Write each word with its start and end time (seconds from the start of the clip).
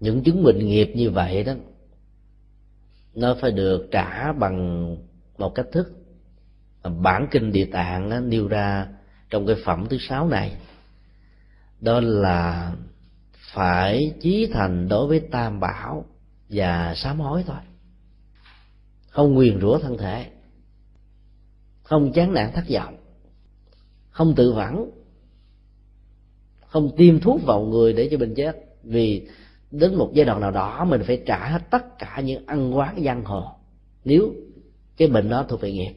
những 0.00 0.22
chứng 0.22 0.44
bệnh 0.44 0.66
nghiệp 0.66 0.92
như 0.94 1.10
vậy 1.10 1.44
đó, 1.44 1.52
nó 3.14 3.36
phải 3.40 3.50
được 3.50 3.88
trả 3.90 4.32
bằng 4.32 4.86
một 5.38 5.54
cách 5.54 5.66
thức. 5.72 5.96
Bản 6.82 7.28
kinh 7.30 7.52
địa 7.52 7.66
tạng 7.72 8.08
nó 8.08 8.20
nêu 8.20 8.48
ra 8.48 8.86
trong 9.30 9.46
cái 9.46 9.56
phẩm 9.64 9.86
thứ 9.90 9.98
sáu 10.00 10.28
này, 10.28 10.56
đó 11.80 12.00
là 12.00 12.72
phải 13.54 14.14
chí 14.20 14.48
thành 14.52 14.88
đối 14.88 15.06
với 15.06 15.20
tam 15.20 15.60
bảo 15.60 16.04
và 16.48 16.94
sám 16.96 17.20
hối 17.20 17.44
thôi. 17.46 17.56
Không 19.08 19.34
nguyền 19.34 19.60
rủa 19.60 19.78
thân 19.78 19.98
thể, 19.98 20.30
không 21.82 22.12
chán 22.12 22.34
nản 22.34 22.52
thất 22.52 22.64
vọng, 22.70 22.96
không 24.10 24.34
tự 24.34 24.52
vẫn, 24.52 24.90
không 26.66 26.96
tiêm 26.96 27.20
thuốc 27.20 27.40
vào 27.44 27.60
người 27.60 27.92
để 27.92 28.08
cho 28.10 28.18
mình 28.18 28.34
chết. 28.36 28.56
Vì 28.82 29.28
đến 29.70 29.94
một 29.94 30.10
giai 30.14 30.26
đoạn 30.26 30.40
nào 30.40 30.50
đó 30.50 30.84
mình 30.84 31.02
phải 31.06 31.22
trả 31.26 31.48
hết 31.48 31.70
tất 31.70 31.98
cả 31.98 32.20
những 32.24 32.46
ăn 32.46 32.76
quán 32.76 33.02
giang 33.04 33.24
hồ. 33.24 33.44
Nếu 34.04 34.34
cái 34.96 35.08
bệnh 35.08 35.28
đó 35.28 35.46
thuộc 35.48 35.60
về 35.60 35.72
nghiệp, 35.72 35.92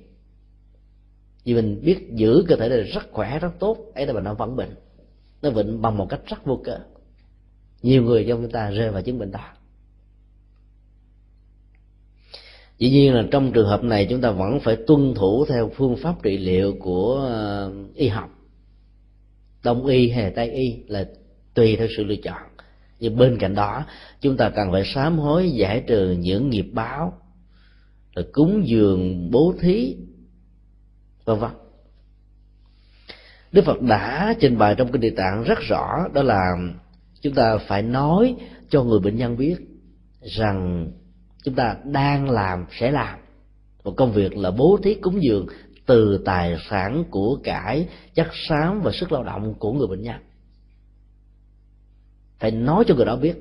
vì 1.44 1.54
mình 1.54 1.82
biết 1.84 2.10
giữ 2.12 2.46
cơ 2.48 2.56
thể 2.56 2.70
này 2.70 2.82
rất 2.82 3.12
khỏe, 3.12 3.40
rất 3.40 3.52
tốt, 3.60 3.78
ấy 3.96 4.06
là 4.06 4.14
bệnh 4.14 4.24
nó 4.24 4.34
vẫn 4.34 4.56
bệnh. 4.56 4.76
Nó 5.42 5.52
bệnh 5.52 5.82
bằng 5.82 5.98
một 5.98 6.08
cách 6.10 6.22
rất 6.26 6.46
vô 6.46 6.62
cớ. 6.64 6.80
Nhiều 7.82 8.04
người 8.04 8.26
trong 8.30 8.42
chúng 8.42 8.52
ta 8.52 8.70
rơi 8.70 8.90
vào 8.90 9.02
chứng 9.02 9.20
bệnh 9.20 9.32
đó. 9.32 9.46
Dĩ 12.78 12.90
nhiên 12.90 13.14
là 13.14 13.24
trong 13.32 13.52
trường 13.52 13.68
hợp 13.68 13.84
này 13.84 14.08
chúng 14.10 14.22
ta 14.22 14.32
vẫn 14.32 14.60
phải 14.60 14.78
tuân 14.88 15.14
thủ 15.16 15.46
theo 15.46 15.72
phương 15.76 15.98
pháp 15.98 16.24
trị 16.24 16.38
liệu 16.38 16.76
của 16.80 17.16
ờ, 17.16 17.74
y 17.96 18.08
học. 18.08 18.30
Đông 19.64 19.86
y 19.86 20.10
hay 20.10 20.32
tây 20.32 20.52
y 20.52 20.84
là 20.88 21.10
tùy 21.54 21.76
theo 21.76 21.88
sự 21.98 22.04
lựa 22.04 22.16
chọn 22.24 22.42
nhưng 23.00 23.18
bên 23.18 23.38
cạnh 23.40 23.56
đó, 23.56 23.84
chúng 24.22 24.38
ta 24.38 24.50
cần 24.50 24.72
phải 24.72 24.84
sám 24.96 25.20
hối 25.20 25.52
giải 25.52 25.84
trừ 25.88 26.12
những 26.20 26.50
nghiệp 26.50 26.66
báo, 26.74 27.14
rồi 28.16 28.26
cúng 28.34 28.68
dường, 28.68 29.32
bố 29.32 29.54
thí, 29.60 29.96
vân 31.26 31.40
vân. 31.40 31.52
Đức 33.52 33.66
phật 33.66 33.82
đã 33.82 34.34
trình 34.40 34.58
bày 34.58 34.76
trong 34.78 34.92
kinh 34.92 35.02
địa 35.02 35.14
tạng 35.18 35.44
rất 35.44 35.60
rõ, 35.60 36.08
đó 36.14 36.24
là 36.24 36.52
chúng 37.22 37.34
ta 37.34 37.58
phải 37.68 37.82
nói 37.82 38.36
cho 38.70 38.84
người 38.84 39.00
bệnh 39.00 39.18
nhân 39.18 39.38
biết 39.38 39.56
rằng 40.22 40.88
chúng 41.44 41.56
ta 41.56 41.76
đang 41.84 42.30
làm, 42.30 42.66
sẽ 42.80 42.92
làm. 42.92 43.20
Một 43.84 43.94
công 43.98 44.12
việc 44.12 44.38
là 44.38 44.52
bố 44.52 44.80
thí 44.84 44.94
cúng 44.94 45.24
dường 45.24 45.48
từ 45.86 46.22
tài 46.26 46.58
sản 46.70 47.04
của 47.10 47.40
cải, 47.44 47.88
chất 48.14 48.28
xám 48.50 48.82
và 48.82 48.92
sức 48.92 49.12
lao 49.12 49.24
động 49.24 49.54
của 49.60 49.74
người 49.74 49.88
bệnh 49.88 50.02
nhân 50.02 50.16
phải 52.44 52.52
nói 52.52 52.84
cho 52.88 52.96
người 52.96 53.06
đó 53.06 53.16
biết. 53.16 53.36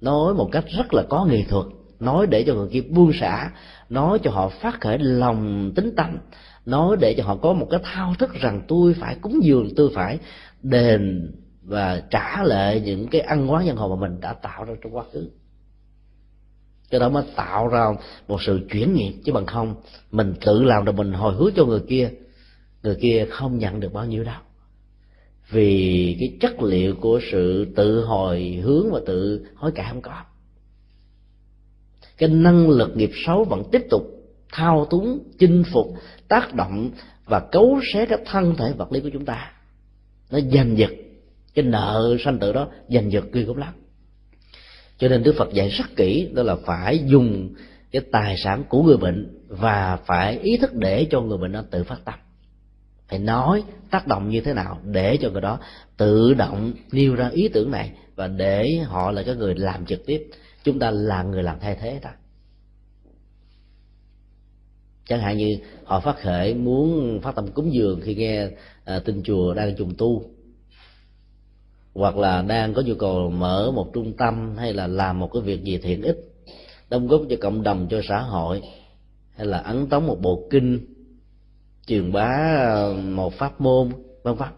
Nói 0.00 0.34
một 0.34 0.48
cách 0.52 0.64
rất 0.78 0.94
là 0.94 1.02
có 1.08 1.24
nghệ 1.24 1.44
thuật. 1.48 1.66
Nói 2.00 2.26
để 2.26 2.44
cho 2.46 2.54
người 2.54 2.68
kia 2.72 2.80
buông 2.80 3.12
xả. 3.20 3.50
Nói 3.88 4.18
cho 4.22 4.30
họ 4.30 4.48
phát 4.48 4.80
khởi 4.80 4.98
lòng 4.98 5.72
tính 5.76 5.92
tâm 5.96 6.18
nói 6.66 6.96
để 7.00 7.14
cho 7.14 7.24
họ 7.24 7.36
có 7.36 7.52
một 7.52 7.66
cái 7.70 7.80
thao 7.84 8.14
thức 8.18 8.34
rằng 8.34 8.62
tôi 8.68 8.94
phải 9.00 9.16
cúng 9.20 9.40
dường, 9.42 9.74
tôi 9.76 9.90
phải 9.94 10.18
đền 10.62 11.32
và 11.62 12.02
trả 12.10 12.42
lại 12.42 12.80
những 12.80 13.06
cái 13.06 13.20
ăn 13.20 13.50
quán 13.50 13.66
nhân 13.66 13.76
hồ 13.76 13.96
mà 13.96 14.08
mình 14.08 14.20
đã 14.20 14.32
tạo 14.32 14.64
ra 14.64 14.74
trong 14.82 14.96
quá 14.96 15.04
khứ. 15.12 15.30
Cái 16.90 17.00
đó 17.00 17.08
mới 17.08 17.24
tạo 17.36 17.68
ra 17.68 17.86
một 18.28 18.42
sự 18.42 18.60
chuyển 18.72 18.94
nghiệp. 18.94 19.12
Chứ 19.24 19.32
bằng 19.32 19.46
không, 19.46 19.74
mình 20.10 20.34
tự 20.44 20.62
làm 20.62 20.84
rồi 20.84 20.92
mình 20.92 21.12
hồi 21.12 21.34
hướng 21.34 21.50
cho 21.56 21.64
người 21.64 21.80
kia 21.88 22.10
người 22.82 22.94
kia 23.00 23.26
không 23.30 23.58
nhận 23.58 23.80
được 23.80 23.92
bao 23.92 24.06
nhiêu 24.06 24.24
đâu 24.24 24.40
vì 25.50 26.16
cái 26.20 26.36
chất 26.40 26.62
liệu 26.62 26.94
của 26.94 27.20
sự 27.32 27.66
tự 27.76 28.04
hồi 28.04 28.60
hướng 28.62 28.90
và 28.92 29.00
tự 29.06 29.46
hối 29.54 29.72
cải 29.72 29.86
không 29.90 30.02
có. 30.02 30.22
Cái 32.18 32.28
năng 32.28 32.68
lực 32.68 32.96
nghiệp 32.96 33.10
xấu 33.26 33.44
vẫn 33.44 33.62
tiếp 33.72 33.82
tục 33.90 34.02
thao 34.52 34.86
túng, 34.90 35.18
chinh 35.38 35.62
phục, 35.72 35.86
tác 36.28 36.54
động 36.54 36.90
và 37.24 37.40
cấu 37.40 37.80
xé 37.92 38.06
cái 38.06 38.18
thân 38.26 38.54
thể 38.56 38.72
vật 38.72 38.92
lý 38.92 39.00
của 39.00 39.10
chúng 39.12 39.24
ta. 39.24 39.52
Nó 40.30 40.38
giành 40.52 40.78
giật. 40.78 40.90
Cái 41.54 41.64
nợ 41.64 42.16
sanh 42.24 42.38
tử 42.38 42.52
đó 42.52 42.68
giành 42.88 43.12
giật 43.12 43.24
kia 43.32 43.44
cũng 43.46 43.56
lắm. 43.56 43.74
Cho 44.98 45.08
nên 45.08 45.22
đức 45.22 45.34
phật 45.38 45.52
dạy 45.52 45.68
rất 45.68 45.96
kỹ, 45.96 46.28
đó 46.32 46.42
là 46.42 46.56
phải 46.56 46.98
dùng 47.06 47.54
cái 47.90 48.02
tài 48.12 48.36
sản 48.44 48.64
của 48.68 48.82
người 48.82 48.96
bệnh 48.96 49.46
và 49.48 49.98
phải 50.06 50.38
ý 50.38 50.56
thức 50.56 50.74
để 50.74 51.06
cho 51.10 51.20
người 51.20 51.38
bệnh 51.38 51.52
nó 51.52 51.62
tự 51.70 51.84
phát 51.84 51.98
tâm 52.04 52.14
phải 53.10 53.18
nói 53.18 53.62
tác 53.90 54.06
động 54.06 54.28
như 54.28 54.40
thế 54.40 54.52
nào 54.54 54.78
để 54.84 55.18
cho 55.20 55.30
người 55.30 55.40
đó 55.40 55.58
tự 55.96 56.34
động 56.34 56.72
nêu 56.92 57.14
ra 57.14 57.28
ý 57.28 57.48
tưởng 57.48 57.70
này 57.70 57.92
và 58.14 58.26
để 58.28 58.78
họ 58.84 59.10
là 59.10 59.22
cái 59.22 59.34
người 59.34 59.54
làm 59.54 59.86
trực 59.86 60.06
tiếp. 60.06 60.30
Chúng 60.64 60.78
ta 60.78 60.90
là 60.90 61.22
người 61.22 61.42
làm 61.42 61.58
thay 61.60 61.76
thế 61.80 61.98
ta. 62.02 62.14
Chẳng 65.08 65.20
hạn 65.20 65.36
như 65.36 65.58
họ 65.84 66.00
phát 66.00 66.16
khởi 66.22 66.54
muốn 66.54 67.20
phát 67.22 67.34
tâm 67.34 67.46
cúng 67.48 67.74
dường 67.74 68.00
khi 68.00 68.14
nghe 68.14 68.48
à, 68.84 69.00
tin 69.04 69.22
chùa 69.22 69.54
đang 69.54 69.76
trùng 69.76 69.94
tu 69.98 70.24
hoặc 71.94 72.16
là 72.16 72.42
đang 72.42 72.74
có 72.74 72.82
nhu 72.82 72.94
cầu 72.94 73.30
mở 73.30 73.70
một 73.70 73.90
trung 73.92 74.12
tâm 74.16 74.56
hay 74.56 74.72
là 74.72 74.86
làm 74.86 75.18
một 75.18 75.30
cái 75.32 75.42
việc 75.42 75.64
gì 75.64 75.78
thiện 75.78 76.02
ích 76.02 76.16
đóng 76.90 77.06
góp 77.06 77.22
cho 77.30 77.36
cộng 77.40 77.62
đồng 77.62 77.86
cho 77.90 78.00
xã 78.08 78.20
hội 78.20 78.62
hay 79.36 79.46
là 79.46 79.58
ấn 79.58 79.86
tống 79.86 80.06
một 80.06 80.20
bộ 80.20 80.48
kinh 80.50 80.86
truyền 81.90 82.12
bá 82.12 82.56
ờ, 82.66 82.94
một 82.94 83.34
pháp 83.34 83.60
môn, 83.60 83.92
vân 84.22 84.34
vân. 84.34 84.48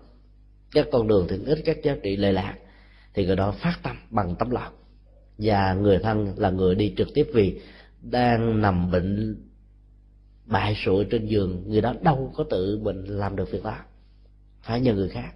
Các 0.70 0.86
con 0.92 1.08
đường 1.08 1.26
thì 1.28 1.36
ích 1.46 1.58
các 1.64 1.82
giá 1.82 1.96
trị 2.02 2.16
lệ 2.16 2.32
lạc. 2.32 2.54
Thì 3.14 3.26
người 3.26 3.36
đó 3.36 3.52
phát 3.52 3.78
tâm 3.82 3.96
bằng 4.10 4.34
tấm 4.38 4.50
lòng. 4.50 4.72
Và 5.38 5.74
người 5.74 5.98
thân 5.98 6.34
là 6.36 6.50
người 6.50 6.74
đi 6.74 6.94
trực 6.96 7.08
tiếp 7.14 7.26
vì 7.34 7.60
đang 8.00 8.60
nằm 8.62 8.90
bệnh 8.90 9.36
bại 10.46 10.76
sụi 10.84 11.04
trên 11.04 11.26
giường. 11.26 11.64
Người 11.66 11.80
đó 11.80 11.94
đâu 12.02 12.32
có 12.36 12.44
tự 12.50 12.78
mình 12.82 13.04
làm 13.04 13.36
được 13.36 13.50
việc 13.50 13.64
đó. 13.64 13.76
Phải 14.62 14.80
nhờ 14.80 14.94
người 14.94 15.08
khác. 15.08 15.34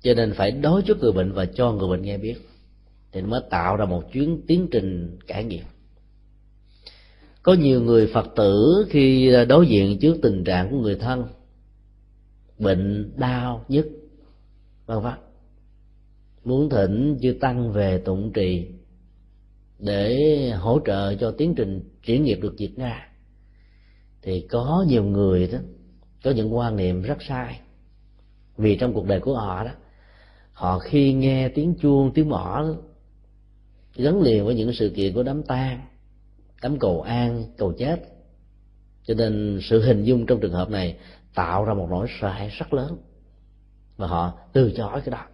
Cho 0.00 0.14
nên 0.14 0.32
phải 0.34 0.50
đối 0.50 0.82
trước 0.82 0.98
người 0.98 1.12
bệnh 1.12 1.32
và 1.32 1.46
cho 1.46 1.72
người 1.72 1.88
bệnh 1.88 2.02
nghe 2.02 2.18
biết. 2.18 2.36
Thì 3.12 3.22
mới 3.22 3.40
tạo 3.50 3.76
ra 3.76 3.84
một 3.84 4.12
chuyến 4.12 4.40
tiến 4.46 4.68
trình 4.70 5.18
cải 5.26 5.44
nghiệm 5.44 5.64
có 7.42 7.54
nhiều 7.54 7.82
người 7.82 8.06
phật 8.06 8.26
tử 8.36 8.86
khi 8.90 9.34
à, 9.34 9.44
đối 9.44 9.66
diện 9.66 9.98
trước 9.98 10.16
tình 10.22 10.44
trạng 10.44 10.70
của 10.70 10.78
người 10.78 10.96
thân, 10.96 11.26
bệnh 12.58 13.12
đau 13.16 13.64
nhức 13.68 13.86
vân 14.86 15.00
vân. 15.00 15.14
Muốn 16.44 16.70
thỉnh 16.70 17.18
chư 17.22 17.32
tăng 17.40 17.72
về 17.72 17.98
tụng 17.98 18.32
trì 18.32 18.66
để 19.78 20.18
hỗ 20.50 20.80
trợ 20.86 21.14
cho 21.14 21.30
tiến 21.30 21.54
trình 21.54 21.80
chuyển 22.04 22.24
nghiệp 22.24 22.38
được 22.42 22.54
diệt 22.58 22.70
ra 22.76 23.08
thì 24.22 24.46
có 24.50 24.84
nhiều 24.88 25.04
người 25.04 25.48
đó, 25.52 25.58
có 26.24 26.30
những 26.30 26.54
quan 26.54 26.76
niệm 26.76 27.02
rất 27.02 27.18
sai. 27.28 27.60
Vì 28.56 28.76
trong 28.76 28.94
cuộc 28.94 29.06
đời 29.06 29.20
của 29.20 29.34
họ 29.34 29.64
đó, 29.64 29.70
họ 30.52 30.78
khi 30.78 31.12
nghe 31.12 31.48
tiếng 31.48 31.74
chuông, 31.74 32.12
tiếng 32.14 32.28
mõ, 32.28 32.64
gắn 33.96 34.22
liền 34.22 34.44
với 34.44 34.54
những 34.54 34.72
sự 34.72 34.92
kiện 34.96 35.14
của 35.14 35.22
đám 35.22 35.42
tang 35.42 35.80
tấm 36.62 36.78
cầu 36.78 37.02
an, 37.02 37.44
cầu 37.58 37.72
chết. 37.78 37.96
Cho 39.04 39.14
nên 39.14 39.60
sự 39.62 39.82
hình 39.82 40.04
dung 40.04 40.26
trong 40.26 40.40
trường 40.40 40.52
hợp 40.52 40.70
này 40.70 40.96
tạo 41.34 41.64
ra 41.64 41.74
một 41.74 41.86
nỗi 41.90 42.06
sợ 42.20 42.28
hãi 42.28 42.50
rất 42.58 42.74
lớn. 42.74 42.98
Và 43.96 44.06
họ 44.06 44.32
từ 44.52 44.72
chối 44.76 45.00
cái 45.04 45.12
đó. 45.12 45.24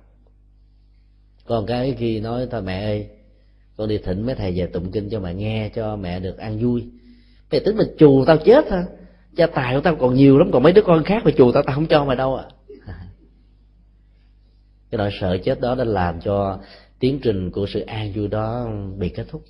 Còn 1.46 1.66
cái 1.66 1.94
khi 1.98 2.20
nói, 2.20 2.46
thôi 2.50 2.62
mẹ 2.62 2.82
ơi, 2.82 3.08
con 3.76 3.88
đi 3.88 3.98
thỉnh 3.98 4.26
mấy 4.26 4.34
thầy 4.34 4.52
về 4.58 4.66
tụng 4.66 4.92
kinh 4.92 5.10
cho 5.10 5.20
mẹ 5.20 5.34
nghe 5.34 5.70
cho 5.74 5.96
mẹ 5.96 6.20
được 6.20 6.38
an 6.38 6.58
vui. 6.58 6.88
Mày 7.50 7.60
tính 7.60 7.76
mình 7.76 7.88
chù 7.98 8.24
tao 8.26 8.36
chết 8.36 8.70
hả? 8.70 8.84
Gia 9.32 9.46
tài 9.46 9.74
của 9.74 9.80
tao 9.80 9.96
còn 9.96 10.14
nhiều 10.14 10.38
lắm, 10.38 10.50
còn 10.52 10.62
mấy 10.62 10.72
đứa 10.72 10.82
con 10.82 11.04
khác 11.04 11.22
mà 11.24 11.30
chù 11.36 11.52
tao 11.52 11.62
tao 11.62 11.74
không 11.74 11.86
cho 11.86 12.04
mày 12.04 12.16
đâu 12.16 12.36
ạ 12.36 12.44
à. 12.86 12.94
cái 14.90 14.98
nỗi 14.98 15.10
sợ 15.20 15.38
chết 15.44 15.60
đó 15.60 15.74
đã 15.74 15.84
làm 15.84 16.20
cho 16.20 16.58
tiến 16.98 17.20
trình 17.22 17.50
của 17.50 17.66
sự 17.68 17.80
an 17.80 18.12
vui 18.14 18.28
đó 18.28 18.68
bị 18.98 19.08
kết 19.08 19.26
thúc 19.28 19.42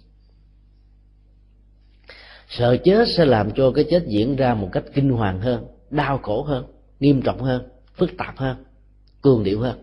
sợ 2.49 2.77
chết 2.85 3.09
sẽ 3.17 3.25
làm 3.25 3.51
cho 3.51 3.73
cái 3.73 3.85
chết 3.91 4.05
diễn 4.07 4.37
ra 4.37 4.55
một 4.55 4.69
cách 4.73 4.85
kinh 4.95 5.11
hoàng 5.11 5.41
hơn, 5.41 5.65
đau 5.91 6.19
khổ 6.19 6.43
hơn, 6.43 6.65
nghiêm 7.01 7.23
trọng 7.23 7.43
hơn, 7.43 7.69
phức 7.95 8.11
tạp 8.19 8.37
hơn, 8.37 8.57
cường 9.23 9.45
điệu 9.45 9.61
hơn. 9.61 9.79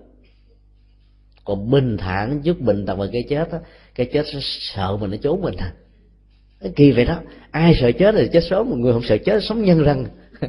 Còn 1.46 1.72
bình 1.72 1.98
thản 1.98 2.42
trước 2.42 2.60
bình 2.60 2.86
tật 2.86 2.96
về 2.96 3.10
cái 3.14 3.24
chết 3.30 3.52
á, 3.52 3.60
cái 3.96 4.10
chết 4.14 4.26
sẽ 4.34 4.40
sợ 4.42 4.98
mình 4.98 5.12
nó 5.12 5.18
trốn 5.18 5.42
mình 5.42 5.56
à. 5.58 5.74
Kỳ 6.76 6.92
vậy 6.92 7.06
đó, 7.06 7.22
ai 7.52 7.76
sợ 7.82 7.92
chết 7.92 8.16
thì 8.18 8.30
chết 8.34 8.44
sớm, 8.50 8.70
một 8.70 8.76
người 8.76 8.94
không 8.94 9.04
sợ 9.04 9.18
chết 9.18 9.44
sống 9.44 9.64
nhân 9.64 9.84
răng. 9.84 10.06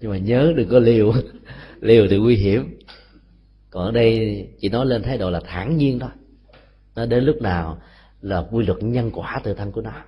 Nhưng 0.00 0.10
mà 0.10 0.18
nhớ 0.18 0.52
đừng 0.56 0.68
có 0.68 0.78
liều 0.78 1.12
liều 1.80 2.06
thì 2.10 2.16
nguy 2.16 2.36
hiểm. 2.36 2.78
Còn 3.70 3.84
ở 3.84 3.90
đây 3.90 4.46
chỉ 4.60 4.68
nói 4.68 4.86
lên 4.86 5.02
thái 5.02 5.18
độ 5.18 5.30
là 5.30 5.40
thản 5.40 5.76
nhiên 5.76 5.98
thôi. 5.98 6.10
Nó 6.94 7.06
đến 7.06 7.24
lúc 7.24 7.42
nào 7.42 7.78
là 8.26 8.46
quy 8.50 8.66
luật 8.66 8.82
nhân 8.82 9.10
quả 9.14 9.40
tự 9.44 9.54
thân 9.54 9.72
của 9.72 9.80
nó. 9.80 10.04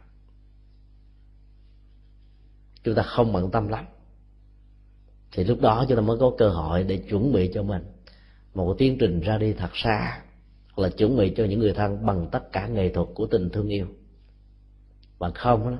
Chúng 2.82 2.94
ta 2.94 3.02
không 3.02 3.32
bận 3.32 3.50
tâm 3.50 3.68
lắm. 3.68 3.84
Thì 5.32 5.44
lúc 5.44 5.60
đó 5.60 5.84
chúng 5.88 5.96
ta 5.96 6.02
mới 6.02 6.18
có 6.20 6.32
cơ 6.38 6.48
hội 6.48 6.84
để 6.84 6.96
chuẩn 6.96 7.32
bị 7.32 7.50
cho 7.54 7.62
mình 7.62 7.82
một 8.54 8.74
tiến 8.78 8.96
trình 9.00 9.20
ra 9.20 9.38
đi 9.38 9.52
thật 9.52 9.70
xa 9.74 10.22
hoặc 10.72 10.82
là 10.84 10.88
chuẩn 10.88 11.16
bị 11.16 11.32
cho 11.36 11.44
những 11.44 11.60
người 11.60 11.72
thân 11.72 12.06
bằng 12.06 12.28
tất 12.32 12.52
cả 12.52 12.66
nghệ 12.66 12.88
thuật 12.88 13.08
của 13.14 13.26
tình 13.26 13.50
thương 13.50 13.68
yêu. 13.68 13.86
Bằng 15.18 15.32
không 15.34 15.70
đó, 15.70 15.78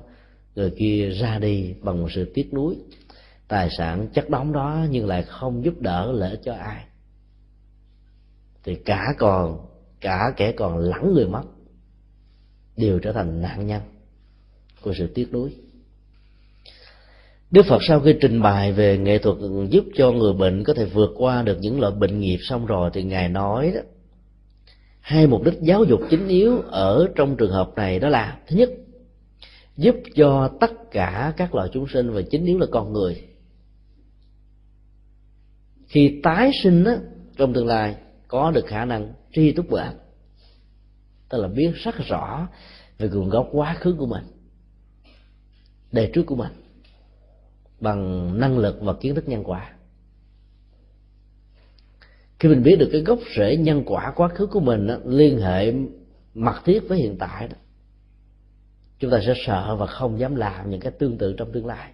người 0.54 0.70
kia 0.78 1.10
ra 1.10 1.38
đi 1.38 1.74
bằng 1.82 2.00
một 2.02 2.08
sự 2.14 2.30
tiếc 2.34 2.54
nuối 2.54 2.76
tài 3.48 3.68
sản 3.78 4.08
chất 4.14 4.30
đóng 4.30 4.52
đó 4.52 4.86
nhưng 4.90 5.06
lại 5.06 5.22
không 5.22 5.64
giúp 5.64 5.80
đỡ 5.80 6.12
lễ 6.12 6.38
cho 6.44 6.54
ai. 6.54 6.84
Thì 8.64 8.74
cả 8.74 9.14
còn 9.18 9.66
cả 10.00 10.32
kẻ 10.36 10.52
còn 10.52 10.78
lẫn 10.78 11.14
người 11.14 11.26
mất 11.26 11.42
đều 12.78 12.98
trở 12.98 13.12
thành 13.12 13.42
nạn 13.42 13.66
nhân 13.66 13.82
của 14.80 14.94
sự 14.98 15.06
tiếc 15.14 15.32
nuối. 15.32 15.50
Đức 17.50 17.62
Phật 17.68 17.78
sau 17.88 18.00
khi 18.00 18.14
trình 18.20 18.42
bày 18.42 18.72
về 18.72 18.98
nghệ 18.98 19.18
thuật 19.18 19.36
giúp 19.70 19.84
cho 19.94 20.12
người 20.12 20.32
bệnh 20.32 20.64
có 20.64 20.74
thể 20.74 20.84
vượt 20.84 21.10
qua 21.16 21.42
được 21.42 21.58
những 21.60 21.80
loại 21.80 21.92
bệnh 21.98 22.20
nghiệp 22.20 22.38
xong 22.42 22.66
rồi 22.66 22.90
thì 22.94 23.02
ngài 23.02 23.28
nói 23.28 23.72
đó 23.74 23.80
hai 25.00 25.26
mục 25.26 25.44
đích 25.44 25.60
giáo 25.60 25.84
dục 25.84 26.00
chính 26.10 26.28
yếu 26.28 26.60
ở 26.60 27.08
trong 27.14 27.36
trường 27.36 27.50
hợp 27.50 27.72
này 27.76 27.98
đó 27.98 28.08
là 28.08 28.38
thứ 28.46 28.56
nhất 28.56 28.70
giúp 29.76 29.94
cho 30.14 30.50
tất 30.60 30.90
cả 30.90 31.32
các 31.36 31.54
loài 31.54 31.68
chúng 31.72 31.86
sinh 31.88 32.10
và 32.10 32.22
chính 32.30 32.44
yếu 32.44 32.58
là 32.58 32.66
con 32.70 32.92
người. 32.92 33.22
Khi 35.86 36.20
tái 36.22 36.50
sinh 36.62 36.84
đó, 36.84 36.92
trong 37.36 37.52
tương 37.52 37.66
lai 37.66 37.96
có 38.28 38.50
được 38.50 38.66
khả 38.66 38.84
năng 38.84 39.12
tri 39.32 39.52
túc 39.52 39.70
bệnh 39.70 39.96
tức 41.28 41.38
là 41.38 41.48
biết 41.48 41.72
rất 41.74 41.94
rõ 42.08 42.48
về 42.98 43.08
nguồn 43.08 43.28
gốc 43.28 43.48
quá 43.52 43.76
khứ 43.80 43.96
của 43.98 44.06
mình 44.06 44.24
đề 45.92 46.10
trước 46.14 46.22
của 46.26 46.36
mình 46.36 46.52
bằng 47.80 48.32
năng 48.40 48.58
lực 48.58 48.78
và 48.80 48.92
kiến 49.00 49.14
thức 49.14 49.28
nhân 49.28 49.42
quả. 49.44 49.74
Khi 52.38 52.48
mình 52.48 52.62
biết 52.62 52.76
được 52.76 52.88
cái 52.92 53.00
gốc 53.00 53.18
rễ 53.36 53.56
nhân 53.56 53.82
quả 53.86 54.12
quá 54.16 54.28
khứ 54.28 54.46
của 54.46 54.60
mình 54.60 54.86
đó, 54.86 54.96
liên 55.04 55.40
hệ 55.40 55.72
mật 56.34 56.64
thiết 56.64 56.80
với 56.88 56.98
hiện 56.98 57.16
tại 57.18 57.48
đó 57.48 57.56
chúng 58.98 59.10
ta 59.10 59.20
sẽ 59.26 59.34
sợ 59.46 59.76
và 59.76 59.86
không 59.86 60.18
dám 60.18 60.34
làm 60.34 60.70
những 60.70 60.80
cái 60.80 60.92
tương 60.92 61.18
tự 61.18 61.34
trong 61.38 61.52
tương 61.52 61.66
lai. 61.66 61.92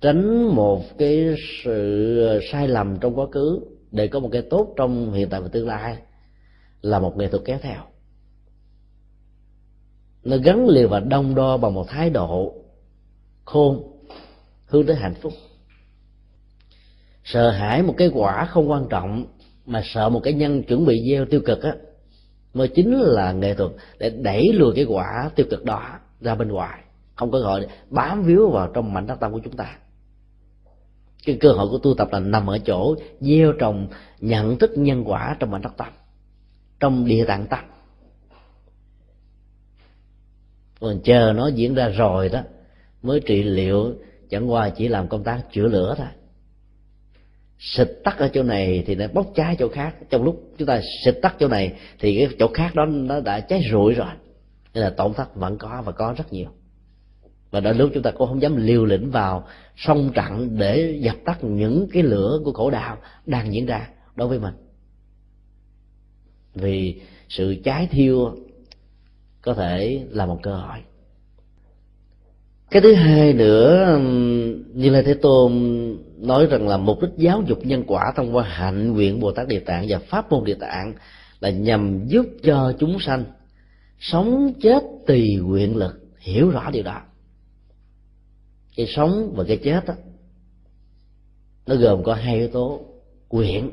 Tránh 0.00 0.42
một 0.54 0.98
cái 0.98 1.34
sự 1.64 2.40
sai 2.52 2.68
lầm 2.68 2.98
trong 3.00 3.18
quá 3.18 3.26
khứ 3.32 3.60
để 3.90 4.08
có 4.08 4.20
một 4.20 4.28
cái 4.32 4.42
tốt 4.50 4.74
trong 4.76 5.12
hiện 5.12 5.28
tại 5.28 5.40
và 5.40 5.48
tương 5.48 5.68
lai 5.68 5.96
là 6.82 6.98
một 6.98 7.16
nghệ 7.16 7.28
thuật 7.28 7.42
kéo 7.44 7.58
theo. 7.62 7.82
Nó 10.24 10.36
gắn 10.36 10.68
liền 10.68 10.88
và 10.88 11.00
đông 11.00 11.34
đo 11.34 11.56
bằng 11.56 11.74
một 11.74 11.88
thái 11.88 12.10
độ 12.10 12.54
khôn, 13.44 13.82
hướng 14.66 14.86
tới 14.86 14.96
hạnh 14.96 15.14
phúc. 15.14 15.32
Sợ 17.24 17.50
hãi 17.50 17.82
một 17.82 17.94
cái 17.96 18.10
quả 18.14 18.44
không 18.44 18.70
quan 18.70 18.86
trọng, 18.90 19.26
mà 19.66 19.82
sợ 19.84 20.08
một 20.08 20.20
cái 20.24 20.32
nhân 20.32 20.62
chuẩn 20.62 20.86
bị 20.86 21.10
gieo 21.10 21.24
tiêu 21.24 21.40
cực 21.44 21.62
á, 21.62 21.74
mới 22.54 22.68
chính 22.68 23.00
là 23.00 23.32
nghệ 23.32 23.54
thuật 23.54 23.70
để 23.98 24.10
đẩy 24.10 24.52
lùi 24.52 24.72
cái 24.74 24.84
quả 24.84 25.30
tiêu 25.36 25.46
cực 25.50 25.64
đó 25.64 25.98
ra 26.20 26.34
bên 26.34 26.48
ngoài. 26.48 26.80
Không 27.14 27.30
có 27.30 27.38
gọi 27.38 27.66
bám 27.90 28.22
víu 28.22 28.50
vào 28.50 28.70
trong 28.74 28.92
mảnh 28.92 29.06
đất 29.06 29.20
tâm 29.20 29.32
của 29.32 29.40
chúng 29.44 29.56
ta. 29.56 29.78
Cái 31.26 31.36
cơ 31.40 31.52
hội 31.52 31.68
của 31.68 31.78
tu 31.78 31.94
tập 31.94 32.08
là 32.12 32.20
nằm 32.20 32.50
ở 32.50 32.58
chỗ 32.58 32.94
gieo 33.20 33.52
trồng 33.52 33.88
nhận 34.20 34.58
thức 34.58 34.70
nhân 34.76 35.04
quả 35.06 35.36
trong 35.38 35.50
mảnh 35.50 35.62
đất 35.62 35.76
tâm 35.76 35.88
trong 36.80 37.04
địa 37.04 37.24
tạng 37.24 37.46
tâm 37.46 37.64
còn 40.80 41.00
chờ 41.04 41.32
nó 41.36 41.48
diễn 41.48 41.74
ra 41.74 41.88
rồi 41.88 42.28
đó, 42.28 42.40
mới 43.02 43.20
trị 43.20 43.42
liệu, 43.42 43.94
chẳng 44.30 44.50
qua 44.50 44.70
chỉ 44.70 44.88
làm 44.88 45.08
công 45.08 45.24
tác 45.24 45.42
chữa 45.52 45.68
lửa 45.68 45.94
thôi. 45.98 46.06
Xịt 47.58 47.88
tắt 48.04 48.18
ở 48.18 48.28
chỗ 48.28 48.42
này 48.42 48.84
thì 48.86 48.94
nó 48.94 49.06
bốc 49.12 49.26
cháy 49.34 49.56
chỗ 49.58 49.68
khác. 49.68 49.94
Trong 50.10 50.22
lúc 50.22 50.42
chúng 50.58 50.66
ta 50.66 50.80
xịt 51.04 51.18
tắt 51.22 51.36
chỗ 51.38 51.48
này 51.48 51.72
thì 51.98 52.16
cái 52.18 52.36
chỗ 52.38 52.48
khác 52.54 52.74
đó 52.74 52.86
nó 52.86 53.20
đã 53.20 53.40
cháy 53.40 53.62
rụi 53.70 53.94
rồi. 53.94 54.10
Nên 54.74 54.84
là 54.84 54.90
tổn 54.90 55.14
thất 55.14 55.36
vẫn 55.36 55.58
có 55.58 55.82
và 55.84 55.92
có 55.92 56.14
rất 56.18 56.32
nhiều. 56.32 56.48
Và 57.50 57.60
đến 57.60 57.78
lúc 57.78 57.90
chúng 57.94 58.02
ta 58.02 58.10
cũng 58.10 58.28
không 58.28 58.42
dám 58.42 58.56
liều 58.56 58.84
lĩnh 58.84 59.10
vào 59.10 59.48
sông 59.76 60.12
trận 60.14 60.58
để 60.58 60.98
dập 61.00 61.16
tắt 61.24 61.44
những 61.44 61.88
cái 61.92 62.02
lửa 62.02 62.40
của 62.44 62.52
khổ 62.52 62.70
đạo 62.70 62.96
đang 63.26 63.52
diễn 63.52 63.66
ra 63.66 63.88
đối 64.16 64.28
với 64.28 64.38
mình 64.38 64.54
vì 66.54 67.00
sự 67.28 67.56
cháy 67.64 67.88
thiêu 67.90 68.36
có 69.42 69.54
thể 69.54 70.06
là 70.10 70.26
một 70.26 70.38
cơ 70.42 70.56
hội. 70.56 70.78
Cái 72.70 72.82
thứ 72.82 72.94
hai 72.94 73.32
nữa 73.32 73.98
như 74.74 74.90
lai 74.90 75.02
thế 75.02 75.14
tôn 75.14 75.52
nói 76.18 76.46
rằng 76.46 76.68
là 76.68 76.76
mục 76.76 77.02
đích 77.02 77.10
giáo 77.16 77.42
dục 77.46 77.58
nhân 77.66 77.84
quả 77.86 78.12
thông 78.16 78.36
qua 78.36 78.44
hạnh 78.44 78.92
nguyện 78.92 79.20
bồ 79.20 79.32
tát 79.32 79.48
địa 79.48 79.60
tạng 79.60 79.86
và 79.88 79.98
pháp 79.98 80.32
môn 80.32 80.44
địa 80.44 80.54
tạng 80.54 80.94
là 81.40 81.50
nhằm 81.50 82.06
giúp 82.06 82.26
cho 82.42 82.72
chúng 82.78 83.00
sanh 83.00 83.24
sống 84.00 84.52
chết 84.62 84.82
tùy 85.06 85.36
nguyện 85.36 85.76
lực, 85.76 86.00
hiểu 86.18 86.50
rõ 86.50 86.70
điều 86.70 86.82
đó. 86.82 87.02
Cái 88.76 88.86
sống 88.96 89.32
và 89.36 89.44
cái 89.48 89.56
chết 89.56 89.86
đó 89.86 89.94
nó 91.66 91.74
gồm 91.74 92.02
có 92.02 92.14
hai 92.14 92.38
yếu 92.38 92.48
tố, 92.48 92.80
nguyện, 93.30 93.70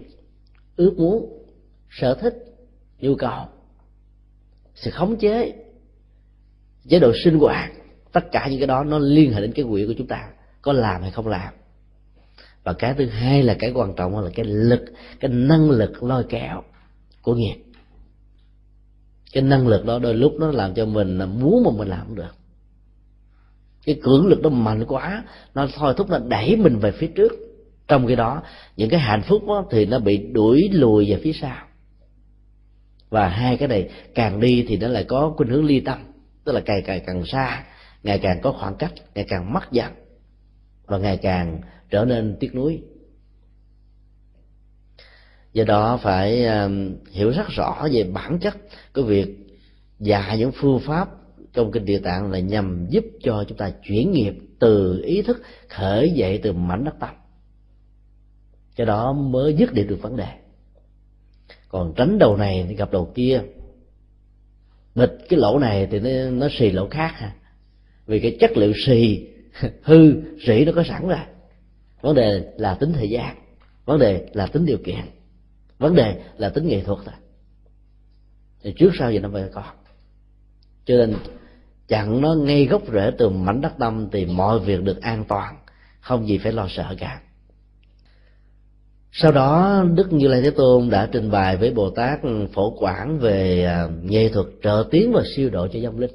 ước 0.76 0.94
muốn, 0.98 1.44
sở 1.90 2.14
thích 2.14 2.47
nhu 3.00 3.16
cầu 3.16 3.46
sự 4.76 4.92
khống 4.92 5.18
chế 5.18 5.54
chế 6.90 7.00
độ 7.00 7.12
sinh 7.24 7.40
hoạt 7.40 7.72
tất 8.12 8.32
cả 8.32 8.48
những 8.50 8.60
cái 8.60 8.68
đó 8.68 8.84
nó 8.84 9.00
liên 9.00 9.34
hệ 9.34 9.42
đến 9.42 9.52
cái 9.52 9.66
nguyện 9.66 9.88
của 9.88 9.94
chúng 9.98 10.08
ta 10.08 10.30
có 10.62 10.74
làm 10.74 11.02
hay 11.02 11.12
không 11.12 11.28
làm. 11.28 11.54
Và 12.64 12.74
cái 12.74 12.94
thứ 12.98 13.06
hai 13.06 13.44
là 13.44 13.56
cái 13.60 13.72
quan 13.72 13.94
trọng 13.96 14.20
là 14.20 14.30
cái 14.36 14.46
lực 14.46 14.86
cái 15.20 15.32
năng 15.32 15.70
lực 15.70 16.04
lôi 16.04 16.24
kéo 16.30 16.64
của 17.22 17.36
nghiệp 17.36 17.56
cái 19.34 19.44
năng 19.44 19.68
lực 19.68 19.86
đó 19.86 20.00
đôi 20.00 20.14
lúc 20.14 20.34
nó 20.40 20.52
làm 20.52 20.74
cho 20.74 20.86
mình 20.86 21.20
muốn 21.40 21.64
mà 21.64 21.70
mình 21.78 21.88
làm 21.88 22.00
không 22.08 22.16
được. 22.16 22.36
Cái 23.86 24.00
cưỡng 24.04 24.28
lực 24.28 24.40
nó 24.42 24.50
mạnh 24.50 24.86
quá 24.88 25.24
nó 25.54 25.68
thôi 25.76 25.94
thúc 25.98 26.10
nó 26.10 26.20
đẩy 26.20 26.56
mình 26.56 26.80
về 26.80 26.92
phía 26.92 27.08
trước. 27.08 27.32
Trong 27.88 28.08
khi 28.08 28.16
đó 28.16 28.42
những 28.78 28.90
cái 28.90 29.00
hạnh 29.00 29.22
phúc 29.28 29.44
đó, 29.48 29.66
thì 29.72 29.86
nó 29.86 30.00
bị 30.00 30.18
đuổi 30.18 30.70
lùi 30.72 31.10
về 31.10 31.20
phía 31.24 31.34
sau 31.42 31.67
và 33.10 33.28
hai 33.28 33.58
cái 33.58 33.68
này, 33.68 33.90
càng 34.16 34.40
đi 34.40 34.66
thì 34.68 34.78
nó 34.78 34.88
lại 34.88 35.04
có 35.04 35.34
khuynh 35.38 35.50
hướng 35.50 35.66
ly 35.66 35.80
tâm, 35.80 36.14
tức 36.44 36.52
là 36.52 36.62
càng 36.66 36.82
càng 36.86 37.02
càng 37.08 37.26
xa, 37.26 37.66
ngày 38.04 38.20
càng 38.20 38.42
có 38.42 38.52
khoảng 38.52 38.76
cách, 38.76 38.94
ngày 39.16 39.26
càng 39.30 39.54
mất 39.54 39.72
dần 39.72 39.92
và 40.86 40.98
ngày 40.98 41.18
càng 41.18 41.62
trở 41.90 42.06
nên 42.06 42.38
tiếc 42.40 42.56
nuối. 42.56 42.82
Do 45.54 45.64
đó 45.64 46.00
phải 46.04 46.48
hiểu 47.12 47.32
rất 47.32 47.48
rõ 47.50 47.88
về 47.92 48.04
bản 48.04 48.40
chất 48.40 48.58
của 48.94 49.04
việc 49.04 49.38
dạy 50.00 50.38
những 50.38 50.52
phương 50.52 50.80
pháp 50.80 51.10
trong 51.54 51.72
kinh 51.72 51.86
địa 51.86 52.00
tạng 52.00 52.32
là 52.32 52.40
nhằm 52.40 52.88
giúp 52.90 53.04
cho 53.24 53.44
chúng 53.48 53.58
ta 53.58 53.72
chuyển 53.84 54.12
nghiệp 54.12 54.34
từ 54.60 55.02
ý 55.04 55.22
thức 55.22 55.42
khởi 55.70 56.12
dậy 56.12 56.40
từ 56.44 56.54
mảnh 56.54 56.84
đất 56.84 56.96
tâm. 57.00 57.16
Cho 58.76 58.86
đó 58.86 59.14
mới 59.14 59.54
dứt 59.54 59.74
điểm 59.74 59.88
được 59.88 60.02
vấn 60.02 60.16
đề 60.16 60.28
còn 61.70 61.94
tránh 61.96 62.20
đầu 62.20 62.38
này 62.38 62.66
thì 62.70 62.76
gặp 62.76 62.92
đầu 62.92 63.12
kia. 63.16 63.42
Bịt 64.96 65.10
cái 65.30 65.40
lỗ 65.40 65.60
này 65.60 65.88
thì 65.92 66.00
nó, 66.00 66.30
nó 66.32 66.48
xì 66.52 66.72
lỗ 66.72 66.88
khác 66.90 67.12
ha 67.16 67.34
vì 68.06 68.20
cái 68.20 68.38
chất 68.40 68.58
liệu 68.58 68.74
xì 68.86 69.28
hư 69.82 70.22
rỉ 70.48 70.66
nó 70.66 70.72
có 70.76 70.84
sẵn 70.84 71.08
rồi. 71.08 71.20
Vấn 72.02 72.16
đề 72.16 72.54
là 72.58 72.74
tính 72.74 72.94
thời 72.94 73.10
gian. 73.10 73.36
Vấn 73.86 74.00
đề 74.00 74.28
là 74.34 74.48
tính 74.48 74.66
điều 74.66 74.78
kiện. 74.78 75.00
Vấn 75.78 75.96
đề 75.96 76.22
là 76.38 76.50
tính 76.50 76.68
nghệ 76.68 76.82
thuật 76.82 77.00
thôi 77.06 77.14
thì 78.64 78.74
trước 78.78 78.92
sau 79.00 79.12
gì 79.12 79.20
nó 79.20 79.30
phải 79.34 79.44
có. 79.54 79.64
Cho 80.86 80.96
nên 80.98 81.16
chặn 81.88 82.22
nó 82.22 82.34
ngay 82.34 82.66
gốc 82.66 82.82
rễ 82.94 83.12
từ 83.18 83.30
mảnh 83.30 83.62
đất 83.62 83.74
tâm 83.80 84.10
thì 84.12 84.26
mọi 84.26 84.60
việc 84.60 84.84
được 84.84 85.02
an 85.02 85.26
toàn. 85.28 85.58
Không 86.00 86.28
gì 86.28 86.38
phải 86.38 86.52
lo 86.52 86.68
sợ 86.70 86.96
cả 87.00 87.22
sau 89.12 89.32
đó, 89.32 89.84
đức 89.96 90.14
như 90.14 90.28
lai 90.28 90.42
thế 90.42 90.50
tôn 90.50 90.90
đã 90.90 91.10
trình 91.12 91.32
bày 91.32 91.58
với 91.58 91.74
bồ 91.74 91.90
tát 91.90 92.20
phổ 92.54 92.78
quản 92.80 93.20
về 93.20 93.64
à, 93.64 93.90
nghệ 94.04 94.30
thuật 94.30 94.46
trợ 94.64 94.88
tiến 94.92 95.12
và 95.12 95.24
siêu 95.36 95.50
độ 95.50 95.68
cho 95.68 95.80
dòng 95.80 96.00
linh. 96.00 96.12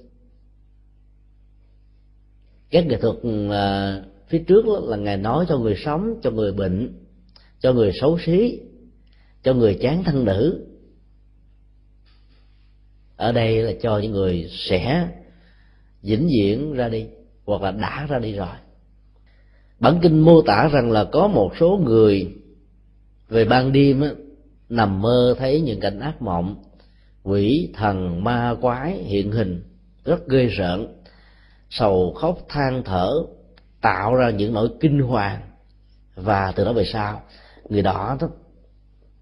Các 2.71 2.87
nghệ 2.87 2.97
thuật 2.97 3.17
à, 3.51 4.01
phía 4.29 4.39
trước 4.39 4.65
là 4.67 4.97
ngài 4.97 5.17
nói 5.17 5.47
cho 5.49 5.59
người 5.59 5.75
sống, 5.85 6.21
cho 6.23 6.31
người 6.31 6.53
bệnh, 6.53 6.93
cho 7.61 7.73
người 7.73 7.93
xấu 8.01 8.19
xí, 8.27 8.61
cho 9.43 9.55
người 9.55 9.79
chán 9.81 10.05
thân 10.05 10.25
nữ. 10.25 10.67
Ở 13.17 13.33
đây 13.33 13.63
là 13.63 13.73
cho 13.83 13.99
những 13.99 14.13
người 14.13 14.51
sẽ 14.51 15.09
vĩnh 16.03 16.29
viễn 16.29 16.73
ra 16.73 16.89
đi 16.89 17.07
hoặc 17.45 17.63
là 17.63 17.71
đã 17.71 18.07
ra 18.11 18.19
đi 18.19 18.33
rồi. 18.33 18.57
Bản 19.79 19.99
kinh 20.03 20.21
mô 20.21 20.43
tả 20.43 20.69
rằng 20.73 20.91
là 20.91 21.05
có 21.05 21.29
một 21.29 21.53
số 21.61 21.81
người 21.85 22.42
về 23.33 23.45
ban 23.45 23.73
đêm 23.73 24.01
á, 24.01 24.11
nằm 24.69 25.03
mơ 25.03 25.35
thấy 25.39 25.61
những 25.61 25.81
cảnh 25.81 26.01
ác 26.01 26.23
mộng 26.23 26.65
quỷ 27.23 27.73
thần 27.75 28.25
ma 28.25 28.55
quái 28.61 28.93
hiện 28.93 29.33
hình 29.33 29.63
rất 30.05 30.29
ghê 30.29 30.47
rợn. 30.47 31.03
Sầu 31.71 32.13
khóc 32.13 32.39
than 32.49 32.83
thở 32.85 33.13
tạo 33.81 34.15
ra 34.15 34.31
những 34.31 34.53
nỗi 34.53 34.69
kinh 34.81 35.01
hoàng. 35.01 35.41
Và 36.15 36.53
từ 36.57 36.65
đó 36.65 36.73
về 36.73 36.85
sau 36.85 37.23
người 37.69 37.83
đó 37.83 38.19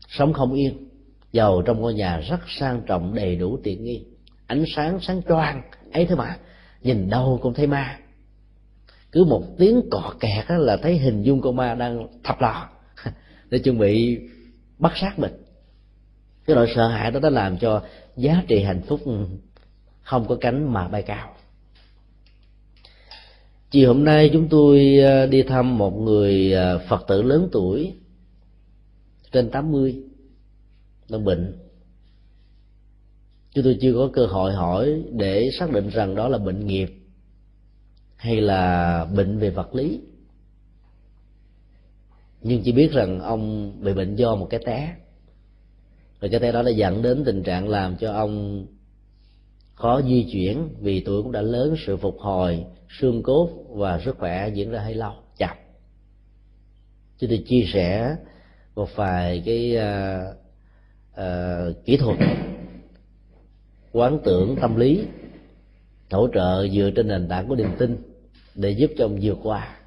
sống 0.08 0.32
không 0.32 0.52
yên 0.52 0.88
giàu 1.32 1.62
trong 1.62 1.80
ngôi 1.80 1.94
nhà 1.94 2.18
rất 2.18 2.40
sang 2.48 2.82
trọng 2.86 3.14
đầy 3.14 3.36
đủ 3.36 3.58
tiện 3.62 3.84
nghi. 3.84 4.04
Ánh 4.46 4.64
sáng 4.76 4.98
sáng 5.02 5.22
choang 5.28 5.62
ấy 5.92 6.06
thế 6.06 6.14
mà 6.14 6.38
nhìn 6.82 7.10
đâu 7.10 7.38
cũng 7.42 7.54
thấy 7.54 7.66
ma. 7.66 7.98
Cứ 9.12 9.24
một 9.24 9.42
tiếng 9.58 9.82
cọ 9.90 10.14
kẹt 10.20 10.44
là 10.48 10.76
thấy 10.76 10.98
hình 10.98 11.22
dung 11.22 11.40
con 11.40 11.56
ma 11.56 11.74
đang 11.74 12.06
thập 12.24 12.40
lò 12.40 12.68
để 13.50 13.58
chuẩn 13.58 13.78
bị 13.78 14.18
bắt 14.78 14.92
sát 15.00 15.18
mình. 15.18 15.32
Cái 16.46 16.56
nỗi 16.56 16.72
sợ 16.74 16.88
hãi 16.88 17.10
đó 17.10 17.20
đã 17.20 17.30
làm 17.30 17.58
cho 17.58 17.82
giá 18.16 18.42
trị 18.48 18.62
hạnh 18.62 18.82
phúc 18.86 19.00
không 20.02 20.28
có 20.28 20.36
cánh 20.40 20.72
mà 20.72 20.88
bay 20.88 21.02
cao. 21.02 21.34
Chiều 23.70 23.88
hôm 23.88 24.04
nay 24.04 24.30
chúng 24.32 24.48
tôi 24.48 24.98
ờ, 24.98 25.26
đi 25.26 25.42
thăm 25.42 25.78
một 25.78 25.90
người 25.90 26.52
ờ, 26.52 26.78
phật 26.88 27.04
tử 27.08 27.22
lớn 27.22 27.48
tuổi 27.52 27.92
trên 29.32 29.50
80 29.50 30.02
đang 31.08 31.24
bệnh. 31.24 31.58
Chúng 33.54 33.64
tôi 33.64 33.78
chưa 33.80 33.94
có 33.94 34.10
cơ 34.12 34.26
hội 34.26 34.52
hỏi 34.52 35.02
để 35.12 35.50
xác 35.58 35.70
định 35.72 35.88
rằng 35.88 36.14
đó 36.14 36.28
là 36.28 36.38
bệnh 36.38 36.66
nghiệp 36.66 36.90
hay 38.16 38.40
là 38.40 39.04
bệnh 39.04 39.38
về 39.38 39.50
vật 39.50 39.74
lý 39.74 40.00
nhưng 42.42 42.62
chỉ 42.62 42.72
biết 42.72 42.92
rằng 42.92 43.20
ông 43.20 43.72
bị 43.84 43.92
bệnh 43.94 44.16
do 44.16 44.34
một 44.34 44.46
cái 44.50 44.60
té. 44.66 44.94
Rồi 46.20 46.30
cái 46.30 46.40
té 46.40 46.52
đó 46.52 46.62
đã 46.62 46.70
dẫn 46.70 47.02
đến 47.02 47.24
tình 47.24 47.42
trạng 47.42 47.68
làm 47.68 47.96
cho 47.96 48.12
ông 48.12 48.66
khó 49.74 50.02
di 50.02 50.26
chuyển 50.32 50.68
vì 50.80 51.00
tuổi 51.00 51.22
cũng 51.22 51.32
đã 51.32 51.40
lớn 51.40 51.74
sự 51.86 51.96
phục 51.96 52.18
hồi 52.18 52.64
xương 53.00 53.22
cốt 53.22 53.50
và 53.68 54.00
sức 54.04 54.18
khỏe 54.18 54.48
diễn 54.48 54.70
ra 54.70 54.80
hơi 54.80 54.94
lâu 54.94 55.12
chậm. 55.36 55.56
Chúng 57.18 57.30
tôi 57.30 57.44
chia 57.48 57.64
sẻ 57.72 58.16
một 58.74 58.96
vài 58.96 59.42
cái 59.46 59.76
uh, 59.76 60.36
uh, 61.20 61.84
kỹ 61.84 61.96
thuật 61.96 62.18
quán 63.92 64.18
tưởng 64.24 64.56
tâm 64.60 64.76
lý 64.76 65.04
hỗ 66.10 66.28
trợ 66.34 66.68
dựa 66.68 66.90
trên 66.96 67.08
nền 67.08 67.28
tảng 67.28 67.48
của 67.48 67.54
niềm 67.54 67.70
tin 67.78 67.96
để 68.54 68.70
giúp 68.70 68.90
cho 68.98 69.04
ông 69.04 69.18
vượt 69.22 69.38
qua 69.42 69.79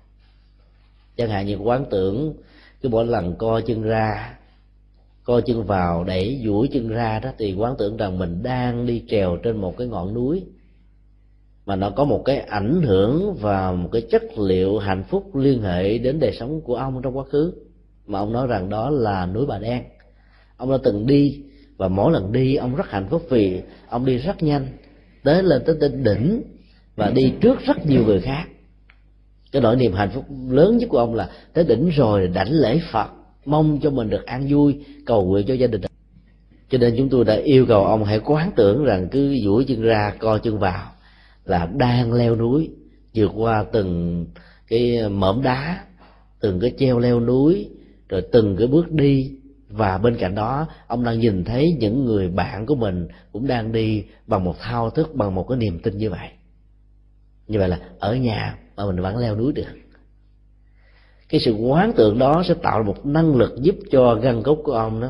chẳng 1.17 1.29
hạn 1.29 1.45
như 1.45 1.55
quán 1.55 1.85
tưởng, 1.89 2.33
cứ 2.81 2.89
mỗi 2.89 3.05
lần 3.05 3.35
co 3.35 3.61
chân 3.61 3.81
ra, 3.81 4.37
co 5.23 5.41
chân 5.41 5.63
vào 5.63 6.03
đẩy 6.03 6.41
duỗi 6.45 6.69
chân 6.73 6.89
ra 6.89 7.19
đó, 7.19 7.29
thì 7.37 7.53
quán 7.53 7.75
tưởng 7.77 7.97
rằng 7.97 8.19
mình 8.19 8.43
đang 8.43 8.85
đi 8.85 9.03
trèo 9.07 9.37
trên 9.43 9.57
một 9.57 9.77
cái 9.77 9.87
ngọn 9.87 10.13
núi. 10.13 10.43
Mà 11.65 11.75
nó 11.75 11.89
có 11.89 12.03
một 12.03 12.21
cái 12.25 12.37
ảnh 12.37 12.81
hưởng 12.81 13.35
và 13.41 13.71
một 13.71 13.89
cái 13.91 14.01
chất 14.01 14.23
liệu 14.37 14.77
hạnh 14.77 15.03
phúc 15.03 15.35
liên 15.35 15.61
hệ 15.61 15.97
đến 15.97 16.19
đời 16.19 16.35
sống 16.39 16.61
của 16.61 16.75
ông 16.75 17.01
trong 17.01 17.17
quá 17.17 17.23
khứ. 17.23 17.53
Mà 18.05 18.19
ông 18.19 18.33
nói 18.33 18.47
rằng 18.47 18.69
đó 18.69 18.89
là 18.89 19.25
núi 19.25 19.45
bà 19.45 19.59
đen. 19.59 19.83
Ông 20.57 20.71
đã 20.71 20.77
từng 20.83 21.07
đi, 21.07 21.43
và 21.77 21.87
mỗi 21.87 22.11
lần 22.11 22.31
đi, 22.31 22.55
ông 22.55 22.75
rất 22.75 22.89
hạnh 22.89 23.07
phúc 23.09 23.21
vì 23.29 23.61
ông 23.89 24.05
đi 24.05 24.17
rất 24.17 24.43
nhanh, 24.43 24.67
tới 25.23 25.43
lên 25.43 25.63
tới 25.65 25.89
đỉnh, 26.03 26.43
và 26.95 27.09
đi 27.09 27.33
trước 27.41 27.59
rất 27.59 27.85
nhiều 27.85 28.05
người 28.05 28.21
khác 28.21 28.45
cái 29.53 29.61
nỗi 29.61 29.75
niềm 29.75 29.93
hạnh 29.93 30.09
phúc 30.13 30.25
lớn 30.49 30.77
nhất 30.77 30.89
của 30.89 30.97
ông 30.97 31.13
là 31.13 31.29
tới 31.53 31.63
đỉnh 31.63 31.89
rồi 31.89 32.27
đảnh 32.27 32.51
lễ 32.51 32.79
phật, 32.91 33.07
mong 33.45 33.79
cho 33.81 33.89
mình 33.89 34.09
được 34.09 34.25
an 34.25 34.47
vui, 34.49 34.79
cầu 35.05 35.25
nguyện 35.25 35.45
cho 35.47 35.53
gia 35.53 35.67
đình. 35.67 35.81
Cho 36.69 36.77
nên 36.77 36.93
chúng 36.97 37.09
tôi 37.09 37.25
đã 37.25 37.33
yêu 37.33 37.65
cầu 37.65 37.85
ông 37.85 38.03
hãy 38.03 38.19
quán 38.19 38.51
tưởng 38.55 38.83
rằng 38.83 39.07
cứ 39.11 39.37
duỗi 39.43 39.65
chân 39.67 39.81
ra, 39.81 40.13
co 40.19 40.37
chân 40.37 40.59
vào 40.59 40.91
là 41.45 41.65
đang 41.65 42.13
leo 42.13 42.35
núi, 42.35 42.69
vượt 43.15 43.31
qua 43.35 43.65
từng 43.71 44.25
cái 44.67 45.09
mỏm 45.09 45.41
đá, 45.41 45.83
từng 46.39 46.59
cái 46.59 46.73
treo 46.77 46.99
leo 46.99 47.19
núi, 47.19 47.69
rồi 48.09 48.21
từng 48.31 48.55
cái 48.57 48.67
bước 48.67 48.91
đi. 48.91 49.31
Và 49.69 49.97
bên 49.97 50.15
cạnh 50.15 50.35
đó, 50.35 50.67
ông 50.87 51.03
đang 51.03 51.19
nhìn 51.19 51.43
thấy 51.43 51.77
những 51.79 52.05
người 52.05 52.29
bạn 52.29 52.65
của 52.65 52.75
mình 52.75 53.07
cũng 53.31 53.47
đang 53.47 53.71
đi 53.71 54.03
bằng 54.27 54.43
một 54.43 54.55
thao 54.59 54.89
thức, 54.89 55.15
bằng 55.15 55.35
một 55.35 55.45
cái 55.49 55.57
niềm 55.57 55.79
tin 55.79 55.97
như 55.97 56.09
vậy. 56.09 56.29
Như 57.47 57.59
vậy 57.59 57.69
là 57.69 57.79
ở 57.99 58.15
nhà 58.15 58.57
mà 58.75 58.85
mình 58.85 59.01
vẫn 59.01 59.17
leo 59.17 59.35
núi 59.35 59.53
được. 59.53 59.63
Cái 61.29 61.41
sự 61.45 61.53
quán 61.53 61.93
tượng 61.93 62.19
đó 62.19 62.43
sẽ 62.47 62.53
tạo 62.53 62.79
ra 62.79 62.85
một 62.85 63.05
năng 63.05 63.35
lực 63.35 63.55
giúp 63.61 63.75
cho 63.91 64.15
gân 64.15 64.43
cốt 64.43 64.55
của 64.63 64.73
ông 64.73 65.01
đó, 65.01 65.09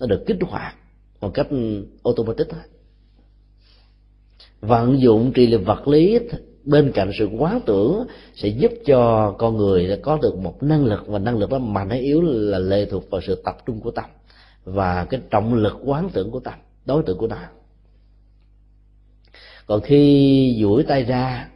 nó 0.00 0.06
được 0.06 0.24
kích 0.26 0.36
hoạt 0.40 0.74
một 1.20 1.30
cách 1.34 1.46
automatic 2.04 2.46
thôi. 2.50 2.60
Vận 4.60 5.00
dụng 5.00 5.32
trị 5.32 5.46
liệu 5.46 5.60
vật 5.60 5.88
lý 5.88 6.18
bên 6.64 6.92
cạnh 6.94 7.10
sự 7.18 7.28
quán 7.38 7.60
tưởng 7.66 8.06
sẽ 8.34 8.48
giúp 8.48 8.72
cho 8.86 9.34
con 9.38 9.56
người 9.56 9.98
có 10.02 10.18
được 10.22 10.38
một 10.38 10.62
năng 10.62 10.84
lực, 10.84 11.06
và 11.06 11.18
năng 11.18 11.38
lực 11.38 11.50
đó 11.50 11.58
mạnh 11.58 11.90
hay 11.90 12.00
yếu 12.00 12.22
là 12.22 12.58
lệ 12.58 12.86
thuộc 12.90 13.10
vào 13.10 13.20
sự 13.20 13.42
tập 13.44 13.56
trung 13.66 13.80
của 13.80 13.90
tâm 13.90 14.04
và 14.64 15.04
cái 15.04 15.20
trọng 15.30 15.54
lực 15.54 15.76
quán 15.84 16.10
tưởng 16.12 16.30
của 16.30 16.40
tâm, 16.40 16.54
đối 16.86 17.02
tượng 17.02 17.18
của 17.18 17.26
nó. 17.26 17.36
Còn 19.66 19.80
khi 19.80 20.58
duỗi 20.60 20.82
tay 20.82 21.04
ra 21.04 21.48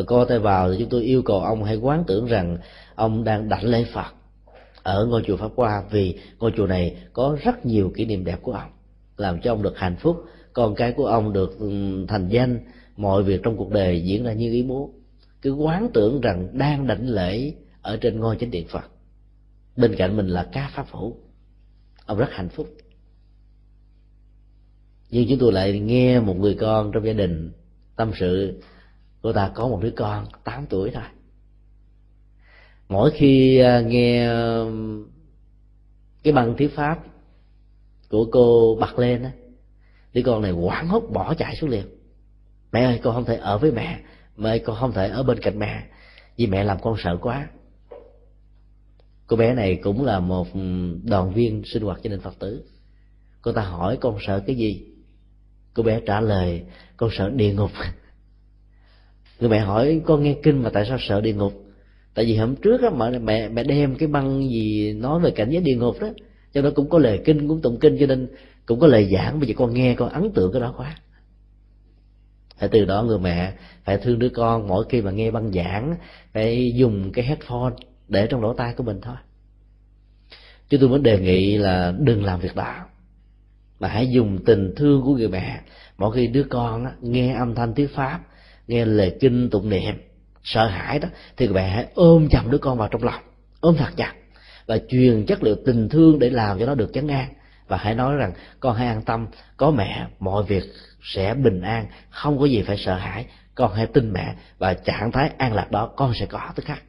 Ờ, 0.00 0.02
và 0.02 0.06
co 0.06 0.24
tay 0.24 0.38
vào 0.38 0.72
thì 0.72 0.76
chúng 0.78 0.88
tôi 0.88 1.02
yêu 1.02 1.22
cầu 1.22 1.40
ông 1.40 1.64
hãy 1.64 1.76
quán 1.76 2.04
tưởng 2.06 2.26
rằng 2.26 2.58
ông 2.94 3.24
đang 3.24 3.48
đảnh 3.48 3.64
lễ 3.64 3.84
phật 3.92 4.14
ở 4.82 5.06
ngôi 5.06 5.22
chùa 5.26 5.36
pháp 5.36 5.50
hoa 5.56 5.82
vì 5.90 6.18
ngôi 6.38 6.52
chùa 6.56 6.66
này 6.66 6.96
có 7.12 7.36
rất 7.42 7.66
nhiều 7.66 7.92
kỷ 7.96 8.04
niệm 8.04 8.24
đẹp 8.24 8.38
của 8.42 8.52
ông, 8.52 8.70
làm 9.16 9.40
cho 9.40 9.52
ông 9.52 9.62
được 9.62 9.78
hạnh 9.78 9.96
phúc. 10.00 10.24
Con 10.52 10.74
cái 10.74 10.92
của 10.92 11.06
ông 11.06 11.32
được 11.32 11.58
thành 12.08 12.28
danh. 12.28 12.60
Mọi 12.96 13.22
việc 13.22 13.40
trong 13.42 13.56
cuộc 13.56 13.70
đời 13.70 14.04
diễn 14.04 14.24
ra 14.24 14.32
như 14.32 14.52
ý 14.52 14.62
muốn. 14.62 14.92
Cứ 15.42 15.52
quán 15.52 15.88
tưởng 15.94 16.20
rằng 16.20 16.48
đang 16.52 16.86
đảnh 16.86 17.08
lễ 17.08 17.54
ở 17.82 17.96
trên 17.96 18.20
ngôi 18.20 18.36
chánh 18.40 18.50
điện 18.50 18.66
phật. 18.68 18.90
Bên 19.76 19.94
cạnh 19.96 20.16
mình 20.16 20.28
là 20.28 20.48
ca 20.52 20.70
pháp 20.74 20.86
hữu. 20.90 21.16
Ông 22.06 22.18
rất 22.18 22.30
hạnh 22.30 22.48
phúc. 22.48 22.68
Nhưng 25.10 25.28
chúng 25.28 25.38
tôi 25.38 25.52
lại 25.52 25.80
nghe 25.80 26.20
một 26.20 26.36
người 26.36 26.54
con 26.54 26.92
trong 26.92 27.06
gia 27.06 27.12
đình 27.12 27.52
tâm 27.96 28.12
sự 28.20 28.60
cô 29.22 29.32
ta 29.32 29.50
có 29.54 29.68
một 29.68 29.78
đứa 29.82 29.92
con 29.96 30.26
8 30.44 30.66
tuổi 30.66 30.90
thôi 30.94 31.02
mỗi 32.88 33.10
khi 33.10 33.58
à, 33.58 33.80
nghe 33.80 34.28
cái 36.22 36.32
băng 36.32 36.56
thuyết 36.56 36.74
pháp 36.74 36.98
của 38.08 38.28
cô 38.32 38.76
bật 38.80 38.98
lên 38.98 39.22
á, 39.22 39.30
đứa 40.12 40.22
con 40.22 40.42
này 40.42 40.50
hoảng 40.50 40.88
hốt 40.88 41.02
bỏ 41.12 41.34
chạy 41.34 41.56
xuống 41.56 41.70
liền. 41.70 41.86
Mẹ 42.72 42.84
ơi, 42.84 43.00
con 43.02 43.14
không 43.14 43.24
thể 43.24 43.36
ở 43.36 43.58
với 43.58 43.72
mẹ. 43.72 44.00
Mẹ 44.36 44.50
ơi, 44.50 44.58
con 44.58 44.76
không 44.80 44.92
thể 44.92 45.08
ở 45.08 45.22
bên 45.22 45.38
cạnh 45.38 45.58
mẹ, 45.58 45.84
vì 46.36 46.46
mẹ 46.46 46.64
làm 46.64 46.78
con 46.82 46.96
sợ 47.04 47.18
quá. 47.20 47.48
Cô 49.26 49.36
bé 49.36 49.54
này 49.54 49.80
cũng 49.82 50.04
là 50.04 50.20
một 50.20 50.46
đoàn 51.04 51.32
viên 51.34 51.62
sinh 51.72 51.82
hoạt 51.82 52.02
gia 52.02 52.10
đình 52.10 52.20
phật 52.20 52.38
tử. 52.38 52.64
Cô 53.42 53.52
ta 53.52 53.62
hỏi 53.62 53.98
con 54.00 54.16
sợ 54.26 54.42
cái 54.46 54.56
gì? 54.56 54.86
Cô 55.74 55.82
bé 55.82 56.00
trả 56.06 56.20
lời, 56.20 56.64
con 56.96 57.10
sợ 57.12 57.30
địa 57.30 57.54
ngục 57.54 57.70
người 59.40 59.50
mẹ 59.50 59.58
hỏi 59.58 60.00
con 60.06 60.22
nghe 60.22 60.36
kinh 60.42 60.62
mà 60.62 60.70
tại 60.70 60.84
sao 60.88 60.98
sợ 61.00 61.20
địa 61.20 61.34
ngục? 61.34 61.52
Tại 62.14 62.24
vì 62.24 62.36
hôm 62.36 62.56
trước 62.56 62.82
á 62.82 62.90
mẹ 62.90 63.18
mẹ 63.18 63.48
mẹ 63.48 63.64
đem 63.64 63.96
cái 63.96 64.08
băng 64.08 64.48
gì 64.48 64.92
nói 64.92 65.20
về 65.20 65.30
cảnh 65.30 65.50
giới 65.50 65.62
địa 65.62 65.76
ngục 65.76 66.00
đó 66.00 66.08
cho 66.52 66.62
nó 66.62 66.70
cũng 66.74 66.88
có 66.88 66.98
lời 66.98 67.20
kinh 67.24 67.48
cũng 67.48 67.62
tụng 67.62 67.78
kinh 67.80 67.96
cho 68.00 68.06
nên 68.06 68.28
cũng 68.66 68.80
có 68.80 68.86
lời 68.86 69.08
giảng. 69.12 69.40
Bây 69.40 69.48
giờ 69.48 69.54
con 69.58 69.74
nghe 69.74 69.94
con 69.94 70.08
ấn 70.08 70.30
tượng 70.32 70.52
cái 70.52 70.60
đó 70.60 70.74
quá. 70.76 70.96
Phải 72.58 72.68
từ 72.68 72.84
đó 72.84 73.02
người 73.02 73.18
mẹ 73.18 73.52
phải 73.84 73.98
thương 73.98 74.18
đứa 74.18 74.28
con 74.28 74.68
mỗi 74.68 74.84
khi 74.88 75.02
mà 75.02 75.10
nghe 75.10 75.30
băng 75.30 75.52
giảng 75.52 75.96
phải 76.32 76.72
dùng 76.74 77.12
cái 77.12 77.24
headphone 77.24 77.74
để 78.08 78.26
trong 78.26 78.42
lỗ 78.42 78.54
tai 78.54 78.74
của 78.74 78.84
mình 78.84 79.00
thôi. 79.02 79.16
Chứ 80.68 80.78
tôi 80.80 80.88
muốn 80.88 81.02
đề 81.02 81.18
nghị 81.18 81.56
là 81.56 81.94
đừng 81.98 82.24
làm 82.24 82.40
việc 82.40 82.54
đó 82.54 82.74
mà 83.80 83.88
hãy 83.88 84.10
dùng 84.10 84.38
tình 84.44 84.72
thương 84.76 85.02
của 85.02 85.14
người 85.14 85.28
mẹ 85.28 85.60
mỗi 85.98 86.16
khi 86.16 86.26
đứa 86.26 86.42
con 86.42 86.84
á, 86.84 86.92
nghe 87.00 87.34
âm 87.34 87.54
thanh 87.54 87.74
tiếng 87.74 87.88
pháp 87.94 88.20
nghe 88.70 88.84
lời 88.84 89.16
kinh 89.20 89.50
tụng 89.50 89.68
niệm. 89.68 89.94
Sợ 90.42 90.66
hãi 90.66 90.98
đó, 90.98 91.08
thì 91.36 91.46
người 91.46 91.54
mẹ 91.54 91.68
hãy 91.68 91.86
ôm 91.94 92.28
chầm 92.28 92.50
đứa 92.50 92.58
con 92.58 92.78
vào 92.78 92.88
trong 92.88 93.04
lòng. 93.04 93.22
Ôm 93.60 93.76
thật 93.76 93.90
chặt. 93.96 94.14
Và 94.66 94.78
truyền 94.88 95.26
chất 95.26 95.42
liệu 95.42 95.56
tình 95.66 95.88
thương 95.88 96.18
để 96.18 96.30
làm 96.30 96.58
cho 96.58 96.66
nó 96.66 96.74
được 96.74 96.90
chấn 96.92 97.08
an. 97.08 97.28
Và 97.68 97.76
hãy 97.76 97.94
nói 97.94 98.16
rằng, 98.16 98.32
con 98.60 98.76
hãy 98.76 98.86
an 98.86 99.02
tâm, 99.02 99.26
có 99.56 99.70
mẹ, 99.70 100.06
mọi 100.18 100.42
việc 100.42 100.64
sẽ 101.02 101.34
bình 101.34 101.60
an, 101.60 101.86
không 102.10 102.38
có 102.38 102.44
gì 102.44 102.62
phải 102.62 102.76
sợ 102.76 102.94
hãi. 102.94 103.26
Con 103.54 103.74
hãy 103.74 103.86
tin 103.86 104.12
mẹ, 104.12 104.34
và 104.58 104.74
trạng 104.74 105.12
thái 105.12 105.30
an 105.38 105.54
lạc 105.54 105.70
đó 105.70 105.90
con 105.96 106.12
sẽ 106.14 106.26
có 106.26 106.40
tức 106.54 106.64
khắc. 106.64 106.82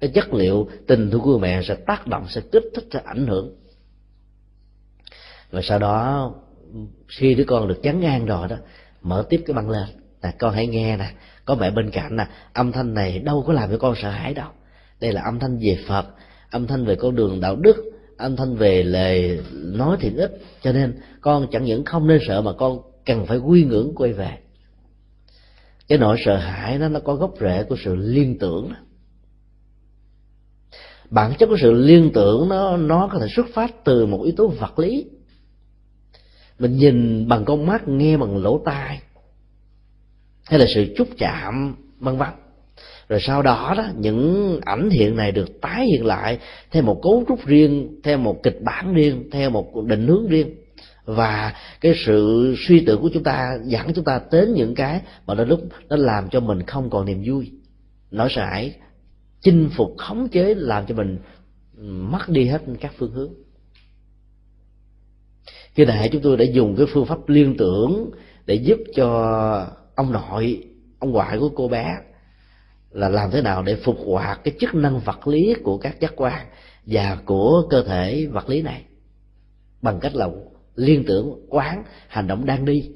Cái 0.00 0.10
chất 0.14 0.34
liệu 0.34 0.68
tình 0.86 1.10
thương 1.10 1.20
của 1.20 1.38
mẹ 1.38 1.62
sẽ 1.62 1.74
tác 1.74 2.06
động, 2.06 2.26
sẽ 2.28 2.40
kích 2.52 2.64
thích, 2.74 2.84
sẽ 2.92 3.00
ảnh 3.04 3.26
hưởng. 3.26 3.56
Và 5.50 5.60
sau 5.62 5.78
đó, 5.78 6.32
khi 7.08 7.34
đứa 7.34 7.44
con 7.44 7.68
được 7.68 7.80
chấn 7.82 8.02
an 8.02 8.26
rồi 8.26 8.48
đó, 8.48 8.56
mở 9.02 9.26
tiếp 9.28 9.42
cái 9.46 9.54
băng 9.54 9.70
lên 9.70 10.03
là 10.24 10.30
con 10.38 10.54
hãy 10.54 10.66
nghe 10.66 10.96
nè. 10.96 11.12
Có 11.44 11.54
mẹ 11.54 11.70
bên 11.70 11.90
cạnh 11.90 12.16
nè, 12.16 12.26
âm 12.52 12.72
thanh 12.72 12.94
này 12.94 13.18
đâu 13.18 13.44
có 13.46 13.52
làm 13.52 13.70
cho 13.70 13.78
con 13.78 13.94
sợ 14.02 14.10
hãi 14.10 14.34
đâu. 14.34 14.48
Đây 15.00 15.12
là 15.12 15.22
âm 15.22 15.38
thanh 15.38 15.58
về 15.58 15.78
phật, 15.88 16.06
âm 16.50 16.66
thanh 16.66 16.84
về 16.84 16.96
con 16.96 17.14
đường 17.14 17.40
đạo 17.40 17.56
đức, 17.56 17.76
âm 18.16 18.36
thanh 18.36 18.56
về 18.56 18.82
lời 18.82 19.40
nói 19.52 19.96
thiện 20.00 20.16
ích 20.16 20.32
cho 20.62 20.72
nên, 20.72 21.00
con 21.20 21.46
chẳng 21.52 21.64
những 21.64 21.84
không 21.84 22.06
nên 22.06 22.20
sợ 22.26 22.40
mà 22.40 22.52
con 22.52 22.78
cần 23.06 23.26
phải 23.26 23.38
quy 23.38 23.64
ngưỡng 23.64 23.94
quay 23.94 24.12
về. 24.12 24.38
Cái 25.88 25.98
nỗi 25.98 26.16
sợ 26.24 26.36
hãi 26.36 26.78
đó, 26.78 26.88
nó 26.88 27.00
có 27.00 27.14
gốc 27.14 27.34
rễ 27.40 27.64
của 27.64 27.76
sự 27.84 27.96
liên 27.96 28.38
tưởng. 28.38 28.72
Bản 31.10 31.32
chất 31.38 31.46
của 31.46 31.56
sự 31.60 31.72
liên 31.72 32.10
tưởng 32.14 32.48
nó 32.48 32.76
nó 32.76 33.08
có 33.12 33.18
thể 33.18 33.26
xuất 33.36 33.46
phát 33.54 33.84
từ 33.84 34.06
một 34.06 34.22
yếu 34.24 34.34
tố 34.36 34.48
vật 34.48 34.78
lý. 34.78 35.06
Mình 36.58 36.76
nhìn 36.76 37.28
bằng 37.28 37.44
con 37.44 37.66
mắt, 37.66 37.88
nghe 37.88 38.16
bằng 38.16 38.36
lỗ 38.36 38.62
tai 38.64 39.00
hay 40.44 40.58
là 40.58 40.66
sự 40.74 40.94
chúc 40.96 41.08
chạm, 41.18 41.76
vân 41.98 42.16
vân. 42.16 42.28
Rồi 43.08 43.20
sau 43.20 43.42
đó 43.42 43.74
đó, 43.76 43.86
những 43.96 44.60
ảnh 44.64 44.90
hiện 44.90 45.16
này 45.16 45.32
được 45.32 45.60
tái 45.60 45.86
hiện 45.86 46.06
lại 46.06 46.38
theo 46.70 46.82
một 46.82 47.00
cấu 47.02 47.24
trúc 47.28 47.46
riêng, 47.46 48.00
theo 48.02 48.18
một 48.18 48.42
kịch 48.42 48.58
bản 48.62 48.94
riêng, 48.94 49.28
theo 49.32 49.50
một 49.50 49.84
định 49.86 50.06
hướng 50.06 50.28
riêng. 50.28 50.54
Và 51.04 51.54
cái 51.80 51.94
sự 52.06 52.54
suy 52.58 52.84
tưởng 52.86 53.00
của 53.02 53.10
chúng 53.14 53.22
ta, 53.22 53.58
dẫn 53.64 53.92
chúng 53.94 54.04
ta 54.04 54.20
đến 54.32 54.54
những 54.54 54.74
cái 54.74 55.00
mà 55.26 55.34
đôi 55.34 55.46
lúc 55.46 55.60
nó 55.88 55.96
làm 55.96 56.28
cho 56.28 56.40
mình 56.40 56.62
không 56.62 56.90
còn 56.90 57.06
niềm 57.06 57.22
vui. 57.26 57.52
Nỗi 58.10 58.28
sợ 58.30 58.44
hãi, 58.44 58.74
chinh 59.40 59.70
phục, 59.76 59.94
khống 59.98 60.28
chế, 60.28 60.54
làm 60.54 60.86
cho 60.86 60.94
mình 60.94 61.18
mất 62.10 62.28
đi 62.28 62.46
hết 62.46 62.62
các 62.80 62.92
phương 62.98 63.12
hướng. 63.12 63.34
Khi 65.74 65.84
đại 65.84 66.08
chúng 66.12 66.22
tôi 66.22 66.36
đã 66.36 66.44
dùng 66.44 66.76
cái 66.76 66.86
phương 66.92 67.06
pháp 67.06 67.28
liên 67.28 67.56
tưởng 67.56 68.10
để 68.46 68.54
giúp 68.54 68.78
cho 68.96 69.66
ông 69.94 70.12
nội, 70.12 70.64
ông 70.98 71.10
ngoại 71.10 71.38
của 71.38 71.50
cô 71.56 71.68
bé, 71.68 71.96
là 72.90 73.08
làm 73.08 73.30
thế 73.30 73.42
nào 73.42 73.62
để 73.62 73.74
phục 73.74 73.96
hoạt 74.06 74.40
cái 74.44 74.54
chức 74.60 74.74
năng 74.74 75.00
vật 75.00 75.28
lý 75.28 75.54
của 75.62 75.78
các 75.78 76.00
giác 76.00 76.12
quan 76.16 76.46
và 76.86 77.18
của 77.24 77.62
cơ 77.70 77.82
thể 77.82 78.26
vật 78.26 78.48
lý 78.48 78.62
này? 78.62 78.82
Bằng 79.82 80.00
cách 80.00 80.14
là 80.14 80.28
liên 80.76 81.04
tưởng, 81.06 81.46
quán 81.48 81.84
hành 82.08 82.26
động 82.26 82.46
đang 82.46 82.64
đi 82.64 82.90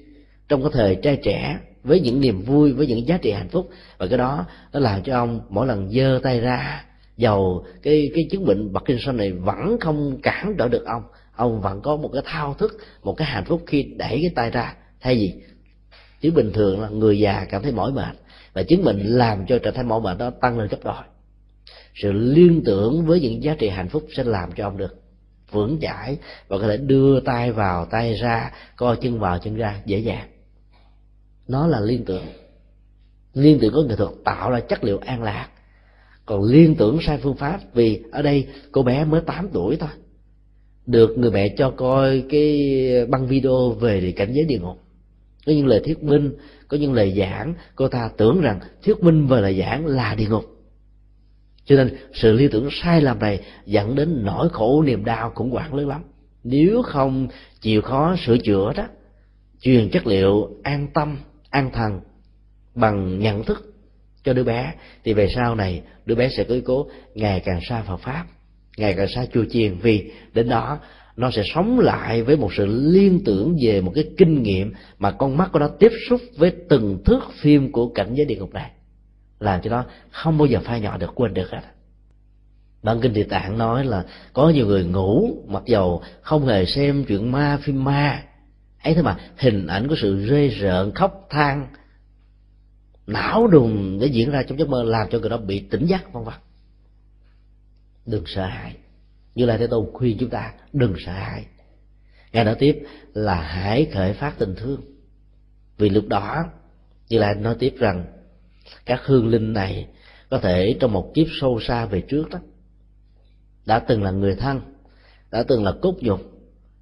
trong 0.48 0.62
cái 0.62 0.70
thời 0.74 0.94
trai 0.94 1.16
trẻ 1.16 1.58
với 1.84 2.00
những 2.00 2.20
niềm 2.20 2.42
vui, 2.42 2.72
với 2.72 2.86
những 2.86 3.06
giá 3.06 3.18
trị 3.22 3.30
hạnh 3.30 3.48
phúc. 3.48 3.70
Và 3.98 4.06
cái 4.06 4.18
đó, 4.18 4.46
nó 4.72 4.80
làm 4.80 5.02
cho 5.02 5.18
ông 5.18 5.40
mỗi 5.48 5.66
lần 5.66 5.90
giơ 5.90 6.20
tay 6.22 6.40
ra, 6.40 6.84
dầu 7.16 7.66
cái 7.82 8.10
cái 8.14 8.28
chứng 8.30 8.44
bệnh 8.44 8.74
Parkinson 8.74 9.16
này 9.16 9.32
vẫn 9.32 9.76
không 9.80 10.20
cản 10.22 10.54
trở 10.58 10.68
được 10.68 10.84
ông 10.86 11.02
ông 11.38 11.60
vẫn 11.60 11.80
có 11.80 11.96
một 11.96 12.10
cái 12.12 12.22
thao 12.24 12.54
thức, 12.54 12.78
một 13.02 13.16
cái 13.16 13.28
hạnh 13.28 13.44
phúc 13.44 13.62
khi 13.66 13.82
đẩy 13.82 14.08
cái 14.08 14.30
tay 14.34 14.50
ra. 14.50 14.74
Thay 15.00 15.14
vì 15.14 15.32
chứ 16.20 16.30
bình 16.30 16.52
thường 16.52 16.80
là 16.80 16.88
người 16.88 17.18
già 17.18 17.46
cảm 17.50 17.62
thấy 17.62 17.72
mỏi 17.72 17.92
mệt. 17.92 18.16
Và 18.52 18.62
chứng 18.62 18.84
bệnh 18.84 18.98
làm 18.98 19.46
cho 19.46 19.58
trạng 19.58 19.75
thái 19.75 19.84
mỏi 19.84 20.00
mệt 20.00 20.18
đó 20.18 20.30
tăng 20.30 20.58
lên 20.58 20.68
gấp 20.68 20.78
đôi. 20.84 21.02
Sự 21.94 22.12
liên 22.12 22.62
tưởng 22.64 23.06
với 23.06 23.20
những 23.20 23.42
giá 23.42 23.54
trị 23.58 23.68
hạnh 23.68 23.88
phúc 23.88 24.06
sẽ 24.16 24.25
làm 24.25 24.52
cho 24.52 24.64
ông 24.64 24.76
được 24.76 25.02
vững 25.50 25.78
chãi 25.80 26.18
và 26.48 26.58
có 26.58 26.68
thể 26.68 26.76
đưa 26.76 27.20
tay 27.20 27.52
vào 27.52 27.87
tay 27.87 28.14
ra, 28.14 28.52
co 28.76 28.94
chân 28.94 29.18
vào 29.18 29.38
chân 29.38 29.56
ra 29.56 29.80
dễ 29.87 29.98
dàng. 29.98 30.28
Nó 31.48 31.66
là 31.66 31.80
liên 31.80 32.04
tưởng. 32.04 32.26
Liên 33.34 33.58
tưởng 33.60 33.75
có 33.75 33.82
nghệ 33.82 33.96
thuật 33.96 34.10
tạo 34.25 34.50
ra 34.50 34.60
chất 34.60 34.84
liệu 34.84 34.98
an 34.98 35.22
lạc. 35.22 35.48
Còn 36.26 36.42
liên 36.42 36.75
tưởng 36.75 36.98
sai 37.02 37.18
phương 37.18 37.37
pháp 37.37 37.60
vì 37.75 38.02
ở 38.12 38.22
đây 38.22 38.46
cô 38.72 38.82
bé 38.82 39.04
mới 39.04 39.20
8 39.20 39.48
tuổi 39.52 39.76
thôi. 39.76 39.88
Được 40.87 41.18
người 41.18 41.30
mẹ 41.30 41.48
cho 41.48 41.70
coi 41.70 42.25
cái 42.30 42.80
băng 43.08 43.26
video 43.26 43.70
về 43.70 44.12
cảnh 44.16 44.32
giới 44.32 44.44
địa 44.44 44.58
ngục 44.58 44.78
có 45.48 45.54
những 45.54 45.66
lời 45.66 45.80
thuyết 45.84 46.02
minh, 46.02 46.32
có 46.68 46.76
những 46.76 46.92
lời 46.92 47.14
giảng, 47.18 47.54
cô 47.74 47.88
ta 47.88 48.10
tưởng 48.16 48.40
rằng 48.40 48.60
thuyết 48.84 49.02
minh 49.02 49.26
và 49.26 49.40
lời 49.40 49.58
giảng 49.58 49.86
là 49.86 50.14
địa 50.14 50.26
ngục. 50.26 50.44
Cho 51.64 51.76
nên 51.76 51.96
sự 52.14 52.32
lý 52.32 52.48
tưởng 52.48 52.68
sai 52.72 53.00
lầm 53.00 53.18
này 53.18 53.40
dẫn 53.66 53.94
đến 53.94 54.24
nỗi 54.24 54.48
khổ 54.48 54.82
niềm 54.82 55.04
đau 55.04 55.32
cũng 55.34 55.54
quản 55.54 55.74
lớn 55.74 55.88
lắm. 55.88 56.02
Nếu 56.44 56.82
không 56.82 57.28
chịu 57.60 57.82
khó 57.82 58.16
sửa 58.26 58.38
chữa 58.38 58.72
đó, 58.76 58.86
truyền 59.60 59.90
chất 59.90 60.06
liệu 60.06 60.50
an 60.62 60.86
tâm, 60.94 61.18
an 61.50 61.70
thần 61.72 62.00
bằng 62.74 63.18
nhận 63.18 63.44
thức 63.44 63.74
cho 64.24 64.32
đứa 64.32 64.44
bé, 64.44 64.74
thì 65.04 65.12
về 65.14 65.28
sau 65.34 65.54
này 65.54 65.82
đứa 66.06 66.14
bé 66.14 66.28
sẽ 66.28 66.44
cưới 66.44 66.62
cố, 66.64 66.86
ngày 67.14 67.40
càng 67.40 67.60
xa 67.68 67.82
Phật 67.82 67.96
pháp, 67.96 68.24
ngày 68.76 68.94
càng 68.96 69.08
xa 69.08 69.26
chùa 69.32 69.44
chiền 69.50 69.78
vì 69.78 70.10
đến 70.34 70.48
đó 70.48 70.78
nó 71.18 71.30
sẽ 71.30 71.42
sống 71.54 71.80
lại 71.80 72.22
với 72.22 72.37
một 72.37 72.50
sự 72.56 72.66
liên 72.66 73.25
tưởng 73.25 73.56
về 73.60 73.81
một 73.81 73.92
cái 73.94 74.04
kinh 74.16 74.42
nghiệm 74.42 74.72
mà 74.98 75.11
con 75.11 75.37
mắt 75.37 75.50
của 75.52 75.59
nó 75.59 75.68
tiếp 75.68 75.92
xúc 76.09 76.20
với 76.37 76.52
từng 76.68 77.04
thước 77.04 77.20
phim 77.40 77.72
của 77.72 77.88
cảnh 77.88 78.14
giới 78.14 78.26
địa 78.26 78.37
ngục 78.37 78.54
này. 78.54 78.70
Làm 79.40 79.61
cho 79.62 79.70
nó 79.70 79.85
không 80.11 80.38
bao 80.38 80.46
giờ 80.46 80.61
phai 80.64 80.81
nhỏ 80.81 80.96
được, 80.96 81.11
quên 81.14 81.35
được 81.35 81.50
hết. 81.50 81.61
Bản 82.83 83.00
kinh 83.00 83.12
địa 83.12 83.24
tạng 83.24 83.59
nói 83.59 83.85
là 83.85 84.04
có 84.33 84.50
nhiều 84.50 84.66
người 84.66 84.85
ngủ, 84.85 85.44
mặc 85.46 85.62
dầu 85.66 86.02
không 86.22 86.46
hề 86.46 86.64
xem 86.64 87.04
chuyện 87.04 87.33
ma, 87.33 87.59
phim 87.62 87.85
ma. 87.85 88.24
Ấy 88.83 88.94
thế 88.94 89.02
mà 89.02 89.16
hình 89.37 89.66
ảnh 89.66 89.88
của 89.88 89.96
sự 89.98 90.26
rê 90.31 90.48
rợn, 90.48 90.92
khóc 90.94 91.26
than, 91.31 91.66
não 93.07 93.46
đùng 93.46 93.98
để 94.00 94.07
diễn 94.07 94.31
ra 94.31 94.42
trong 94.42 94.59
giấc 94.59 94.68
mơ, 94.68 94.83
làm 94.83 95.09
cho 95.11 95.18
người 95.18 95.31
đó 95.31 95.37
bị 95.37 95.61
tỉnh 95.61 95.87
giác 95.87 96.12
vân 96.12 96.24
vân. 96.24 96.35
Đừng 98.07 98.24
sợ 98.26 98.46
hãi 98.46 98.74
như 99.38 99.46
lai 99.46 99.59
thế 99.59 99.66
tôn 99.66 99.87
khuyên 99.92 100.16
chúng 100.20 100.31
ta, 100.31 100.53
đừng 100.72 100.94
sợ 101.07 101.12
hãi. 101.12 101.44
Ngài 102.33 102.44
nói 102.44 102.57
tiếp 102.59 102.83
là 103.14 103.40
hãy 103.40 103.88
khởi 103.92 104.12
phát 104.12 104.35
tình 104.38 104.55
thương. 104.55 104.81
Vì 105.79 105.88
lúc 105.88 106.09
đó, 106.09 106.44
như 107.09 107.18
lai 107.18 107.35
nói 107.35 107.57
tiếp 107.59 107.74
rằng, 107.79 108.05
các 108.87 109.01
hương 109.05 109.29
linh 109.29 109.53
này 109.53 109.88
có 110.31 110.38
thể 110.38 110.77
trong 110.81 110.92
một 110.92 111.11
kiếp 111.14 111.27
sâu 111.40 111.61
xa 111.61 111.87
về 111.87 112.01
trước 112.01 112.31
đó, 112.31 112.38
đã 113.66 113.79
từng 113.79 114.03
là 114.03 114.11
người 114.11 114.35
thân, 114.35 114.61
đã 115.31 115.42
từng 115.42 115.64
là 115.64 115.72
cốt 115.83 115.94
nhục, 116.01 116.20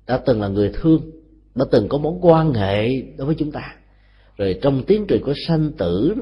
đã 0.06 0.20
từng 0.26 0.40
là 0.40 0.48
người 0.48 0.72
thương, 0.74 1.10
đã 1.54 1.64
từng 1.70 1.88
có 1.88 1.98
mối 1.98 2.14
quan 2.20 2.52
hệ 2.52 3.02
đối 3.16 3.26
với 3.26 3.36
chúng 3.38 3.52
ta. 3.52 3.76
Rồi 4.36 4.58
trong 4.62 4.84
tiến 4.86 5.04
trình 5.08 5.22
của 5.24 5.34
sanh 5.48 5.72
tử 5.78 6.14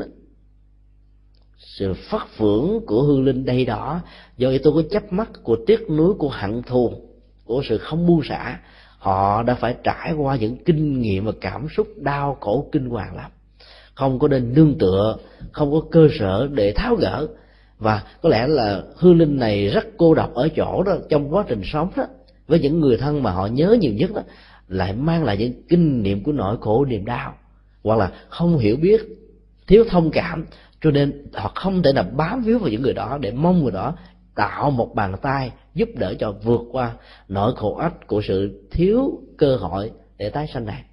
sự 1.58 1.94
phát 1.94 2.26
phưởng 2.36 2.80
của 2.86 3.02
hương 3.02 3.24
linh 3.24 3.44
đây 3.44 3.64
đó 3.64 4.00
do 4.36 4.48
yếu 4.48 4.58
tố 4.58 4.72
có 4.72 4.82
chấp 4.90 5.12
mắt, 5.12 5.30
của 5.42 5.56
tiếc 5.66 5.90
nuối, 5.90 6.14
của 6.14 6.28
hận 6.28 6.62
thù, 6.62 6.92
của 7.44 7.62
sự 7.68 7.78
không 7.78 8.06
buông 8.06 8.22
xả, 8.28 8.58
họ 8.98 9.42
đã 9.42 9.54
phải 9.54 9.74
trải 9.84 10.12
qua 10.12 10.36
những 10.36 10.56
kinh 10.64 11.00
nghiệm 11.00 11.24
và 11.24 11.32
cảm 11.40 11.66
xúc 11.76 11.86
đau 11.96 12.36
khổ 12.40 12.68
kinh 12.72 12.88
hoàng 12.88 13.16
lắm. 13.16 13.30
Không 13.94 14.18
có 14.18 14.28
nên 14.28 14.54
nương 14.54 14.78
tựa, 14.78 15.16
không 15.52 15.72
có 15.72 15.80
cơ 15.90 16.08
sở 16.18 16.48
để 16.52 16.72
tháo 16.72 16.94
gỡ. 16.94 17.26
Và 17.78 18.02
có 18.22 18.28
lẽ 18.28 18.46
là 18.46 18.82
hương 18.96 19.18
linh 19.18 19.38
này 19.38 19.68
rất 19.68 19.86
cô 19.96 20.14
độc 20.14 20.34
ở 20.34 20.48
chỗ 20.56 20.82
đó, 20.82 20.96
trong 21.08 21.34
quá 21.34 21.44
trình 21.48 21.62
sống 21.64 21.90
đó, 21.96 22.04
với 22.46 22.60
những 22.60 22.80
người 22.80 22.96
thân 22.96 23.22
mà 23.22 23.30
họ 23.30 23.46
nhớ 23.46 23.76
nhiều 23.80 23.92
nhất 23.92 24.10
đó, 24.14 24.22
lại 24.68 24.92
mang 24.92 25.24
lại 25.24 25.36
những 25.36 25.62
kinh 25.68 26.02
nghiệm 26.02 26.22
của 26.22 26.32
nỗi 26.32 26.56
khổ 26.60 26.84
niềm 26.84 27.04
đau. 27.04 27.34
Hoặc 27.84 27.98
là 27.98 28.10
không 28.28 28.58
hiểu 28.58 28.76
biết, 28.76 29.00
thiếu 29.66 29.84
thông 29.90 30.10
cảm 30.10 30.46
cho 30.84 30.90
nên 30.90 31.26
họ 31.34 31.52
không 31.54 31.82
thể 31.82 31.92
nào 31.92 32.04
bám 32.16 32.42
víu 32.42 32.58
vào 32.58 32.68
những 32.68 32.82
người 32.82 32.94
đó 32.94 33.18
để 33.20 33.32
mong 33.32 33.62
người 33.62 33.72
đó 33.72 33.94
tạo 34.34 34.70
một 34.70 34.94
bàn 34.94 35.14
tay 35.22 35.52
giúp 35.74 35.88
đỡ 35.94 36.14
cho 36.18 36.32
vượt 36.32 36.60
qua 36.72 36.92
nỗi 37.28 37.52
khổ 37.56 37.76
ách 37.76 38.06
của 38.06 38.22
sự 38.28 38.68
thiếu 38.70 39.22
cơ 39.38 39.56
hội 39.56 39.90
để 40.18 40.30
tái 40.30 40.46
sanh 40.54 40.66
này. 40.66 40.84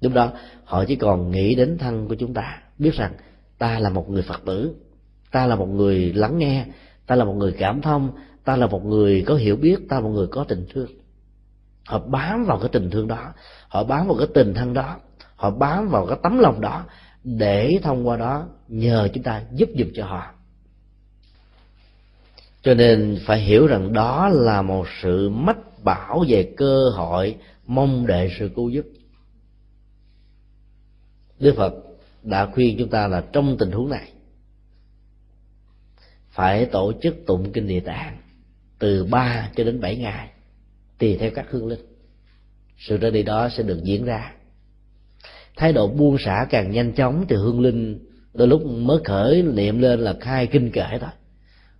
Lúc 0.00 0.12
đó, 0.14 0.30
họ 0.64 0.84
chỉ 0.84 0.96
còn 0.96 1.30
nghĩ 1.30 1.54
đến 1.54 1.78
thân 1.78 2.08
của 2.08 2.14
chúng 2.14 2.34
ta, 2.34 2.62
biết 2.78 2.94
rằng 2.94 3.12
ta 3.58 3.78
là 3.78 3.90
một 3.90 4.10
người 4.10 4.22
phật 4.22 4.40
tử, 4.46 4.74
ta 5.32 5.46
là 5.46 5.56
một 5.56 5.68
người 5.68 6.12
lắng 6.12 6.38
nghe, 6.38 6.66
ta 7.06 7.16
là 7.16 7.24
một 7.24 7.34
người 7.34 7.52
cảm 7.58 7.80
thông, 7.82 8.10
ta 8.44 8.56
là 8.56 8.66
một 8.66 8.84
người 8.84 9.24
có 9.26 9.34
hiểu 9.34 9.56
biết, 9.56 9.88
ta 9.88 9.96
là 9.96 10.02
một 10.02 10.10
người 10.10 10.26
có 10.26 10.44
tình 10.44 10.66
thương. 10.72 10.90
Họ 11.86 11.98
bám 11.98 12.44
vào 12.44 12.58
cái 12.58 12.68
tình 12.72 12.90
thương 12.90 13.08
đó, 13.08 13.32
họ 13.68 13.84
bám 13.84 14.06
vào 14.06 14.16
cái 14.18 14.28
tình 14.34 14.54
thân 14.54 14.74
đó, 14.74 14.96
họ 15.36 15.50
bám 15.50 15.88
vào 15.88 16.06
cái 16.06 16.18
tấm 16.22 16.38
lòng 16.38 16.60
đó 16.60 16.84
để 17.36 17.78
thông 17.82 18.08
qua 18.08 18.16
đó 18.16 18.48
nhờ 18.68 19.08
chúng 19.14 19.22
ta 19.22 19.44
giúp 19.52 19.68
giùm 19.78 19.88
cho 19.94 20.06
họ. 20.06 20.34
Cho 22.62 22.74
nên 22.74 23.18
phải 23.26 23.40
hiểu 23.40 23.66
rằng 23.66 23.92
đó 23.92 24.28
là 24.28 24.62
một 24.62 24.86
sự 25.02 25.28
mách 25.28 25.84
bảo 25.84 26.24
về 26.28 26.54
cơ 26.56 26.90
hội 26.90 27.36
mong 27.66 28.06
đợi 28.06 28.32
sự 28.38 28.50
cứu 28.56 28.68
giúp. 28.68 28.86
Đức 31.40 31.54
phật 31.56 31.74
đã 32.22 32.46
khuyên 32.46 32.76
chúng 32.78 32.90
ta 32.90 33.08
là 33.08 33.24
trong 33.32 33.56
tình 33.58 33.70
huống 33.70 33.90
này, 33.90 34.12
phải 36.30 36.66
tổ 36.66 36.92
chức 37.02 37.16
tụng 37.26 37.52
kinh 37.52 37.66
địa 37.66 37.80
tạng 37.80 38.18
từ 38.78 39.04
3 39.04 39.50
cho 39.56 39.64
đến 39.64 39.80
7 39.80 39.96
ngày, 39.96 40.30
tùy 40.98 41.16
theo 41.20 41.30
các 41.34 41.46
hương 41.50 41.66
linh. 41.66 41.86
Sự 42.78 42.96
ra 42.96 43.10
đi 43.10 43.22
đó 43.22 43.48
sẽ 43.48 43.62
được 43.62 43.80
diễn 43.84 44.04
ra 44.04 44.34
thái 45.58 45.72
độ 45.72 45.88
buông 45.88 46.18
xả 46.18 46.46
càng 46.50 46.70
nhanh 46.70 46.92
chóng 46.92 47.24
thì 47.28 47.36
hương 47.36 47.60
linh, 47.60 47.98
đôi 48.34 48.48
lúc 48.48 48.66
mới 48.66 48.98
khởi 49.04 49.42
niệm 49.42 49.78
lên 49.78 50.00
là 50.00 50.14
khai 50.20 50.46
kinh 50.46 50.70
kệ 50.70 50.86
thôi. 51.00 51.10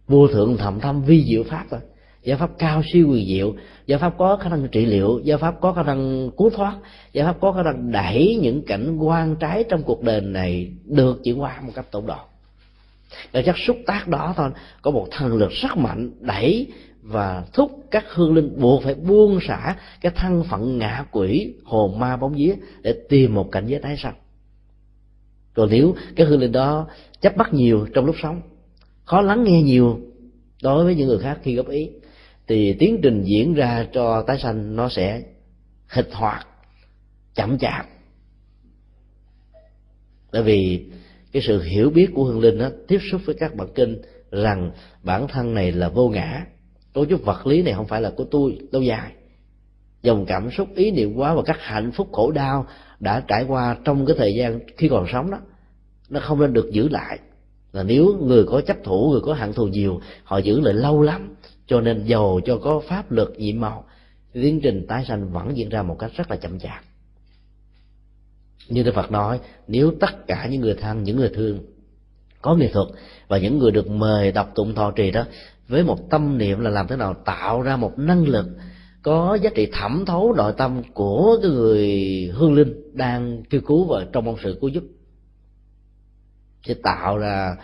Vô 0.08 0.28
thượng 0.28 0.56
thầm 0.56 0.80
thâm 0.80 1.02
vi 1.02 1.24
diệu 1.24 1.42
pháp 1.42 1.64
thôi. 1.70 1.80
Giải 2.22 2.36
pháp 2.36 2.50
cao 2.58 2.82
siêu 2.92 3.08
quyền 3.08 3.26
diệu 3.26 3.54
giải 3.86 3.98
pháp 3.98 4.14
có 4.18 4.36
khả 4.36 4.48
năng 4.48 4.68
trị 4.68 4.86
liệu 4.86 5.20
giải 5.24 5.38
pháp 5.38 5.54
có 5.60 5.72
khả 5.72 5.82
năng 5.82 6.30
cứu 6.36 6.50
thoát 6.50 6.76
giải 7.12 7.26
pháp 7.26 7.36
có 7.40 7.52
khả 7.52 7.62
năng 7.62 7.92
đẩy 7.92 8.38
những 8.42 8.62
cảnh 8.62 8.98
quan 8.98 9.36
trái 9.36 9.64
trong 9.68 9.82
cuộc 9.82 10.02
đời 10.02 10.20
này 10.20 10.72
được 10.84 11.20
chuyển 11.24 11.40
qua 11.40 11.60
một 11.60 11.72
cách 11.74 11.86
tổng 11.90 12.06
độ. 12.06 12.18
Và 13.32 13.42
chắc 13.42 13.58
xúc 13.58 13.76
tác 13.86 14.08
đó 14.08 14.34
thôi, 14.36 14.50
có 14.82 14.90
một 14.90 15.08
thần 15.10 15.36
lực 15.36 15.50
rất 15.50 15.76
mạnh 15.76 16.10
đẩy 16.20 16.66
và 17.08 17.44
thúc 17.52 17.70
các 17.90 18.04
hương 18.08 18.34
linh 18.34 18.60
buộc 18.60 18.82
phải 18.82 18.94
buông 18.94 19.38
xả 19.48 19.76
cái 20.00 20.12
thân 20.16 20.44
phận 20.44 20.78
ngạ 20.78 21.04
quỷ, 21.10 21.54
hồn 21.64 21.98
ma 21.98 22.16
bóng 22.16 22.34
vía 22.34 22.54
để 22.82 22.94
tìm 23.08 23.34
một 23.34 23.52
cảnh 23.52 23.66
giới 23.66 23.80
tái 23.80 23.96
sanh. 23.96 24.14
Còn 25.54 25.70
nếu 25.70 25.94
cái 26.16 26.26
hương 26.26 26.40
linh 26.40 26.52
đó 26.52 26.86
chấp 27.20 27.36
bắt 27.36 27.54
nhiều 27.54 27.86
trong 27.94 28.04
lúc 28.04 28.16
sống, 28.22 28.40
khó 29.04 29.20
lắng 29.20 29.44
nghe 29.44 29.62
nhiều 29.62 30.00
đối 30.62 30.84
với 30.84 30.94
những 30.94 31.08
người 31.08 31.18
khác 31.18 31.38
khi 31.42 31.54
góp 31.54 31.68
ý, 31.68 31.90
thì 32.46 32.72
tiến 32.72 33.00
trình 33.02 33.22
diễn 33.24 33.54
ra 33.54 33.86
cho 33.92 34.22
tái 34.22 34.38
sanh 34.38 34.76
nó 34.76 34.88
sẽ 34.88 35.22
hịch 35.88 36.08
hoạt, 36.12 36.46
chậm 37.34 37.58
chạp. 37.58 37.86
Tại 40.30 40.42
vì 40.42 40.86
cái 41.32 41.42
sự 41.46 41.62
hiểu 41.62 41.90
biết 41.90 42.06
của 42.14 42.24
hương 42.24 42.40
linh 42.40 42.58
đó 42.58 42.68
tiếp 42.88 42.98
xúc 43.10 43.20
với 43.24 43.34
các 43.38 43.54
bản 43.54 43.68
kinh 43.74 44.02
rằng 44.30 44.70
bản 45.02 45.28
thân 45.28 45.54
này 45.54 45.72
là 45.72 45.88
vô 45.88 46.08
ngã 46.08 46.46
cấu 46.98 47.06
trúc 47.06 47.24
vật 47.24 47.46
lý 47.46 47.62
này 47.62 47.74
không 47.74 47.86
phải 47.86 48.00
là 48.00 48.10
của 48.16 48.24
tôi, 48.24 48.58
lâu 48.72 48.82
dài. 48.82 49.12
Dòng 50.02 50.24
cảm 50.26 50.50
xúc, 50.50 50.68
ý 50.74 50.90
niệm 50.90 51.14
quá 51.14 51.34
và 51.34 51.42
các 51.42 51.56
hạnh 51.60 51.92
phúc 51.92 52.08
khổ 52.12 52.30
đau 52.30 52.66
đã 53.00 53.22
trải 53.28 53.44
qua 53.44 53.76
trong 53.84 54.06
cái 54.06 54.16
thời 54.18 54.34
gian 54.34 54.60
khi 54.76 54.88
còn 54.88 55.06
sống 55.12 55.30
đó, 55.30 55.38
nó 56.08 56.20
không 56.20 56.40
nên 56.40 56.52
được 56.52 56.70
giữ 56.72 56.88
lại. 56.88 57.18
Là 57.72 57.82
nếu 57.82 58.18
người 58.22 58.44
có 58.44 58.60
chấp 58.60 58.76
thủ, 58.84 59.10
người 59.10 59.20
có 59.20 59.34
hận 59.34 59.52
thù 59.52 59.66
nhiều, 59.66 60.00
họ 60.24 60.38
giữ 60.38 60.60
lại 60.60 60.74
lâu 60.74 61.02
lắm, 61.02 61.34
cho 61.66 61.80
nên 61.80 62.04
giàu 62.04 62.40
cho 62.44 62.58
có 62.58 62.80
pháp 62.88 63.12
luật 63.12 63.28
nhiệm 63.36 63.60
màu, 63.60 63.84
tiến 64.32 64.60
trình 64.60 64.86
tái 64.88 65.04
sanh 65.08 65.32
vẫn 65.32 65.56
diễn 65.56 65.68
ra 65.68 65.82
một 65.82 65.96
cách 65.98 66.10
rất 66.16 66.30
là 66.30 66.36
chậm 66.36 66.58
chạp. 66.58 66.84
Như 68.68 68.82
Đức 68.82 68.94
Phật 68.94 69.10
nói, 69.10 69.40
nếu 69.66 69.92
tất 70.00 70.26
cả 70.26 70.46
những 70.50 70.60
người 70.60 70.74
thân 70.74 71.02
những 71.02 71.16
người 71.16 71.30
thương 71.34 71.58
có 72.42 72.54
nghệ 72.54 72.68
thuật 72.72 72.88
và 73.28 73.38
những 73.38 73.58
người 73.58 73.70
được 73.70 73.90
mời 73.90 74.32
đọc 74.32 74.52
tụng 74.54 74.74
thọ 74.74 74.90
trì 74.90 75.10
đó 75.10 75.24
với 75.68 75.84
một 75.84 76.10
tâm 76.10 76.38
niệm 76.38 76.60
là 76.60 76.70
làm 76.70 76.86
thế 76.86 76.96
nào 76.96 77.14
tạo 77.14 77.62
ra 77.62 77.76
một 77.76 77.98
năng 77.98 78.22
lực 78.22 78.46
có 79.02 79.38
giá 79.42 79.50
trị 79.54 79.68
thẩm 79.72 80.04
thấu 80.06 80.34
nội 80.36 80.54
tâm 80.56 80.82
của 80.94 81.38
cái 81.42 81.50
người 81.50 81.90
hương 82.34 82.54
linh 82.54 82.96
đang 82.96 83.42
kêu 83.50 83.60
cứu 83.60 83.84
và 83.84 84.06
trong 84.12 84.24
mong 84.24 84.36
sự 84.42 84.58
cứu 84.60 84.70
giúp. 84.70 84.84
Sẽ 86.62 86.74
tạo 86.74 87.18
ra 87.18 87.56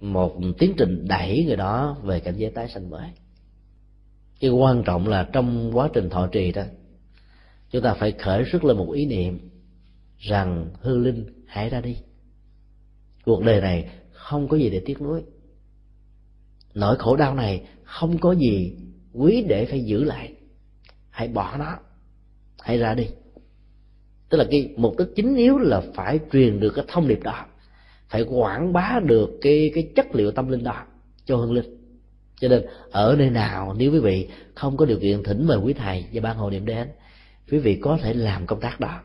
một 0.00 0.36
tiến 0.58 0.74
trình 0.76 1.08
đẩy 1.08 1.44
người 1.44 1.56
đó 1.56 1.96
về 2.02 2.20
cảnh 2.20 2.34
giới 2.36 2.50
tái 2.50 2.68
sanh 2.68 2.90
mới. 2.90 3.08
Cái 4.40 4.50
quan 4.50 4.82
trọng 4.82 5.08
là 5.08 5.28
trong 5.32 5.76
quá 5.76 5.88
trình 5.92 6.10
thọ 6.10 6.26
trì 6.26 6.52
đó, 6.52 6.62
chúng 7.70 7.82
ta 7.82 7.94
phải 7.94 8.12
khởi 8.12 8.44
sức 8.52 8.64
lên 8.64 8.76
một 8.76 8.92
ý 8.92 9.06
niệm 9.06 9.50
rằng 10.18 10.70
hư 10.80 10.98
linh 10.98 11.44
hãy 11.46 11.70
ra 11.70 11.80
đi. 11.80 11.96
Cuộc 13.24 13.42
đời 13.42 13.60
này 13.60 13.90
không 14.12 14.48
có 14.48 14.56
gì 14.56 14.70
để 14.70 14.82
tiếc 14.86 15.02
nuối 15.02 15.22
nỗi 16.74 16.96
khổ 16.98 17.16
đau 17.16 17.34
này 17.34 17.62
không 17.84 18.18
có 18.18 18.32
gì 18.32 18.76
quý 19.12 19.44
để 19.48 19.66
phải 19.66 19.84
giữ 19.84 20.04
lại. 20.04 20.32
Hãy 21.10 21.28
bỏ 21.28 21.56
nó. 21.58 21.76
Hãy 22.60 22.78
ra 22.78 22.94
đi. 22.94 23.06
Tức 24.28 24.38
là 24.38 24.44
cái 24.50 24.74
mục 24.76 24.94
đích 24.98 25.08
chính 25.16 25.36
yếu 25.36 25.58
là 25.58 25.82
phải 25.94 26.20
truyền 26.32 26.60
được 26.60 26.70
cái 26.70 26.84
thông 26.88 27.08
điệp 27.08 27.22
đó. 27.22 27.46
Phải 28.08 28.22
quảng 28.22 28.72
bá 28.72 29.00
được 29.04 29.30
cái 29.40 29.70
cái 29.74 29.90
chất 29.96 30.14
liệu 30.14 30.30
tâm 30.30 30.48
linh 30.48 30.64
đó 30.64 30.84
cho 31.24 31.36
hương 31.36 31.52
linh. 31.52 31.78
Cho 32.40 32.48
nên 32.48 32.66
ở 32.90 33.16
nơi 33.18 33.30
nào 33.30 33.74
nếu 33.78 33.92
quý 33.92 33.98
vị 33.98 34.28
không 34.54 34.76
có 34.76 34.86
điều 34.86 34.98
kiện 35.00 35.22
thỉnh 35.22 35.46
mời 35.46 35.58
quý 35.58 35.72
thầy 35.72 36.04
và 36.12 36.20
ban 36.20 36.36
hội 36.36 36.50
niệm 36.50 36.66
đến 36.66 36.88
quý 37.50 37.58
vị 37.58 37.78
có 37.82 37.98
thể 38.02 38.14
làm 38.14 38.46
công 38.46 38.60
tác 38.60 38.80
đó. 38.80 39.00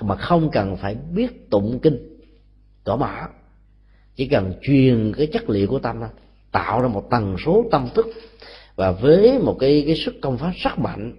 Mà 0.00 0.16
không 0.16 0.50
cần 0.50 0.76
phải 0.76 0.94
biết 0.94 1.50
tụng 1.50 1.78
kinh 1.82 2.18
tỏ 2.84 2.96
mã, 2.96 3.26
chỉ 4.14 4.26
cần 4.26 4.54
truyền 4.62 5.12
cái 5.16 5.26
chất 5.26 5.50
liệu 5.50 5.66
của 5.68 5.78
tâm 5.78 6.00
tạo 6.54 6.80
ra 6.80 6.88
một 6.88 7.10
tần 7.10 7.36
số 7.44 7.64
tâm 7.70 7.88
thức 7.94 8.06
và 8.76 8.92
với 8.92 9.38
một 9.38 9.56
cái 9.60 9.84
cái 9.86 9.96
sức 10.04 10.14
công 10.22 10.38
phá 10.38 10.52
rất 10.62 10.78
mạnh 10.78 11.12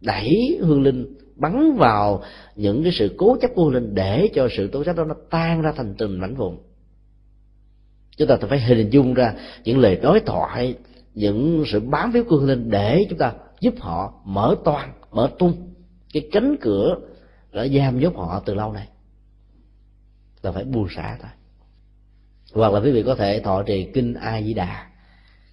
đẩy 0.00 0.58
hương 0.60 0.82
linh 0.82 1.14
bắn 1.36 1.76
vào 1.76 2.22
những 2.56 2.82
cái 2.82 2.92
sự 2.92 3.14
cố 3.18 3.36
chấp 3.40 3.50
của 3.54 3.64
hương 3.64 3.74
linh 3.74 3.94
để 3.94 4.28
cho 4.34 4.48
sự 4.56 4.68
tố 4.68 4.84
chấp 4.84 4.96
đó 4.96 5.04
nó 5.04 5.14
tan 5.30 5.62
ra 5.62 5.72
thành 5.76 5.94
từng 5.98 6.20
mảnh 6.20 6.34
vụn. 6.34 6.56
Chúng 8.16 8.28
ta 8.28 8.36
phải 8.48 8.60
hình 8.60 8.90
dung 8.90 9.14
ra 9.14 9.34
những 9.64 9.78
lời 9.78 9.98
đối 10.02 10.20
thoại, 10.20 10.74
những 11.14 11.64
sự 11.66 11.80
bám 11.80 12.10
víu 12.12 12.24
của 12.24 12.36
hương 12.36 12.48
linh 12.48 12.70
để 12.70 13.06
chúng 13.10 13.18
ta 13.18 13.32
giúp 13.60 13.74
họ 13.78 14.20
mở 14.24 14.56
toan 14.64 14.90
mở 15.10 15.30
tung. 15.38 15.72
Cái 16.12 16.28
cánh 16.32 16.56
cửa 16.60 16.96
đã 17.52 17.66
giam 17.66 18.00
nhốt 18.00 18.16
họ 18.16 18.42
từ 18.46 18.54
lâu 18.54 18.72
này 18.72 18.88
là 20.42 20.52
phải 20.52 20.64
buông 20.64 20.88
xả 20.96 21.18
thôi 21.22 21.30
hoặc 22.56 22.72
là 22.72 22.80
quý 22.80 22.90
vị 22.90 23.02
có 23.02 23.14
thể 23.14 23.40
thọ 23.40 23.62
trì 23.62 23.86
kinh 23.94 24.14
a 24.14 24.42
di 24.42 24.54
đà 24.54 24.86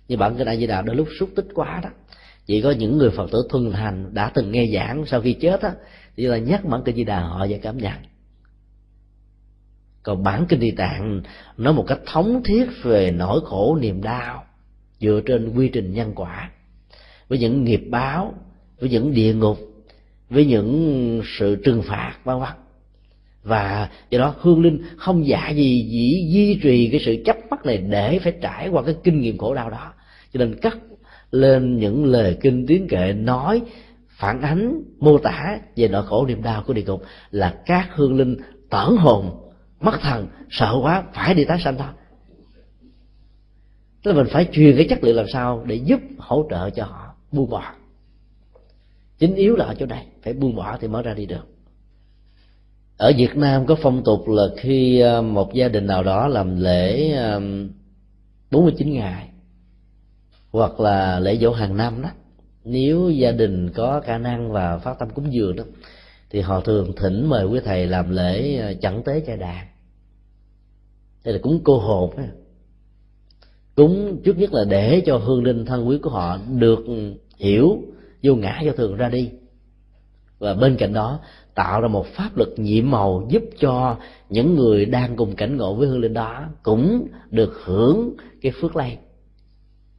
như 0.08 0.18
bản 0.18 0.36
kinh 0.38 0.48
a 0.48 0.56
di 0.56 0.68
đà 0.68 0.82
đôi 0.82 0.96
lúc 0.96 1.08
xúc 1.20 1.30
tích 1.36 1.48
quá 1.54 1.80
đó. 1.84 1.90
Chỉ 2.46 2.62
có 2.62 2.72
những 2.72 2.98
người 2.98 3.10
phật 3.10 3.32
tử 3.32 3.48
thuần 3.50 3.72
thành 3.72 4.14
đã 4.14 4.32
từng 4.34 4.52
nghe 4.52 4.68
giảng 4.74 5.06
sau 5.06 5.22
khi 5.22 5.34
chết 5.34 5.62
á 5.62 5.72
chỉ 6.16 6.24
là 6.24 6.38
nhắc 6.38 6.66
bản 6.66 6.82
kinh 6.86 6.96
di 6.96 7.04
đà 7.04 7.20
họ 7.20 7.48
và 7.50 7.58
cảm 7.62 7.78
nhận. 7.78 7.94
Còn 10.04 10.24
bản 10.24 10.46
kinh 10.50 10.60
địa 10.60 10.74
tạng 10.78 11.22
nói 11.58 11.74
một 11.74 11.86
cách 11.88 12.00
thống 12.06 12.42
thiết 12.46 12.66
về 12.84 13.12
nỗi 13.12 13.40
khổ 13.46 13.78
niềm 13.82 14.02
đau 14.02 14.44
dựa 15.00 15.22
trên 15.26 15.54
quy 15.56 15.70
trình 15.70 15.94
nhân 15.94 16.12
quả, 16.16 16.52
với 17.28 17.40
những 17.40 17.64
nghiệp 17.64 17.84
báo, 17.90 18.34
với 18.80 18.90
những 18.90 19.14
địa 19.14 19.34
ngục, 19.34 19.58
với 20.30 20.46
những 20.46 21.22
sự 21.40 21.56
trừng 21.56 21.82
phạt, 21.82 22.18
vân 22.24 22.40
vân 22.40 22.63
và 23.44 23.90
do 24.10 24.20
đó 24.20 24.36
hương 24.38 24.62
linh 24.62 24.84
không 24.98 25.28
dạ 25.28 25.50
gì 25.50 25.88
chỉ 25.92 26.30
duy 26.34 26.60
trì 26.64 26.90
cái 26.92 27.00
sự 27.06 27.24
chấp 27.26 27.38
mắc 27.50 27.66
này 27.66 27.78
để 27.78 28.20
phải 28.20 28.34
trải 28.42 28.68
qua 28.68 28.84
cái 28.84 28.96
kinh 29.04 29.22
nghiệm 29.22 29.38
khổ 29.38 29.56
đau 29.56 29.70
đó. 29.70 29.94
Cho 30.34 30.38
nên 30.38 30.60
cắt 30.60 30.78
lên 31.32 31.78
những 31.78 32.06
lời 32.06 32.38
kinh 32.42 32.66
tiếng 32.68 32.88
kệ 32.88 33.14
nói, 33.14 33.62
phản 34.10 34.42
ánh, 34.42 34.82
mô 35.00 35.18
tả 35.18 35.58
về 35.76 35.88
nỗi 35.88 36.06
khổ 36.06 36.26
niềm 36.26 36.44
đau 36.44 36.64
của 36.68 36.74
địa 36.74 36.84
ngục 36.84 37.04
là 37.32 37.56
các 37.66 37.90
hương 37.92 38.18
linh 38.18 38.38
tởn 38.70 38.98
hồn, 38.98 39.52
mất 39.80 40.02
thần, 40.02 40.28
sợ 40.50 40.78
quá, 40.82 41.04
phải 41.14 41.34
đi 41.34 41.46
tái 41.46 41.60
sanh 41.64 41.78
thôi 41.78 41.88
tức 44.04 44.12
là 44.12 44.18
mình 44.24 44.32
phải 44.32 44.48
truyền 44.52 44.76
cái 44.76 44.86
chất 44.90 45.04
liệu 45.04 45.16
làm 45.16 45.26
sao 45.34 45.64
để 45.68 45.76
giúp 45.76 46.00
hỗ 46.18 46.48
trợ 46.50 46.70
cho 46.70 46.86
họ 46.86 47.16
buông 47.32 47.50
bỏ. 47.50 47.74
Chính 49.18 49.36
yếu 49.36 49.56
là 49.56 49.66
ở 49.66 49.76
chỗ 49.80 49.86
này, 49.86 50.08
phải 50.24 50.34
buông 50.34 50.56
bỏ 50.56 50.78
thì 50.82 50.88
mới 50.88 51.04
ra 51.04 51.14
đi 51.14 51.26
được 51.26 51.53
ở 52.98 53.14
Việt 53.18 53.36
Nam 53.36 53.66
có 53.66 53.76
phong 53.82 54.04
tục 54.04 54.28
là 54.28 54.48
khi 54.58 55.00
ờ, 55.00 55.22
một 55.22 55.54
gia 55.54 55.68
đình 55.68 55.88
nào 55.88 56.04
đó 56.04 56.28
làm 56.28 56.60
lễ 56.60 57.12
ờ, 57.12 57.42
49 58.52 58.94
ngày, 58.94 59.30
hoặc 60.52 60.80
là 60.80 61.20
lễ 61.20 61.38
dỗ 61.38 61.52
hàng 61.52 61.78
năm 61.78 62.02
đó, 62.02 62.10
nếu 62.64 63.10
gia 63.10 63.32
đình 63.32 63.70
có 63.70 64.02
khả 64.06 64.18
năng 64.18 64.52
và 64.52 64.78
phát 64.78 65.00
tâm 65.00 65.10
cúng 65.10 65.34
dường 65.34 65.56
đó, 65.56 65.64
thì 66.30 66.42
họ 66.42 66.62
thường 66.62 66.94
thỉnh 66.96 67.30
mời 67.30 67.46
quý 67.46 67.60
thầy 67.66 67.88
làm 67.88 68.10
lễ 68.12 68.58
ờ, 68.58 68.74
chẳng 68.82 69.04
tế 69.04 69.20
cha 69.20 69.36
đàn 69.36 69.68
đây 71.24 71.34
là 71.34 71.40
cúng 71.44 71.62
cô 71.64 71.78
hồn 71.78 72.14
đó. 72.18 72.24
cúng 73.76 74.22
trước 74.26 74.38
nhất 74.38 74.54
là 74.54 74.64
để 74.64 75.02
cho 75.06 75.18
hương 75.18 75.44
linh 75.44 75.66
thân 75.66 75.88
quý 75.88 75.98
của 75.98 76.10
họ 76.10 76.38
được 76.58 76.80
hiểu, 77.38 77.78
vô 78.24 78.36
ngã, 78.36 78.62
vô 78.66 78.72
thường 78.72 78.96
ra 78.96 79.10
đi 79.10 79.30
và 80.40 80.54
bên 80.54 80.78
cạnh 80.78 80.94
đó 80.94 81.20
tạo 81.56 81.82
ra 81.82 81.88
một 81.88 82.06
pháp 82.08 82.38
lực 82.38 82.54
nhiệm 82.58 82.92
màu 82.92 83.28
giúp 83.30 83.44
cho 83.60 83.98
những 84.30 84.56
người 84.56 84.86
đang 84.86 85.16
cùng 85.16 85.36
cảnh 85.36 85.58
ngộ 85.58 85.76
với 85.76 85.88
hương 85.88 86.00
linh 86.00 86.14
đó 86.14 86.46
cũng 86.64 87.08
được 87.32 87.54
hưởng 87.64 88.16
cái 88.42 88.52
phước 88.62 88.76
lây. 88.76 88.98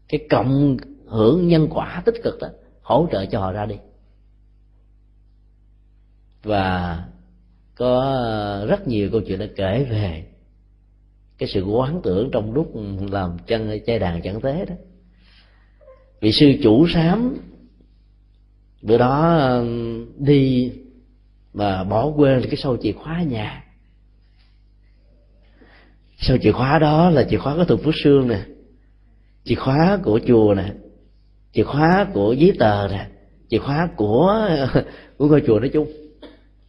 Cái 0.08 0.26
cộng 0.30 0.76
hưởng 1.06 1.48
nhân 1.48 1.68
quả 1.70 2.02
tích 2.04 2.14
cực 2.24 2.34
đó, 2.40 2.48
hỗ 2.82 3.08
trợ 3.12 3.26
cho 3.26 3.40
họ 3.40 3.52
ra 3.52 3.66
đi. 3.66 3.76
Và 6.42 7.04
có 7.74 8.64
rất 8.68 8.88
nhiều 8.88 9.08
câu 9.12 9.20
chuyện 9.20 9.38
đã 9.38 9.46
kể 9.56 9.86
về 9.90 10.26
cái 11.38 11.48
sự 11.48 11.64
quán 11.64 12.00
tưởng 12.02 12.30
trong 12.32 12.54
lúc 12.54 12.72
làm 13.10 13.36
chân 13.46 13.80
chay 13.86 13.98
đàn 13.98 14.22
chẳng 14.22 14.40
tế 14.40 14.64
đó. 14.64 14.74
Vị 16.20 16.32
sư 16.32 16.46
chủ 16.62 16.86
sám 16.88 17.36
bữa 18.82 18.98
đó 18.98 19.40
đi 20.18 20.72
mà 21.54 21.84
bỏ 21.84 22.06
quên 22.06 22.42
cái 22.42 22.56
sâu 22.56 22.76
chìa 22.76 22.92
khóa 22.92 23.22
nhà. 23.22 23.64
Sâu 26.18 26.38
chìa 26.42 26.52
khóa 26.52 26.78
đó 26.78 27.10
là 27.10 27.26
chìa 27.30 27.38
khóa 27.38 27.56
của 27.56 27.64
thùng 27.64 27.82
phước 27.82 27.94
sương 28.04 28.28
nè. 28.28 28.40
Chìa 29.44 29.54
khóa 29.54 29.98
của 30.02 30.20
chùa 30.26 30.54
nè. 30.54 30.72
Chìa 31.52 31.64
khóa 31.64 32.06
của 32.14 32.32
giấy 32.32 32.52
tờ 32.58 32.88
nè. 32.88 33.08
Chìa 33.48 33.58
khóa 33.58 33.88
của 33.96 34.48
của 35.18 35.28
ngôi 35.28 35.42
chùa 35.46 35.60
nói 35.60 35.70
chung. 35.72 35.92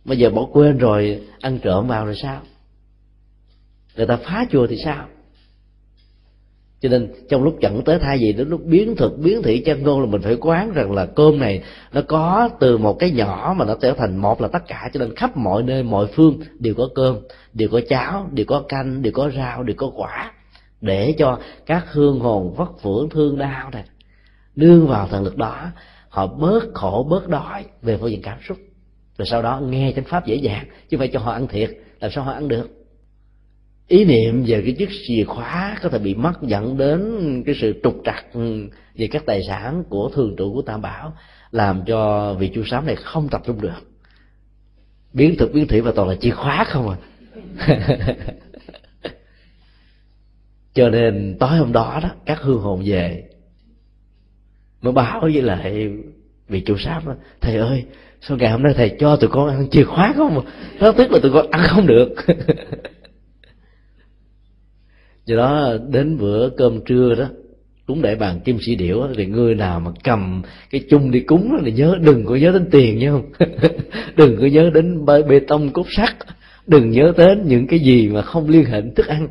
Bây 0.06 0.18
giờ 0.18 0.30
bỏ 0.30 0.48
quên 0.52 0.78
rồi, 0.78 1.22
ăn 1.42 1.60
trộm 1.60 1.88
vào 1.88 2.06
rồi 2.06 2.16
sao? 2.16 2.42
Người 3.96 4.08
ta 4.08 4.18
phá 4.18 4.46
chùa 4.52 4.68
thì 4.68 4.78
sao? 4.78 5.08
Cho 6.80 6.90
nên 6.90 7.14
trong 7.30 7.44
lúc 7.44 7.58
chẳng 7.62 7.82
tới 7.86 8.00
thay 8.00 8.20
gì 8.20 8.34
đến 8.34 8.50
lúc 8.50 8.62
biến 8.66 8.96
thực, 8.96 9.18
biến 9.18 9.42
thị 9.42 9.60
chân 9.66 9.84
ngôn 9.84 10.00
là 10.02 10.06
mình 10.06 10.22
phải 10.22 10.36
quán 10.36 10.72
rằng 10.74 10.92
là 10.92 11.06
cơm 11.06 11.40
này 11.40 11.64
nó 11.94 12.02
có 12.08 12.50
từ 12.60 12.78
một 12.78 13.00
cái 13.00 13.12
nhỏ 13.12 13.56
mà 13.58 13.66
nó 13.66 13.76
trở 13.82 13.94
thành 13.94 14.18
một 14.18 14.42
là 14.42 14.48
tất 14.48 14.68
cả. 14.68 14.90
Cho 14.94 15.00
nên 15.00 15.16
khắp 15.16 15.38
mọi 15.38 15.64
nơi, 15.64 15.84
mọi 15.84 16.08
phương 16.08 16.40
đều 16.60 16.74
có 16.78 16.90
cơm, 16.96 17.18
đều 17.54 17.70
có 17.70 17.82
cháo, 17.90 18.30
đều 18.32 18.46
có 18.46 18.64
canh, 18.70 19.02
đều 19.02 19.14
có 19.14 19.32
rau, 19.36 19.64
đều 19.64 19.76
có 19.78 19.92
quả. 19.96 20.32
Để 20.82 21.16
cho 21.18 21.40
các 21.66 21.86
hương 21.92 22.20
hồn 22.20 22.54
vất 22.58 22.84
vưởng 22.84 23.10
thương 23.10 23.38
đau 23.38 23.70
này, 23.72 23.84
nương 24.56 24.88
vào 24.88 25.08
thần 25.08 25.24
lực 25.24 25.38
đó, 25.38 25.68
họ 26.10 26.28
bớt 26.28 26.64
khổ, 26.74 27.08
bớt 27.10 27.28
đói 27.28 27.66
về 27.82 27.98
phương 27.98 28.12
diện 28.12 28.22
cảm 28.22 28.38
xúc. 28.48 28.58
Rồi 29.18 29.26
sau 29.26 29.42
đó 29.42 29.60
nghe 29.60 29.94
chánh 29.96 30.06
pháp 30.06 30.26
dễ 30.26 30.36
dàng, 30.36 30.66
chứ 30.90 30.98
phải 30.98 31.08
cho 31.08 31.20
họ 31.20 31.32
ăn 31.32 31.48
thiệt, 31.48 31.72
làm 32.00 32.12
sao 32.12 32.24
họ 32.24 32.32
ăn 32.32 32.48
được? 32.48 32.85
Ý 33.88 34.06
niệm 34.06 34.44
về 34.48 34.62
cái 34.62 34.72
chiếc 34.78 34.90
chìa 35.08 35.24
khóa 35.24 35.78
có 35.82 35.90
thể 35.90 36.00
bị 36.00 36.14
mất 36.14 36.42
dẫn 36.42 36.78
đến 36.78 37.44
cái 37.46 37.56
sự 37.62 37.80
trục 37.84 38.02
trặc 38.06 38.26
về 38.96 39.08
các 39.12 39.26
tài 39.26 39.44
sản 39.48 39.84
của 39.90 40.10
thường 40.10 40.36
trụ 40.38 40.54
của 40.54 40.62
tam 40.62 40.82
bảo, 40.82 41.14
làm 41.52 41.86
cho 41.86 42.34
vị 42.34 42.52
chu 42.54 42.64
sám 42.66 42.86
này 42.86 42.96
không 42.96 43.30
tập 43.30 43.42
trung 43.46 43.62
được. 43.62 43.82
Biến 45.14 45.36
thực, 45.38 45.54
biến 45.54 45.68
thủy 45.68 45.82
và 45.82 45.92
toàn 45.96 46.10
là 46.10 46.16
chìa 46.16 46.32
khóa 46.32 46.64
không 46.68 46.90
à. 46.90 46.98
Cho 50.74 50.90
nên 50.90 51.38
tối 51.40 51.58
hôm 51.58 51.72
đó 51.72 52.00
đó, 52.04 52.10
các 52.26 52.42
hương 52.42 52.60
hồn 52.60 52.82
về, 52.86 53.24
mới 54.82 54.94
báo 54.94 55.20
với 55.22 55.42
lại 55.42 55.90
vị 56.48 56.62
chủ 56.66 56.78
sám 56.78 57.06
đó, 57.06 57.16
thầy 57.42 57.56
ơi, 57.56 57.86
sao 58.22 58.38
ngày 58.38 58.52
hôm 58.52 58.64
nay 58.64 58.74
thầy 58.78 58.96
cho 59.00 59.16
tụi 59.16 59.30
con 59.30 59.50
ăn 59.50 59.68
chìa 59.72 59.84
khóa 59.84 60.14
không? 60.16 60.40
À? 60.40 60.52
nó 60.80 60.92
tức 60.92 61.12
là 61.12 61.20
tụi 61.24 61.32
con 61.32 61.52
ăn 61.52 61.62
không 61.68 61.88
được. 61.88 62.16
do 65.26 65.36
đó 65.36 65.74
đến 65.90 66.18
bữa 66.18 66.50
cơm 66.50 66.82
trưa 66.86 67.16
đó 67.16 67.26
cúng 67.88 68.02
đại 68.02 68.16
bàn 68.16 68.40
kim 68.40 68.58
sĩ 68.62 68.76
điểu 68.76 69.08
thì 69.18 69.26
người 69.26 69.56
nào 69.56 69.80
mà 69.80 69.92
cầm 70.04 70.42
cái 70.70 70.82
chung 70.90 71.12
đi 71.12 71.20
cúng 71.20 71.58
thì 71.66 71.72
nhớ 71.72 71.96
đừng 72.02 72.26
có 72.26 72.36
nhớ 72.36 72.52
đến 72.52 72.68
tiền 72.72 73.00
nha 73.00 73.12
không? 73.12 73.32
Đừng 74.16 74.38
có 74.42 74.48
nhớ 74.48 74.70
đến 74.74 75.06
bê, 75.06 75.24
bê 75.24 75.40
tông 75.40 75.70
cốt 75.70 75.86
sắt. 75.90 76.16
Đừng 76.68 76.90
nhớ 76.90 77.14
đến 77.18 77.44
những 77.46 77.68
cái 77.68 77.80
gì 77.80 78.08
mà 78.08 78.22
không 78.22 78.50
liên 78.50 78.66
hệ 78.66 78.82
đến 78.82 78.94
thức 78.96 79.08
ăn. 79.08 79.28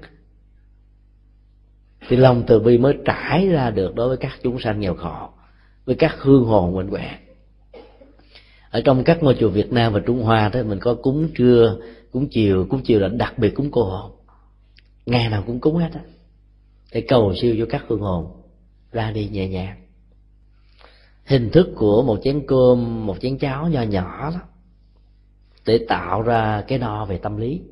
Thì 2.09 2.16
lòng 2.16 2.42
từ 2.46 2.61
bi 2.61 2.78
mới 2.78 2.94
trải 3.04 3.48
ra 3.48 3.70
được 3.70 3.94
đối 3.94 4.09
với 4.09 4.16
các 4.16 4.33
chúng 4.42 4.61
sanh 4.61 4.80
nghèo 4.80 4.94
khổ 4.94 5.28
với 5.85 5.94
các 5.96 6.14
hương 6.18 6.44
hồn 6.44 6.74
quạnh 6.74 6.90
quẹ 6.90 7.11
ở 8.70 8.80
trong 8.85 9.04
các 9.04 9.22
ngôi 9.22 9.37
chùa 9.40 9.48
Việt 9.48 9.72
Nam 9.72 9.92
và 9.92 10.00
Trung 10.07 10.22
Hoa 10.22 10.48
đó 10.48 10.62
mình 10.62 10.78
có 10.78 10.94
cúng 10.94 11.28
trưa 11.35 11.76
cúng 12.12 12.28
chiều. 12.30 12.66
Cúng 12.70 12.80
chiều 12.85 13.00
là 13.00 13.09
đặc 13.09 13.38
biệt 13.38 13.54
cúng 13.54 13.68
cô 13.72 13.85
hồn 13.85 14.11
ngày 15.07 15.29
nào 15.29 15.43
cũng 15.47 15.61
cúng 15.61 15.77
hết 15.77 15.90
á. 15.93 16.01
Để 16.93 17.05
cầu 17.09 17.35
siêu 17.40 17.57
cho 17.59 17.67
các 17.71 17.85
hương 17.88 18.01
hồn 18.01 18.43
ra 18.93 19.11
đi 19.11 19.29
nhẹ 19.29 19.49
nhàng. 19.49 19.81
Hình 21.25 21.51
thức 21.51 21.69
của 21.77 22.03
một 22.03 22.21
chén 22.25 22.47
cơm, 22.47 23.07
một 23.07 23.17
chén 23.21 23.38
cháo 23.38 23.69
nho 23.69 23.83
nhỏ 23.83 24.31
đó, 24.31 24.40
để 25.67 25.87
tạo 25.88 26.23
ra 26.23 26.64
cái 26.69 26.79
no 26.79 27.05
về 27.05 27.19
tâm 27.19 27.37
lý. 27.37 27.62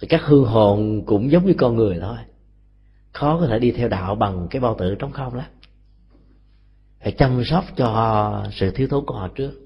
Thì 0.00 0.08
các 0.08 0.22
hương 0.24 0.44
hồn 0.44 1.02
cũng 1.06 1.30
giống 1.30 1.46
như 1.46 1.54
con 1.58 1.76
người 1.76 1.98
thôi. 2.00 2.16
Khó 3.12 3.40
có 3.40 3.46
thể 3.46 3.58
đi 3.58 3.70
theo 3.70 3.88
đạo 3.88 4.14
bằng 4.14 4.48
cái 4.50 4.60
bao 4.60 4.76
tử 4.78 4.94
trống 4.94 5.12
không 5.12 5.34
lắm. 5.34 5.46
Phải 7.00 7.12
chăm 7.12 7.42
sóc 7.44 7.64
cho 7.76 8.46
sự 8.52 8.70
thiếu 8.70 8.88
thốn 8.90 9.06
của 9.06 9.14
họ 9.14 9.28
trước. 9.28 9.64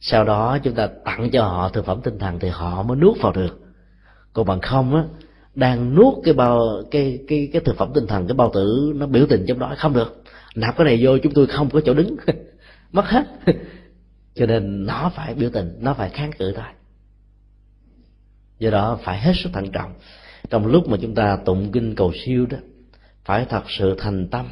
Sau 0.00 0.24
đó 0.24 0.58
chúng 0.58 0.74
ta 0.74 0.88
tặng 1.04 1.30
cho 1.32 1.44
họ 1.44 1.68
thực 1.68 1.84
phẩm 1.84 2.00
tinh 2.02 2.18
thần 2.18 2.38
thì 2.38 2.48
họ 2.48 2.82
mới 2.82 2.96
nuốt 2.96 3.16
vào 3.20 3.32
được. 3.32 3.60
Còn 4.32 4.46
bằng 4.46 4.60
không 4.60 4.94
á 4.94 5.04
đang 5.58 5.94
nuốt 5.94 6.14
cái 6.24 6.34
bao, 6.34 6.82
cái 6.90 7.18
cái 7.28 7.48
cái 7.52 7.62
thực 7.64 7.76
phẩm 7.76 7.90
tinh 7.94 8.06
thần, 8.06 8.26
cái 8.26 8.34
bao 8.34 8.50
tử 8.54 8.92
nó 8.96 9.06
biểu 9.06 9.26
tình 9.28 9.44
trong 9.48 9.58
đó. 9.58 9.74
Không 9.78 9.92
được. 9.94 10.22
Nạp 10.54 10.76
cái 10.76 10.84
này 10.84 10.98
vô, 11.00 11.18
chúng 11.18 11.32
tôi 11.32 11.46
không 11.46 11.70
có 11.70 11.80
chỗ 11.84 11.94
đứng. 11.94 12.16
Mất 12.92 13.04
hết. 13.06 13.24
Cho 14.34 14.46
nên 14.46 14.86
nó 14.86 15.12
phải 15.14 15.34
biểu 15.34 15.50
tình, 15.50 15.76
nó 15.80 15.94
phải 15.94 16.10
kháng 16.10 16.30
cự 16.38 16.52
thôi. 16.52 16.64
Do 18.58 18.70
đó 18.70 18.98
phải 19.02 19.20
hết 19.20 19.32
sức 19.36 19.50
thận 19.52 19.70
trọng. 19.72 19.92
Trong 20.50 20.66
lúc 20.66 20.88
mà 20.88 20.96
chúng 21.00 21.14
ta 21.14 21.38
tụng 21.44 21.72
kinh 21.72 21.94
cầu 21.94 22.12
siêu 22.24 22.46
đó, 22.46 22.58
phải 23.24 23.46
thật 23.48 23.62
sự 23.78 23.94
thành 23.98 24.28
tâm. 24.28 24.48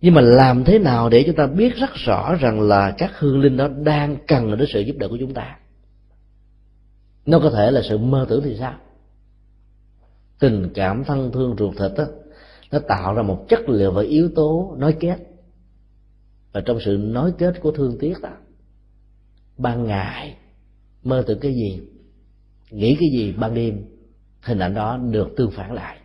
Nhưng 0.00 0.14
mà 0.14 0.20
làm 0.20 0.64
thế 0.64 0.78
nào 0.78 1.08
để 1.08 1.22
chúng 1.26 1.36
ta 1.36 1.46
biết 1.46 1.76
rất 1.76 1.90
rõ 1.94 2.34
rằng 2.34 2.60
là 2.60 2.94
các 2.98 3.10
hương 3.18 3.40
linh 3.40 3.56
đó 3.56 3.68
đang 3.68 4.16
cần 4.26 4.58
đến 4.58 4.68
sự 4.72 4.80
giúp 4.80 4.96
đỡ 4.98 5.08
của 5.08 5.16
chúng 5.20 5.34
ta? 5.34 5.56
Nó 7.26 7.40
có 7.42 7.50
thể 7.50 7.70
là 7.70 7.80
sự 7.88 7.98
mơ 7.98 8.26
tưởng 8.28 8.42
thì 8.44 8.56
sao? 8.58 8.74
Tình 10.38 10.70
cảm 10.74 11.04
thân 11.04 11.32
thương 11.32 11.56
ruột 11.58 11.76
thịt 11.78 11.92
đó 11.96 12.04
nó 12.70 12.78
tạo 12.88 13.14
ra 13.14 13.22
một 13.22 13.46
chất 13.48 13.68
liệu 13.68 13.92
và 13.92 14.02
yếu 14.02 14.30
tố 14.34 14.74
nói 14.78 14.96
kết. 15.00 15.18
Và 16.52 16.60
trong 16.60 16.78
sự 16.84 16.96
nói 16.96 17.32
kết 17.38 17.60
của 17.60 17.70
thương 17.70 17.98
tiếc 18.00 18.20
đó, 18.22 18.32
ban 19.58 19.84
ngày 19.84 20.36
mơ 21.02 21.24
tưởng 21.26 21.40
cái 21.40 21.54
gì, 21.54 21.80
nghĩ 22.70 22.96
cái 23.00 23.08
gì, 23.12 23.32
ban 23.32 23.54
đêm, 23.54 23.84
hình 24.42 24.58
ảnh 24.58 24.74
đó 24.74 24.96
được 24.96 25.28
tương 25.36 25.50
phản 25.50 25.72
lại 25.72 25.98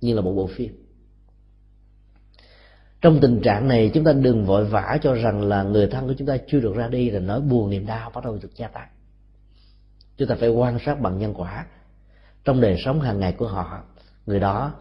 như 0.00 0.14
là 0.14 0.20
một 0.20 0.32
bộ 0.32 0.46
phim. 0.46 0.86
Trong 3.00 3.18
tình 3.20 3.40
trạng 3.42 3.68
này, 3.68 3.90
chúng 3.94 4.04
ta 4.04 4.12
đừng 4.12 4.44
vội 4.44 4.64
vã 4.64 4.98
cho 5.02 5.14
rằng 5.14 5.42
là 5.42 5.62
người 5.62 5.86
thân 5.86 6.06
của 6.06 6.14
chúng 6.18 6.28
ta 6.28 6.36
chưa 6.48 6.60
được 6.60 6.76
ra 6.76 6.88
đi 6.88 7.10
là 7.10 7.20
nỗi 7.20 7.40
buồn 7.40 7.70
niềm 7.70 7.86
đau 7.86 8.10
bắt 8.14 8.24
đầu 8.24 8.38
được 8.42 8.56
gia 8.56 8.68
tăng 8.68 8.88
chúng 10.16 10.28
ta 10.28 10.34
phải 10.40 10.48
quan 10.48 10.78
sát 10.78 11.00
bằng 11.00 11.18
nhân 11.18 11.34
quả. 11.34 11.66
Trong 12.44 12.60
đời 12.60 12.76
sống 12.84 13.00
hàng 13.00 13.20
ngày 13.20 13.32
của 13.32 13.48
họ, 13.48 13.82
người 14.26 14.40
đó 14.40 14.74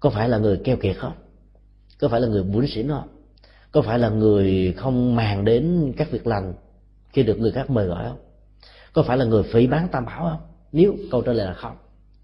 có 0.00 0.10
phải 0.10 0.28
là 0.28 0.38
người 0.38 0.60
keo 0.64 0.76
kiệt 0.76 0.96
không? 0.98 1.12
Có 2.00 2.08
phải 2.08 2.20
là 2.20 2.28
người 2.28 2.42
bún 2.42 2.66
xỉn 2.66 2.88
không? 2.88 3.08
Có 3.72 3.82
phải 3.82 3.98
là 3.98 4.08
người 4.08 4.74
không 4.76 5.16
màng 5.16 5.44
đến 5.44 5.92
các 5.96 6.10
việc 6.10 6.26
lành 6.26 6.54
khi 7.12 7.22
được 7.22 7.38
người 7.38 7.52
khác 7.52 7.70
mời 7.70 7.86
gọi 7.86 8.04
không? 8.08 8.18
Có 8.92 9.02
phải 9.02 9.16
là 9.16 9.24
người 9.24 9.42
phỉ 9.42 9.66
bán 9.66 9.88
tam 9.88 10.04
bảo 10.04 10.28
không? 10.30 10.48
Nếu 10.72 10.94
câu 11.10 11.22
trả 11.22 11.32
lời 11.32 11.46
là 11.46 11.54
không, 11.54 11.76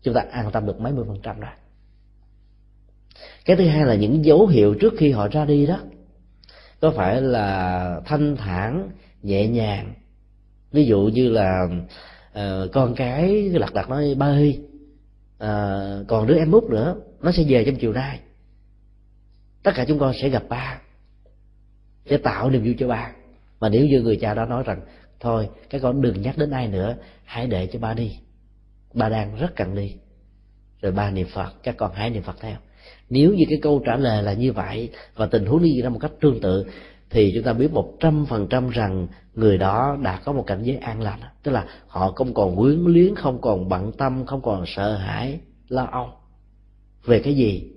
chúng 0.03 0.15
ta 0.15 0.25
an 0.31 0.51
tâm 0.53 0.67
được 0.67 0.81
mấy 0.81 0.93
mươi 0.93 1.05
phần 1.09 1.21
trăm 1.23 1.41
rồi. 1.41 1.51
Cái 3.45 3.57
thứ 3.57 3.67
hai 3.67 3.87
là 3.87 3.95
những 3.95 4.25
dấu 4.25 4.47
hiệu 4.47 4.75
trước 4.75 4.95
khi 4.99 5.11
họ 5.11 5.29
ra 5.29 5.45
đi 5.45 5.67
đó. 5.67 5.79
Có 6.81 6.91
phải 6.91 7.23
là 7.23 8.01
thanh 8.05 8.37
thản, 8.37 8.91
nhẹ 9.23 9.49
nhàng? 9.49 9.95
Ví 10.73 10.85
dụ 10.85 11.11
như 11.15 11.29
là 11.29 11.67
uh, 12.33 12.73
con 12.73 12.95
cái 12.95 13.51
lặt 13.53 13.75
đặt 13.75 13.89
nói 13.89 14.15
ba 14.19 14.27
ơi 14.27 14.61
uh, 15.35 16.09
còn 16.09 16.27
đứa 16.27 16.39
em 16.39 16.53
út 16.53 16.65
nữa 16.65 16.97
nó 17.23 17.33
sẽ 17.33 17.45
về 17.49 17.65
trong 17.65 17.77
chiều 17.77 17.93
nay. 17.93 18.21
Tất 19.63 19.73
cả 19.75 19.85
chúng 19.89 19.99
con 19.99 20.15
sẽ 20.23 20.29
gặp 20.29 20.43
ba 20.49 20.81
để 22.05 22.17
tạo 22.17 22.51
niềm 22.51 22.65
vui 22.65 22.77
cho 22.79 22.89
ba. 22.89 23.13
Mà 23.61 23.69
nếu 23.69 23.87
như 23.87 24.03
người 24.03 24.17
cha 24.17 24.35
đó 24.35 24.45
nói 24.45 24.63
rằng 24.67 24.81
thôi 25.21 25.49
các 25.71 25.83
con 25.83 26.03
đừng 26.03 26.23
nhắc 26.23 26.39
đến 26.39 26.51
ai 26.51 26.69
nữa 26.69 26.97
hãy 27.25 27.47
để 27.47 27.67
cho 27.67 27.79
ba 27.79 27.95
đi. 27.95 28.17
Ba 28.95 29.09
đang 29.09 29.37
rất 29.37 29.57
cần 29.57 29.75
đi. 29.75 29.95
Rồi 30.83 30.93
ba 30.93 31.11
niệm 31.11 31.27
phật 31.35 31.53
các 31.63 31.77
con 31.77 31.93
hãy 31.95 32.11
niệm 32.11 32.23
phật 32.23 32.37
theo. 32.41 32.57
Nếu 33.09 33.35
như 33.35 33.45
cái 33.49 33.59
câu 33.63 33.83
trả 33.87 33.97
lời 33.97 34.23
là 34.23 34.33
như 34.33 34.53
vậy 34.53 34.91
và 35.15 35.27
tình 35.27 35.47
huống 35.47 35.63
đi 35.63 35.83
ra 35.83 35.89
một 35.89 35.99
cách 35.99 36.13
tương 36.21 36.41
tự 36.41 36.67
thì 37.11 37.33
chúng 37.35 37.45
ta 37.45 37.53
biết 37.53 37.73
một 37.73 37.97
trăm 38.01 38.27
phần 38.27 38.47
trăm 38.51 38.71
rằng 38.71 39.07
người 39.35 39.59
đó 39.59 39.97
đã 40.03 40.21
có 40.25 40.33
một 40.33 40.45
cảnh 40.47 40.63
giới 40.63 40.77
an 40.77 41.01
lành. 41.01 41.21
Tức 41.43 41.53
là 41.53 41.67
họ 41.87 42.13
không 42.13 42.35
còn 42.35 42.57
quyến 42.57 42.79
luyến, 42.85 43.15
không 43.15 43.41
còn 43.41 43.69
bận 43.69 43.93
tâm, 43.93 44.27
không 44.27 44.43
còn 44.43 44.65
sợ 44.67 44.97
hãi, 44.97 45.41
lo 45.69 45.89
âu 45.93 46.09
về 47.05 47.21
cái 47.21 47.35
gì, 47.35 47.73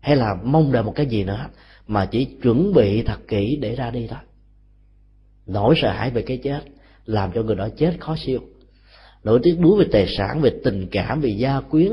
hay 0.00 0.16
là 0.16 0.34
mong 0.44 0.72
đợi 0.72 0.82
một 0.82 0.92
cái 0.94 1.06
gì 1.06 1.24
nữa, 1.24 1.46
mà 1.86 2.06
chỉ 2.06 2.24
chuẩn 2.24 2.72
bị 2.74 3.02
thật 3.02 3.18
kỹ 3.28 3.58
để 3.60 3.74
ra 3.74 3.90
đi 3.90 4.06
thôi. 4.06 4.18
Nỗi 5.46 5.74
sợ 5.82 5.90
hãi 5.90 6.10
về 6.10 6.22
cái 6.22 6.36
chết 6.36 6.60
làm 7.04 7.32
cho 7.32 7.42
người 7.42 7.56
đó 7.56 7.68
chết 7.76 7.96
khó 8.00 8.16
siêu. 8.18 8.40
Nỗi 9.24 9.40
tiếc 9.42 9.58
nuối 9.60 9.78
về 9.78 9.88
tài 9.92 10.06
sản, 10.18 10.40
về 10.40 10.50
tình 10.64 10.88
cảm, 10.90 11.20
về 11.20 11.30
gia 11.30 11.60
quyến, 11.60 11.92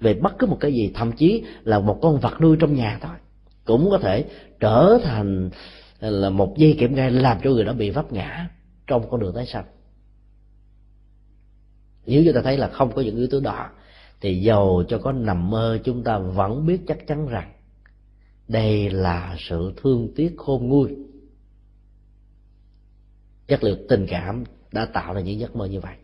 về 0.00 0.14
bất 0.14 0.38
cứ 0.38 0.46
một 0.46 0.56
cái 0.60 0.72
gì, 0.72 0.90
thậm 0.94 1.12
chí 1.12 1.44
là 1.64 1.78
một 1.78 1.98
con 2.02 2.20
vật 2.20 2.40
nuôi 2.40 2.56
trong 2.60 2.74
nhà 2.74 2.98
thôi 3.00 3.16
cũng 3.70 3.90
có 3.90 3.98
thể 3.98 4.24
trở 4.60 4.98
thành 5.02 5.50
là 6.00 6.30
một 6.30 6.54
dây 6.56 6.76
kiểm 6.78 6.94
gai 6.94 7.10
làm 7.10 7.38
cho 7.44 7.50
người 7.50 7.64
đó 7.64 7.72
bị 7.72 7.90
vấp 7.90 8.12
ngã 8.12 8.48
trong 8.86 9.10
con 9.10 9.20
đường 9.20 9.34
tái 9.34 9.46
sanh. 9.46 9.64
Nếu 12.06 12.22
chúng 12.24 12.34
ta 12.34 12.40
thấy 12.44 12.58
là 12.58 12.68
không 12.68 12.92
có 12.94 13.02
những 13.02 13.16
yếu 13.16 13.26
tố 13.30 13.40
đó, 13.40 13.70
thì 14.20 14.42
giàu 14.42 14.82
cho 14.88 14.98
có 14.98 15.12
nằm 15.12 15.50
mơ, 15.50 15.78
chúng 15.84 16.04
ta 16.04 16.18
vẫn 16.18 16.66
biết 16.66 16.80
chắc 16.88 17.06
chắn 17.06 17.28
rằng 17.28 17.52
đây 18.48 18.90
là 18.90 19.36
sự 19.38 19.72
thương 19.76 20.08
tiếc 20.16 20.34
khôn 20.36 20.68
nguôi. 20.68 20.96
Chất 23.48 23.64
liệu 23.64 23.76
tình 23.88 24.06
cảm 24.06 24.44
đã 24.72 24.86
tạo 24.86 25.14
ra 25.14 25.20
những 25.20 25.40
giấc 25.40 25.56
mơ 25.56 25.66
như 25.66 25.80
vậy. 25.80 25.96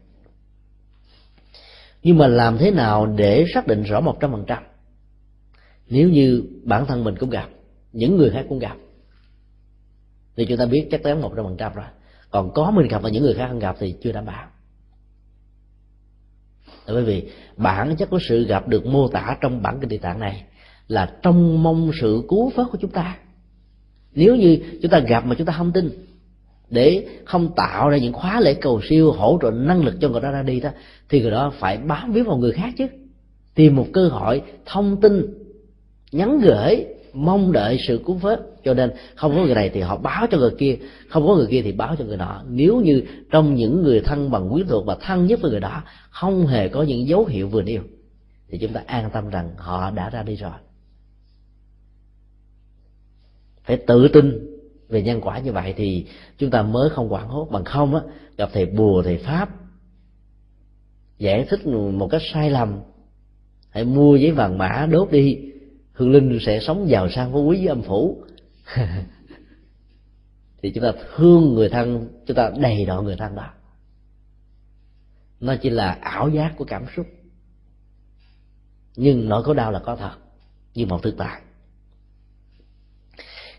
Nhưng 2.03 2.19
mà 2.19 2.27
làm 2.27 2.59
thế 2.59 2.71
nào 2.71 3.07
để 3.07 3.45
xác 3.55 3.67
định 3.67 3.83
rõ 3.83 4.01
một 4.01 4.17
trăm 4.21 4.33
phần 4.33 4.45
trăm? 4.47 4.63
Nếu 5.89 6.11
như 6.11 6.45
bản 6.65 6.87
thân 6.87 7.05
mình 7.05 7.15
cũng 7.21 7.31
gặp 7.31 7.49
những 7.97 8.17
người 8.17 8.31
khác 8.31 8.47
cũng 8.49 8.59
gặp. 8.59 8.77
Thì 10.37 10.47
chúng 10.47 10.59
ta 10.59 10.67
biết 10.67 10.89
chắc 10.91 11.03
chắn 11.03 11.21
một 11.21 11.33
trăm 11.37 11.45
phần 11.45 11.57
trăm 11.57 11.73
rồi. 11.75 11.85
Còn 12.31 12.53
có 12.55 12.71
mình 12.71 12.89
gặp 12.89 13.03
và 13.03 13.09
những 13.09 13.23
người 13.23 13.35
khác 13.35 13.47
không 13.49 13.59
gặp 13.59 13.77
thì 13.79 13.95
chưa 14.03 14.13
đảm 14.13 14.25
bảo. 14.25 14.47
Bởi 16.87 17.05
vì 17.05 17.31
bản 17.57 17.97
chất 17.97 18.11
của 18.11 18.19
sự 18.29 18.47
gặp 18.47 18.69
được 18.69 18.87
mô 18.87 19.09
tả 19.09 19.37
trong 19.41 19.63
bản 19.63 19.79
kinh 19.81 19.89
địa 19.89 19.99
tạng 19.99 20.21
này 20.21 20.45
là 20.89 21.13
trong 21.23 21.63
mong 21.63 21.91
sự 22.01 22.23
cứu 22.29 22.53
vớt 22.57 22.67
của 22.73 22.79
chúng 22.81 22.91
ta. 22.91 23.19
Nếu 24.13 24.37
như 24.37 24.59
chúng 24.83 24.91
ta 24.91 24.99
gặp 24.99 25.27
mà 25.27 25.35
chúng 25.35 25.47
ta 25.47 25.53
không 25.53 25.73
tin, 25.73 25.91
để 26.71 27.07
không 27.25 27.55
tạo 27.57 27.89
ra 27.89 27.97
những 27.97 28.13
khóa 28.13 28.41
lễ 28.41 28.55
cầu 28.55 28.81
siêu 28.89 29.13
hỗ 29.13 29.39
trợ 29.43 29.51
năng 29.51 29.85
lực 29.85 29.95
cho 30.01 30.09
người 30.09 30.21
đó 30.21 30.31
ra 30.31 30.43
đi 30.43 30.61
đó, 30.61 30.71
thì 31.09 31.23
người 31.23 31.31
đó 31.31 31.53
phải 31.59 31.79
bám 31.79 32.13
víu 32.13 32.25
vào 32.25 32.37
người 32.37 32.53
khác 32.53 32.75
chứ. 32.79 32.87
Tìm 33.55 33.77
một 33.77 33.87
cơ 33.93 34.09
hội 34.09 34.43
thông 34.67 35.01
tin, 35.01 35.27
nhắn 36.13 36.41
gửi 36.41 36.87
mong 37.17 37.53
đợi 37.53 37.79
sự 37.87 38.01
cứu 38.07 38.17
vớt 38.17 38.41
cho 38.65 38.75
nên 38.75 38.91
không 39.15 39.37
có 39.37 39.43
người 39.43 39.55
này 39.55 39.71
thì 39.75 39.81
họ 39.81 39.97
báo 39.97 40.27
cho 40.31 40.39
người 40.39 40.55
kia, 40.59 40.77
không 41.09 41.27
có 41.27 41.35
người 41.35 41.47
kia 41.47 41.63
thì 41.63 41.73
báo 41.73 41.97
cho 41.97 42.05
người 42.05 42.17
nọ. 42.17 42.43
Nếu 42.49 42.81
như 42.81 43.03
trong 43.31 43.55
những 43.55 43.83
người 43.83 44.01
thân 44.01 44.31
bằng 44.31 44.49
quyến 44.51 44.67
thuộc 44.67 44.87
và 44.87 44.97
thân 45.01 45.27
nhất 45.27 45.41
với 45.43 45.51
người 45.51 45.61
đó, 45.61 45.83
không 46.11 46.47
hề 46.47 46.69
có 46.69 46.83
những 46.83 47.07
dấu 47.07 47.25
hiệu 47.25 47.49
vừa 47.49 47.63
nêu, 47.63 47.83
thì 48.49 48.59
chúng 48.59 48.73
ta 48.73 48.83
an 48.87 49.11
tâm 49.13 49.31
rằng 49.31 49.51
họ 49.57 49.91
đã 49.91 50.11
ra 50.11 50.23
đi 50.23 50.37
rồi. 50.37 50.53
Phải 53.65 53.77
tự 53.77 54.09
tin 54.09 54.57
về 54.89 55.03
nhân 55.03 55.21
quả 55.21 55.39
như 55.39 55.53
vậy 55.53 55.75
thì 55.77 56.07
chúng 56.39 56.51
ta 56.51 56.63
mới 56.63 56.91
không 56.91 57.13
quản 57.13 57.29
hốt. 57.29 57.49
Bằng 57.51 57.65
không 57.65 57.95
á, 57.95 58.01
gặp 58.37 58.51
thầy 58.53 58.67
bùa, 58.67 59.03
thầy 59.03 59.17
pháp, 59.19 59.49
giải 61.19 61.47
thích 61.51 61.67
một 61.67 62.09
cách 62.11 62.23
sai 62.33 62.51
lầm, 62.51 62.81
hãy 63.71 63.85
mua 63.85 64.17
giấy 64.17 64.31
vàng 64.31 64.59
mã 64.59 64.87
đốt 64.91 65.11
đi 65.11 65.39
hương 65.97 66.13
linh 66.13 66.39
sẽ 66.43 66.61
sống 66.61 66.89
giàu 66.89 67.09
sang 67.11 67.33
phú 67.33 67.45
quý 67.45 67.59
với 67.59 67.67
âm 67.67 67.83
phủ. 67.83 68.25
Thì 70.63 70.73
chúng 70.75 70.85
ta 70.85 70.93
thương 71.17 71.55
người 71.55 71.69
thân 71.69 72.09
chúng 72.27 72.37
ta 72.37 72.51
đầy 72.59 72.85
đọ 72.85 73.03
người 73.03 73.17
thân 73.17 73.35
đó. 73.35 73.51
Nó 75.41 75.57
chỉ 75.63 75.71
là 75.71 75.99
ảo 76.01 76.29
giác 76.29 76.55
của 76.57 76.65
cảm 76.65 76.85
xúc. 76.97 77.07
Nhưng 78.97 79.29
nỗi 79.29 79.43
khổ 79.43 79.55
đau 79.55 79.73
là 79.73 79.79
có 79.79 79.97
thật 79.97 80.17
như 80.75 80.87
một 80.87 81.03
thực 81.03 81.15
tại 81.19 81.41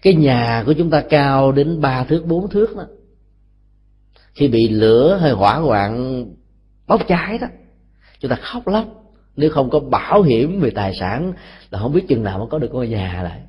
cái 0.01 0.13
nhà 0.13 0.63
của 0.65 0.73
chúng 0.73 0.89
ta 0.89 1.03
cao 1.09 1.51
đến 1.51 1.81
ba 1.81 2.03
thước 2.03 2.25
bốn 2.25 2.49
thước 2.49 2.75
đó. 2.75 2.85
Khi 4.33 4.47
bị 4.47 4.69
lửa 4.69 5.17
hay 5.21 5.31
hỏa 5.31 5.55
hoạn 5.55 6.25
bốc 6.87 7.01
cháy 7.07 7.37
đó 7.37 7.47
chúng 8.19 8.31
ta 8.31 8.37
khóc 8.41 8.67
lóc 8.67 8.96
nếu 9.37 9.49
không 9.49 9.69
có 9.69 9.79
bảo 9.79 10.21
hiểm 10.21 10.59
về 10.59 10.69
tài 10.69 10.93
sản 10.99 11.33
là 11.71 11.79
không 11.79 11.93
biết 11.93 12.07
chừng 12.07 12.23
nào 12.23 12.39
mới 12.39 12.47
có 12.51 12.59
được 12.59 12.73
ngôi 12.73 12.87
nhà 12.87 13.21
lại. 13.23 13.41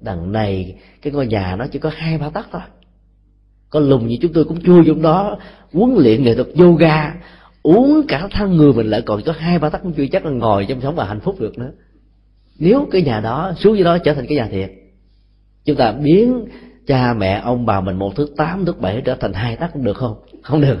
Đằng 0.00 0.32
này, 0.32 0.74
cái 1.02 1.12
ngôi 1.12 1.26
nhà 1.26 1.56
nó 1.56 1.66
chỉ 1.72 1.78
có 1.78 1.90
hai 1.96 2.18
ba 2.18 2.30
tấc 2.30 2.46
thôi. 2.52 2.62
Có 3.70 3.80
lùng 3.80 4.06
như 4.06 4.16
chúng 4.20 4.32
tôi 4.32 4.44
cũng 4.44 4.60
chui 4.60 4.84
trong 4.86 5.02
đó, 5.02 5.38
huấn 5.72 5.94
luyện 5.94 6.24
nghệ 6.24 6.34
thuật 6.34 6.48
yoga, 6.58 7.14
uống 7.62 8.02
cả 8.08 8.28
thân 8.30 8.56
người 8.56 8.72
mình 8.72 8.86
lại 8.86 9.02
còn 9.02 9.22
có 9.22 9.32
hai 9.38 9.58
ba 9.58 9.68
tấc 9.68 9.82
cũng 9.82 9.92
chưa 9.92 10.06
chắc 10.12 10.24
là 10.24 10.30
ngồi 10.30 10.66
trong 10.68 10.80
sống 10.80 10.94
và 10.94 11.04
hạnh 11.04 11.20
phúc 11.20 11.40
được 11.40 11.58
nữa. 11.58 11.70
Nếu 12.58 12.88
cái 12.90 13.02
nhà 13.02 13.20
đó, 13.20 13.52
xuống 13.56 13.74
dưới 13.74 13.84
đó 13.84 13.98
trở 13.98 14.14
thành 14.14 14.26
cái 14.26 14.36
nhà 14.36 14.48
thiệt, 14.50 14.70
chúng 15.64 15.76
ta 15.76 15.92
biến 15.92 16.44
cha 16.86 17.14
mẹ, 17.14 17.40
ông 17.44 17.66
bà 17.66 17.80
mình 17.80 17.98
một 17.98 18.16
thước 18.16 18.36
tám 18.36 18.64
thước 18.64 18.80
bảy 18.80 19.02
trở 19.04 19.14
thành 19.14 19.32
hai 19.32 19.56
tấc 19.56 19.76
được 19.76 19.96
không? 19.96 20.16
Không 20.42 20.60
được 20.60 20.78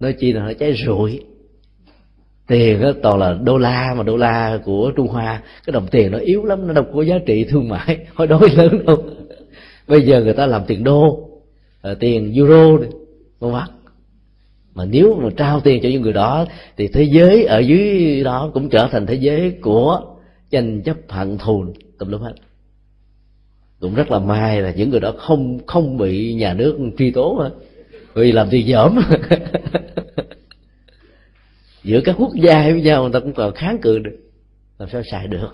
nói 0.00 0.12
chi 0.12 0.32
là 0.32 0.42
nó 0.42 0.52
cháy 0.52 0.74
rụi. 0.86 1.20
Tiền 2.46 2.80
đó 2.80 2.92
toàn 3.02 3.18
là 3.18 3.38
đô 3.42 3.58
la 3.58 3.94
mà, 3.96 4.02
đô 4.02 4.16
la 4.16 4.58
của 4.64 4.92
trung 4.96 5.08
hoa. 5.08 5.42
Cái 5.66 5.72
đồng 5.72 5.86
tiền 5.90 6.12
nó 6.12 6.18
yếu 6.18 6.44
lắm, 6.44 6.66
nó 6.66 6.72
đâu 6.72 6.84
có 6.94 7.02
giá 7.02 7.18
trị 7.26 7.44
thương 7.44 7.68
mại 7.68 7.98
hồi 8.14 8.26
đối 8.26 8.50
lớn 8.50 8.84
đâu. 8.86 9.04
Bây 9.88 10.02
giờ 10.02 10.22
người 10.22 10.32
ta 10.32 10.46
làm 10.46 10.62
tiền 10.66 10.84
đô 10.84 11.28
à, 11.82 11.94
tiền 12.00 12.32
euro 12.34 12.76
vân 13.38 13.52
vân. 13.52 13.62
Mà 14.74 14.84
nếu 14.84 15.20
mà 15.22 15.28
trao 15.36 15.60
tiền 15.60 15.82
cho 15.82 15.88
những 15.88 16.02
người 16.02 16.12
đó, 16.12 16.46
thì 16.76 16.88
thế 16.88 17.02
giới 17.02 17.44
ở 17.44 17.58
dưới 17.58 18.22
đó 18.24 18.50
cũng 18.54 18.68
trở 18.68 18.88
thành 18.92 19.06
thế 19.06 19.14
giới 19.14 19.50
của 19.50 20.00
tranh 20.50 20.82
chấp 20.82 20.96
hận 21.08 21.38
thù, 21.38 21.64
tùm 21.98 22.08
lum 22.08 22.20
hết. 22.20 22.32
Cũng 23.80 23.94
rất 23.94 24.10
là 24.10 24.18
may 24.18 24.62
là 24.62 24.72
những 24.76 24.90
người 24.90 25.00
đó 25.00 25.14
không 25.18 25.58
không 25.66 25.96
bị 25.96 26.34
nhà 26.34 26.54
nước 26.54 26.78
truy 26.98 27.10
tố 27.10 27.36
hết 27.40 27.50
vì 28.22 28.32
làm 28.32 28.50
thì 28.50 28.64
dởm 28.72 28.98
giữa 31.84 32.00
các 32.04 32.16
quốc 32.18 32.32
gia 32.34 32.62
với 32.62 32.82
nhau, 32.82 33.02
người 33.02 33.12
ta 33.12 33.20
cũng 33.20 33.32
còn 33.32 33.54
kháng 33.54 33.78
cự 33.82 33.98
được. 33.98 34.16
Làm 34.78 34.88
sao 34.88 35.02
xài 35.10 35.28
được? 35.28 35.50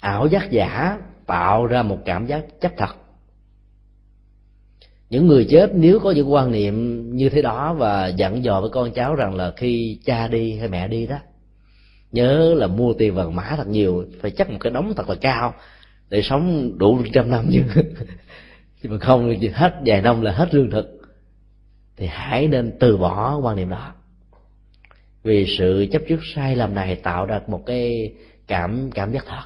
Ảo 0.00 0.26
giác 0.26 0.50
giả 0.50 0.98
tạo 1.26 1.66
ra 1.66 1.82
một 1.82 1.98
cảm 2.04 2.26
giác 2.26 2.44
chắc 2.60 2.74
thật. 2.76 2.96
Những 5.10 5.26
người 5.26 5.46
chết 5.50 5.70
nếu 5.74 6.00
có 6.00 6.10
những 6.10 6.32
quan 6.32 6.52
niệm 6.52 7.06
như 7.16 7.28
thế 7.28 7.42
đó 7.42 7.74
và 7.74 8.06
dặn 8.06 8.44
dò 8.44 8.60
với 8.60 8.70
con 8.70 8.92
cháu 8.92 9.14
rằng 9.14 9.34
là 9.34 9.52
khi 9.56 9.98
cha 10.04 10.28
đi 10.28 10.58
hay 10.58 10.68
mẹ 10.68 10.88
đi 10.88 11.06
đó, 11.06 11.18
nhớ 12.12 12.54
là 12.56 12.66
mua 12.66 12.92
tiền 12.94 13.14
vàng 13.14 13.36
mã 13.36 13.54
thật 13.56 13.66
nhiều, 13.66 14.04
phải 14.20 14.30
chắc 14.30 14.50
một 14.50 14.58
cái 14.60 14.72
đống 14.72 14.92
thật 14.96 15.08
là 15.08 15.14
cao 15.14 15.54
để 16.10 16.22
sống 16.22 16.72
đủ 16.78 16.98
trăm 17.12 17.30
năm 17.30 17.46
chứ. 17.52 17.62
Chứ 18.82 18.88
mà 18.88 18.98
không 18.98 19.34
thì 19.40 19.48
hết 19.48 19.74
vài 19.86 20.02
năm 20.02 20.20
là 20.20 20.32
hết 20.32 20.54
lương 20.54 20.70
thực 20.70 21.03
thì 21.96 22.06
hãy 22.06 22.48
nên 22.48 22.76
từ 22.80 22.96
bỏ 22.96 23.36
quan 23.36 23.56
niệm 23.56 23.68
đó. 23.68 23.94
Vì 25.22 25.56
sự 25.58 25.86
chấp 25.92 26.02
trước 26.08 26.20
sai 26.34 26.56
lầm 26.56 26.74
này 26.74 26.96
tạo 26.96 27.26
ra 27.26 27.40
một 27.46 27.62
cái 27.66 28.14
cảm 28.46 28.90
cảm 28.94 29.12
giác 29.12 29.24
thật. 29.26 29.44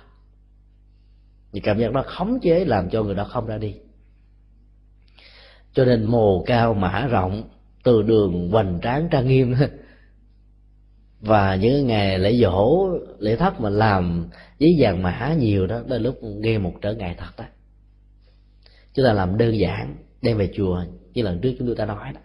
Thì 1.53 1.61
cảm 1.61 1.79
giác 1.79 1.93
đó 1.93 2.03
khống 2.07 2.41
chế 2.41 2.65
làm 2.65 2.91
cho 2.91 3.03
người 3.03 3.15
đó 3.15 3.25
không 3.25 3.47
ra 3.47 3.59
đi. 3.59 3.75
Cho 5.73 5.85
nên 5.85 6.05
mồ 6.05 6.43
cao 6.47 6.75
mã 6.75 7.07
rộng, 7.11 7.43
từ 7.83 8.03
đường 8.03 8.51
hoành 8.51 8.79
tráng 8.83 9.09
trang 9.11 9.27
nghiêm. 9.27 9.55
Và 11.21 11.55
những 11.55 11.87
ngày 11.87 12.19
lễ 12.19 12.35
dỗ 12.35 12.89
lễ 13.19 13.37
thất 13.37 13.61
mà 13.61 13.71
làm 13.71 14.29
giấy 14.59 14.77
vàng 14.79 15.03
mã 15.03 15.35
nhiều 15.39 15.67
đó, 15.67 15.81
đến 15.87 16.03
lúc 16.03 16.23
nghe 16.23 16.59
một 16.59 16.73
trở 16.83 16.95
ngại 16.95 17.15
thật 17.19 17.31
đó. 17.39 17.45
Chúng 18.95 19.05
ta 19.05 19.13
làm 19.13 19.39
đơn 19.39 19.59
giản, 19.59 19.97
đem 20.23 20.39
về 20.39 20.51
chùa, 20.55 20.85
như 21.15 21.23
lần 21.23 21.41
trước 21.41 21.55
chúng 21.59 21.67
tôi 21.67 21.77
đã 21.77 21.87
nói 21.87 22.13
đó 22.15 22.21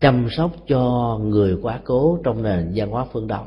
chăm 0.00 0.28
sóc 0.36 0.52
cho 0.68 1.18
người 1.22 1.56
quá 1.62 1.80
cố 1.84 2.18
trong 2.24 2.42
nền 2.42 2.72
văn 2.74 2.90
hóa 2.90 3.06
phương 3.12 3.26
đông 3.26 3.46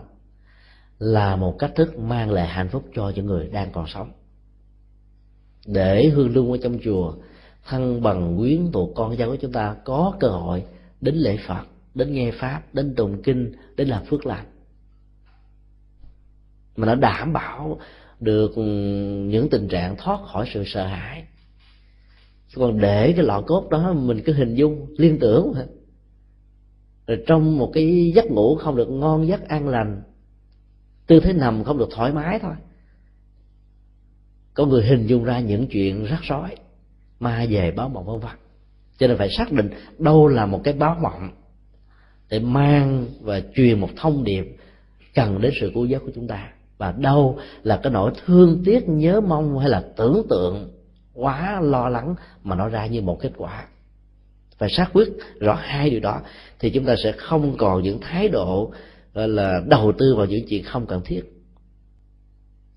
là 1.00 1.36
một 1.36 1.56
cách 1.60 1.72
thức 1.76 2.00
mang 2.00 2.32
lại 2.32 2.48
hạnh 2.48 2.70
phúc 2.70 2.84
cho 2.96 3.12
những 3.16 3.26
người 3.26 3.48
đang 3.48 3.72
còn 3.72 3.86
sống. 3.88 4.12
Để 5.66 6.10
hương 6.10 6.34
lương 6.34 6.52
ở 6.52 6.58
trong 6.64 6.80
chùa 6.84 7.14
thân 7.68 8.02
bằng 8.02 8.38
quyến 8.38 8.72
thuộc 8.72 8.90
con 8.96 9.18
cháu 9.18 9.30
của 9.30 9.36
chúng 9.36 9.52
ta 9.52 9.76
có 9.86 10.14
cơ 10.20 10.28
hội 10.28 10.64
đến 11.02 11.16
lễ 11.16 11.38
phật, 11.48 11.64
đến 11.94 12.14
nghe 12.14 12.32
pháp, 12.32 12.62
đến 12.74 12.96
tụng 12.96 13.22
kinh, 13.22 13.54
đến 13.76 13.88
làm 13.88 14.06
phước 14.06 14.26
lành. 14.26 14.46
Mà 16.76 16.88
nó 16.88 16.96
đảm 16.96 17.34
bảo 17.34 17.80
được 18.20 18.58
những 19.28 19.48
tình 19.52 19.68
trạng 19.68 19.96
thoát 19.98 20.20
khỏi 20.32 20.50
sự 20.54 20.64
sợ 20.66 20.88
hãi. 20.88 21.24
Còn 22.56 22.80
để 22.80 23.14
cái 23.16 23.26
lọ 23.26 23.42
cốt 23.48 23.70
đó 23.70 23.94
mình 23.94 24.22
cứ 24.26 24.34
hình 24.34 24.56
dung, 24.56 24.88
liên 24.98 25.20
tưởng 25.20 25.54
rồi 27.08 27.24
trong 27.28 27.58
một 27.58 27.72
cái 27.74 28.12
giấc 28.16 28.26
ngủ 28.26 28.56
không 28.56 28.76
được 28.76 28.90
ngon, 28.90 29.28
giấc 29.28 29.48
an 29.48 29.68
lành, 29.68 30.02
tư 31.08 31.20
thế 31.20 31.34
nằm 31.34 31.64
không 31.64 31.78
được 31.78 31.90
thoải 31.96 32.12
mái 32.12 32.40
thôi. 32.40 32.54
Có 34.54 34.66
người 34.66 34.86
hình 34.86 35.08
dung 35.08 35.24
ra 35.24 35.40
những 35.40 35.68
chuyện 35.68 36.06
rắc 36.06 36.20
rối, 36.24 36.50
ma 37.20 37.46
về 37.50 37.72
báo 37.72 37.90
mộng 37.90 38.06
vân 38.06 38.20
vân. 38.20 38.32
Cho 38.98 39.08
nên 39.08 39.18
phải 39.18 39.30
xác 39.30 39.52
định 39.52 39.70
đâu 39.98 40.28
là 40.28 40.46
một 40.46 40.62
cái 40.64 40.74
báo 40.74 40.98
mộng 41.02 41.30
để 42.30 42.40
mang 42.40 43.06
và 43.22 43.42
truyền 43.56 43.80
một 43.80 43.90
thông 43.96 44.24
điệp 44.24 44.58
cần 45.16 45.42
đến 45.42 45.54
sự 45.62 45.72
cứu 45.74 45.86
giác 45.86 46.02
của 46.06 46.12
chúng 46.16 46.28
ta. 46.28 46.54
Và 46.78 46.92
đâu 46.92 47.40
là 47.64 47.80
cái 47.84 47.94
nỗi 47.94 48.12
thương 48.26 48.62
tiếc 48.66 48.90
nhớ 48.90 49.22
mong 49.22 49.60
hay 49.60 49.70
là 49.70 49.84
tưởng 49.98 50.26
tượng 50.30 50.72
quá 51.14 51.62
lo 51.62 51.90
lắng 51.90 52.16
mà 52.44 52.56
nó 52.56 52.70
ra 52.70 52.86
như 52.86 53.02
một 53.02 53.20
kết 53.22 53.32
quả 53.38 53.68
phải 54.58 54.70
xác 54.70 54.90
quyết 54.94 55.08
rõ 55.40 55.54
hai 55.54 55.90
điều 55.90 56.00
đó, 56.00 56.22
thì 56.60 56.70
chúng 56.70 56.86
ta 56.86 56.96
sẽ 57.04 57.12
không 57.12 57.58
còn 57.58 57.84
những 57.84 58.00
thái 58.02 58.30
độ, 58.30 58.74
gọi 59.14 59.28
là, 59.28 59.62
đầu 59.68 59.92
tư 59.98 60.16
vào 60.16 60.26
những 60.26 60.46
chuyện 60.50 60.64
không 60.64 60.86
cần 60.86 61.02
thiết. 61.06 61.24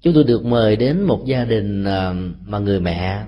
Chúng 0.00 0.14
tôi 0.14 0.24
được 0.24 0.44
mời 0.44 0.76
đến 0.76 1.02
một 1.02 1.22
gia 1.26 1.44
đình 1.44 1.84
à, 1.84 2.14
mà 2.44 2.58
người 2.58 2.80
mẹ 2.80 3.24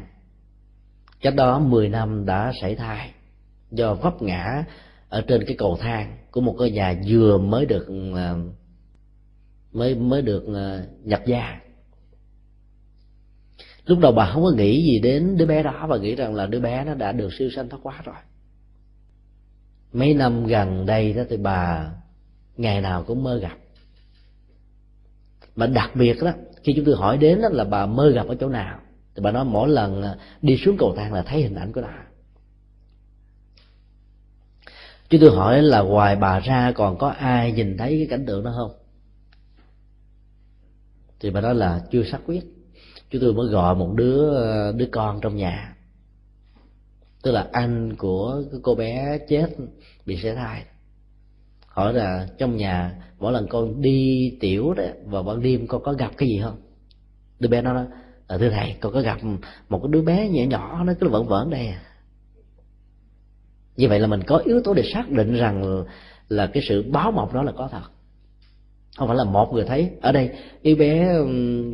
cách 1.20 1.34
đó 1.34 1.58
10 1.58 1.88
năm 1.88 2.26
đã 2.26 2.52
sảy 2.60 2.74
thai 2.74 3.10
do 3.70 3.94
vấp 3.94 4.22
ngã 4.22 4.64
ở 5.08 5.20
trên 5.20 5.44
cái 5.46 5.56
cầu 5.58 5.78
thang 5.80 6.16
của 6.30 6.40
một 6.40 6.54
ngôi 6.58 6.70
nhà 6.70 7.00
vừa 7.08 7.38
mới 7.38 7.66
được 7.66 7.86
à, 8.16 8.34
mới 9.72 9.94
mới 9.94 10.22
được 10.22 10.44
à, 10.54 10.84
nhập 11.04 11.22
gia. 11.26 11.60
Lúc 13.86 13.98
đầu 13.98 14.12
bà 14.12 14.30
không 14.32 14.42
có 14.42 14.50
nghĩ 14.50 14.84
gì 14.84 14.98
đến 14.98 15.36
đứa 15.36 15.46
bé 15.46 15.62
đó 15.62 15.86
và 15.88 15.96
nghĩ 15.96 16.14
rằng 16.14 16.34
là 16.34 16.46
đứa 16.46 16.60
bé 16.60 16.84
nó 16.84 16.94
đã 16.94 17.12
được 17.12 17.28
siêu 17.38 17.50
sanh 17.56 17.68
thoát 17.68 17.80
quá 17.82 18.00
rồi 18.04 18.16
mấy 19.92 20.14
năm 20.14 20.46
gần 20.46 20.86
đây 20.86 21.12
đó 21.12 21.22
thì 21.30 21.36
bà, 21.36 21.90
ngày 22.56 22.80
nào 22.80 23.04
cũng 23.04 23.22
mơ 23.22 23.38
gặp. 23.38 23.56
Mà 25.56 25.66
đặc 25.66 25.90
biệt 25.94 26.16
đó, 26.22 26.32
khi 26.62 26.72
chúng 26.76 26.84
tôi 26.84 26.96
hỏi 26.96 27.18
đến 27.18 27.42
đó 27.42 27.48
là 27.52 27.64
bà 27.64 27.86
mơ 27.86 28.10
gặp 28.10 28.26
ở 28.28 28.34
chỗ 28.40 28.48
nào, 28.48 28.78
thì 29.14 29.22
bà 29.22 29.30
nói 29.30 29.44
mỗi 29.44 29.68
lần 29.68 30.02
à, 30.02 30.16
đi 30.42 30.56
xuống 30.56 30.76
cầu 30.78 30.94
thang 30.96 31.12
là 31.12 31.22
thấy 31.22 31.42
hình 31.42 31.54
ảnh 31.54 31.72
của 31.72 31.82
bà. 31.82 32.06
Chúng 35.08 35.20
tôi 35.20 35.30
hỏi 35.36 35.62
là 35.62 35.80
ngoài 35.80 36.16
bà 36.16 36.40
ra 36.40 36.72
còn 36.74 36.98
có 36.98 37.08
ai 37.08 37.52
nhìn 37.52 37.76
thấy 37.76 37.88
cái 37.98 38.06
cảnh 38.10 38.26
tượng 38.26 38.44
đó 38.44 38.52
không? 38.56 38.70
Thì 41.20 41.30
bà 41.30 41.40
nói 41.40 41.54
là 41.54 41.82
chưa 41.90 42.02
xác 42.02 42.18
quyết. 42.26 42.42
Chúng 43.10 43.22
tôi 43.22 43.34
mới 43.34 43.48
gọi 43.48 43.74
một 43.74 43.92
đứa 43.94 44.42
à, 44.42 44.72
đứa 44.72 44.86
con 44.92 45.20
trong 45.20 45.36
nhà 45.36 45.76
tức 47.22 47.32
là 47.32 47.46
anh 47.52 47.96
của 47.96 48.42
cô 48.62 48.74
bé 48.74 49.18
chết 49.28 49.48
bị 50.06 50.16
sẻ 50.22 50.34
thai. 50.34 50.64
Hỏi 51.66 51.94
là 51.94 52.26
trong 52.38 52.56
nhà 52.56 52.94
mỗi 53.18 53.32
lần 53.32 53.46
con 53.48 53.82
đi 53.82 54.32
tiểu 54.40 54.74
đó 54.74 54.84
vào 55.04 55.22
ban 55.22 55.42
đêm 55.42 55.66
con 55.66 55.82
có 55.82 55.92
gặp 55.92 56.10
cái 56.16 56.28
gì 56.28 56.40
không? 56.42 56.56
Đứa 57.38 57.48
bé 57.48 57.62
nó 57.62 57.72
nói 57.72 57.86
à, 58.26 58.38
thưa 58.38 58.50
thầy 58.50 58.74
con 58.80 58.92
có 58.92 59.00
gặp 59.00 59.18
một 59.68 59.80
cái 59.82 59.88
đứa 59.92 60.02
bé 60.02 60.28
nhỏ 60.28 60.42
nhỏ 60.42 60.84
nó 60.84 60.92
cứ 61.00 61.08
vẫn 61.08 61.26
vẫn 61.26 61.50
đây 61.50 61.66
à. 61.66 61.82
Như 63.76 63.88
vậy 63.88 64.00
là 64.00 64.06
mình 64.06 64.22
có 64.22 64.36
yếu 64.36 64.60
tố 64.64 64.74
để 64.74 64.82
xác 64.94 65.10
định 65.10 65.34
rằng 65.34 65.84
là 66.28 66.46
cái 66.46 66.62
sự 66.68 66.82
báo 66.82 67.12
mộng 67.12 67.32
đó 67.32 67.42
là 67.42 67.52
có 67.52 67.68
thật. 67.72 67.82
Không 68.96 69.08
phải 69.08 69.16
là 69.16 69.24
một 69.24 69.52
người 69.52 69.64
thấy. 69.64 69.90
Ở 70.00 70.12
đây 70.12 70.30
đứa 70.62 70.74
bé 70.74 71.14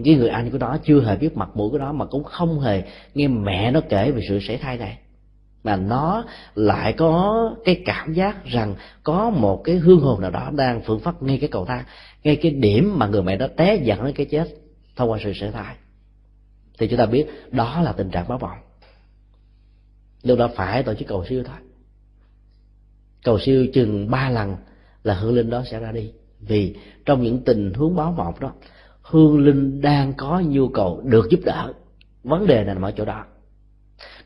cái 0.05 0.15
người 0.15 0.29
anh 0.29 0.51
của 0.51 0.59
nó 0.59 0.77
chưa 0.85 1.01
hề 1.01 1.17
biết 1.17 1.37
mặt 1.37 1.49
mũi 1.55 1.71
của 1.71 1.79
nó 1.79 1.93
mà 1.93 2.07
cũng 2.07 2.25
không 2.25 2.61
hề 2.61 2.83
nghe 3.15 3.29
mẹ 3.29 3.71
nó 3.71 3.81
kể 3.89 4.11
về 4.11 4.23
sự 4.29 4.39
sảy 4.41 4.57
thai 4.57 4.79
này 4.79 4.99
mà 5.65 5.77
nó 5.77 6.25
lại 6.55 6.93
có 6.93 7.55
cái 7.65 7.83
cảm 7.85 8.13
giác 8.13 8.45
rằng 8.45 8.75
có 9.03 9.31
một 9.31 9.61
cái 9.65 9.77
hương 9.77 10.01
hồn 10.01 10.21
nào 10.21 10.31
đó 10.31 10.51
đang 10.55 10.83
phượng 10.83 11.01
phát 11.01 11.23
ngay 11.23 11.39
cái 11.39 11.49
cầu 11.49 11.65
thang, 11.65 11.85
ngay 12.25 12.37
cái 12.37 12.53
điểm 12.53 12.99
mà 12.99 13.07
người 13.07 13.23
mẹ 13.23 13.37
đó 13.37 13.47
té 13.57 13.77
dẫn 13.77 14.05
đến 14.05 14.15
cái 14.15 14.27
chết 14.27 14.49
thông 14.97 15.11
qua 15.11 15.19
sự 15.25 15.33
sửa 15.33 15.51
thai. 15.51 15.77
Thì 16.79 16.89
chúng 16.89 16.99
ta 16.99 17.07
biết 17.07 17.27
đó 17.51 17.81
là 17.83 17.93
tình 17.93 18.11
trạng 18.11 18.29
báo 18.29 18.39
vọng. 18.39 18.59
Lúc 20.23 20.39
đó 20.39 20.49
phải 20.55 20.83
tổ 20.83 20.95
chức 20.95 21.09
cầu 21.09 21.25
siêu 21.29 21.43
thôi. 21.47 21.57
Cầu 23.25 23.39
siêu 23.39 23.67
chừng 23.75 24.11
ba 24.11 24.31
lần 24.31 24.57
là 25.03 25.15
hương 25.15 25.35
linh 25.35 25.51
đó 25.51 25.63
sẽ 25.71 25.81
ra 25.81 25.93
đi. 25.93 26.13
Vì 26.41 26.77
trong 27.05 27.23
những 27.23 27.45
tình 27.45 27.75
huống 27.75 27.97
báo 27.97 28.13
vọng 28.13 28.35
đó, 28.41 28.53
hương 29.03 29.45
linh 29.45 29.81
đang 29.81 30.13
có 30.17 30.43
nhu 30.47 30.69
cầu 30.69 31.01
được 31.05 31.27
giúp 31.31 31.41
đỡ. 31.45 31.73
Vấn 32.23 32.47
đề 32.47 32.65
này 32.65 32.75
nằm 32.75 32.83
ở 32.83 32.91
chỗ 32.91 33.05
đó 33.05 33.25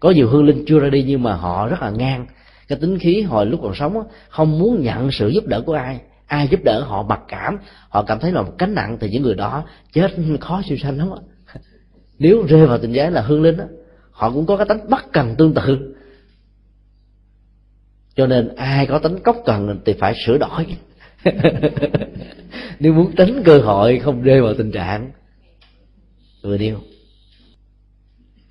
có 0.00 0.10
nhiều 0.10 0.28
hương 0.28 0.44
linh 0.44 0.64
chưa 0.66 0.78
ra 0.78 0.90
đi 0.90 1.02
nhưng 1.02 1.22
mà 1.22 1.34
họ 1.34 1.68
rất 1.68 1.82
là 1.82 1.90
ngang. 1.90 2.26
Cái 2.68 2.78
tính 2.80 2.98
khí 2.98 3.22
hồi 3.22 3.46
lúc 3.46 3.60
còn 3.62 3.74
sống 3.74 4.02
không 4.28 4.58
muốn 4.58 4.82
nhận 4.82 5.10
sự 5.12 5.28
giúp 5.28 5.46
đỡ 5.46 5.60
của 5.66 5.72
ai. 5.72 6.00
Ai 6.26 6.48
giúp 6.48 6.60
đỡ 6.64 6.80
họ 6.80 7.02
mặc 7.02 7.20
cảm, 7.28 7.58
họ 7.88 8.02
cảm 8.02 8.18
thấy 8.18 8.32
là 8.32 8.42
một 8.42 8.52
cánh 8.58 8.74
nặng 8.74 8.98
thì 9.00 9.10
những 9.10 9.22
người 9.22 9.34
đó 9.34 9.64
chết 9.92 10.10
khó 10.40 10.62
siêu 10.68 10.78
sanh 10.82 10.98
lắm 10.98 11.10
á. 11.10 11.20
Nếu 12.18 12.42
rơi 12.48 12.66
vào 12.66 12.78
tình 12.78 12.92
giới 12.92 13.10
là 13.10 13.20
hương 13.20 13.42
linh 13.42 13.58
á, 13.58 13.66
họ 14.10 14.30
cũng 14.30 14.46
có 14.46 14.56
cái 14.56 14.66
tánh 14.68 14.90
bất 14.90 15.12
cần 15.12 15.34
tương 15.38 15.54
tự. 15.54 15.94
Cho 18.16 18.26
nên 18.26 18.54
ai 18.56 18.86
có 18.86 18.98
tính 18.98 19.18
cốc 19.18 19.36
cần 19.44 19.80
thì 19.84 19.92
phải 19.92 20.14
sửa 20.26 20.38
đổi. 20.38 20.66
Nếu 22.78 22.92
muốn 22.92 23.12
tránh 23.16 23.42
cơ 23.44 23.58
hội 23.58 23.98
không 23.98 24.22
rơi 24.22 24.40
vào 24.42 24.54
tình 24.54 24.72
trạng 24.72 25.10
vừa 26.42 26.58
điêu 26.58 26.78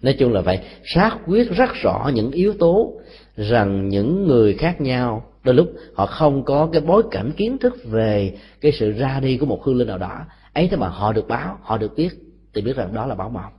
nói 0.02 0.16
chung 0.20 0.34
là 0.34 0.42
phải 0.42 0.64
xác 0.86 1.18
quyết 1.26 1.52
rất 1.52 1.70
rõ 1.74 2.12
những 2.14 2.32
yếu 2.32 2.54
tố 2.54 3.00
rằng 3.36 3.90
những 3.90 4.28
người 4.28 4.54
khác 4.54 4.82
nhau. 4.82 5.26
Đôi 5.44 5.56
lúc 5.56 5.74
họ 5.94 6.06
không 6.06 6.44
có 6.44 6.70
cái 6.74 6.82
bối 6.82 7.04
cảnh 7.12 7.32
kiến 7.38 7.58
thức 7.58 7.76
về 7.86 8.38
cái 8.62 8.72
sự 8.72 8.92
ra 8.92 9.20
đi 9.20 9.38
của 9.38 9.46
một 9.46 9.64
hương 9.64 9.78
linh 9.78 9.88
nào 9.88 9.98
đó. 9.98 10.26
Ấy 10.54 10.68
thế 10.68 10.78
mà 10.78 10.88
họ 10.88 11.14
được 11.14 11.28
báo, 11.28 11.58
họ 11.62 11.78
được 11.78 11.96
biết. 11.96 12.10
Thì 12.54 12.62
biết 12.62 12.76
rằng 12.76 12.94
đó 12.94 13.06
là 13.06 13.16
báo 13.16 13.30
mộng. 13.30 13.54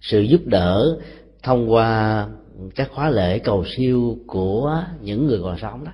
Sự 0.00 0.20
giúp 0.20 0.40
đỡ 0.44 0.98
thông 1.42 1.72
qua 1.72 2.26
các 2.74 2.90
khóa 2.94 3.10
lễ 3.10 3.38
cầu 3.38 3.64
siêu 3.76 4.18
của 4.26 4.84
những 5.00 5.26
người 5.26 5.40
còn 5.42 5.58
sống 5.58 5.84
đó 5.84 5.92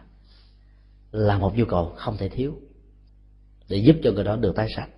là 1.12 1.38
một 1.38 1.56
nhu 1.56 1.64
cầu 1.64 1.92
không 1.96 2.16
thể 2.16 2.28
thiếu 2.28 2.54
để 3.68 3.76
giúp 3.76 3.96
cho 4.02 4.12
người 4.12 4.24
đó 4.24 4.36
được 4.36 4.56
tái 4.56 4.68
sanh 4.76 4.88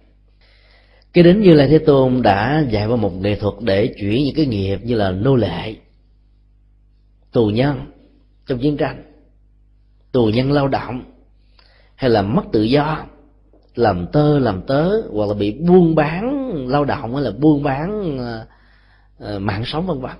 cái 1.16 1.22
đến 1.24 1.42
như 1.42 1.54
là 1.54 1.66
thế 1.66 1.78
tôn 1.78 2.22
đã 2.22 2.64
dạy 2.70 2.86
qua 2.86 2.96
một 2.96 3.12
nghệ 3.20 3.36
thuật 3.36 3.54
để 3.60 3.86
chuyển 3.86 4.24
những 4.24 4.34
cái 4.34 4.46
nghiệp 4.46 4.80
như 4.82 4.94
là 4.94 5.10
nô 5.10 5.36
lệ 5.36 5.74
tù 7.32 7.46
nhân 7.46 7.80
trong 8.46 8.58
chiến 8.58 8.76
tranh 8.76 9.04
tù 10.12 10.26
nhân 10.26 10.52
lao 10.52 10.68
động 10.68 11.04
hay 11.94 12.10
là 12.10 12.22
mất 12.22 12.42
tự 12.52 12.62
do 12.62 13.04
làm 13.74 14.06
tơ 14.12 14.38
làm 14.38 14.62
tớ 14.62 14.90
hoặc 15.12 15.28
là 15.28 15.34
bị 15.34 15.52
buôn 15.52 15.94
bán 15.94 16.48
lao 16.68 16.84
động 16.84 17.14
hay 17.14 17.24
là 17.24 17.30
buôn 17.30 17.62
bán 17.62 18.18
uh, 18.18 19.42
mạng 19.42 19.62
sống 19.66 19.86
vân 19.86 20.00
vân. 20.00 20.16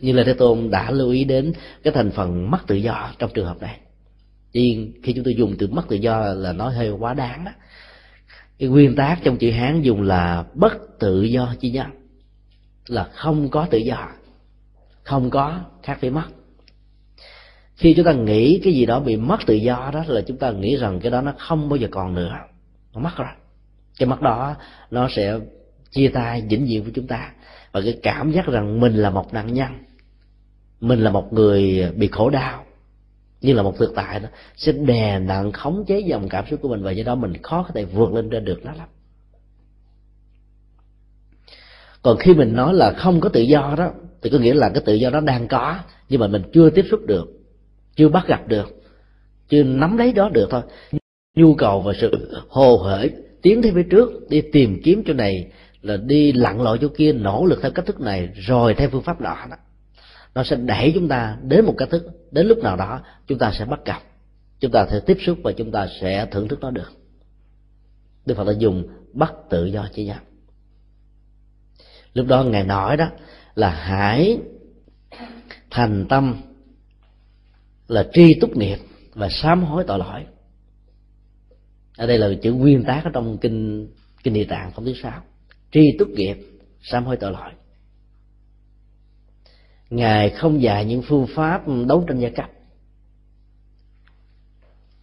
Như 0.00 0.12
là 0.12 0.22
thế 0.26 0.32
tôn 0.32 0.70
đã 0.70 0.90
lưu 0.90 1.10
ý 1.10 1.24
đến 1.24 1.52
cái 1.82 1.92
thành 1.92 2.10
phần 2.10 2.50
mất 2.50 2.66
tự 2.66 2.74
do 2.74 3.10
trong 3.18 3.30
trường 3.34 3.46
hợp 3.46 3.60
này. 3.60 3.80
Tuy 4.52 4.92
khi 5.02 5.12
chúng 5.12 5.24
tôi 5.24 5.34
dùng 5.34 5.54
từ 5.58 5.66
mất 5.66 5.88
tự 5.88 5.96
do 5.96 6.20
là 6.20 6.52
nói 6.52 6.74
hơi 6.74 6.90
quá 6.90 7.14
đáng 7.14 7.44
đó 7.44 7.52
cái 8.60 8.68
nguyên 8.68 8.96
tác 8.96 9.16
trong 9.24 9.36
chữ 9.36 9.50
hán 9.50 9.82
dùng 9.82 10.02
là 10.02 10.44
bất 10.54 10.98
tự 10.98 11.22
do 11.22 11.54
chi 11.60 11.70
nhân 11.70 11.86
là 12.86 13.04
không 13.14 13.48
có 13.48 13.66
tự 13.70 13.78
do, 13.78 14.08
không 15.02 15.30
có 15.30 15.60
khác 15.82 15.98
với 16.00 16.10
mất. 16.10 16.26
Khi 17.76 17.94
chúng 17.94 18.04
ta 18.04 18.12
nghĩ 18.12 18.60
cái 18.64 18.72
gì 18.72 18.86
đó 18.86 19.00
bị 19.00 19.16
mất 19.16 19.36
tự 19.46 19.54
do 19.54 19.90
đó 19.94 20.04
là 20.06 20.20
chúng 20.20 20.36
ta 20.36 20.50
nghĩ 20.50 20.76
rằng 20.76 21.00
cái 21.00 21.10
đó 21.10 21.20
nó 21.20 21.32
không 21.38 21.68
bao 21.68 21.76
giờ 21.76 21.88
còn 21.90 22.14
nữa, 22.14 22.38
nó 22.94 23.00
mất 23.00 23.16
rồi. 23.16 23.28
Cái 23.98 24.08
mất 24.08 24.22
đó 24.22 24.56
nó 24.90 25.08
sẽ 25.08 25.38
chia 25.90 26.08
tay 26.08 26.42
vĩnh 26.48 26.66
viễn 26.66 26.82
với 26.82 26.92
chúng 26.94 27.06
ta. 27.06 27.32
Và 27.72 27.80
cái 27.80 27.98
cảm 28.02 28.32
giác 28.32 28.46
rằng 28.46 28.80
mình 28.80 28.94
là 28.94 29.10
một 29.10 29.34
nạn 29.34 29.54
nhân, 29.54 29.68
mình 30.80 31.00
là 31.00 31.10
một 31.10 31.32
người 31.32 31.92
bị 31.96 32.08
khổ 32.08 32.30
đau 32.30 32.64
như 33.40 33.52
là 33.52 33.62
một 33.62 33.78
thực 33.78 33.92
tại 33.94 34.20
đó, 34.20 34.28
sẽ 34.56 34.72
đè 34.72 35.18
nặng, 35.18 35.52
khống 35.52 35.84
chế 35.86 36.00
dòng 36.00 36.28
cảm 36.28 36.44
xúc 36.50 36.60
của 36.62 36.68
mình 36.68 36.82
và 36.82 36.90
do 36.90 37.04
đó 37.04 37.14
mình 37.14 37.42
khó 37.42 37.62
có 37.62 37.70
thể 37.74 37.84
vượt 37.84 38.12
lên 38.12 38.30
trên 38.30 38.44
được 38.44 38.64
nó 38.64 38.72
lắm. 38.72 38.88
Còn 42.02 42.16
khi 42.18 42.34
mình 42.34 42.52
nói 42.56 42.74
là 42.74 42.92
không 42.92 43.20
có 43.20 43.28
tự 43.28 43.40
do 43.40 43.74
đó, 43.78 43.90
thì 44.22 44.30
có 44.30 44.38
nghĩa 44.38 44.54
là 44.54 44.68
cái 44.68 44.82
tự 44.86 44.94
do 44.94 45.10
đó 45.10 45.20
đang 45.20 45.48
có, 45.48 45.76
nhưng 46.08 46.20
mà 46.20 46.26
mình 46.26 46.42
chưa 46.52 46.70
tiếp 46.70 46.84
xúc 46.90 47.00
được, 47.06 47.28
chưa 47.96 48.08
bắt 48.08 48.26
gặp 48.26 48.48
được, 48.48 48.82
chưa 49.48 49.62
nắm 49.62 49.96
lấy 49.96 50.12
đó 50.12 50.28
được 50.28 50.48
thôi. 50.50 50.62
Nhu 51.36 51.54
cầu 51.54 51.80
và 51.80 51.92
sự 52.00 52.34
hồ 52.48 52.76
hởi 52.76 53.10
tiến 53.42 53.62
tới 53.62 53.72
phía 53.74 53.86
trước, 53.90 54.28
đi 54.28 54.42
tìm 54.52 54.80
kiếm 54.84 55.02
chỗ 55.06 55.12
này 55.12 55.50
là 55.82 55.96
đi 55.96 56.32
lặn 56.32 56.62
lội 56.62 56.78
chỗ 56.80 56.88
kia, 56.96 57.12
nỗ 57.12 57.46
lực 57.46 57.58
theo 57.62 57.70
cách 57.70 57.86
thức 57.86 58.00
này, 58.00 58.28
rồi 58.34 58.74
theo 58.74 58.88
phương 58.88 59.02
pháp 59.02 59.20
đó 59.20 59.46
đó 59.50 59.56
nó 60.34 60.44
sẽ 60.44 60.56
đẩy 60.56 60.92
chúng 60.94 61.08
ta 61.08 61.38
đến 61.42 61.64
một 61.64 61.74
cách 61.78 61.88
thức, 61.90 62.06
đến 62.30 62.46
lúc 62.46 62.58
nào 62.58 62.76
đó, 62.76 63.00
chúng 63.26 63.38
ta 63.38 63.52
sẽ 63.58 63.64
bắt 63.64 63.80
gặp, 63.84 64.02
chúng 64.60 64.72
ta 64.72 64.86
sẽ 64.90 65.00
tiếp 65.06 65.18
xúc 65.20 65.38
và 65.42 65.52
chúng 65.52 65.72
ta 65.72 65.88
sẽ 66.00 66.26
thưởng 66.30 66.48
thức 66.48 66.60
nó 66.60 66.70
được. 66.70 66.92
Đức 68.26 68.34
phật 68.34 68.44
đã 68.44 68.52
dùng 68.58 68.88
bắt 69.12 69.32
tự 69.50 69.64
do 69.64 69.88
chỉ 69.92 70.04
nhận 70.04 70.18
lúc 72.14 72.26
đó 72.26 72.44
ngài 72.44 72.64
nói 72.64 72.96
đó 72.96 73.08
là 73.54 73.70
hãy 73.70 74.38
thành 75.70 76.06
tâm 76.08 76.42
là 77.88 78.08
tri 78.12 78.40
túc 78.40 78.56
nghiệp 78.56 78.78
và 79.14 79.28
sám 79.30 79.64
hối 79.64 79.84
tội 79.86 79.98
lỗi. 79.98 80.24
Ở 81.96 82.06
đây 82.06 82.18
là 82.18 82.28
chữ 82.42 82.52
nguyên 82.52 82.84
tác 82.84 83.04
ở 83.04 83.10
trong 83.14 83.38
kinh 83.38 83.88
kinh 84.22 84.34
địa 84.34 84.44
tạng 84.44 84.72
không 84.72 84.84
thứ 84.84 84.94
sáu. 85.02 85.22
Tri 85.72 85.80
túc 85.98 86.08
nghiệp, 86.08 86.36
sám 86.82 87.04
hối 87.04 87.16
tội 87.16 87.32
lỗi 87.32 87.50
ngài 89.90 90.30
không 90.30 90.62
dạy 90.62 90.84
những 90.84 91.02
phương 91.02 91.26
pháp 91.34 91.62
đấu 91.86 92.04
tranh 92.08 92.18
giai 92.18 92.30
cấp 92.30 92.50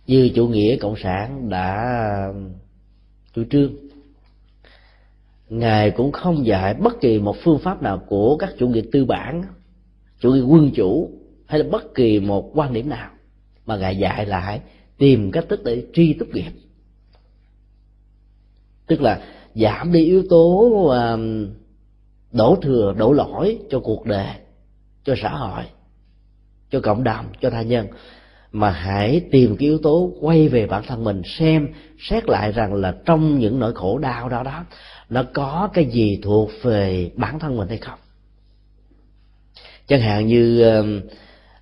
như 0.07 0.29
chủ 0.35 0.47
nghĩa 0.47 0.77
cộng 0.77 0.95
sản 1.03 1.49
đã, 1.49 2.33
chủ 3.33 3.43
trương, 3.51 3.73
ngài 5.49 5.91
cũng 5.91 6.11
không 6.11 6.45
dạy 6.45 6.73
bất 6.73 7.01
kỳ 7.01 7.19
một 7.19 7.35
phương 7.43 7.59
pháp 7.59 7.81
nào 7.81 8.03
của 8.07 8.37
các 8.37 8.53
chủ 8.57 8.67
nghĩa 8.67 8.81
tư 8.91 9.05
bản, 9.05 9.43
chủ 10.19 10.33
nghĩa 10.33 10.41
quân 10.41 10.71
chủ 10.75 11.11
hay 11.45 11.59
là 11.59 11.65
bất 11.71 11.95
kỳ 11.95 12.19
một 12.19 12.51
quan 12.53 12.73
điểm 12.73 12.89
nào 12.89 13.09
mà 13.65 13.77
ngài 13.77 13.97
dạy 13.97 14.25
là 14.25 14.39
hãy 14.39 14.61
tìm 14.97 15.31
cách 15.31 15.45
thức 15.49 15.63
để 15.63 15.83
tri 15.93 16.13
túc 16.13 16.27
nghiệp. 16.27 16.51
Tức 18.87 19.01
là 19.01 19.21
giảm 19.55 19.91
đi 19.91 20.05
yếu 20.05 20.23
tố 20.29 20.85
à, 20.87 21.17
đổ 22.31 22.57
thừa, 22.61 22.93
đổ 22.97 23.13
lỗi 23.13 23.59
cho 23.69 23.79
cuộc 23.79 24.05
đời 24.05 24.27
cho 25.07 25.15
xã 25.21 25.29
hội, 25.29 25.63
cho 26.69 26.79
cộng 26.79 27.03
đồng, 27.03 27.25
cho 27.41 27.49
tha 27.49 27.61
nhân. 27.61 27.87
Mà 28.51 28.71
hãy 28.71 29.21
tìm 29.31 29.57
cái 29.57 29.67
yếu 29.67 29.77
tố 29.77 30.11
quay 30.21 30.47
về 30.47 30.67
bản 30.67 30.83
thân 30.87 31.03
mình, 31.03 31.21
xem, 31.25 31.67
xét 31.99 32.29
lại 32.29 32.51
rằng 32.51 32.73
là 32.73 32.95
trong 33.05 33.39
những 33.39 33.59
nỗi 33.59 33.73
khổ 33.75 33.97
đau 33.97 34.29
đó 34.29 34.43
đó, 34.43 34.65
nó 35.09 35.23
có 35.33 35.69
cái 35.73 35.85
gì 35.85 36.19
thuộc 36.23 36.49
về 36.63 37.11
bản 37.15 37.39
thân 37.39 37.57
mình 37.57 37.67
hay 37.67 37.77
không. 37.77 37.99
Chẳng 39.87 40.01
hạn 40.01 40.27
như 40.27 40.63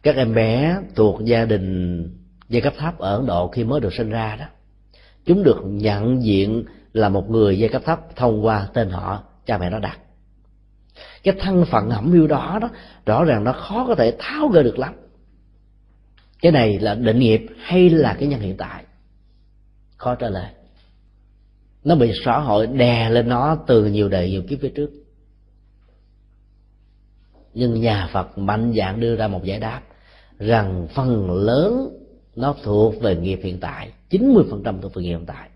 các 0.04 0.16
em 0.16 0.34
bé 0.34 0.78
thuộc 0.96 1.26
gia 1.26 1.46
đình 1.46 2.04
giai 2.50 2.62
cấp 2.62 2.74
thấp 2.78 2.98
ở 2.98 3.16
ấn 3.18 3.26
độ 3.26 3.48
khi 3.48 3.64
mới 3.64 3.80
được 3.80 3.94
sinh 3.94 4.10
ra 4.10 4.36
đó, 4.40 4.46
chúng 5.26 5.44
được 5.44 5.62
nhận 5.66 6.24
diện 6.24 6.64
là 6.94 7.10
một 7.10 7.30
người 7.30 7.60
giai 7.60 7.70
cấp 7.70 7.82
thấp 7.86 8.00
thông 8.16 8.46
qua 8.46 8.68
tên 8.74 8.90
họ 8.90 9.24
cha 9.46 9.58
mẹ 9.58 9.70
nó 9.70 9.80
đặt 9.80 10.00
cái 11.26 11.36
thân 11.40 11.66
phận 11.66 11.90
hẩm 11.90 12.12
hiu 12.12 12.28
đó 12.28 12.60
đó, 12.62 12.70
rõ 13.06 13.24
ràng 13.24 13.44
nó 13.44 13.54
khó 13.54 13.86
có 13.88 13.96
thể 13.96 14.16
tháo 14.20 14.48
gỡ 14.48 14.64
được 14.64 14.80
lắm. 14.80 14.94
Cái 16.42 16.52
này 16.52 16.80
là 16.80 16.96
định 16.96 17.20
nghiệp 17.20 17.46
hay 17.60 17.90
là 17.90 18.16
cái 18.20 18.28
nhân 18.28 18.40
hiện 18.40 18.58
tại? 18.58 18.84
Khó 19.98 20.16
trả 20.16 20.30
lời. 20.30 20.52
Nó 21.84 21.96
bị 21.96 22.12
xã 22.26 22.40
hội 22.40 22.68
đè 22.68 23.10
lên 23.10 23.30
nó 23.30 23.58
từ 23.68 23.86
nhiều 23.86 24.10
đời 24.10 24.30
nhiều 24.30 24.42
kiếp 24.50 24.60
phía 24.62 24.70
trước. 24.70 24.92
Nhưng 27.54 27.82
nhà 27.82 28.10
phật 28.14 28.38
mạnh 28.38 28.74
dạng 28.78 29.00
đưa 29.00 29.16
ra 29.16 29.28
một 29.28 29.44
giải 29.44 29.60
đáp. 29.60 29.82
Rằng 30.40 30.88
phần 30.94 31.32
lớn 31.32 31.90
nó 32.36 32.56
thuộc 32.64 33.02
về 33.02 33.16
nghiệp 33.16 33.40
hiện 33.44 33.60
tại 33.60 33.92
90% 34.10 34.82
thuộc 34.82 34.94
về 34.94 35.04
nghiệp 35.04 35.10
hiện 35.10 35.26
tại. 35.26 35.50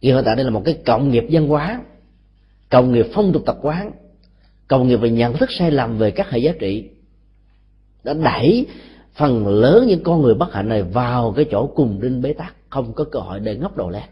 Nghiệp 0.00 0.12
hiện 0.12 0.24
tại 0.24 0.36
đây 0.36 0.44
là 0.44 0.50
một 0.50 0.62
cái 0.64 0.78
cộng 0.86 1.10
nghiệp 1.10 1.24
văn 1.30 1.48
hóa, 1.48 1.80
cộng 2.70 2.92
nghiệp 2.92 3.06
phong 3.14 3.32
tục 3.32 3.42
tập 3.46 3.58
quán 3.62 3.92
cộng 4.68 4.88
nghiệp 4.88 4.96
về 4.96 5.10
nhận 5.10 5.36
thức 5.36 5.48
sai 5.58 5.70
lầm 5.70 5.98
về 5.98 6.10
các 6.10 6.30
hệ 6.30 6.38
giá 6.38 6.52
trị 6.58 6.88
đã 8.04 8.14
đẩy 8.14 8.66
phần 9.14 9.46
lớn 9.46 9.86
những 9.86 10.02
con 10.02 10.22
người 10.22 10.34
bất 10.34 10.52
hạnh 10.52 10.68
này 10.68 10.82
vào 10.82 11.32
cái 11.36 11.46
chỗ 11.50 11.66
cùng 11.74 12.00
đinh 12.00 12.22
bế 12.22 12.32
tắc, 12.32 12.54
không 12.68 12.92
có 12.92 13.04
cơ 13.04 13.20
hội 13.20 13.40
để 13.40 13.56
ngóc 13.56 13.76
đầu 13.76 13.90
lên. 13.90 14.02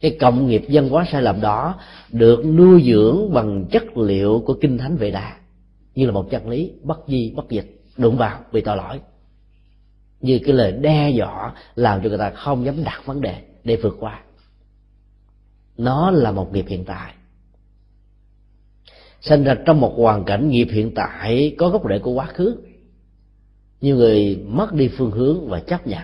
Cái 0.00 0.16
cộng 0.20 0.46
nghiệp 0.46 0.64
văn 0.68 0.88
hóa 0.88 1.04
sai 1.12 1.22
lầm 1.22 1.40
đó 1.40 1.74
được 2.12 2.44
nuôi 2.46 2.82
dưỡng 2.86 3.34
bằng 3.34 3.64
chất 3.70 3.96
liệu 3.96 4.42
của 4.46 4.56
kinh 4.60 4.78
thánh 4.78 4.96
vệ 4.96 5.10
đà 5.10 5.36
như 5.94 6.06
là 6.06 6.12
một 6.12 6.30
chân 6.30 6.48
lý 6.48 6.72
bất 6.82 7.00
di, 7.08 7.32
bất 7.36 7.48
dịch, 7.50 7.82
đụng 7.96 8.16
vào, 8.16 8.40
bị 8.52 8.60
tội 8.60 8.76
lỗi. 8.76 9.00
Như 10.20 10.38
cái 10.44 10.54
lời 10.54 10.72
đe 10.72 11.10
dọa 11.10 11.54
làm 11.74 12.02
cho 12.02 12.08
người 12.08 12.18
ta 12.18 12.30
không 12.30 12.64
dám 12.64 12.84
đặt 12.84 13.02
vấn 13.04 13.20
đề 13.20 13.42
để 13.64 13.76
vượt 13.76 13.96
qua. 14.00 14.22
Nó 15.78 16.10
là 16.10 16.32
một 16.32 16.52
nghiệp 16.52 16.64
hiện 16.68 16.84
tại 16.84 17.14
sinh 19.20 19.44
ra 19.44 19.54
trong 19.66 19.80
một 19.80 19.94
hoàn 19.96 20.24
cảnh 20.24 20.48
nghiệp 20.48 20.68
hiện 20.70 20.94
tại 20.94 21.54
có 21.58 21.68
gốc 21.68 21.82
rễ 21.88 21.98
của 21.98 22.12
quá 22.12 22.26
khứ. 22.26 22.56
Nhiều 23.80 23.96
người 23.96 24.44
mất 24.46 24.72
đi 24.72 24.88
phương 24.88 25.10
hướng 25.10 25.48
và 25.48 25.60
chấp 25.60 25.86
nhận. 25.86 26.02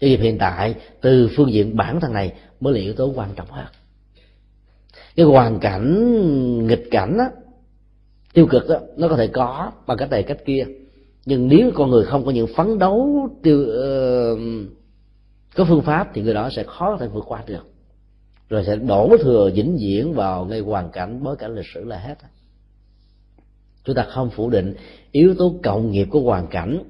Cái 0.00 0.10
nghiệp 0.10 0.20
hiện 0.20 0.38
tại 0.38 0.74
từ 1.00 1.30
phương 1.36 1.52
diện 1.52 1.76
bản 1.76 2.00
thân 2.00 2.12
này 2.12 2.32
mới 2.60 2.74
là 2.74 2.80
yếu 2.80 2.94
tố 2.94 3.12
quan 3.14 3.30
trọng 3.36 3.50
hơn. 3.50 3.66
Cái 5.16 5.26
hoàn 5.26 5.58
cảnh 5.58 6.66
nghịch 6.66 6.88
cảnh 6.90 7.18
đó, 7.18 7.24
tiêu 8.32 8.46
cực 8.46 8.68
đó, 8.68 8.78
nó 8.96 9.08
có 9.08 9.16
thể 9.16 9.26
có 9.26 9.72
bằng 9.86 9.96
cách 9.96 10.10
này 10.10 10.22
cách 10.22 10.38
kia. 10.44 10.66
Nhưng 11.24 11.48
nếu 11.48 11.70
con 11.74 11.90
người 11.90 12.04
không 12.04 12.24
có 12.24 12.30
những 12.30 12.46
phấn 12.56 12.78
đấu 12.78 13.28
tiêu 13.42 13.58
uh, 13.58 14.38
có 15.54 15.64
phương 15.64 15.82
pháp 15.82 16.10
thì 16.14 16.22
người 16.22 16.34
đó 16.34 16.50
sẽ 16.56 16.62
khó 16.62 16.90
có 16.90 16.96
thể 16.96 17.06
vượt 17.06 17.24
qua 17.26 17.42
được 17.46 17.71
rồi 18.52 18.64
sẽ 18.66 18.76
đổ 18.76 19.16
thừa 19.22 19.50
vĩnh 19.54 19.76
viễn 19.80 20.12
vào 20.12 20.44
ngay 20.44 20.60
hoàn 20.60 20.90
cảnh 20.90 21.24
bối 21.24 21.36
cảnh 21.36 21.54
lịch 21.54 21.66
sử 21.74 21.84
là 21.84 21.98
hết. 21.98 22.14
Chúng 23.84 23.96
ta 23.96 24.06
không 24.08 24.30
phủ 24.30 24.50
định 24.50 24.74
yếu 25.12 25.34
tố 25.34 25.54
cộng 25.62 25.90
nghiệp 25.90 26.08
của 26.10 26.20
hoàn 26.20 26.46
cảnh, 26.46 26.84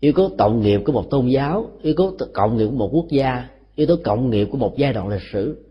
yếu 0.00 0.12
tố 0.12 0.30
cộng 0.38 0.60
nghiệp 0.60 0.80
của 0.84 0.92
một 0.92 1.10
tôn 1.10 1.26
giáo, 1.26 1.70
yếu 1.82 1.94
tố 1.94 2.12
cộng 2.32 2.56
nghiệp 2.56 2.66
của 2.66 2.76
một 2.76 2.90
quốc 2.92 3.06
gia, 3.10 3.48
yếu 3.74 3.86
tố 3.86 3.96
cộng 4.04 4.30
nghiệp 4.30 4.48
của 4.52 4.58
một 4.58 4.74
giai 4.76 4.92
đoạn 4.92 5.08
lịch 5.08 5.22
sử. 5.32 5.64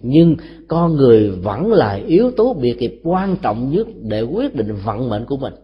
Nhưng 0.00 0.36
con 0.68 0.96
người 0.96 1.30
vẫn 1.30 1.72
là 1.72 2.00
yếu 2.06 2.30
tố 2.30 2.54
biệt 2.54 2.76
nghiệp 2.78 3.00
quan 3.04 3.36
trọng 3.42 3.70
nhất 3.70 3.86
để 4.02 4.22
quyết 4.22 4.54
định 4.54 4.74
vận 4.84 5.08
mệnh 5.08 5.24
của 5.24 5.36
mình. 5.36 5.54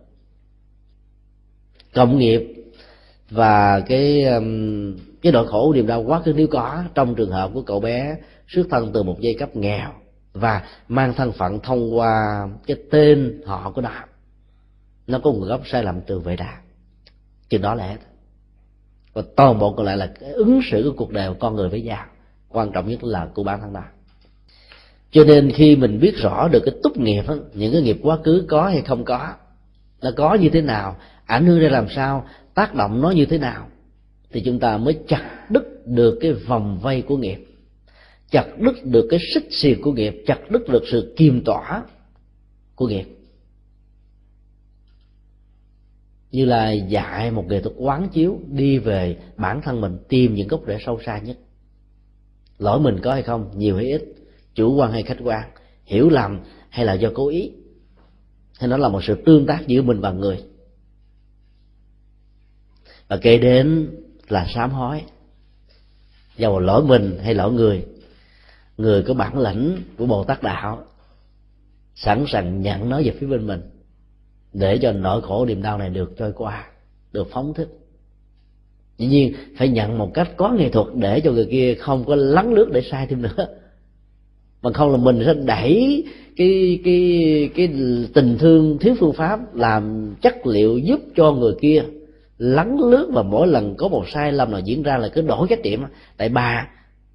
Cộng 1.94 2.18
nghiệp 2.18 2.55
và 3.30 3.80
cái 3.80 4.24
cái 5.22 5.32
nỗi 5.32 5.46
khổ 5.46 5.72
niềm 5.72 5.86
đau 5.86 6.03
quá 6.03 6.22
khứ 6.24 6.32
nếu 6.36 6.46
có, 6.46 6.84
trong 6.94 7.14
trường 7.14 7.30
hợp 7.30 7.51
của 7.55 7.62
cậu 7.62 7.80
bé 7.80 8.16
xuất 8.55 8.66
thân 8.70 8.90
từ 8.92 9.03
một 9.03 9.16
giai 9.20 9.34
cấp 9.34 9.57
nghèo 9.57 9.92
và 10.32 10.62
mang 10.88 11.14
thân 11.14 11.32
phận 11.32 11.61
thông 11.61 11.98
qua 11.98 12.48
cái 12.66 12.76
tên 12.90 13.42
họ 13.46 13.70
của 13.70 13.80
nó 13.80 13.90
nó 15.07 15.18
có 15.18 15.32
nguồn 15.32 15.48
gốc 15.48 15.61
sai 15.66 15.82
lầm 15.82 16.01
từ 16.01 16.18
vệ 16.18 16.36
đà 16.36 16.61
chừng 17.48 17.62
đó 17.62 17.74
là 17.74 17.86
hết. 17.86 17.98
Và 19.12 19.22
toàn 19.36 19.59
bộ 19.59 19.72
còn 19.72 19.86
lại 19.86 19.96
là 19.96 20.12
cái 20.20 20.30
ứng 20.30 20.61
xử 20.70 20.82
của 20.84 20.96
cuộc 20.96 21.12
đời 21.12 21.28
của 21.28 21.36
con 21.40 21.57
người 21.57 21.68
với 21.68 21.82
nhau. 21.82 22.05
Quan 22.48 22.72
trọng 22.72 22.88
nhất 22.88 23.05
là 23.05 23.28
của 23.34 23.42
bản 23.42 23.61
thân 23.61 23.72
đó 23.72 23.82
cho 25.12 25.24
nên 25.24 25.51
khi 25.51 25.76
mình 25.76 26.01
biết 26.01 26.16
rõ 26.16 26.48
được 26.48 26.62
cái 26.64 26.74
túc 26.82 26.98
nghiệp 26.98 27.22
đó, 27.28 27.34
những 27.55 27.72
cái 27.72 27.82
nghiệp 27.82 27.98
quá 28.03 28.18
khứ 28.24 28.44
có 28.48 28.68
hay 28.68 28.82
không 28.82 29.05
có 29.05 29.28
nó 30.03 30.11
có 30.16 30.34
như 30.34 30.48
thế 30.48 30.61
nào 30.61 30.96
ảnh 31.26 31.46
hưởng 31.46 31.61
ra 31.61 31.68
làm 31.68 31.86
sao 31.88 32.26
tác 32.55 32.74
động 32.74 33.03
nó 33.03 33.11
như 33.11 33.26
thế 33.26 33.38
nào 33.38 33.66
thì 34.32 34.42
chúng 34.44 34.59
ta 34.59 34.76
mới 34.76 34.98
chặt 35.09 35.51
đứt 35.51 35.86
được 35.86 36.18
cái 36.20 36.32
vòng 36.32 36.78
vây 36.82 37.03
của 37.03 37.16
nghiệp 37.16 37.46
chặt 38.30 38.46
đứt 38.58 38.84
được 38.84 39.06
cái 39.10 39.20
xích 39.34 39.48
xiềng 39.50 39.82
của 39.82 39.92
nghiệp, 39.92 40.22
chặt 40.26 40.50
đứt 40.50 40.68
được 40.68 40.82
sự 40.90 41.14
kiềm 41.16 41.44
tỏa 41.44 41.84
của 42.74 42.88
nghiệp. 42.88 43.04
Như 46.30 46.44
là 46.44 46.72
dạy 46.72 47.30
một 47.30 47.44
nghệ 47.48 47.60
thuật 47.60 47.74
quán 47.78 48.08
chiếu, 48.08 48.40
đi 48.48 48.78
về 48.78 49.16
bản 49.36 49.60
thân 49.62 49.80
mình 49.80 49.98
tìm 50.08 50.34
những 50.34 50.48
gốc 50.48 50.62
rễ 50.66 50.78
sâu 50.86 51.00
xa 51.06 51.18
nhất. 51.18 51.36
Lỗi 52.58 52.80
mình 52.80 53.00
có 53.02 53.12
hay 53.12 53.22
không? 53.22 53.50
Nhiều 53.54 53.76
hay 53.76 53.86
ít? 53.86 54.04
Chủ 54.54 54.74
quan 54.74 54.92
hay 54.92 55.02
khách 55.02 55.18
quan? 55.24 55.50
Hiểu 55.84 56.08
lầm 56.08 56.40
hay 56.68 56.84
là 56.84 56.94
do 56.94 57.10
cố 57.14 57.28
ý? 57.28 57.52
Hay 58.58 58.68
nó 58.68 58.76
là 58.76 58.88
một 58.88 59.04
sự 59.04 59.22
tương 59.26 59.46
tác 59.46 59.66
giữa 59.66 59.82
mình 59.82 60.00
và 60.00 60.12
người? 60.12 60.42
Và 63.08 63.16
kể 63.16 63.38
đến 63.38 63.90
là 64.28 64.46
sám 64.54 64.70
hối. 64.70 65.02
Dầu 66.36 66.60
lỗi 66.60 66.84
mình 66.84 67.18
hay 67.22 67.34
lỗi 67.34 67.52
người 67.52 67.84
người 68.80 69.02
có 69.02 69.14
bản 69.14 69.38
lãnh 69.38 69.76
của 69.98 70.06
bồ 70.06 70.24
tát 70.24 70.42
đạo 70.42 70.84
sẵn 71.94 72.24
sàng 72.28 72.60
nhận 72.60 72.88
nó 72.88 73.00
về 73.04 73.14
phía 73.20 73.26
bên 73.26 73.46
mình, 73.46 73.60
để 74.52 74.78
cho 74.78 74.92
nỗi 74.92 75.22
khổ 75.22 75.46
niềm 75.46 75.62
đau 75.62 75.78
này 75.78 75.90
được 75.90 76.16
trôi 76.16 76.32
qua, 76.32 76.66
được 77.12 77.28
phóng 77.30 77.54
thích. 77.54 77.68
Dĩ 78.98 79.06
nhiên, 79.06 79.34
phải 79.56 79.68
nhận 79.68 79.98
một 79.98 80.14
cách 80.14 80.30
có 80.36 80.52
nghệ 80.52 80.68
thuật 80.68 80.86
để 80.94 81.20
cho 81.20 81.32
người 81.32 81.48
kia 81.50 81.74
không 81.74 82.04
có 82.04 82.14
lắng 82.14 82.54
nước 82.54 82.70
để 82.72 82.82
sai 82.90 83.06
thêm 83.06 83.22
nữa. 83.22 83.48
Mà 84.62 84.72
không 84.72 84.90
là 84.90 84.96
mình 84.96 85.22
sẽ 85.26 85.34
đẩy 85.34 86.04
cái 86.36 86.80
cái 86.84 87.50
cái 87.54 87.68
tình 88.14 88.38
thương 88.38 88.78
thiếu 88.78 88.94
phương 89.00 89.12
pháp 89.12 89.54
làm 89.54 90.14
chất 90.20 90.46
liệu 90.46 90.78
giúp 90.78 91.00
cho 91.16 91.32
người 91.32 91.54
kia 91.60 91.82
lắng 92.38 92.78
lướt 92.90 93.10
và 93.12 93.22
mỗi 93.22 93.46
lần 93.46 93.74
có 93.74 93.88
một 93.88 94.04
sai 94.08 94.32
lầm 94.32 94.50
nào 94.50 94.60
diễn 94.60 94.82
ra 94.82 94.98
là 94.98 95.08
cứ 95.08 95.20
đổ 95.20 95.46
trách 95.46 95.60
nhiệm 95.60 95.80
tại 96.16 96.28
bà 96.28 96.68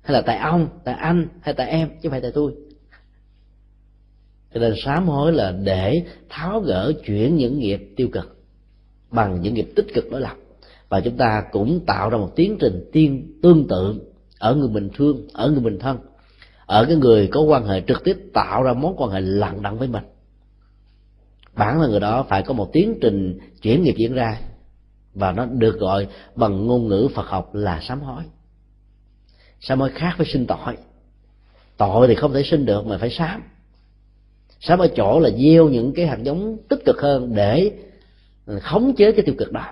hay 0.05 0.13
là 0.13 0.21
tại 0.21 0.37
ông, 0.37 0.67
tại 0.83 0.95
anh, 0.95 1.27
hay 1.41 1.53
tại 1.53 1.69
em, 1.69 1.89
chứ 1.89 1.95
không 2.03 2.11
phải 2.11 2.21
tại 2.21 2.31
tôi. 2.33 2.53
Cho 4.53 4.59
nên 4.59 4.73
sám 4.85 5.07
hối 5.07 5.33
là 5.33 5.51
để 5.51 6.03
tháo 6.29 6.59
gỡ 6.59 6.93
chuyển 7.05 7.35
những 7.35 7.59
nghiệp 7.59 7.93
tiêu 7.95 8.07
cực 8.11 8.37
bằng 9.11 9.41
những 9.41 9.53
nghiệp 9.53 9.67
tích 9.75 9.87
cực 9.93 10.11
đối 10.11 10.21
lập. 10.21 10.35
Và 10.89 11.01
chúng 11.01 11.17
ta 11.17 11.43
cũng 11.51 11.85
tạo 11.85 12.09
ra 12.09 12.17
một 12.17 12.31
tiến 12.35 12.57
trình 12.59 12.89
tiên 12.91 13.39
tương 13.41 13.67
tự 13.67 14.01
ở 14.39 14.55
người 14.55 14.67
bình 14.67 14.89
thường 14.97 15.27
ở 15.33 15.51
người 15.51 15.59
bình 15.59 15.79
thân, 15.79 15.97
ở 16.65 16.85
cái 16.85 16.95
người 16.95 17.27
có 17.31 17.41
quan 17.41 17.65
hệ 17.65 17.81
trực 17.87 18.03
tiếp, 18.03 18.17
tạo 18.33 18.63
ra 18.63 18.73
mối 18.73 18.93
quan 18.97 19.11
hệ 19.11 19.21
lặng 19.21 19.61
đặng 19.61 19.77
với 19.77 19.87
mình. 19.87 20.03
Bản 21.55 21.79
thân 21.79 21.91
người 21.91 21.99
đó 21.99 22.25
phải 22.29 22.43
có 22.43 22.53
một 22.53 22.69
tiến 22.73 22.97
trình 23.01 23.39
chuyển 23.61 23.83
nghiệp 23.83 23.95
diễn 23.97 24.13
ra 24.13 24.39
và 25.13 25.31
nó 25.31 25.45
được 25.45 25.79
gọi 25.79 26.07
bằng 26.35 26.67
ngôn 26.67 26.87
ngữ 26.87 27.07
phật 27.15 27.25
học 27.27 27.55
là 27.55 27.79
sám 27.87 28.01
hối 28.01 28.23
sao 29.67 29.77
mới 29.77 29.91
khác 29.91 30.13
với 30.17 30.27
sinh 30.27 30.47
tội? 30.47 30.77
Tội 31.77 32.07
thì 32.07 32.15
không 32.15 32.33
thể 32.33 32.43
sinh 32.43 32.65
được 32.65 32.85
mà 32.85 32.97
phải 32.97 33.09
sám. 33.09 33.43
Sám 34.59 34.79
ở 34.79 34.87
chỗ 34.95 35.19
là 35.19 35.29
gieo 35.29 35.69
những 35.69 35.93
cái 35.93 36.07
hạt 36.07 36.17
giống 36.23 36.57
tích 36.69 36.79
cực 36.85 37.01
hơn 37.01 37.35
để 37.35 37.71
khống 38.61 38.95
chế 38.95 39.11
cái 39.11 39.25
tiêu 39.25 39.35
cực 39.37 39.51
đó. 39.51 39.65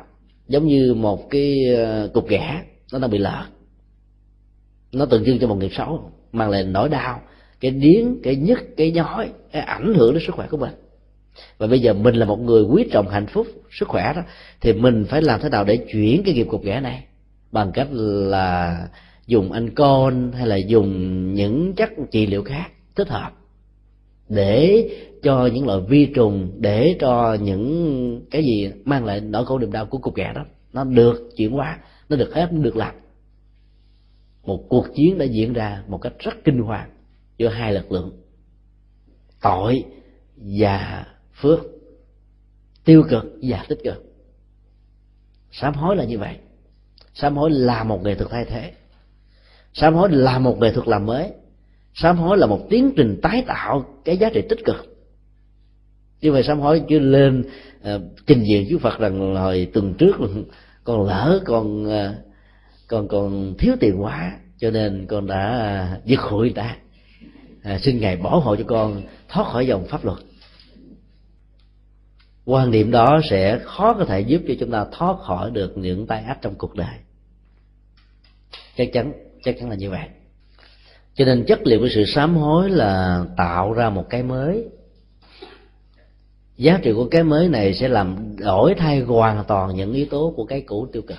Giống 0.47 0.67
như 0.67 0.93
một 0.93 1.29
cái 1.29 1.75
ờ, 1.75 2.09
cục 2.13 2.27
ghẻ 2.27 2.63
nó 2.93 2.99
đang 2.99 3.11
bị 3.11 3.17
lở, 3.17 3.43
nó 4.91 5.05
tượng 5.05 5.25
trưng 5.25 5.39
cho 5.39 5.47
một 5.47 5.55
nghiệp 5.55 5.71
xấu 5.77 6.11
mang 6.31 6.49
lại 6.49 6.63
nỗi 6.63 6.89
đau 6.89 7.21
cái 7.59 7.71
điếng 7.71 8.21
cái 8.23 8.35
nhức 8.35 8.59
cái 8.77 8.91
nhói 8.91 9.29
cái 9.51 9.61
ảnh 9.61 9.93
hưởng 9.93 10.13
đến 10.13 10.23
sức 10.25 10.35
khỏe 10.35 10.47
của 10.47 10.57
mình. 10.57 10.73
Và 11.57 11.67
bây 11.67 11.79
giờ 11.79 11.93
mình 11.93 12.15
là 12.15 12.25
một 12.25 12.39
người 12.39 12.63
quý 12.63 12.85
trọng 12.91 13.09
hạnh 13.09 13.27
phúc 13.27 13.47
sức 13.71 13.87
khỏe 13.87 14.13
đó 14.15 14.21
thì 14.61 14.73
mình 14.73 15.05
phải 15.09 15.21
làm 15.21 15.41
thế 15.41 15.49
nào 15.49 15.63
để 15.63 15.77
chuyển 15.77 16.23
cái 16.23 16.33
nghiệp 16.33 16.47
cục 16.49 16.63
ghẻ 16.63 16.79
này 16.79 17.03
bằng 17.51 17.71
cách 17.71 17.87
là 17.91 18.77
dùng 19.27 19.51
anh 19.51 19.75
con 19.75 20.31
hay 20.31 20.47
là 20.47 20.55
dùng 20.55 21.33
những 21.33 21.73
chất 21.73 21.89
trị 22.11 22.27
liệu 22.27 22.43
khác 22.43 22.71
thích 22.95 23.09
hợp 23.09 23.31
để 24.29 24.89
cho 25.23 25.49
những 25.53 25.67
loại 25.67 25.79
vi 25.89 26.05
trùng, 26.05 26.51
để 26.57 26.97
cho 26.99 27.37
những 27.41 28.25
cái 28.31 28.43
gì 28.43 28.71
mang 28.85 29.05
lại 29.05 29.21
nỗi 29.21 29.45
khổ 29.45 29.59
niềm 29.59 29.71
đau 29.71 29.85
của 29.85 29.97
cục 29.97 30.15
ghẻ 30.15 30.31
đó, 30.35 30.45
nó 30.73 30.83
được 30.83 31.29
chuyển 31.37 31.51
hóa, 31.51 31.79
nó 32.09 32.15
được 32.15 32.33
hết 32.33 32.53
nó 32.53 32.61
được 32.61 32.75
làm. 32.75 32.95
Một 34.43 34.65
cuộc 34.69 34.87
chiến 34.95 35.17
đã 35.17 35.25
diễn 35.25 35.53
ra 35.53 35.83
một 35.87 35.97
cách 35.97 36.13
rất 36.19 36.33
kinh 36.43 36.59
hoàng 36.59 36.89
giữa 37.37 37.47
hai 37.47 37.73
lực 37.73 37.91
lượng, 37.91 38.11
tội 39.41 39.85
và 40.35 41.05
phước, 41.41 41.59
tiêu 42.85 43.03
cực 43.09 43.23
và 43.41 43.65
tích 43.69 43.79
cực. 43.83 44.03
Sám 45.51 45.73
hối 45.73 45.95
là 45.95 46.03
như 46.03 46.19
vậy. 46.19 46.37
Sám 47.13 47.37
hối 47.37 47.51
là 47.51 47.83
một 47.83 48.03
nghệ 48.03 48.15
thuật 48.15 48.31
thay 48.31 48.45
thế 48.45 48.73
sám 49.73 49.93
hối 49.93 50.09
là 50.11 50.39
một 50.39 50.59
nghệ 50.59 50.71
thuật 50.73 50.87
làm 50.87 51.05
mới. 51.05 51.31
Sám 51.93 52.17
hối 52.17 52.37
là 52.37 52.45
một 52.45 52.67
tiến 52.69 52.93
trình 52.97 53.19
tái 53.21 53.43
tạo 53.47 53.85
cái 54.05 54.17
giá 54.17 54.29
trị 54.33 54.41
tích 54.49 54.65
cực. 54.65 54.75
Như 56.21 56.31
vậy 56.31 56.43
sám 56.43 56.59
hối 56.59 56.81
chưa 56.89 56.99
lên 56.99 57.43
uh, 57.95 58.01
trình 58.27 58.43
diện 58.43 58.67
trước 58.69 58.77
phật 58.81 58.99
rằng 58.99 59.35
hồi 59.35 59.67
tuần 59.73 59.93
trước 59.93 60.15
con 60.83 61.07
lỡ 61.07 61.41
con 61.45 61.85
uh, 61.85 62.15
con 62.87 63.07
còn 63.07 63.53
thiếu 63.57 63.75
tiền 63.79 64.01
quá 64.01 64.39
cho 64.57 64.71
nên 64.71 65.05
con 65.09 65.27
đã 65.27 65.57
ờ, 65.57 65.99
giật 66.05 66.19
hụi 66.19 66.49
ta 66.49 66.77
à, 67.63 67.79
xin 67.79 67.99
ngài 67.99 68.17
bảo 68.17 68.39
hộ 68.39 68.55
cho 68.55 68.63
con 68.67 69.01
thoát 69.29 69.47
khỏi 69.51 69.67
dòng 69.67 69.85
pháp 69.87 70.05
luật. 70.05 70.17
Quan 72.45 72.71
niệm 72.71 72.91
đó 72.91 73.21
sẽ 73.29 73.59
khó 73.63 73.93
có 73.93 74.05
thể 74.05 74.21
giúp 74.21 74.41
cho 74.47 74.53
chúng 74.59 74.71
ta 74.71 74.85
thoát 74.91 75.17
khỏi 75.19 75.51
được 75.51 75.77
những 75.77 76.07
tai 76.07 76.23
ách 76.23 76.41
trong 76.41 76.55
cuộc 76.55 76.75
đời. 76.75 76.95
Chắc 78.77 78.89
chắn 78.93 79.13
chắc 79.43 79.55
chắn 79.59 79.69
là 79.69 79.75
như 79.75 79.89
vậy. 79.89 80.07
Cho 81.15 81.25
nên 81.25 81.45
chất 81.47 81.59
liệu 81.63 81.79
của 81.79 81.89
sự 81.95 82.05
sám 82.05 82.35
hối 82.35 82.69
là 82.69 83.25
tạo 83.37 83.73
ra 83.73 83.89
một 83.89 84.05
cái 84.09 84.23
mới. 84.23 84.69
Giá 86.57 86.79
trị 86.83 86.91
của 86.95 87.07
cái 87.11 87.23
mới 87.23 87.49
này 87.49 87.73
sẽ 87.73 87.87
làm 87.87 88.35
đổi 88.37 88.75
thay 88.77 88.99
hoàn 88.99 89.43
toàn 89.45 89.75
những 89.75 89.93
yếu 89.93 90.05
tố 90.09 90.33
của 90.35 90.45
cái 90.45 90.61
cũ 90.61 90.87
tiêu 90.93 91.01
cực. 91.01 91.17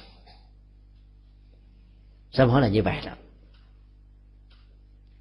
Sám 2.33 2.49
hối 2.49 2.61
là 2.61 2.69
như 2.69 2.83
vậy 2.83 2.97
đó. 3.07 3.13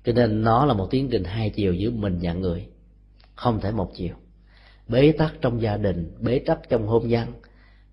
Cho 0.04 0.14
nên 0.14 0.44
nó 0.44 0.66
là 0.66 0.74
một 0.74 0.88
tiến 0.92 1.10
trình 1.12 1.24
hai 1.24 1.50
chiều 1.50 1.74
giữa 1.74 1.92
mình 1.92 2.20
và 2.22 2.34
người, 2.34 2.68
không 3.36 3.62
thể 3.62 3.72
một 3.72 3.92
chiều. 3.96 4.16
Bế 4.88 5.12
tắc 5.12 5.34
trong 5.42 5.62
gia 5.62 5.78
đình, 5.78 6.16
bế 6.20 6.40
tắc 6.40 6.60
trong 6.70 6.88
hôn 6.88 7.08
nhân, 7.08 7.28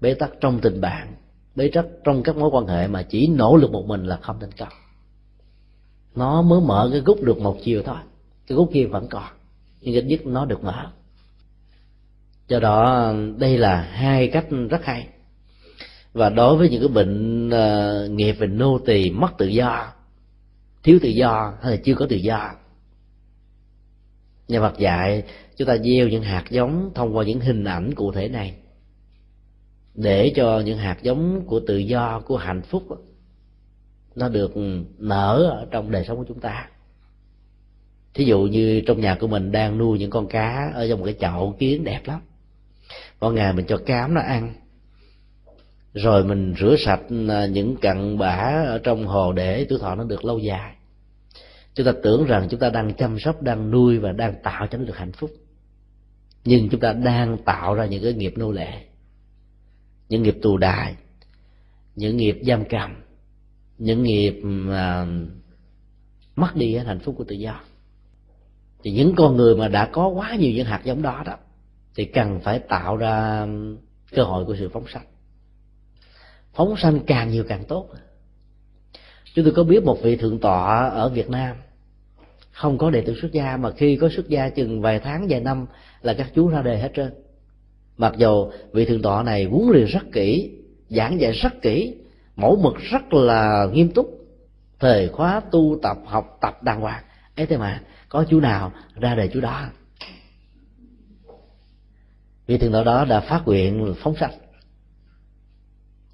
bế 0.00 0.14
tắc 0.14 0.30
trong 0.40 0.60
tình 0.60 0.80
bạn, 0.80 1.14
bế 1.54 1.70
tắc 1.74 1.86
trong 2.04 2.22
các 2.22 2.36
mối 2.36 2.50
quan 2.52 2.66
hệ 2.66 2.86
mà 2.86 3.02
chỉ 3.02 3.26
nỗ 3.26 3.56
lực 3.56 3.70
một 3.70 3.86
mình 3.86 4.04
là 4.04 4.16
không 4.16 4.40
thành 4.40 4.52
công 4.52 4.79
nó 6.14 6.42
mới 6.42 6.60
mở 6.60 6.88
cái 6.92 7.00
gút 7.00 7.20
được 7.22 7.38
một 7.38 7.56
chiều 7.64 7.82
thôi. 7.82 7.98
Cái 8.46 8.56
gút 8.56 8.68
kia 8.72 8.86
vẫn 8.86 9.06
còn 9.10 9.28
nhưng 9.80 9.94
ít 9.94 10.02
nhất 10.02 10.26
nó 10.26 10.44
được 10.44 10.64
mở. 10.64 10.86
Do 12.48 12.60
đó 12.60 13.12
đây 13.38 13.58
là 13.58 13.82
hai 13.82 14.28
cách 14.28 14.46
rất 14.70 14.84
hay. 14.84 15.08
Và 16.12 16.28
đối 16.28 16.56
với 16.56 16.68
những 16.68 16.80
cái 16.80 16.88
bệnh 16.88 17.48
uh, 17.48 18.10
nghiệp 18.10 18.32
về 18.32 18.46
nô 18.46 18.78
tỳ 18.86 19.10
mất 19.10 19.38
tự 19.38 19.46
do 19.46 19.92
thiếu 20.82 20.98
tự 21.02 21.08
do 21.08 21.54
hay 21.62 21.72
là 21.72 21.78
chưa 21.84 21.94
có 21.94 22.06
tự 22.10 22.16
do 22.16 22.50
nhà 24.48 24.60
Phật 24.60 24.78
dạy 24.78 25.22
chúng 25.56 25.68
ta 25.68 25.76
gieo 25.76 26.08
những 26.08 26.22
hạt 26.22 26.44
giống 26.50 26.90
thông 26.94 27.16
qua 27.16 27.24
những 27.24 27.40
hình 27.40 27.64
ảnh 27.64 27.94
cụ 27.94 28.12
thể 28.12 28.28
này 28.28 28.54
để 29.94 30.32
cho 30.36 30.60
những 30.60 30.78
hạt 30.78 30.98
giống 31.02 31.46
của 31.46 31.60
tự 31.66 31.78
do 31.78 32.20
của 32.26 32.36
hạnh 32.36 32.62
phúc 32.62 32.82
nó 34.14 34.28
được 34.28 34.52
nở 34.98 35.50
ở 35.50 35.66
trong 35.70 35.90
đời 35.90 36.04
sống 36.08 36.18
của 36.18 36.24
chúng 36.28 36.40
ta. 36.40 36.68
Thí 38.14 38.24
dụ 38.24 38.40
như 38.40 38.82
trong 38.86 39.00
nhà 39.00 39.16
của 39.20 39.26
mình 39.26 39.52
đang 39.52 39.78
nuôi 39.78 39.98
những 39.98 40.10
con 40.10 40.26
cá 40.26 40.70
ở 40.74 40.88
trong 40.88 40.98
một 40.98 41.04
cái 41.04 41.16
chậu 41.20 41.56
kiến 41.58 41.84
đẹp 41.84 42.00
lắm. 42.04 42.20
Mỗi 43.20 43.34
ngày 43.34 43.52
mình 43.52 43.66
cho 43.68 43.76
cám 43.76 44.14
nó 44.14 44.20
ăn, 44.20 44.54
rồi 45.94 46.24
mình 46.24 46.54
rửa 46.60 46.76
sạch 46.78 47.00
à, 47.28 47.46
những 47.46 47.76
cặn 47.76 48.18
bã 48.18 48.64
ở 48.66 48.80
trong 48.82 49.06
hồ 49.06 49.32
để 49.32 49.66
tuổi 49.68 49.78
thọ 49.78 49.94
nó 49.94 50.04
được 50.04 50.24
lâu 50.24 50.38
dài. 50.38 50.74
Chúng 51.74 51.86
ta 51.86 51.92
tưởng 52.02 52.24
rằng 52.24 52.48
chúng 52.50 52.60
ta 52.60 52.70
đang 52.70 52.94
chăm 52.94 53.18
sóc, 53.18 53.42
đang 53.42 53.70
nuôi 53.70 53.98
và 53.98 54.12
đang 54.12 54.34
tạo 54.42 54.66
cho 54.66 54.78
nó 54.78 54.84
được 54.84 54.96
hạnh 54.96 55.12
phúc. 55.12 55.30
Nhưng 56.44 56.68
chúng 56.68 56.80
ta 56.80 56.92
đang 56.92 57.38
tạo 57.44 57.74
ra 57.74 57.86
những 57.86 58.02
cái 58.02 58.12
nghiệp 58.12 58.32
nô 58.36 58.52
lệ, 58.52 58.84
những 60.08 60.22
nghiệp 60.22 60.36
tù 60.42 60.56
đài, 60.56 60.94
những 61.96 62.16
nghiệp 62.16 62.38
giam 62.46 62.64
cầm 62.64 62.94
những 63.80 64.02
nghiệp 64.02 64.40
mà 64.42 65.06
mất 66.36 66.56
đi 66.56 66.76
hạnh 66.76 66.98
phúc 66.98 67.14
của 67.18 67.24
tự 67.24 67.34
do. 67.34 67.60
Thì 68.82 68.90
những 68.90 69.14
con 69.16 69.36
người 69.36 69.56
mà 69.56 69.68
đã 69.68 69.86
có 69.92 70.08
quá 70.08 70.34
nhiều 70.34 70.52
những 70.52 70.66
hạt 70.66 70.80
giống 70.84 71.02
đó 71.02 71.22
đó, 71.26 71.36
thì 71.94 72.04
cần 72.04 72.40
phải 72.40 72.58
tạo 72.58 72.96
ra 72.96 73.46
cơ 74.12 74.22
hội 74.22 74.44
của 74.44 74.56
sự 74.58 74.68
phóng 74.68 74.84
sanh. 74.92 75.04
Phóng 76.54 76.76
sanh 76.76 77.00
càng 77.06 77.30
nhiều 77.30 77.44
càng 77.48 77.64
tốt. 77.64 77.88
Chúng 79.34 79.44
tôi 79.44 79.54
có 79.54 79.64
biết 79.64 79.84
một 79.84 80.02
vị 80.02 80.16
thượng 80.16 80.38
tọa 80.38 80.88
ở 80.88 81.08
việt 81.08 81.30
nam, 81.30 81.56
không 82.52 82.78
có 82.78 82.90
đệ 82.90 83.00
tử 83.00 83.14
xuất 83.20 83.32
gia, 83.32 83.56
mà 83.56 83.70
khi 83.70 83.96
có 83.96 84.08
xuất 84.16 84.28
gia 84.28 84.48
chừng 84.48 84.80
vài 84.80 84.98
tháng, 84.98 85.26
vài 85.28 85.40
năm 85.40 85.66
là 86.02 86.14
các 86.14 86.30
chú 86.34 86.48
ra 86.48 86.62
đề 86.62 86.78
hết 86.78 86.90
trơn. 86.94 87.12
Mặc 87.96 88.14
dù 88.16 88.50
vị 88.72 88.84
thượng 88.84 89.02
tọa 89.02 89.22
này 89.22 89.44
huấn 89.44 89.68
luyện 89.68 89.86
rất 89.86 90.12
kỹ, 90.12 90.50
giảng 90.88 91.20
dạy 91.20 91.32
rất 91.32 91.62
kỹ 91.62 91.96
mẫu 92.40 92.56
mực 92.56 92.76
rất 92.78 93.14
là 93.14 93.68
nghiêm 93.72 93.92
túc. 93.92 94.20
Thời 94.78 95.08
khóa 95.08 95.40
tu 95.50 95.78
tập, 95.82 95.96
học 96.06 96.38
tập 96.40 96.62
đàng 96.62 96.80
hoàng. 96.80 97.04
Ấy 97.36 97.46
thế 97.46 97.56
mà, 97.56 97.82
có 98.08 98.24
chú 98.30 98.40
nào 98.40 98.72
ra 98.94 99.14
đề 99.14 99.28
chú 99.28 99.40
đó? 99.40 99.68
Vì 102.46 102.58
thường 102.58 102.72
đó 102.72 102.84
đó 102.84 103.04
đã 103.04 103.20
phát 103.20 103.42
nguyện 103.46 103.94
phóng 104.02 104.16
sanh. 104.16 104.32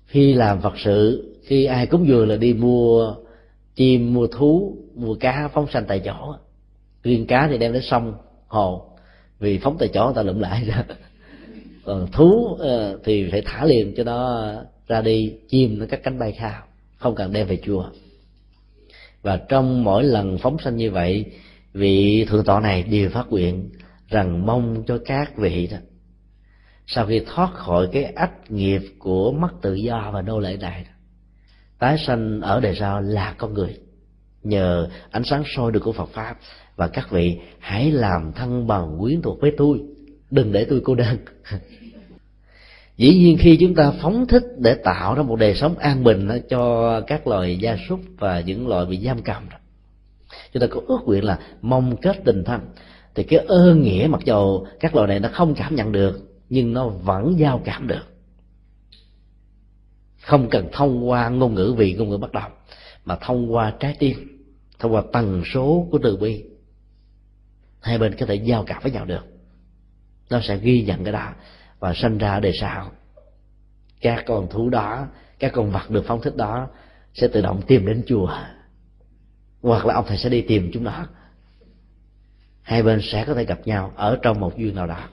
Khi 0.06 0.34
làm 0.34 0.60
phật 0.60 0.74
sự, 0.84 1.32
khi 1.44 1.64
ai 1.64 1.86
cúng 1.86 2.08
dường 2.08 2.28
là 2.28 2.36
đi 2.36 2.54
mua 2.54 3.14
chim, 3.74 4.14
mua 4.14 4.26
thú, 4.26 4.76
mua 4.94 5.14
cá 5.14 5.48
phóng 5.48 5.66
sanh 5.72 5.84
tại 5.88 6.02
chỗ. 6.04 6.34
Riêng 7.02 7.26
cá 7.26 7.48
thì 7.48 7.58
đem 7.58 7.72
đến 7.72 7.82
sông, 7.82 8.14
hồ. 8.46 8.90
Vì 9.38 9.58
phóng 9.58 9.76
tại 9.78 9.88
chỗ 9.94 10.04
người 10.04 10.14
ta 10.14 10.22
lụm 10.22 10.38
lại. 10.38 10.64
Ra 10.64 10.84
còn 11.84 12.06
thú 12.12 12.56
ờ, 12.58 12.98
thì 13.04 13.28
phải 13.30 13.42
thả 13.46 13.64
liền 13.64 13.94
cho 13.96 14.04
nó 14.04 14.50
ra 14.88 15.00
đi 15.00 15.32
chim 15.48 15.78
nó 15.78 15.86
các 15.88 16.00
cánh 16.02 16.18
bay 16.18 16.34
cao 16.40 16.62
không 16.96 17.14
cần 17.14 17.32
đem 17.32 17.46
về 17.46 17.58
chùa. 17.62 17.90
Và 19.22 19.36
trong 19.48 19.84
mỗi 19.84 20.04
lần 20.04 20.38
phóng 20.38 20.58
sanh 20.58 20.76
như 20.76 20.90
vậy, 20.90 21.24
vị 21.72 22.24
thượng 22.28 22.44
tọa 22.44 22.60
này 22.60 22.82
đều 22.82 23.10
phát 23.10 23.26
nguyện 23.30 23.70
rằng 24.08 24.46
mong 24.46 24.84
cho 24.86 24.98
các 25.04 25.36
vị 25.36 25.66
đó. 25.66 25.78
Sau 26.86 27.06
khi 27.06 27.20
thoát 27.26 27.52
khỏi 27.54 27.88
cái 27.92 28.04
ách 28.04 28.50
nghiệp 28.50 28.82
của 28.98 29.32
mất 29.32 29.48
tự 29.62 29.74
do 29.74 30.10
và 30.14 30.22
nô 30.22 30.38
lệ 30.38 30.56
này, 30.56 30.86
tái 31.78 31.96
sanh 32.06 32.40
ở 32.40 32.60
đời 32.60 32.76
sau 32.78 33.00
là 33.00 33.34
con 33.38 33.54
người. 33.54 33.78
Nhờ 34.42 34.88
ánh 35.10 35.24
sáng 35.24 35.42
soi 35.46 35.72
được 35.72 35.80
của 35.80 35.92
Phật 35.92 36.08
pháp 36.08 36.38
và 36.76 36.88
các 36.88 37.10
vị 37.10 37.38
hãy 37.58 37.90
làm 37.90 38.32
thân 38.32 38.66
bằng 38.66 38.96
quyến 39.00 39.22
thuộc 39.22 39.40
với 39.40 39.52
tôi, 39.56 39.80
đừng 40.30 40.52
để 40.52 40.66
tôi 40.70 40.80
cô 40.84 40.94
đơn. 40.94 41.18
dĩ 42.96 43.14
nhiên 43.14 43.38
khi 43.40 43.56
chúng 43.60 43.74
ta 43.74 43.92
phóng 44.02 44.26
thích 44.26 44.44
để 44.58 44.74
tạo 44.74 45.14
ra 45.14 45.22
một 45.22 45.36
đời 45.36 45.54
sống 45.54 45.78
an 45.78 46.04
bình 46.04 46.28
cho 46.48 47.00
các 47.00 47.26
loài 47.26 47.58
gia 47.60 47.76
súc 47.88 48.00
và 48.18 48.40
những 48.40 48.68
loài 48.68 48.86
bị 48.86 48.98
giam 49.04 49.22
cầm 49.22 49.42
chúng 50.52 50.60
ta 50.60 50.66
có 50.66 50.80
ước 50.86 50.98
nguyện 51.04 51.24
là 51.24 51.38
mong 51.62 51.96
kết 51.96 52.16
tình 52.24 52.44
thân 52.44 52.60
thì 53.16 53.22
cái 53.22 53.38
ơn 53.48 53.82
nghĩa 53.82 54.06
mặc 54.10 54.20
dầu 54.24 54.66
các 54.80 54.94
loài 54.94 55.08
này 55.08 55.20
nó 55.20 55.28
không 55.32 55.54
cảm 55.54 55.74
nhận 55.74 55.92
được, 55.92 56.20
nhưng 56.48 56.72
nó 56.72 56.88
vẫn 56.88 57.38
giao 57.38 57.60
cảm 57.64 57.86
được. 57.86 58.04
Không 60.20 60.48
cần 60.50 60.68
thông 60.72 61.08
qua 61.08 61.28
ngôn 61.28 61.54
ngữ 61.54 61.74
vì, 61.76 61.94
ngôn 61.94 62.08
ngữ 62.08 62.16
bắt 62.16 62.32
đầu, 62.32 62.48
mà 63.04 63.16
thông 63.16 63.54
qua 63.54 63.74
trái 63.80 63.96
tim, 63.98 64.46
thông 64.78 64.94
qua 64.94 65.02
tần 65.12 65.42
số 65.54 65.88
của 65.90 65.98
từ 66.02 66.16
bi. 66.16 66.44
Hai 67.80 67.98
bên 67.98 68.14
có 68.18 68.26
thể 68.26 68.34
giao 68.34 68.64
cảm 68.64 68.82
với 68.82 68.92
nhau 68.92 69.04
được. 69.04 69.24
Nó 70.30 70.40
sẽ 70.40 70.58
ghi 70.58 70.82
nhận 70.82 71.04
cái 71.04 71.12
đó 71.12 71.32
và 71.78 71.94
sinh 71.94 72.18
ra 72.18 72.40
đời 72.40 72.52
sau. 72.60 72.90
Các 74.00 74.24
con 74.26 74.48
thú 74.50 74.68
đó, 74.70 75.06
các 75.38 75.52
con 75.54 75.70
vật 75.70 75.90
được 75.90 76.04
phóng 76.06 76.22
thích 76.22 76.36
đó 76.36 76.68
sẽ 77.14 77.28
tự 77.28 77.40
động 77.40 77.62
tìm 77.66 77.86
đến 77.86 78.02
chùa. 78.06 78.38
Hoặc 79.62 79.86
là 79.86 79.94
ông 79.94 80.04
thầy 80.08 80.18
sẽ 80.18 80.28
đi 80.28 80.42
tìm 80.42 80.70
chúng 80.72 80.84
nó. 80.84 81.06
Hai 82.62 82.82
bên 82.82 83.00
sẽ 83.02 83.24
có 83.24 83.34
thể 83.34 83.44
gặp 83.44 83.60
nhau 83.64 83.92
ở 83.96 84.18
trong 84.22 84.40
một 84.40 84.56
duyên 84.56 84.74
nào 84.74 84.86
đó. 84.86 85.08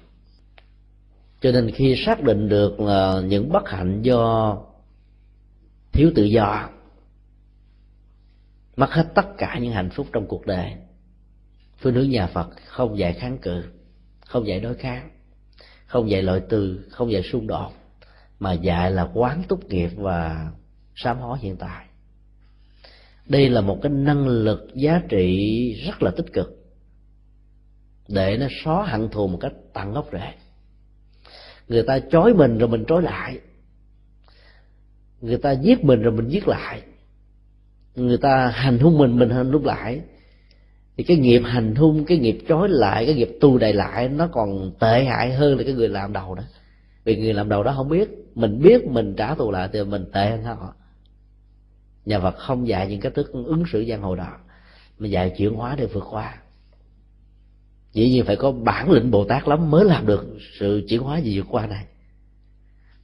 Cho 1.42 1.52
nên 1.52 1.72
khi 1.72 2.04
xác 2.06 2.24
định 2.24 2.50
được 2.50 2.80
là 2.80 3.22
những 3.26 3.52
bất 3.52 3.70
hạnh 3.70 4.02
do 4.02 4.58
thiếu 5.92 6.12
tự 6.16 6.24
do, 6.24 6.70
mất 8.76 8.92
hết 8.92 9.08
tất 9.16 9.26
cả 9.38 9.60
những 9.62 9.74
hạnh 9.74 9.90
phúc 9.90 10.08
trong 10.14 10.28
cuộc 10.28 10.46
đời, 10.46 10.74
phương 11.78 11.94
hướng 11.94 12.10
nhà 12.10 12.28
phật 12.28 12.50
không 12.68 12.98
dạy 12.98 13.14
kháng 13.14 13.38
cự, 13.38 13.64
không 14.26 14.48
dạy 14.48 14.60
đối 14.60 14.76
kháng 14.76 15.10
không 15.94 16.10
dạy 16.10 16.24
loại 16.24 16.42
từ, 16.50 16.86
không 16.90 17.12
dạy 17.12 17.24
xung 17.24 17.48
đột, 17.48 17.72
mà 18.40 18.54
dạy 18.54 18.92
là 18.92 19.10
quán 19.14 19.44
túc 19.48 19.70
nghiệp 19.70 19.90
và 19.96 20.52
sám 20.96 21.20
hối 21.20 21.38
hiện 21.42 21.56
tại. 21.56 21.86
Đây 23.26 23.50
là 23.50 23.62
một 23.62 23.80
cái 23.82 23.92
năng 23.92 24.28
lực 24.28 24.68
giá 24.76 25.02
trị 25.10 25.74
rất 25.86 26.04
là 26.04 26.12
tích 26.18 26.34
cực, 26.34 26.66
để 28.08 28.38
nó 28.38 28.48
xóa 28.64 28.86
hận 28.86 29.10
thù 29.10 29.28
một 29.28 29.38
cách 29.42 29.52
tận 29.74 29.94
gốc 29.94 30.08
rễ. 30.12 30.34
Người 31.68 31.84
ta 31.84 32.00
chối 32.00 32.34
mình 32.34 32.58
rồi 32.58 32.70
mình 32.70 32.86
chối 32.88 33.02
lại. 33.02 33.40
Người 35.22 35.38
ta 35.38 35.52
giết 35.52 35.84
mình 35.84 36.02
rồi 36.02 36.12
mình 36.12 36.30
giết 36.30 36.48
lại. 36.48 36.82
Người 37.96 38.18
ta 38.18 38.48
hành 38.48 38.80
hung 38.80 38.98
mình 38.98 39.20
mình 39.20 39.30
hành 39.30 39.52
hung 39.52 39.66
lại 39.66 40.02
thì 40.98 41.04
cái 41.04 41.18
nghiệp 41.18 41.42
hành 41.46 41.76
hung, 41.76 42.06
cái 42.06 42.18
nghiệp 42.18 42.38
chối 42.48 42.70
lại, 42.70 43.06
cái 43.06 43.16
nghiệp 43.16 43.30
tu 43.42 43.58
đầy 43.58 43.74
lại 43.74 44.10
nó 44.10 44.28
còn 44.28 44.72
tệ 44.80 45.04
hại 45.04 45.34
hơn 45.34 45.58
là 45.58 45.64
cái 45.64 45.74
người 45.74 45.90
làm 45.90 46.14
đầu 46.14 46.36
đó 46.36 46.44
vì 47.04 47.16
người 47.16 47.34
làm 47.34 47.50
đầu 47.50 47.64
đó 47.64 47.74
không 47.76 47.90
biết, 47.90 48.10
mình 48.36 48.62
biết 48.62 48.88
mình 48.88 49.16
trả 49.16 49.36
thù 49.36 49.52
lại 49.52 49.70
thì 49.74 49.84
mình 49.84 50.06
tệ 50.14 50.30
hơn 50.30 50.44
họ. 50.44 50.74
Nhà 52.06 52.20
Phật 52.20 52.38
không 52.38 52.68
dạy 52.68 52.88
những 52.88 53.00
cách 53.00 53.14
thức 53.16 53.32
ứng 53.32 53.64
xử 53.72 53.86
giang 53.90 54.02
hồ 54.02 54.16
đó, 54.16 54.38
mà 55.00 55.08
dạy 55.08 55.34
chuyển 55.38 55.54
hóa 55.54 55.76
để 55.76 55.86
vượt 55.86 56.04
qua. 56.10 56.38
Dĩ 57.92 58.10
nhiên 58.10 58.26
phải 58.26 58.36
có 58.36 58.52
bản 58.52 58.92
lĩnh 58.92 59.12
bồ 59.12 59.26
tát 59.26 59.48
lắm 59.48 59.72
mới 59.72 59.86
làm 59.86 60.06
được 60.06 60.38
sự 60.60 60.86
chuyển 60.90 61.02
hóa 61.02 61.18
gì 61.18 61.40
vượt 61.40 61.48
qua 61.50 61.68
này. 61.68 61.86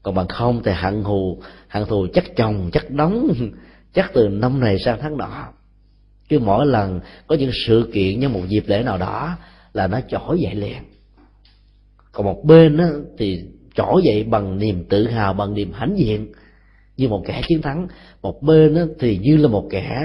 Còn 0.03 0.15
bằng 0.15 0.27
không 0.27 0.61
thì 0.63 0.71
hận 0.71 1.03
thù 1.03 1.41
hận 1.67 1.85
thù 1.85 2.07
chắc 2.13 2.35
chồng, 2.35 2.69
chắc 2.73 2.89
đóng, 2.89 3.27
chắc 3.93 4.11
từ 4.13 4.27
năm 4.27 4.59
này 4.59 4.79
sang 4.79 4.99
tháng 5.01 5.17
nọ 5.17 5.47
cứ 6.29 6.39
mỗi 6.39 6.65
lần 6.65 6.99
có 7.27 7.35
những 7.35 7.51
sự 7.67 7.89
kiện 7.93 8.19
như 8.19 8.29
một 8.29 8.41
dịp 8.47 8.63
lễ 8.67 8.83
nào 8.83 8.97
đó 8.97 9.37
là 9.73 9.87
nó 9.87 9.99
trỗi 10.07 10.39
dậy 10.39 10.55
liền. 10.55 10.77
Còn 12.11 12.25
một 12.25 12.45
bên 12.45 12.77
đó, 12.77 12.85
thì 13.17 13.43
trỗi 13.75 14.01
dậy 14.03 14.23
bằng 14.23 14.59
niềm 14.59 14.85
tự 14.89 15.07
hào 15.07 15.33
bằng 15.33 15.53
niềm 15.53 15.71
hãnh 15.73 15.97
diện 15.97 16.31
như 16.97 17.07
một 17.07 17.23
kẻ 17.25 17.41
chiến 17.47 17.61
thắng. 17.61 17.87
Một 18.21 18.41
bên 18.41 18.93
thì 18.99 19.17
như 19.17 19.37
là 19.37 19.47
một 19.47 19.67
kẻ 19.69 20.01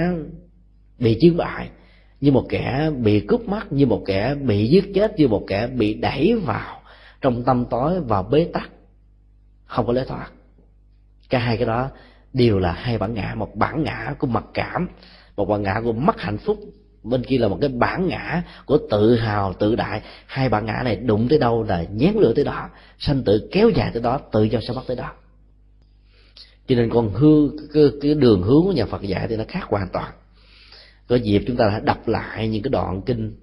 bị 0.99 1.17
chiến 1.21 1.37
bại 1.37 1.69
như 2.21 2.31
một 2.31 2.45
kẻ 2.49 2.91
bị 2.97 3.19
cướp 3.27 3.41
mắt 3.47 3.71
như 3.71 3.85
một 3.85 4.03
kẻ 4.05 4.35
bị 4.35 4.67
giết 4.67 4.91
chết 4.95 5.19
như 5.19 5.27
một 5.27 5.43
kẻ 5.47 5.67
bị 5.67 5.93
đẩy 5.93 6.35
vào 6.35 6.81
trong 7.21 7.43
tâm 7.43 7.65
tối 7.69 7.99
và 7.99 8.21
bế 8.21 8.47
tắc. 8.53 8.69
Không 9.65 9.87
có 9.87 9.93
lối 9.93 10.05
thoát. 10.05 10.31
Cả 11.29 11.39
hai 11.39 11.57
cái 11.57 11.65
đó 11.65 11.89
đều 12.33 12.59
là 12.59 12.71
hai 12.71 12.97
bản 12.97 13.13
ngã 13.13 13.35
một 13.37 13.55
bản 13.55 13.83
ngã 13.83 14.15
của 14.19 14.27
mặc 14.27 14.43
cảm 14.53 14.87
một 15.35 15.45
bản 15.45 15.63
ngã 15.63 15.81
của 15.83 15.93
mất 15.93 16.21
hạnh 16.21 16.37
phúc. 16.37 16.59
Bên 17.03 17.23
kia 17.23 17.37
là 17.37 17.47
một 17.47 17.57
cái 17.61 17.69
bản 17.69 18.07
ngã 18.07 18.43
của 18.65 18.77
tự 18.89 19.15
hào 19.15 19.53
tự 19.53 19.75
đại. 19.75 20.01
Hai 20.25 20.49
bản 20.49 20.65
ngã 20.65 20.81
này 20.83 20.95
đụng 20.95 21.27
tới 21.29 21.39
đâu 21.39 21.63
là 21.63 21.83
nhén 21.83 22.13
lửa 22.15 22.33
tới 22.35 22.45
đó. 22.45 22.69
Sanh 22.99 23.23
tự 23.23 23.49
kéo 23.51 23.69
dài 23.69 23.89
tới 23.93 24.01
đó 24.01 24.19
tự 24.31 24.43
do 24.43 24.59
sẽ 24.67 24.73
mất 24.73 24.81
tới 24.87 24.97
đó. 24.97 25.11
Cho 26.67 26.75
nên 26.75 26.89
con 26.89 27.13
hư 27.13 27.49
cái, 27.73 27.83
cái 28.01 28.13
đường 28.13 28.41
hướng 28.41 28.63
của 28.63 28.71
nhà 28.71 28.85
Phật 28.85 29.01
dạy 29.01 29.27
thì 29.27 29.35
nó 29.35 29.43
khác 29.47 29.63
hoàn 29.63 29.87
toàn. 29.89 30.11
Có 31.07 31.15
dịp 31.15 31.43
chúng 31.47 31.57
ta 31.57 31.67
đã 31.67 31.79
đọc 31.79 32.07
lại 32.07 32.47
những 32.47 32.63
cái 32.63 32.69
đoạn 32.69 33.01
kinh 33.01 33.35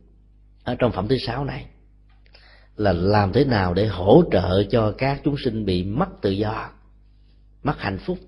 ở 0.64 0.74
trong 0.74 0.92
phẩm 0.92 1.08
thứ 1.08 1.16
sáu 1.18 1.44
này. 1.44 1.66
Là 2.76 2.92
làm 2.92 3.32
thế 3.32 3.44
nào 3.44 3.74
để 3.74 3.86
hỗ 3.86 4.22
trợ 4.32 4.64
cho 4.70 4.92
các 4.98 5.20
chúng 5.24 5.36
sinh 5.44 5.64
bị 5.64 5.82
mất 5.84 6.08
tự 6.22 6.30
do 6.30 6.68
mất 7.62 7.78
hạnh 7.78 7.98
phúc 7.98 8.18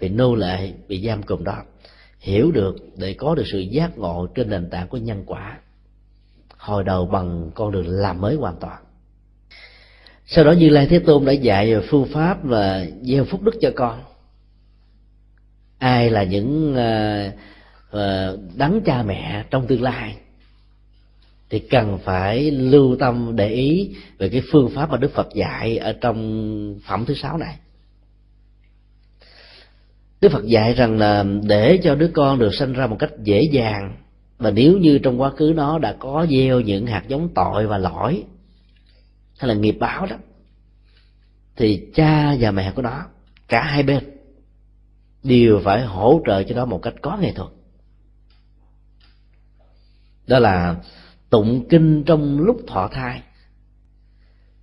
bị 0.00 0.08
nô 0.08 0.34
lệ 0.34 0.72
bị 0.88 1.06
giam 1.06 1.22
cầm 1.22 1.44
đó 1.44 1.62
hiểu 2.18 2.50
được 2.50 2.76
để 2.96 3.14
có 3.14 3.34
được 3.34 3.44
sự 3.52 3.58
giác 3.58 3.98
ngộ 3.98 4.26
trên 4.34 4.50
nền 4.50 4.70
tảng 4.70 4.88
của 4.88 4.96
nhân 4.96 5.22
quả. 5.26 5.58
Hồi 6.56 6.84
đầu 6.84 7.06
bằng 7.06 7.50
con 7.54 7.72
đường 7.72 7.88
làm 7.88 8.20
mới 8.20 8.34
hoàn 8.34 8.56
toàn. 8.60 8.82
Sau 10.26 10.44
đó 10.44 10.52
như 10.52 10.68
lai 10.68 10.86
thế 10.86 10.98
tôn 10.98 11.24
đã 11.24 11.32
dạy 11.32 11.74
về 11.74 11.86
phương 11.90 12.06
pháp 12.12 12.44
là 12.44 12.86
gieo 13.02 13.24
phúc 13.24 13.42
đức 13.42 13.54
cho 13.60 13.70
con. 13.76 14.02
Ai 15.78 16.10
là 16.10 16.22
những 16.22 16.74
ờ, 16.74 17.30
ờ, 17.90 18.38
đấng 18.54 18.80
cha 18.84 19.02
mẹ 19.02 19.44
trong 19.50 19.66
tương 19.66 19.82
lai 19.82 20.16
thì 21.50 21.58
cần 21.58 21.98
phải 22.04 22.50
lưu 22.50 22.96
tâm 22.96 23.36
để 23.36 23.48
ý 23.48 23.96
về 24.18 24.28
cái 24.28 24.42
phương 24.52 24.70
pháp 24.74 24.90
mà 24.90 24.96
đức 24.96 25.14
phật 25.14 25.28
dạy 25.34 25.78
ở 25.78 25.92
trong 25.92 26.78
phẩm 26.86 27.04
thứ 27.04 27.14
sáu 27.14 27.38
này 27.38 27.56
đức 30.20 30.28
phật 30.32 30.46
dạy 30.46 30.74
rằng 30.74 30.98
là 30.98 31.24
để 31.42 31.80
cho 31.82 31.94
đứa 31.94 32.10
con 32.14 32.38
được 32.38 32.54
sinh 32.54 32.72
ra 32.72 32.86
một 32.86 32.96
cách 32.98 33.10
dễ 33.22 33.42
dàng, 33.42 33.96
và 34.38 34.50
nếu 34.50 34.78
như 34.78 34.98
trong 34.98 35.20
quá 35.20 35.30
khứ 35.30 35.52
nó 35.56 35.78
đã 35.78 35.96
có 35.98 36.26
gieo 36.30 36.60
những 36.60 36.86
hạt 36.86 37.04
giống 37.08 37.28
tội 37.34 37.66
và 37.66 37.78
lỗi, 37.78 38.24
hay 39.38 39.48
là 39.48 39.54
nghiệp 39.54 39.76
báo 39.80 40.06
đó, 40.06 40.16
thì 41.56 41.88
cha 41.94 42.36
và 42.40 42.50
mẹ 42.50 42.72
của 42.76 42.82
nó, 42.82 43.06
cả 43.48 43.62
hai 43.62 43.82
bên, 43.82 44.04
đều 45.22 45.60
phải 45.64 45.82
hỗ 45.82 46.20
trợ 46.26 46.42
cho 46.42 46.54
nó 46.54 46.64
một 46.64 46.82
cách 46.82 46.94
có 47.02 47.18
nghệ 47.20 47.32
thuật. 47.32 47.50
Đó 50.26 50.38
là 50.38 50.76
tụng 51.30 51.68
kinh 51.68 52.04
trong 52.04 52.40
lúc 52.40 52.60
thọ 52.66 52.88
thai 52.88 53.22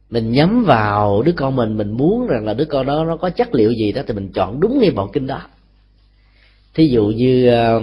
mình 0.10 0.32
nhắm 0.32 0.64
vào 0.64 1.22
đứa 1.22 1.32
con 1.32 1.56
mình 1.56 1.78
mình 1.78 1.92
muốn 1.92 2.28
rằng 2.28 2.46
là 2.46 2.54
đứa 2.54 2.66
con 2.66 2.86
đó 2.86 3.06
nó 3.06 3.18
có 3.18 3.30
chất 3.30 3.56
liệu 3.56 3.72
gì 3.72 3.92
đó 3.92 4.02
thì 4.08 4.14
mình 4.14 4.32
chọn 4.34 4.60
đúng 4.60 4.80
ngay 4.80 4.92
bộ 4.92 5.08
kinh 5.08 5.28
đó. 5.28 5.42
Thí 6.74 6.88
dụ 6.88 7.06
như 7.08 7.48
ờ, 7.48 7.82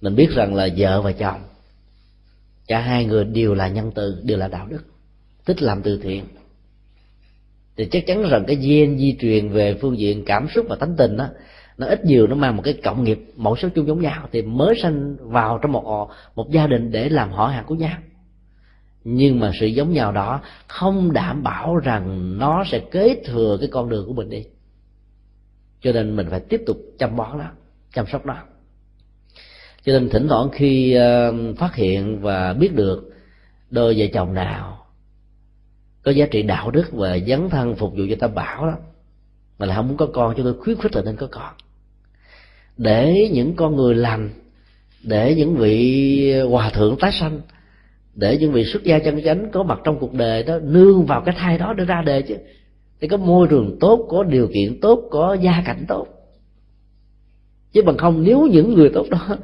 mình 0.00 0.16
biết 0.16 0.30
rằng 0.30 0.54
là 0.54 0.68
vợ 0.76 1.02
và 1.02 1.12
chồng, 1.12 1.40
cả 2.68 2.80
hai 2.80 3.04
người 3.04 3.24
đều 3.24 3.54
là 3.54 3.68
nhân 3.68 3.92
từ, 3.94 4.20
đều 4.22 4.38
là 4.38 4.48
đạo 4.48 4.66
đức, 4.70 4.84
thích 5.46 5.62
làm 5.62 5.82
từ 5.82 6.00
thiện. 6.02 6.24
Thì 7.76 7.88
chắc 7.90 8.06
chắn 8.06 8.28
rằng 8.28 8.44
cái 8.46 8.56
gen 8.56 8.98
di 8.98 9.16
truyền 9.20 9.48
về 9.48 9.78
phương 9.80 9.98
diện 9.98 10.24
cảm 10.24 10.48
xúc 10.54 10.66
và 10.68 10.76
tánh 10.76 10.96
tình 10.96 11.16
đó 11.16 11.28
nó 11.78 11.86
ít 11.86 12.04
nhiều 12.04 12.26
nó 12.26 12.34
mang 12.34 12.56
một 12.56 12.62
cái 12.64 12.74
cộng 12.84 13.04
nghiệp 13.04 13.20
mẫu 13.36 13.56
số 13.56 13.68
chung 13.74 13.86
giống 13.86 14.02
nhau, 14.02 14.28
thì 14.32 14.42
mới 14.42 14.74
sanh 14.82 15.16
vào 15.20 15.58
trong 15.62 15.72
một 15.72 16.08
một 16.34 16.50
gia 16.50 16.66
đình 16.66 16.92
để 16.92 17.08
làm 17.08 17.32
họ 17.32 17.46
hàng 17.46 17.64
của 17.66 17.74
nhau 17.74 17.96
nhưng 19.04 19.40
mà 19.40 19.52
sự 19.60 19.66
giống 19.66 19.92
nhau 19.92 20.12
đó 20.12 20.40
không 20.66 21.12
đảm 21.12 21.42
bảo 21.42 21.76
rằng 21.76 22.38
nó 22.38 22.64
sẽ 22.66 22.78
kế 22.78 23.22
thừa 23.24 23.56
cái 23.60 23.68
con 23.72 23.88
đường 23.88 24.06
của 24.06 24.12
mình 24.12 24.30
đi. 24.30 24.44
Cho 25.80 25.92
nên 25.92 26.16
mình 26.16 26.26
phải 26.30 26.40
tiếp 26.40 26.60
tục 26.66 26.76
chăm 26.98 27.16
bón 27.16 27.38
nó, 27.38 27.50
chăm 27.92 28.06
sóc 28.12 28.26
nó. 28.26 28.36
Cho 29.82 29.92
nên 29.92 30.08
thỉnh 30.08 30.28
thoảng 30.28 30.50
khi 30.52 30.92
ờ, 30.92 31.34
phát 31.56 31.74
hiện 31.74 32.20
và 32.20 32.52
biết 32.52 32.74
được 32.74 33.10
đôi 33.70 33.94
vợ 33.98 34.06
chồng 34.12 34.34
nào 34.34 34.86
có 36.02 36.12
giá 36.12 36.26
trị 36.26 36.42
đạo 36.42 36.70
đức 36.70 36.92
và 36.92 37.18
dấn 37.18 37.50
thân 37.50 37.76
phục 37.76 37.92
vụ 37.92 38.04
cho 38.10 38.16
ta 38.20 38.28
bảo 38.28 38.66
đó, 38.66 38.76
mà 39.58 39.66
là 39.66 39.74
không 39.74 39.88
muốn 39.88 39.96
có 39.96 40.06
con 40.06 40.34
cho 40.36 40.42
tôi 40.42 40.54
khuyến 40.54 40.80
khích 40.80 40.96
là 40.96 41.02
nên 41.02 41.16
có 41.16 41.28
con. 41.30 41.54
Để 42.76 43.28
những 43.32 43.56
con 43.56 43.76
người 43.76 43.94
lành, 43.94 44.30
để 45.02 45.34
những 45.34 45.56
vị 45.56 46.40
hòa 46.50 46.70
thượng 46.70 46.96
tái 47.00 47.12
sanh 47.12 47.40
để 48.18 48.38
những 48.38 48.52
vị 48.52 48.64
xuất 48.64 48.84
gia 48.84 48.98
chân 48.98 49.22
chánh 49.24 49.50
có 49.52 49.62
mặt 49.62 49.78
trong 49.84 49.98
cuộc 49.98 50.14
đời 50.14 50.42
đó, 50.42 50.58
nương 50.58 51.06
vào 51.06 51.22
cái 51.26 51.34
thai 51.38 51.58
đó 51.58 51.72
để 51.72 51.84
ra 51.84 52.02
đề 52.02 52.22
chứ. 52.22 52.36
Thì 53.00 53.08
có 53.08 53.16
môi 53.16 53.48
trường 53.48 53.76
tốt, 53.80 54.06
có 54.08 54.22
điều 54.22 54.48
kiện 54.54 54.80
tốt, 54.80 55.08
có 55.10 55.34
gia 55.34 55.62
cảnh 55.66 55.84
tốt. 55.88 56.06
Chứ 57.72 57.82
bằng 57.82 57.96
không, 57.96 58.24
nếu 58.24 58.46
những 58.46 58.74
người 58.74 58.90
tốt 58.94 59.06
đó 59.10 59.38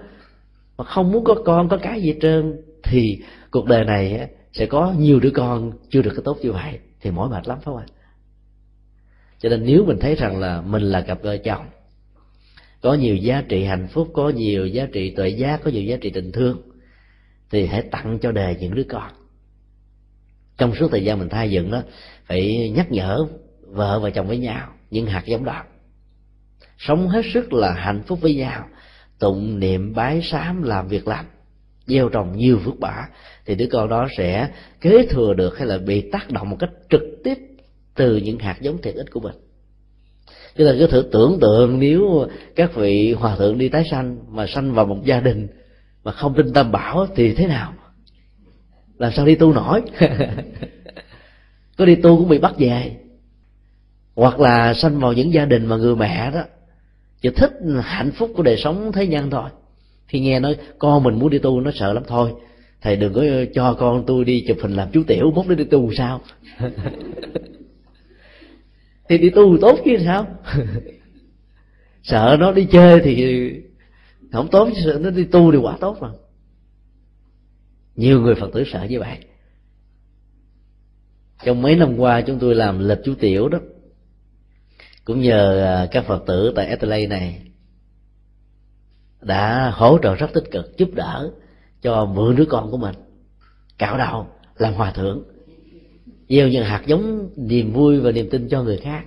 mà 0.77 0.85
không 0.85 1.12
muốn 1.12 1.25
có 1.25 1.35
con, 1.45 1.68
có 1.68 1.77
cái 1.77 2.03
gì 2.03 2.09
hết 2.09 2.18
trơn, 2.20 2.57
thì 2.83 3.18
cuộc 3.51 3.66
đời 3.66 3.85
này 3.85 4.29
sẽ 4.53 4.66
có 4.66 4.95
nhiều 4.99 5.20
đứa 5.20 5.31
con 5.31 5.72
chưa 5.91 6.03
được 6.03 6.12
cái 6.14 6.22
tốt 6.25 6.39
như 6.43 6.53
vậy, 6.53 6.79
thì 7.01 7.11
mỏi 7.11 7.29
mệt 7.31 7.49
lắm, 7.49 7.59
phải 7.59 7.64
không 7.64 7.77
ạ? 7.77 7.87
Cho 9.39 9.49
nên 9.49 9.64
nếu 9.64 9.85
mình 9.85 9.99
thấy 10.01 10.14
rằng 10.14 10.41
là 10.41 10.62
mình 10.62 10.83
là 10.83 11.01
cặp 11.01 11.22
vợ 11.22 11.37
chồng, 11.37 11.66
có 12.81 12.95
nhiều 12.95 13.16
giá 13.16 13.43
trị 13.49 13.64
hạnh 13.64 13.89
phúc, 13.93 14.09
có 14.12 14.29
nhiều 14.29 14.66
giá 14.66 14.87
trị 14.93 15.11
tuệ 15.11 15.29
giác, 15.29 15.61
có 15.64 15.70
nhiều 15.70 15.83
giá 15.83 15.97
trị 15.97 16.11
tình 16.11 16.33
thương 16.33 16.74
thì 17.55 17.67
hãy 17.67 17.83
tặng 17.83 18.19
cho 18.23 18.33
đề 18.33 18.57
những 18.61 18.75
đứa 18.75 18.85
con. 18.89 19.11
Trong 20.59 20.75
suốt 20.75 20.89
thời 20.91 21.05
gian 21.05 21.19
mình 21.19 21.29
thai 21.29 21.51
dựng 21.51 21.71
đó, 21.71 21.83
phải 22.27 22.71
nhắc 22.75 22.93
nhở 22.93 23.27
vợ 23.61 24.01
và 24.01 24.11
chồng 24.11 24.27
với 24.27 24.39
nhau 24.39 24.69
những 24.91 25.07
hạt 25.07 25.23
giống 25.27 25.45
đó. 25.45 25.63
Sống 26.79 27.09
hết 27.09 27.23
sức 27.35 27.53
là 27.53 27.73
hạnh 27.73 28.03
phúc 28.07 28.19
với 28.23 28.35
nhau, 28.35 28.65
tụng 29.19 29.61
niệm 29.61 29.95
bái 29.95 30.23
sám 30.23 30.63
làm 30.63 30.89
việc 30.89 31.09
lành, 31.09 31.25
gieo 31.87 32.09
trồng 32.09 32.37
nhiều 32.37 32.59
phước 32.65 32.79
bả, 32.81 33.09
thì 33.47 33.55
đứa 33.55 33.67
con 33.67 33.89
đó 33.89 34.09
sẽ 34.17 34.49
kế 34.81 35.07
thừa 35.11 35.35
được 35.35 35.59
hay 35.59 35.67
là 35.67 35.79
bị 35.79 36.11
tác 36.11 36.31
động 36.31 36.51
một 36.51 36.57
cách 36.61 36.71
trực 36.91 37.03
tiếp 37.25 37.39
từ 37.95 38.17
những 38.17 38.39
hạt 38.39 38.57
giống 38.61 38.83
thiện 38.83 38.97
ích 38.97 39.11
của 39.11 39.21
mình. 39.21 39.35
Chúng 40.57 40.67
ta 40.67 40.73
cứ 40.79 40.87
thử 40.87 41.09
tưởng 41.13 41.39
tượng 41.41 41.81
nếu 41.81 42.29
các 42.57 42.75
vị 42.75 43.13
hòa 43.13 43.37
thượng 43.37 43.59
đi 43.59 43.69
tái 43.69 43.85
sanh 43.91 44.19
mà 44.29 44.47
sanh 44.47 44.73
vào 44.73 44.87
một 44.87 44.99
gia 45.05 45.21
đình 45.21 45.49
mà 46.05 46.13
không 46.13 46.35
tin 46.35 46.53
tam 46.53 46.73
bảo 46.73 47.07
thì 47.17 47.35
thế 47.35 47.47
nào? 47.47 47.75
Làm 48.99 49.13
sao 49.13 49.27
đi 49.27 49.35
tu 49.35 49.53
nổi? 49.53 49.83
Có 51.77 51.85
đi 51.85 51.95
tu 51.95 52.19
cũng 52.19 52.29
bị 52.29 52.39
bắt 52.39 52.55
về. 52.59 52.97
Hoặc 54.15 54.41
là 54.41 54.75
sanh 54.75 55.01
vào 55.01 55.13
những 55.13 55.33
gia 55.33 55.45
đình 55.45 55.67
mà 55.67 55.77
người 55.77 55.97
mẹ 55.97 56.31
đó, 56.31 56.43
chỉ 57.21 57.31
thích 57.31 57.53
hạnh 57.83 58.11
phúc 58.13 58.31
của 58.37 58.43
đời 58.43 58.57
sống 58.57 58.93
thế 58.93 59.07
nhân 59.07 59.31
thôi. 59.31 59.51
Khi 60.07 60.21
nghe 60.21 60.41
nói 60.41 60.57
con 60.79 61.03
mình 61.03 61.19
muốn 61.19 61.31
đi 61.31 61.39
tu, 61.39 61.61
nó 61.61 61.71
sợ 61.75 61.93
lắm. 61.93 62.03
Thôi, 62.07 62.33
thầy 62.81 62.97
đừng 62.97 63.13
có 63.13 63.23
cho 63.55 63.75
con 63.75 64.05
tôi 64.07 64.25
đi 64.25 64.45
chụp 64.49 64.57
hình 64.63 64.73
làm 64.73 64.89
chú 64.93 65.03
tiểu, 65.07 65.31
mốt 65.35 65.47
nó 65.47 65.55
đi 65.55 65.65
tu 65.65 65.93
sao? 65.93 66.21
Thì 69.09 69.19
đi 69.19 69.31
tu 69.31 69.59
tốt 69.61 69.79
chứ 69.85 69.97
sao? 70.05 70.27
Sợ 72.03 72.37
nó 72.41 72.53
đi 72.53 72.67
chơi 72.73 73.01
thì 73.01 73.53
không 74.35 74.49
tốt 74.51 74.68
chứ 74.76 74.99
nó 75.01 75.11
đi 75.11 75.24
tu 75.24 75.53
thì 75.53 75.59
quá 75.59 75.76
tốt 75.80 76.01
rồi 76.01 76.11
nhiều 77.97 78.20
người 78.20 78.35
phật 78.35 78.51
tử 78.53 78.64
sợ 78.66 78.87
như 78.91 79.01
vậy. 79.01 79.18
Trong 81.45 81.62
mấy 81.62 81.76
năm 81.76 81.97
qua 81.97 82.20
chúng 82.20 82.39
tôi 82.39 82.55
làm 82.55 82.89
lịch 82.89 82.99
chú 83.05 83.14
tiểu 83.14 83.49
đó, 83.49 83.59
cũng 85.05 85.20
nhờ 85.20 85.64
à, 85.64 85.87
các 85.91 86.05
phật 86.05 86.22
tử 86.26 86.53
tại 86.57 86.66
Adelaide 86.66 87.07
này 87.07 87.41
đã 89.20 89.70
hỗ 89.74 89.99
trợ 90.03 90.14
rất 90.14 90.30
tích 90.35 90.45
cực 90.51 90.76
giúp 90.78 90.89
đỡ 90.95 91.30
cho 91.82 92.05
mượn 92.05 92.37
đứa 92.37 92.45
con 92.45 92.70
của 92.70 92.76
mình 92.76 92.95
cạo 93.78 93.99
đầu 93.99 94.26
làm 94.57 94.74
hòa 94.74 94.93
thượng, 94.93 95.22
gieo 96.28 96.49
những 96.49 96.64
hạt 96.64 96.82
giống 96.87 97.30
niềm 97.37 97.72
vui 97.72 98.01
và 98.01 98.12
niềm 98.12 98.28
tin 98.30 98.49
cho 98.49 98.62
người 98.62 98.76
khác 98.76 99.05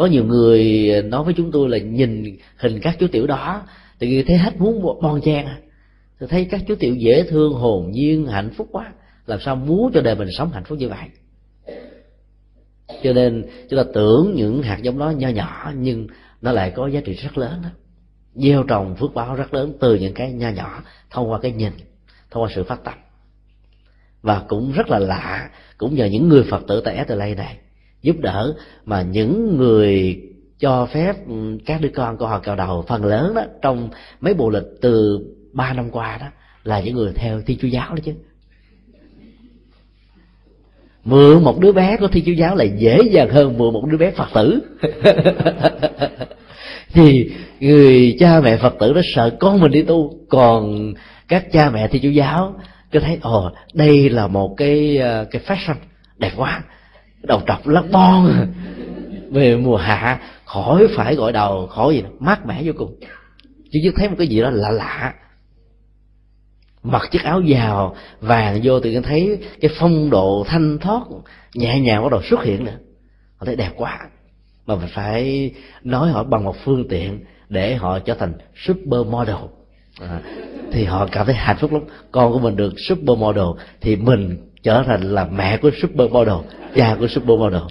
có 0.00 0.06
nhiều 0.06 0.24
người 0.24 0.88
nói 1.02 1.24
với 1.24 1.34
chúng 1.36 1.52
tôi 1.52 1.68
là 1.68 1.78
nhìn 1.78 2.36
hình 2.56 2.80
các 2.80 2.96
chú 3.00 3.06
tiểu 3.12 3.26
đó 3.26 3.62
thì 3.98 4.22
thấy 4.22 4.36
hết 4.36 4.60
muốn 4.60 4.82
bon 5.02 5.20
chen 5.20 5.46
à. 5.46 5.58
tôi 6.20 6.28
thấy 6.28 6.48
các 6.50 6.60
chú 6.68 6.74
tiểu 6.74 6.94
dễ 6.94 7.22
thương, 7.22 7.52
hồn 7.52 7.90
nhiên, 7.90 8.26
hạnh 8.26 8.50
phúc 8.56 8.68
quá. 8.72 8.92
Làm 9.26 9.40
sao 9.40 9.56
muốn 9.56 9.90
cho 9.94 10.00
đời 10.00 10.14
mình 10.14 10.28
sống 10.38 10.50
hạnh 10.52 10.64
phúc 10.64 10.78
như 10.78 10.88
vậy? 10.88 11.08
Cho 13.02 13.12
nên, 13.12 13.44
chúng 13.70 13.76
ta 13.76 13.90
tưởng 13.94 14.32
những 14.36 14.62
hạt 14.62 14.78
giống 14.82 14.98
đó 14.98 15.10
nho 15.10 15.28
nhỏ, 15.28 15.72
nhưng 15.76 16.06
nó 16.42 16.52
lại 16.52 16.72
có 16.76 16.86
giá 16.86 17.00
trị 17.00 17.12
rất 17.14 17.38
lớn 17.38 17.60
đó. 17.62 17.68
Gieo 18.34 18.62
trồng 18.62 18.96
phước 18.96 19.14
báo 19.14 19.34
rất 19.34 19.54
lớn 19.54 19.72
từ 19.80 19.94
những 19.94 20.14
cái 20.14 20.32
nho 20.32 20.48
nhỏ, 20.48 20.82
thông 21.10 21.30
qua 21.30 21.38
cái 21.42 21.52
nhìn, 21.52 21.72
thông 22.30 22.42
qua 22.42 22.50
sự 22.54 22.64
phát 22.64 22.84
tâm. 22.84 22.94
Và 24.22 24.42
cũng 24.48 24.72
rất 24.72 24.88
là 24.88 24.98
lạ, 24.98 25.50
cũng 25.78 25.94
nhờ 25.94 26.04
những 26.04 26.28
người 26.28 26.44
phật 26.50 26.62
tử 26.68 26.82
tại 26.84 26.96
Adelaide 26.96 27.42
này 27.42 27.56
giúp 28.02 28.16
đỡ 28.20 28.54
mà 28.84 29.02
những 29.02 29.56
người 29.56 30.20
cho 30.58 30.86
phép 30.86 31.16
các 31.66 31.80
đứa 31.80 31.88
con 31.94 32.16
của 32.16 32.26
họ 32.26 32.38
cào 32.38 32.56
đầu. 32.56 32.84
Phần 32.88 33.04
lớn 33.04 33.34
đó, 33.34 33.42
trong 33.62 33.88
mấy 34.20 34.34
bộ 34.34 34.50
lịch 34.50 34.66
từ 34.80 35.20
ba 35.52 35.72
năm 35.72 35.90
qua 35.90 36.18
đó, 36.20 36.26
là 36.64 36.80
những 36.80 36.94
người 36.94 37.12
theo 37.14 37.40
thiên 37.46 37.58
chúa 37.58 37.68
giáo 37.68 37.94
đó 37.94 38.00
chứ. 38.04 38.12
Mượn 41.04 41.44
một 41.44 41.60
đứa 41.60 41.72
bé 41.72 41.96
của 41.96 42.08
thiên 42.08 42.24
chúa 42.24 42.32
giáo 42.32 42.56
là 42.56 42.64
dễ 42.64 42.98
dàng 43.10 43.30
hơn 43.30 43.58
mượn 43.58 43.72
một 43.72 43.86
đứa 43.86 43.96
bé 43.96 44.10
phật 44.10 44.28
tử. 44.34 44.60
Thì 46.92 47.32
người 47.60 48.16
cha 48.18 48.40
mẹ 48.40 48.56
phật 48.56 48.74
tử 48.80 48.92
nó 48.94 49.00
sợ 49.14 49.36
con 49.40 49.60
mình 49.60 49.70
đi 49.70 49.82
tu, 49.82 50.14
còn 50.28 50.94
các 51.28 51.52
cha 51.52 51.70
mẹ 51.70 51.88
thiên 51.88 52.02
chúa 52.02 52.08
giáo 52.08 52.54
cứ 52.92 52.98
thấy, 53.00 53.18
ồ, 53.22 53.50
đây 53.74 54.10
là 54.10 54.26
một 54.26 54.54
cái 54.56 54.96
ờ, 54.96 55.24
cái 55.30 55.42
fashion 55.46 55.74
đẹp 56.18 56.32
quá 56.36 56.62
đầu 57.22 57.40
trọc 57.46 57.66
lắc 57.66 57.84
bon. 57.92 58.52
Về 59.30 59.56
mùa 59.56 59.76
hạ 59.76 60.20
khỏi 60.44 60.86
phải 60.96 61.14
gọi 61.14 61.32
đầu 61.32 61.66
khỏi 61.66 61.94
gì 61.94 62.02
mát 62.18 62.46
mẻ 62.46 62.62
vô 62.64 62.72
cùng. 62.76 62.94
Chứ 63.72 63.80
chứ 63.82 63.92
thấy 63.96 64.08
một 64.08 64.14
cái 64.18 64.26
gì 64.26 64.40
đó 64.40 64.50
lạ 64.50 64.70
lạ. 64.70 65.14
Mặc 66.82 67.02
chiếc 67.10 67.22
áo 67.22 67.40
giàu 67.40 67.96
vàng 68.20 68.60
vô 68.62 68.80
thì 68.80 69.00
thấy 69.00 69.38
cái 69.60 69.70
phong 69.78 70.10
độ 70.10 70.44
thanh 70.48 70.78
thoát 70.78 71.02
nhẹ 71.54 71.80
nhàng 71.80 72.02
bắt 72.02 72.12
đầu 72.12 72.22
xuất 72.22 72.44
hiện 72.44 72.64
nữa 72.64 72.76
họ 73.36 73.46
thấy 73.46 73.56
đẹp 73.56 73.70
quá. 73.76 73.98
Mà 74.66 74.74
mình 74.74 74.88
phải 74.94 75.50
nói 75.84 76.10
họ 76.10 76.24
bằng 76.24 76.44
một 76.44 76.56
phương 76.64 76.88
tiện 76.88 77.24
để 77.48 77.74
họ 77.74 77.98
trở 77.98 78.14
thành 78.14 78.32
super 78.56 79.06
model. 79.06 79.36
À, 80.00 80.20
thì 80.72 80.84
họ 80.84 81.08
cảm 81.12 81.26
thấy 81.26 81.34
hạnh 81.34 81.56
phúc 81.60 81.72
lắm. 81.72 81.82
Con 82.12 82.32
của 82.32 82.38
mình 82.38 82.56
được 82.56 82.72
super 82.76 83.18
model 83.18 83.44
thì 83.80 83.96
mình 83.96 84.49
trở 84.62 84.82
thành 84.86 85.02
là 85.02 85.24
mẹ 85.24 85.56
của 85.56 85.70
super 85.82 86.10
model 86.10 86.34
cha 86.74 86.96
của 87.00 87.06
super 87.08 87.38
model 87.38 87.62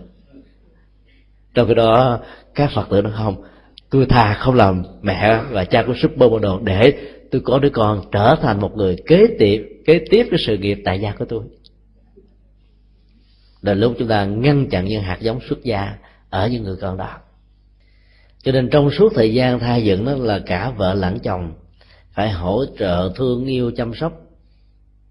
trong 1.53 1.67
cái 1.67 1.75
đó, 1.75 2.19
các 2.55 2.71
phật 2.75 2.89
tử 2.89 3.01
nó 3.01 3.09
không, 3.17 3.43
tôi 3.89 4.05
thà 4.05 4.33
không 4.33 4.55
làm 4.55 4.83
mẹ 5.01 5.41
và 5.51 5.65
cha 5.65 5.83
của 5.83 5.93
super 5.97 6.31
model 6.31 6.51
để 6.63 6.93
tôi 7.31 7.41
có 7.41 7.59
đứa 7.59 7.69
con 7.69 8.01
trở 8.11 8.35
thành 8.41 8.61
một 8.61 8.71
người 8.75 8.95
kế 9.07 9.27
tiếp 9.39 9.81
kế 9.85 9.99
tiếp 10.09 10.27
cái 10.31 10.39
sự 10.45 10.57
nghiệp 10.57 10.81
tại 10.85 10.99
gia 10.99 11.11
của 11.11 11.25
tôi. 11.25 11.43
Là 13.61 13.73
lúc 13.73 13.95
chúng 13.99 14.07
ta 14.07 14.25
ngăn 14.25 14.69
chặn 14.69 14.85
những 14.85 15.03
hạt 15.03 15.17
giống 15.21 15.39
xuất 15.49 15.63
gia 15.63 15.97
ở 16.29 16.47
những 16.47 16.63
người 16.63 16.75
con 16.81 16.97
đó. 16.97 17.17
Cho 18.43 18.51
nên 18.51 18.69
trong 18.69 18.91
suốt 18.91 19.13
thời 19.15 19.33
gian 19.33 19.59
thai 19.59 19.83
dựng 19.83 20.05
đó 20.05 20.13
là 20.15 20.39
cả 20.45 20.71
vợ 20.77 20.93
lẫn 20.93 21.19
chồng 21.19 21.53
phải 22.11 22.31
hỗ 22.31 22.65
trợ 22.79 23.11
thương 23.15 23.45
yêu 23.45 23.71
chăm 23.75 23.93
sóc 23.93 24.13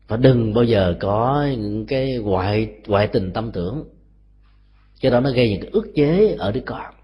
và 0.09 0.17
đừng 0.17 0.55
bao 0.55 0.65
giờ 0.65 0.95
có 1.01 1.47
những 1.51 1.87
cái 1.87 2.19
ngoại 2.19 2.69
ngoại 2.87 3.07
tình 3.07 3.33
tâm 3.33 3.53
tưởng. 3.53 3.85
Cái 5.01 5.13
đó 5.13 5.21
nó 5.21 5.31
gây 5.31 5.51
những 5.51 5.61
cái 5.61 5.71
ức 5.71 5.93
chế 5.95 6.37
ở 6.39 6.53
đứa 6.53 6.61
con. 6.67 6.95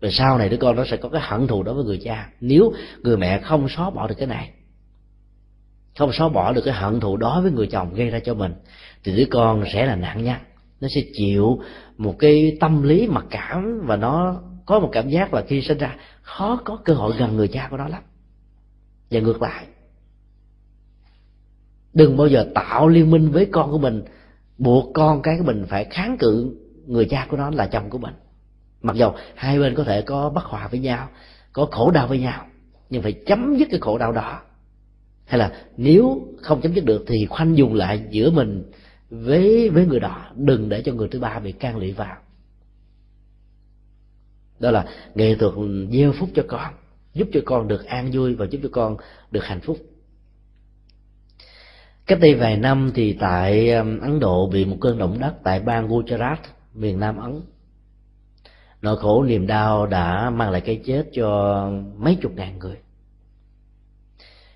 Rồi 0.00 0.12
sau 0.12 0.38
này 0.38 0.48
đứa 0.48 0.56
con 0.56 0.76
nó 0.76 0.84
sẽ 0.90 0.96
có 0.96 1.08
cái 1.08 1.22
hận 1.24 1.46
thù 1.46 1.62
đối 1.62 1.74
với 1.74 1.84
người 1.84 2.00
cha. 2.04 2.30
Nếu 2.40 2.72
người 3.02 3.16
mẹ 3.16 3.40
không 3.40 3.68
xóa 3.68 3.90
bỏ 3.90 4.08
được 4.08 4.14
cái 4.18 4.26
này, 4.26 4.50
không 5.98 6.12
xóa 6.12 6.28
bỏ 6.28 6.52
được 6.52 6.62
cái 6.64 6.74
hận 6.74 7.00
thù 7.00 7.16
đó 7.16 7.40
với 7.42 7.50
người 7.50 7.66
chồng 7.66 7.94
gây 7.94 8.10
ra 8.10 8.18
cho 8.18 8.34
mình, 8.34 8.54
thì 9.04 9.16
đứa 9.16 9.24
con 9.30 9.64
sẽ 9.72 9.86
là 9.86 9.96
nạn 9.96 10.24
nhân. 10.24 10.36
Nó 10.80 10.88
sẽ 10.94 11.02
chịu 11.14 11.62
một 11.96 12.14
cái 12.18 12.56
tâm 12.60 12.82
lý 12.82 13.06
mặc 13.06 13.24
cảm 13.30 13.80
và 13.86 13.96
nó 13.96 14.40
có 14.66 14.80
một 14.80 14.88
cảm 14.92 15.08
giác 15.08 15.34
là 15.34 15.42
khi 15.48 15.62
sinh 15.62 15.78
ra 15.78 15.96
khó 16.22 16.60
có 16.64 16.78
cơ 16.84 16.94
hội 16.94 17.12
gần 17.18 17.36
người 17.36 17.48
cha 17.48 17.68
của 17.70 17.76
nó 17.76 17.88
lắm. 17.88 18.02
Và 19.10 19.20
ngược 19.20 19.42
lại 19.42 19.66
đừng 21.94 22.16
bao 22.16 22.26
giờ 22.26 22.46
tạo 22.54 22.88
liên 22.88 23.10
minh 23.10 23.30
với 23.30 23.46
con 23.46 23.70
của 23.70 23.78
mình. 23.78 24.02
Buộc 24.58 24.94
con 24.94 25.22
cái 25.22 25.38
của 25.38 25.44
mình 25.44 25.64
phải 25.68 25.84
kháng 25.84 26.16
cự 26.18 26.56
người 26.86 27.04
cha 27.04 27.26
của 27.30 27.36
nó 27.36 27.50
là 27.50 27.66
chồng 27.66 27.90
của 27.90 27.98
mình. 27.98 28.14
Mặc 28.82 28.96
dù 28.96 29.10
hai 29.34 29.58
bên 29.58 29.74
có 29.74 29.84
thể 29.84 30.02
có 30.02 30.30
bất 30.30 30.44
hòa 30.44 30.68
với 30.68 30.80
nhau, 30.80 31.08
có 31.52 31.68
khổ 31.70 31.90
đau 31.90 32.06
với 32.06 32.18
nhau, 32.18 32.46
nhưng 32.90 33.02
phải 33.02 33.12
chấm 33.12 33.56
dứt 33.58 33.68
cái 33.70 33.80
khổ 33.80 33.98
đau 33.98 34.12
đó. 34.12 34.40
Hay 35.24 35.38
là 35.38 35.52
nếu 35.76 36.28
không 36.42 36.60
chấm 36.60 36.74
dứt 36.74 36.84
được 36.84 37.04
thì 37.06 37.26
khoanh 37.26 37.56
dùng 37.58 37.74
lại 37.74 38.02
giữa 38.10 38.30
mình 38.30 38.70
với 39.10 39.68
với 39.68 39.86
người 39.86 40.00
đó, 40.00 40.26
đừng 40.34 40.68
để 40.68 40.82
cho 40.82 40.92
người 40.92 41.08
thứ 41.08 41.20
ba 41.20 41.38
bị 41.38 41.52
can 41.52 41.76
lị 41.76 41.92
vào. 41.92 42.16
Đó 44.60 44.70
là 44.70 44.86
nghệ 45.14 45.34
thuật 45.34 45.54
gieo 45.92 46.12
phúc 46.12 46.28
cho 46.34 46.42
con, 46.48 46.74
giúp 47.14 47.28
cho 47.32 47.40
con 47.44 47.68
được 47.68 47.86
an 47.86 48.10
vui 48.12 48.34
và 48.34 48.46
giúp 48.50 48.58
cho 48.62 48.68
con 48.72 48.96
được 49.30 49.44
hạnh 49.44 49.60
phúc 49.60 49.78
cách 52.08 52.20
đây 52.20 52.34
vài 52.34 52.56
năm 52.56 52.90
thì 52.94 53.16
tại 53.20 53.70
um, 53.70 54.00
ấn 54.00 54.20
độ 54.20 54.50
bị 54.52 54.64
một 54.64 54.76
cơn 54.80 54.98
động 54.98 55.18
đất 55.20 55.34
tại 55.42 55.60
bang 55.60 55.88
gujarat, 55.88 56.36
miền 56.74 57.00
nam 57.00 57.16
ấn. 57.16 57.40
Nỗi 58.82 58.96
khổ 58.96 59.22
niềm 59.22 59.46
đau 59.46 59.86
đã 59.86 60.30
mang 60.30 60.50
lại 60.50 60.60
cái 60.60 60.80
chết 60.84 61.04
cho 61.12 61.70
mấy 61.96 62.14
chục 62.14 62.32
ngàn 62.36 62.58
người. 62.58 62.76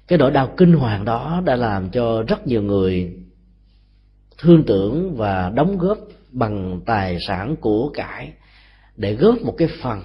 Cái 0.08 0.18
nỗi 0.18 0.30
đau 0.30 0.54
kinh 0.56 0.72
hoàng 0.72 1.04
đó 1.04 1.42
đã 1.44 1.56
làm 1.56 1.90
cho 1.90 2.22
rất 2.22 2.46
nhiều 2.46 2.62
người 2.62 3.16
thương 4.38 4.64
tưởng 4.66 5.16
và 5.16 5.50
đóng 5.54 5.78
góp 5.78 5.98
bằng 6.30 6.80
tài 6.86 7.18
sản 7.26 7.56
của 7.56 7.90
cải 7.94 8.32
để 8.96 9.14
góp 9.14 9.42
một 9.42 9.54
cái 9.58 9.68
phần 9.82 10.02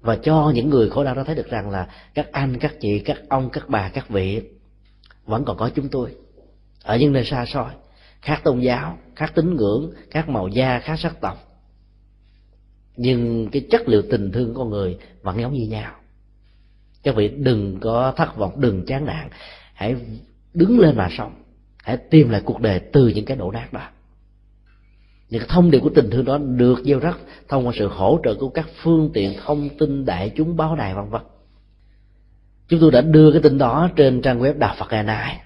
và 0.00 0.16
cho 0.16 0.52
những 0.54 0.70
người 0.70 0.90
khổ 0.90 1.04
đau 1.04 1.14
đó 1.14 1.24
thấy 1.24 1.34
được 1.34 1.50
rằng 1.50 1.70
là 1.70 1.88
các 2.14 2.32
anh, 2.32 2.58
các 2.58 2.74
chị, 2.80 2.98
các 2.98 3.18
ông, 3.28 3.50
các 3.50 3.68
bà, 3.68 3.88
các 3.88 4.08
vị 4.08 4.40
vẫn 5.24 5.44
còn 5.44 5.56
có 5.56 5.70
chúng 5.74 5.88
tôi 5.88 6.14
ở 6.86 6.96
những 6.96 7.12
nơi 7.12 7.24
xa 7.24 7.46
xôi, 7.46 7.70
khác 8.22 8.40
tôn 8.44 8.60
giáo, 8.60 8.98
khác 9.16 9.32
tín 9.34 9.56
ngưỡng, 9.56 9.90
khác 10.10 10.28
màu 10.28 10.48
da, 10.48 10.78
khác 10.78 10.98
sắc 10.98 11.20
tộc. 11.20 11.38
Nhưng 12.96 13.48
cái 13.52 13.66
chất 13.70 13.88
liệu 13.88 14.02
tình 14.10 14.32
thương 14.32 14.54
của 14.54 14.60
con 14.60 14.70
người 14.70 14.98
vẫn 15.22 15.40
giống 15.40 15.52
như 15.52 15.66
nhau. 15.66 15.92
Các 17.02 17.14
vị 17.14 17.28
đừng 17.28 17.80
có 17.80 18.12
thất 18.16 18.36
vọng, 18.36 18.60
đừng 18.60 18.86
chán 18.86 19.04
nản. 19.04 19.28
Hãy 19.74 19.94
đứng 20.54 20.80
lên 20.80 20.96
mà 20.96 21.08
sống. 21.18 21.42
Hãy 21.82 21.96
tìm 21.96 22.30
lại 22.30 22.42
cuộc 22.44 22.60
đời 22.60 22.80
từ 22.92 23.08
những 23.08 23.24
cái 23.24 23.36
đổ 23.36 23.50
nát 23.50 23.72
đó. 23.72 23.88
Những 25.30 25.42
thông 25.48 25.70
điệp 25.70 25.80
của 25.80 25.90
tình 25.94 26.10
thương 26.10 26.24
đó 26.24 26.38
được 26.38 26.82
gieo 26.84 26.98
rắc 26.98 27.18
thông 27.48 27.66
qua 27.66 27.72
sự 27.78 27.88
hỗ 27.88 28.20
trợ 28.24 28.34
của 28.34 28.48
các 28.48 28.68
phương 28.82 29.10
tiện 29.14 29.34
thông 29.44 29.68
tin 29.78 30.04
đại 30.04 30.32
chúng 30.36 30.56
báo 30.56 30.76
đài, 30.76 30.94
vân 30.94 31.08
vân. 31.08 31.22
Chúng 32.68 32.80
tôi 32.80 32.90
đã 32.90 33.00
đưa 33.00 33.32
cái 33.32 33.42
tin 33.42 33.58
đó 33.58 33.90
trên 33.96 34.22
trang 34.22 34.40
web 34.40 34.58
đạo 34.58 34.74
phật 34.78 34.86
ngày 34.90 35.02
nay 35.02 35.40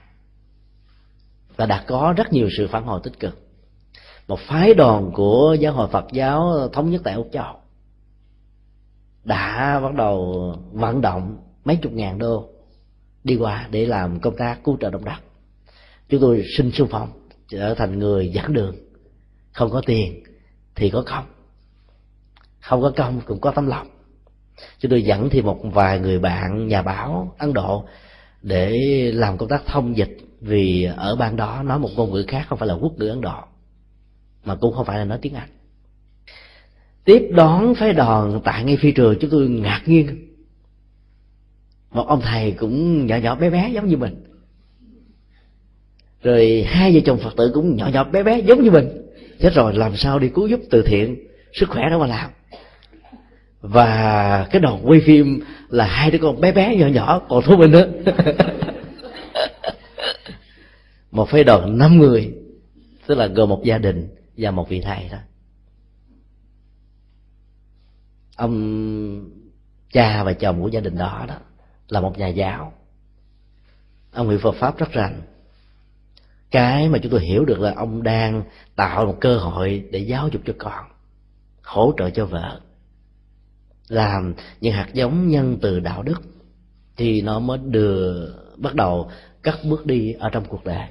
và 1.61 1.66
đã 1.66 1.84
có 1.86 2.14
rất 2.16 2.32
nhiều 2.32 2.48
sự 2.56 2.68
phản 2.68 2.84
hồi 2.84 3.00
tích 3.02 3.20
cực. 3.20 3.38
Một 4.28 4.38
phái 4.40 4.74
đoàn 4.74 5.11
của 5.14 5.56
giáo 5.61 5.72
hội 5.72 5.88
phật 5.88 6.06
giáo 6.12 6.68
thống 6.72 6.90
nhất 6.90 7.00
tại 7.04 7.14
úc 7.14 7.28
châu 7.32 7.54
đã 9.24 9.80
bắt 9.82 9.94
đầu 9.94 10.44
vận 10.72 11.00
động 11.00 11.38
mấy 11.64 11.76
chục 11.76 11.92
ngàn 11.92 12.18
đô 12.18 12.48
đi 13.24 13.36
qua 13.36 13.68
để 13.70 13.86
làm 13.86 14.20
công 14.20 14.36
tác 14.36 14.64
cứu 14.64 14.76
trợ 14.80 14.90
động 14.90 15.04
đất 15.04 15.18
chúng 16.08 16.20
tôi 16.20 16.44
xin 16.56 16.72
xung 16.72 16.88
phong, 16.90 17.08
trở 17.48 17.74
thành 17.74 17.98
người 17.98 18.28
dẫn 18.28 18.52
đường. 18.52 18.76
Không 19.52 19.70
có 19.70 19.82
tiền 19.86 20.22
thì 20.74 20.90
có 20.90 21.04
công. 21.06 21.24
Không 22.61 22.82
có 22.82 22.92
công 22.96 23.20
cũng 23.26 23.40
có 23.40 23.50
tấm 23.50 23.66
lòng. 23.66 23.88
Chúng 24.78 24.90
tôi 24.90 25.02
dẫn 25.02 25.28
thì 25.30 25.42
một 25.42 25.61
vài 25.62 26.00
người 26.00 26.18
bạn 26.18 26.68
nhà 26.68 26.82
báo 26.82 27.34
ấn 27.38 27.52
độ 27.52 27.84
để 28.42 28.70
làm 29.14 29.38
công 29.38 29.48
tác 29.48 29.62
thông 29.66 29.96
dịch 29.96 30.16
vì 30.41 30.88
ở 30.97 31.16
bang 31.16 31.36
đó 31.36 31.62
nói 31.62 31.78
một 31.78 31.91
ngôn 31.97 32.12
ngữ 32.12 32.24
khác 32.28 32.47
không 32.49 32.59
phải 32.59 32.68
là 32.68 32.74
quốc 32.74 32.93
ngữ 32.99 33.09
ấn 33.09 33.20
độ, 33.20 33.41
mà 34.45 34.55
cũng 34.55 34.74
không 34.74 34.86
phải 34.86 34.99
là 34.99 35.05
nói 35.05 35.18
tiếng 35.22 35.34
anh. 35.34 35.49
Tiếp 37.05 37.28
đón 37.30 37.74
phái 37.74 37.93
đoàn 37.93 38.41
tại 38.45 38.64
ngay 38.64 38.76
phi 38.76 38.93
trường, 38.93 39.16
chúng 39.20 39.30
tôi 39.30 39.49
ngạc 39.49 39.82
nhiên. 39.86 40.26
Một 41.91 42.07
ông 42.09 42.20
thầy 42.20 42.53
cũng 42.53 43.07
nhỏ 43.07 43.16
nhỏ 43.16 43.34
bé 43.34 43.51
bé 43.51 43.70
giống 43.70 43.86
như 43.86 43.97
mình. 43.97 44.24
Rồi 46.22 46.64
hai 46.68 46.95
vợ 46.95 47.01
chồng 47.05 47.18
phật 47.18 47.36
tử 47.36 47.51
cũng 47.55 47.76
nhỏ 47.76 47.91
nhỏ 47.93 48.05
bé 48.05 48.22
bé 48.22 48.41
giống 48.41 48.62
như 48.62 48.70
mình. 48.70 48.88
Chết 49.41 49.55
rồi, 49.55 49.74
làm 49.74 49.97
sao 49.97 50.18
đi 50.18 50.28
cứu 50.28 50.47
giúp 50.47 50.61
từ 50.70 50.82
thiện, 50.82 51.16
sức 51.53 51.68
khỏe 51.68 51.91
đó 51.91 51.99
mà 51.99 52.07
làm. 52.07 52.30
Và 53.61 54.47
cái 54.51 54.61
đoàn 54.61 54.80
quay 54.84 55.01
phim 55.01 55.41
là 55.68 55.86
hai 55.86 56.11
đứa 56.11 56.18
con 56.18 56.41
bé 56.41 56.53
bé 56.53 56.76
nhỏ 56.76 56.86
nhỏ 56.86 57.22
còn 57.28 57.43
thú 57.43 57.57
mình 57.57 57.70
nữa. 57.70 57.88
một 61.11 61.28
phái 61.28 61.44
đoàn 61.44 61.78
năm 61.78 61.98
người, 61.98 62.34
tức 63.07 63.14
là 63.14 63.26
gồm 63.26 63.48
một 63.48 63.62
gia 63.64 63.78
đình 63.78 64.09
và 64.36 64.51
một 64.51 64.68
vị 64.68 64.80
thầy 64.80 65.09
đó. 65.09 65.18
Ông 68.36 69.30
cha 69.92 70.24
và 70.24 70.32
chồng 70.32 70.62
của 70.62 70.68
gia 70.68 70.80
đình 70.80 70.98
đó 70.98 71.24
đó 71.28 71.34
là 71.88 72.01
một 72.01 72.18
nhà 72.18 72.28
giáo. 72.28 72.72
Ông 74.12 74.28
hiểu 74.28 74.38
Phật 74.38 74.55
pháp 74.55 74.78
rất 74.78 74.92
rành. 74.92 75.22
Cái 76.51 76.88
mà 76.88 76.98
chúng 77.03 77.12
tôi 77.12 77.20
hiểu 77.20 77.44
được 77.44 77.61
là 77.61 77.72
ông 77.76 78.03
đang 78.03 78.42
tạo 78.76 79.07
một 79.07 79.16
cơ 79.20 79.38
hội 79.38 79.84
để 79.90 79.98
giáo 79.98 80.28
dục 80.28 80.42
cho 80.46 80.53
con, 80.59 80.84
hỗ 81.62 81.94
trợ 81.98 82.11
cho 82.11 82.26
vợ, 82.26 82.61
làm 83.88 84.34
những 84.61 84.72
hạt 84.72 84.88
giống 84.92 85.28
nhân 85.28 85.59
từ 85.62 85.80
đạo 85.80 86.03
đức, 86.03 86.22
thì 86.96 87.22
nó 87.22 87.40
mới 87.40 87.59
đưa, 87.59 88.26
bắt 88.57 88.74
đầu 88.74 89.11
các 89.43 89.59
bước 89.64 89.86
đi 89.86 90.12
ở 90.12 90.30
trong 90.30 90.45
cuộc 90.45 90.64
đời. 90.64 90.86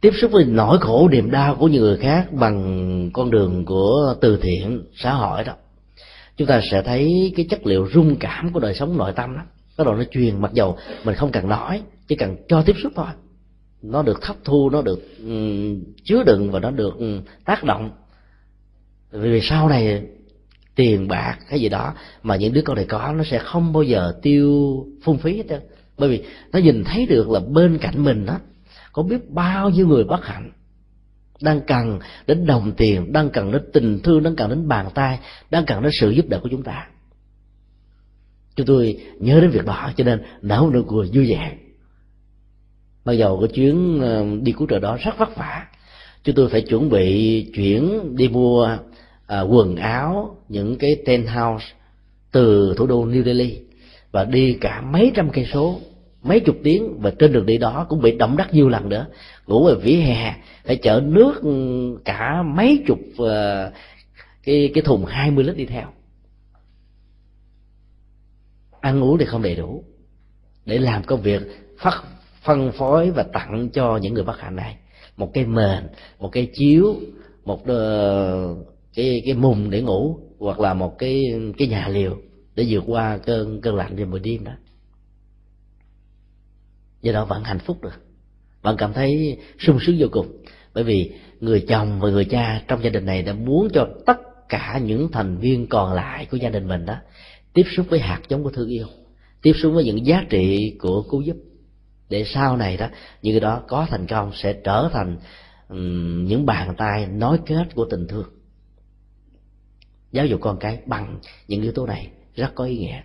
Tiếp 0.00 0.12
xúc 0.20 0.30
với 0.30 0.44
nỗi 0.44 0.78
khổ 0.80 1.08
niềm 1.08 1.30
đau 1.30 1.54
của 1.54 1.68
những 1.68 1.82
người 1.82 1.96
khác 1.96 2.32
bằng 2.32 3.10
con 3.12 3.30
đường 3.30 3.64
của 3.64 4.14
từ 4.20 4.38
thiện 4.42 4.84
xã 4.94 5.12
hội 5.12 5.44
đó 5.44 5.54
chúng 6.36 6.48
ta 6.48 6.60
sẽ 6.70 6.82
thấy 6.82 7.32
cái 7.36 7.46
chất 7.50 7.66
liệu 7.66 7.88
rung 7.94 8.16
cảm 8.16 8.52
của 8.52 8.60
đời 8.60 8.74
sống 8.74 8.96
nội 8.96 9.12
tâm 9.16 9.36
đó. 9.36 9.42
Cái 9.76 9.84
đầu 9.84 9.94
nó 9.94 10.04
truyền 10.10 10.40
mặc 10.40 10.52
dầu 10.52 10.76
mình 11.04 11.14
không 11.14 11.32
cần 11.32 11.48
nói 11.48 11.82
chỉ 12.08 12.16
cần 12.16 12.36
cho 12.48 12.62
tiếp 12.62 12.76
xúc 12.82 12.92
thôi. 12.96 13.06
Nó 13.82 14.02
được 14.02 14.24
hấp 14.24 14.36
thu 14.44 14.70
nó 14.70 14.82
được 14.82 15.18
um, 15.18 15.82
chứa 16.04 16.22
đựng 16.22 16.50
và 16.50 16.60
nó 16.60 16.70
được 16.70 16.94
um, 16.98 17.22
tác 17.44 17.64
động. 17.64 17.90
Vì 19.10 19.40
sau 19.40 19.68
này 19.68 20.02
tiền 20.74 21.08
bạc 21.08 21.38
cái 21.48 21.60
gì 21.60 21.68
đó 21.68 21.94
mà 22.22 22.36
những 22.36 22.52
đứa 22.52 22.62
con 22.62 22.76
này 22.76 22.84
có 22.84 23.12
nó 23.16 23.24
sẽ 23.24 23.38
không 23.38 23.72
bao 23.72 23.82
giờ 23.82 24.14
tiêu 24.22 24.76
phung 25.02 25.18
phí 25.18 25.36
hết 25.36 25.44
trơn 25.48 25.60
bởi 25.98 26.08
vì 26.08 26.24
nó 26.52 26.58
nhìn 26.58 26.84
thấy 26.84 27.06
được 27.06 27.30
là 27.30 27.40
bên 27.40 27.78
cạnh 27.78 28.04
mình 28.04 28.26
đó 28.26 28.38
có 28.92 29.02
biết 29.02 29.30
bao 29.30 29.70
nhiêu 29.70 29.86
người 29.86 30.04
bất 30.04 30.24
hạnh 30.24 30.50
đang 31.40 31.60
cần 31.66 31.98
đến 32.26 32.46
đồng 32.46 32.72
tiền 32.76 33.12
đang 33.12 33.30
cần 33.30 33.52
đến 33.52 33.62
tình 33.72 34.00
thương 34.00 34.22
đang 34.22 34.36
cần 34.36 34.50
đến 34.50 34.68
bàn 34.68 34.88
tay 34.94 35.18
đang 35.50 35.64
cần 35.66 35.82
đến 35.82 35.92
sự 36.00 36.10
giúp 36.10 36.28
đỡ 36.28 36.40
của 36.42 36.48
chúng 36.48 36.62
ta. 36.62 36.88
Chúng 38.56 38.66
tôi 38.66 39.00
nhớ 39.18 39.40
đến 39.40 39.50
việc 39.50 39.64
đó 39.64 39.92
cho 39.96 40.04
nên 40.04 40.22
nở 40.42 40.70
nụ 40.72 40.82
cười 40.82 41.10
vui 41.14 41.30
vẻ. 41.30 41.52
Bao 43.04 43.14
giờ 43.14 43.36
cái 43.40 43.48
chuyến 43.48 44.00
ờ, 44.00 44.26
đi 44.42 44.52
cứu 44.52 44.68
trợ 44.70 44.78
đó 44.78 44.98
rất 45.04 45.18
vất 45.18 45.36
vả. 45.36 45.66
Chúng 46.24 46.34
tôi 46.34 46.48
phải 46.48 46.62
chuẩn 46.62 46.90
bị 46.90 47.50
chuyển 47.54 48.16
đi 48.16 48.28
mua 48.28 48.78
à, 49.26 49.40
quần 49.40 49.76
áo 49.76 50.36
những 50.48 50.76
cái 50.78 50.96
ten 51.06 51.26
house 51.26 51.64
từ 52.32 52.74
thủ 52.76 52.86
đô 52.86 53.06
New 53.06 53.24
Delhi 53.24 53.60
và 54.14 54.24
đi 54.24 54.58
cả 54.60 54.80
mấy 54.80 55.12
trăm 55.14 55.30
cây 55.30 55.46
số 55.52 55.80
mấy 56.22 56.40
chục 56.40 56.56
tiếng 56.62 57.00
và 57.00 57.12
trên 57.18 57.32
đường 57.32 57.46
đi 57.46 57.58
đó 57.58 57.86
cũng 57.88 58.02
bị 58.02 58.16
động 58.16 58.36
đất 58.36 58.54
nhiều 58.54 58.68
lần 58.68 58.88
nữa. 58.88 59.06
Ngủ 59.46 59.66
ở 59.66 59.74
vỉa 59.74 59.96
hè 59.96 60.34
phải 60.64 60.76
chở 60.76 61.02
nước 61.04 61.42
ừ, 61.42 61.50
cả 62.04 62.42
mấy 62.42 62.82
chục 62.86 62.98
uh, 63.22 63.72
cái 64.42 64.70
cái 64.74 64.82
thùng 64.84 65.04
20 65.04 65.44
lít 65.44 65.56
đi 65.56 65.66
theo. 65.66 65.86
Ăn 68.80 69.04
uống 69.04 69.18
thì 69.18 69.24
không 69.24 69.42
đầy 69.42 69.54
đủ 69.54 69.84
để 70.64 70.78
làm 70.78 71.02
công 71.02 71.22
việc 71.22 71.42
phát 71.78 72.02
phân 72.42 72.72
phối 72.72 73.10
và 73.10 73.22
tặng 73.22 73.68
cho 73.72 73.96
những 73.96 74.14
người 74.14 74.24
bất 74.24 74.40
hạnh 74.40 74.56
này. 74.56 74.76
Một 75.16 75.30
cái 75.34 75.44
mền 75.44 75.88
một 76.18 76.28
cái 76.32 76.48
chiếu 76.54 76.94
một 77.44 77.66
ờ, 77.66 78.56
cái 78.94 79.22
cái 79.24 79.34
mùng 79.34 79.70
để 79.70 79.82
ngủ 79.82 80.18
hoặc 80.38 80.60
là 80.60 80.74
một 80.74 80.98
cái 80.98 81.24
cái 81.58 81.68
nhà 81.68 81.88
liều 81.88 82.16
để 82.54 82.66
vượt 82.68 82.84
qua 82.86 83.18
cơn 83.18 83.60
cơn 83.60 83.74
lạnh 83.74 83.96
vào 83.96 84.06
buổi 84.06 84.20
đêm 84.20 84.44
đó. 84.44 84.52
Do 87.02 87.12
đó 87.12 87.24
vẫn 87.24 87.44
hạnh 87.44 87.58
phúc 87.58 87.82
được. 87.82 88.02
Bạn 88.62 88.76
cảm 88.78 88.92
thấy 88.92 89.38
sung 89.58 89.78
sướng 89.86 89.96
vô 89.98 90.06
cùng. 90.12 90.44
Bởi 90.74 90.84
vì 90.84 91.12
người 91.40 91.64
chồng 91.68 92.00
và 92.00 92.10
người 92.10 92.24
cha 92.24 92.62
trong 92.68 92.84
gia 92.84 92.90
đình 92.90 93.06
này 93.06 93.22
đã 93.22 93.32
muốn 93.32 93.68
cho 93.74 93.88
tất 94.06 94.18
cả 94.48 94.80
những 94.84 95.08
thành 95.12 95.38
viên 95.38 95.66
còn 95.66 95.92
lại 95.92 96.26
của 96.30 96.36
gia 96.36 96.50
đình 96.50 96.68
mình 96.68 96.86
đó 96.86 96.96
tiếp 97.52 97.64
xúc 97.76 97.86
với 97.88 98.00
hạt 98.00 98.20
giống 98.28 98.44
của 98.44 98.50
thương 98.50 98.68
yêu 98.68 98.86
tiếp 99.42 99.52
xúc 99.62 99.72
với 99.74 99.84
những 99.84 100.06
giá 100.06 100.24
trị 100.30 100.76
của 100.80 101.02
cứu 101.02 101.20
giúp. 101.20 101.36
Để 102.08 102.24
sau 102.24 102.56
này 102.56 102.76
đó 102.76 102.88
những 103.22 103.34
cái 103.34 103.40
đó 103.40 103.62
có 103.68 103.86
thành 103.90 104.06
công 104.06 104.32
sẽ 104.34 104.52
trở 104.64 104.90
thành 104.92 105.18
um, 105.68 106.24
những 106.24 106.46
bàn 106.46 106.74
tay 106.76 107.06
nối 107.06 107.38
kết 107.46 107.74
của 107.74 107.86
tình 107.90 108.06
thương. 108.08 108.26
Giáo 110.12 110.26
dục 110.26 110.40
con 110.40 110.58
cái 110.60 110.78
bằng 110.86 111.18
những 111.48 111.62
yếu 111.62 111.72
tố 111.72 111.86
này 111.86 112.10
rất 112.34 112.54
có 112.54 112.64
ý 112.64 112.78
nghĩa. 112.78 113.02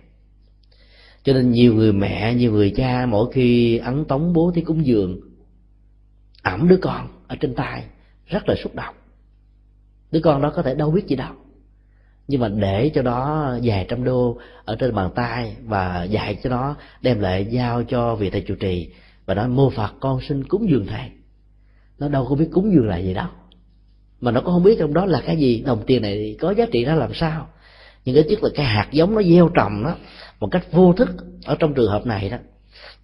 Cho 1.22 1.32
nên 1.32 1.50
nhiều 1.50 1.74
người 1.74 1.92
mẹ, 1.92 2.34
nhiều 2.34 2.52
người 2.52 2.72
cha 2.76 3.06
mỗi 3.06 3.32
khi 3.32 3.78
ấn 3.78 4.04
tống 4.04 4.32
bố 4.32 4.52
thí 4.54 4.62
cúng 4.62 4.86
dường, 4.86 5.20
ẩm 6.42 6.68
đứa 6.68 6.78
con 6.82 7.08
ở 7.28 7.36
trên 7.40 7.54
tay, 7.54 7.84
rất 8.26 8.48
là 8.48 8.54
xúc 8.62 8.74
động. 8.74 8.94
Đứa 10.10 10.20
con 10.20 10.42
đó 10.42 10.52
có 10.56 10.62
thể 10.62 10.74
đâu 10.74 10.90
biết 10.90 11.06
gì 11.06 11.16
đâu. 11.16 11.32
Nhưng 12.28 12.40
mà 12.40 12.48
để 12.48 12.90
cho 12.94 13.02
nó 13.02 13.48
vài 13.62 13.86
trăm 13.88 14.04
đô 14.04 14.38
ở 14.64 14.76
trên 14.76 14.94
bàn 14.94 15.10
tay 15.14 15.56
và 15.64 16.04
dạy 16.04 16.38
cho 16.42 16.50
nó, 16.50 16.76
đem 17.02 17.20
lại 17.20 17.46
giao 17.50 17.82
cho 17.82 18.14
vị 18.14 18.30
thầy 18.30 18.44
chủ 18.46 18.54
trì 18.54 18.90
và 19.26 19.34
nói, 19.34 19.48
mô 19.48 19.70
phật, 19.70 19.94
con 20.00 20.20
xin 20.28 20.44
cúng 20.44 20.70
dường 20.70 20.86
thầy. 20.86 21.10
Nó 21.98 22.08
đâu 22.08 22.26
có 22.28 22.34
biết 22.34 22.48
cúng 22.52 22.72
dường 22.74 22.88
là 22.88 22.98
gì 22.98 23.14
đâu. 23.14 23.28
Mà 24.20 24.30
nó 24.30 24.40
cũng 24.40 24.54
không 24.54 24.62
biết 24.62 24.76
trong 24.78 24.94
đó 24.94 25.06
là 25.06 25.22
cái 25.26 25.36
gì. 25.36 25.62
Đồng 25.66 25.82
tiền 25.86 26.02
này 26.02 26.36
có 26.40 26.50
giá 26.50 26.66
trị 26.72 26.84
ra 26.84 26.94
làm 26.94 27.14
sao? 27.14 27.48
Nhưng 28.04 28.14
cái 28.14 28.24
nhất 28.24 28.42
là 28.42 28.50
cái 28.54 28.66
hạt 28.66 28.88
giống 28.92 29.14
nó 29.14 29.22
gieo 29.22 29.48
trồng 29.48 29.84
đó 29.84 29.96
một 30.40 30.48
cách 30.50 30.72
vô 30.72 30.92
thức 30.92 31.08
ở 31.44 31.56
trong 31.58 31.74
trường 31.74 31.90
hợp 31.90 32.06
này 32.06 32.30
đó, 32.30 32.36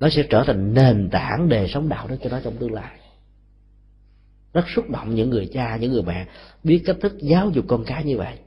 nó 0.01 0.09
sẽ 0.09 0.22
trở 0.30 0.44
thành 0.47 0.74
nền 0.74 1.09
tảng 1.12 1.49
đề 1.49 1.68
sống 1.68 1.88
đạo 1.88 2.07
đức 2.09 2.16
cho 2.22 2.30
nó 2.30 2.40
trong 2.44 2.57
tương 2.57 2.72
lai. 2.72 2.99
Rất 4.53 4.64
xúc 4.74 4.90
động 4.90 5.14
những 5.14 5.30
người 5.30 5.51
cha, 5.53 5.76
những 5.76 5.92
người 5.92 6.03
mẹ 6.03 6.26
biết 6.64 6.82
cách 6.86 6.97
thức 7.01 7.18
giáo 7.18 7.51
dục 7.51 7.64
con 7.68 7.84
cái 7.84 8.05
như 8.05 8.18
vậy. 8.18 8.38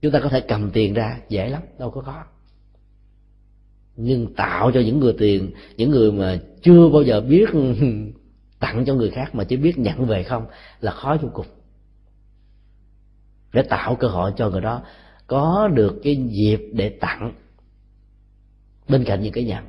Chúng 0.00 0.12
ta 0.12 0.20
có 0.20 0.28
thể 0.28 0.40
cầm 0.40 0.70
tiền 0.70 0.94
ra 0.94 1.20
dễ 1.28 1.48
lắm, 1.48 1.62
đâu 1.78 1.90
có 1.90 2.00
khó. 2.00 2.24
Nhưng 3.96 4.34
tạo 4.34 4.70
cho 4.74 4.80
những 4.80 5.00
người 5.00 5.14
tiền, 5.18 5.52
những 5.76 5.90
người 5.90 6.12
mà 6.12 6.38
chưa 6.62 6.88
bao 6.88 7.02
giờ 7.02 7.20
biết 7.20 7.48
tặng 8.58 8.84
cho 8.84 8.94
người 8.94 9.10
khác 9.10 9.34
mà 9.34 9.44
chỉ 9.44 9.56
biết 9.56 9.78
nhận 9.78 10.06
về 10.06 10.22
không 10.22 10.46
là 10.80 10.92
khó 10.92 11.16
vô 11.22 11.28
cùng. 11.32 11.46
Để 13.52 13.62
tạo 13.62 13.96
cơ 13.96 14.08
hội 14.08 14.32
cho 14.36 14.50
người 14.50 14.60
đó 14.60 14.82
có 15.28 15.68
được 15.74 16.00
cái 16.02 16.16
dịp 16.16 16.60
để 16.72 16.88
tặng 16.88 17.32
bên 18.88 19.04
cạnh 19.04 19.22
những 19.22 19.32
cái 19.32 19.44
nhận 19.44 19.64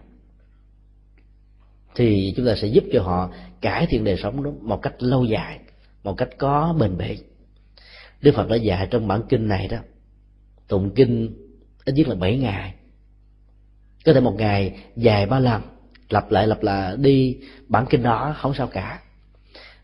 thì 1.95 2.34
chúng 2.38 2.45
ta 2.45 2.55
sẽ 2.55 2.68
giúp 2.68 2.84
cho 2.93 3.01
họ 3.01 3.30
cải 3.62 3.88
thiện 3.88 4.03
đời 4.03 4.18
sống 4.24 4.43
đó 4.43 4.51
một 4.62 4.82
cách 4.82 4.93
lâu 4.99 5.26
dài, 5.26 5.60
một 6.03 6.14
cách 6.18 6.30
có 6.38 6.76
bền 6.80 6.97
bỉ. 6.97 7.18
Đức 8.22 8.32
phật 8.36 8.49
đã 8.49 8.55
dạy 8.55 8.88
trong 8.91 9.07
bản 9.07 9.22
kinh 9.30 9.47
này 9.47 9.68
đó, 9.68 9.78
tụng 10.68 10.91
kinh 10.95 11.34
ít 11.86 11.93
nhất 11.93 12.07
là 12.07 12.16
bảy 12.16 12.38
ngày. 12.38 12.74
Có 14.05 14.14
thể 14.14 14.20
một 14.20 14.36
ngày 14.38 14.80
dài 14.95 15.26
ba 15.26 15.39
lần, 15.39 15.62
lặp 16.10 16.32
lại 16.32 16.47
lặp 16.47 16.64
lại 16.64 16.97
đi 16.97 17.38
bản 17.68 17.86
kinh 17.89 18.03
đó 18.03 18.36
không 18.38 18.53
sao 18.53 18.68
cả. 18.68 18.99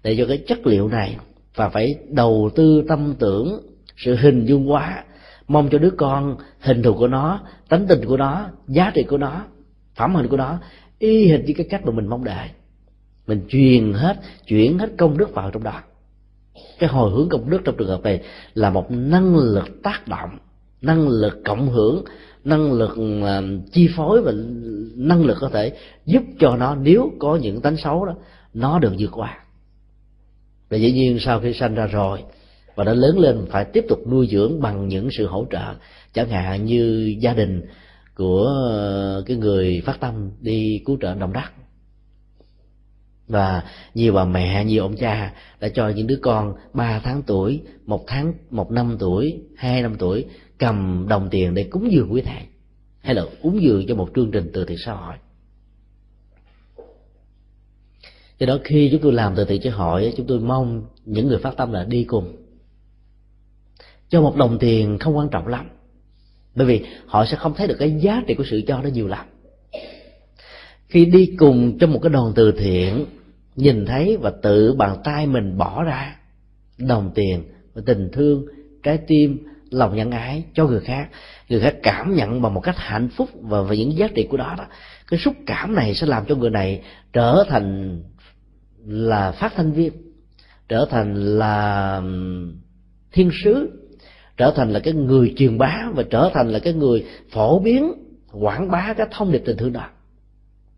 Để 0.04 0.16
cho 0.18 0.26
cái 0.28 0.44
chất 0.48 0.68
liệu 0.68 0.88
này 0.88 1.18
và 1.56 1.70
phải 1.70 1.96
đầu 2.10 2.50
tư 2.56 2.86
tâm 2.88 3.16
tưởng, 3.20 3.76
sự 3.98 4.16
hình 4.16 4.46
dung 4.46 4.68
hóa 4.68 5.04
mong 5.48 5.70
cho 5.70 5.78
đứa 5.78 5.89
con 5.98 6.38
hình 6.60 6.84
thù 6.84 6.93
của 6.93 7.08
nó, 7.08 7.39
tánh 7.70 7.88
tình 7.88 8.06
của 8.06 8.18
nó, 8.18 8.50
giá 8.68 8.91
trị 8.96 9.04
của 9.04 9.18
nó, 9.18 9.41
phẩm 9.96 10.16
hình 10.16 10.28
của 10.28 10.38
nó, 10.38 10.58
y 11.00 11.28
hình 11.28 11.46
như 11.46 11.54
cái 11.58 11.68
cách 11.70 11.86
mà 11.86 11.91
mình 11.91 12.08
mong 12.08 12.24
đợi. 12.24 12.50
Mình 13.28 13.41
truyền 13.50 13.93
hết, 13.93 14.18
chuyển 14.48 14.80
hết 14.80 14.89
công 14.98 15.18
đức 15.18 15.34
vào 15.34 15.52
trong 15.52 15.64
đó. 15.64 15.82
Cái 16.80 16.89
hồi 16.89 17.12
hướng 17.12 17.30
công 17.30 17.50
đức 17.50 17.62
trong 17.64 17.76
trường 17.78 17.88
hợp 17.88 18.04
này 18.04 18.22
là 18.54 18.70
một 18.70 18.91
năng 18.91 19.36
lực 19.36 19.84
tác 19.84 20.08
động, 20.08 20.30
năng 20.82 21.08
lực 21.08 21.41
cộng 21.46 21.70
hưởng, 21.70 22.04
năng 22.43 22.74
lực 22.74 22.98
ờ, 23.24 23.43
chi 23.72 23.89
phối 23.96 24.22
và 24.22 24.32
năng 24.96 25.26
lực 25.26 25.38
có 25.39 25.50
thể 25.50 25.78
giúp 26.06 26.24
cho 26.39 26.56
nó 26.56 26.76
nếu 26.76 27.12
có 27.20 27.36
những 27.36 27.62
tánh 27.62 27.78
xấu 27.78 28.06
đó, 28.06 28.16
nó 28.54 28.80
được 28.80 28.93
vượt 29.00 29.12
qua. 29.12 29.39
Và 30.70 30.78
dĩ 30.78 30.91
nhiên 30.91 31.18
sau 31.20 31.39
khi 31.39 31.54
sanh 31.54 31.76
ra 31.76 31.88
rồi 31.88 32.24
và 32.76 32.84
đã 32.84 32.94
lớn 32.94 33.20
lên 33.20 33.46
phải 33.50 33.66
tiếp 33.66 33.86
tục 33.90 34.00
nuôi 34.08 34.28
dưỡng 34.32 34.62
bằng 34.62 34.88
những 34.88 35.10
sự 35.18 35.28
hỗ 35.28 35.46
trợ, 35.52 35.74
chẳng 36.14 36.30
hạn 36.30 36.66
như 36.66 37.16
gia 37.20 37.34
đình 37.34 37.62
của 38.16 38.46
ờ, 38.46 39.24
cái 39.26 39.38
người 39.38 39.82
phát 39.86 40.00
tâm 40.00 40.32
đi 40.42 40.82
cứu 40.86 40.98
trợ 41.02 41.16
đồng 41.16 41.34
đất 41.34 41.52
và 43.28 43.64
nhiều 43.94 44.14
bà 44.14 44.26
mẹ, 44.26 44.66
nhiều 44.66 44.84
ông 44.84 44.96
cha 44.96 45.34
đã 45.60 45.70
cho 45.70 45.90
những 45.90 46.08
đứa 46.08 46.20
con 46.22 46.54
3 46.74 47.00
tháng 47.00 47.22
tuổi, 47.22 47.62
một 47.86 48.04
tháng, 48.08 48.34
một 48.50 48.72
năm 48.72 48.98
tuổi, 49.00 49.40
hai 49.56 49.82
năm 49.82 49.96
tuổi 50.00 50.26
cầm 50.58 51.06
đồng 51.10 51.30
tiền 51.32 51.54
để 51.54 51.64
cúng 51.64 51.92
dường 51.92 52.14
quý 52.14 52.22
thầy, 52.22 52.42
hay 53.02 53.16
là 53.16 53.26
cúng 53.42 53.62
dường 53.62 53.88
cho 53.88 53.96
một 53.96 54.10
chương 54.16 54.32
trình 54.32 54.50
từ 54.54 54.66
thiện 54.66 54.78
xã 54.86 54.94
hội. 54.94 55.16
Do 58.40 58.46
đó 58.46 58.58
khi 58.64 58.90
chúng 58.92 59.02
tôi 59.02 59.14
làm 59.14 59.36
từ 59.36 59.46
thiện 59.46 59.62
xã 59.64 59.70
hội 59.72 60.14
chúng 60.18 60.28
tôi 60.28 60.40
mong 60.40 60.86
những 61.06 61.28
người 61.28 61.38
phát 61.38 61.58
tâm 61.58 61.72
là 61.72 61.84
đi 61.84 62.04
cùng 62.04 62.45
cho 64.10 64.22
một 64.22 64.36
đồng 64.36 64.58
tiền 64.60 64.97
không 64.99 65.18
quan 65.18 65.30
trọng 65.30 65.47
lắm. 65.47 65.70
Bởi 66.56 66.68
vì 66.68 66.86
họ 67.06 67.26
sẽ 67.26 67.38
không 67.38 67.53
thấy 67.53 67.68
được 67.68 67.76
cái 67.80 67.91
giá 67.91 68.24
trị 68.28 68.34
của 68.34 68.43
sự 68.49 68.62
cho 68.68 68.82
nó 68.82 68.89
nhiều 68.89 69.08
lắm. 69.08 69.26
Khi 70.88 71.06
đi 71.06 71.36
cùng 71.38 71.78
trong 71.78 71.93
một 71.93 71.99
cái 72.03 72.10
đoàn 72.10 72.32
từ 72.36 72.51
thiện, 72.51 73.06
nhìn 73.56 73.86
thấy 73.86 74.18
và 74.18 74.32
tự 74.41 74.74
bàn 74.74 74.97
tay 75.03 75.28
mình 75.28 75.58
bỏ 75.58 75.84
ra, 75.84 76.16
đồng 76.78 77.12
tiền 77.16 77.43
và 77.74 77.82
tình 77.86 78.10
thương, 78.14 78.45
trái 78.84 78.97
tim, 79.08 79.38
lòng 79.70 79.95
nhân 79.95 80.12
ái 80.12 80.43
cho 80.53 80.66
người 80.66 80.80
khác 80.80 81.10
người 81.49 81.60
khác 81.60 81.76
cảm 81.84 82.16
nhận 82.16 82.41
bằng 82.41 82.53
một 82.53 82.62
cách 82.62 82.76
hạnh 82.78 83.10
phúc 83.10 83.30
và 83.41 83.62
về 83.62 83.78
những 83.78 83.97
giá 83.97 84.08
trị 84.16 84.28
của 84.30 84.38
đó 84.38 84.56
đó, 84.58 84.66
cái 85.08 85.20
xúc 85.20 85.36
cảm 85.45 85.76
này 85.76 85.95
sẽ 85.95 86.08
làm 86.08 86.26
cho 86.26 86.36
người 86.36 86.49
này 86.49 86.82
trở 87.14 87.43
thành 87.49 87.99
là 88.86 89.32
phát 89.32 89.53
thanh 89.56 89.72
viên, 89.72 89.93
trở 90.70 90.88
thành 90.89 91.38
là 91.38 92.01
thiên 93.12 93.32
sứ 93.43 93.70
trở 94.38 94.52
thành 94.56 94.74
là 94.74 94.80
cái 94.80 94.94
người 94.94 95.34
truyền 95.38 95.58
bá 95.58 95.90
và 95.94 96.04
trở 96.10 96.32
thành 96.34 96.52
là 96.52 96.60
cái 96.60 96.74
người 96.74 97.06
phổ 97.30 97.60
biến, 97.60 97.94
quảng 98.32 98.72
bá 98.72 98.94
cái 98.98 99.08
thông 99.12 99.32
điệp 99.32 99.42
tình 99.46 99.58
thương 99.58 99.74
đó. 99.74 99.88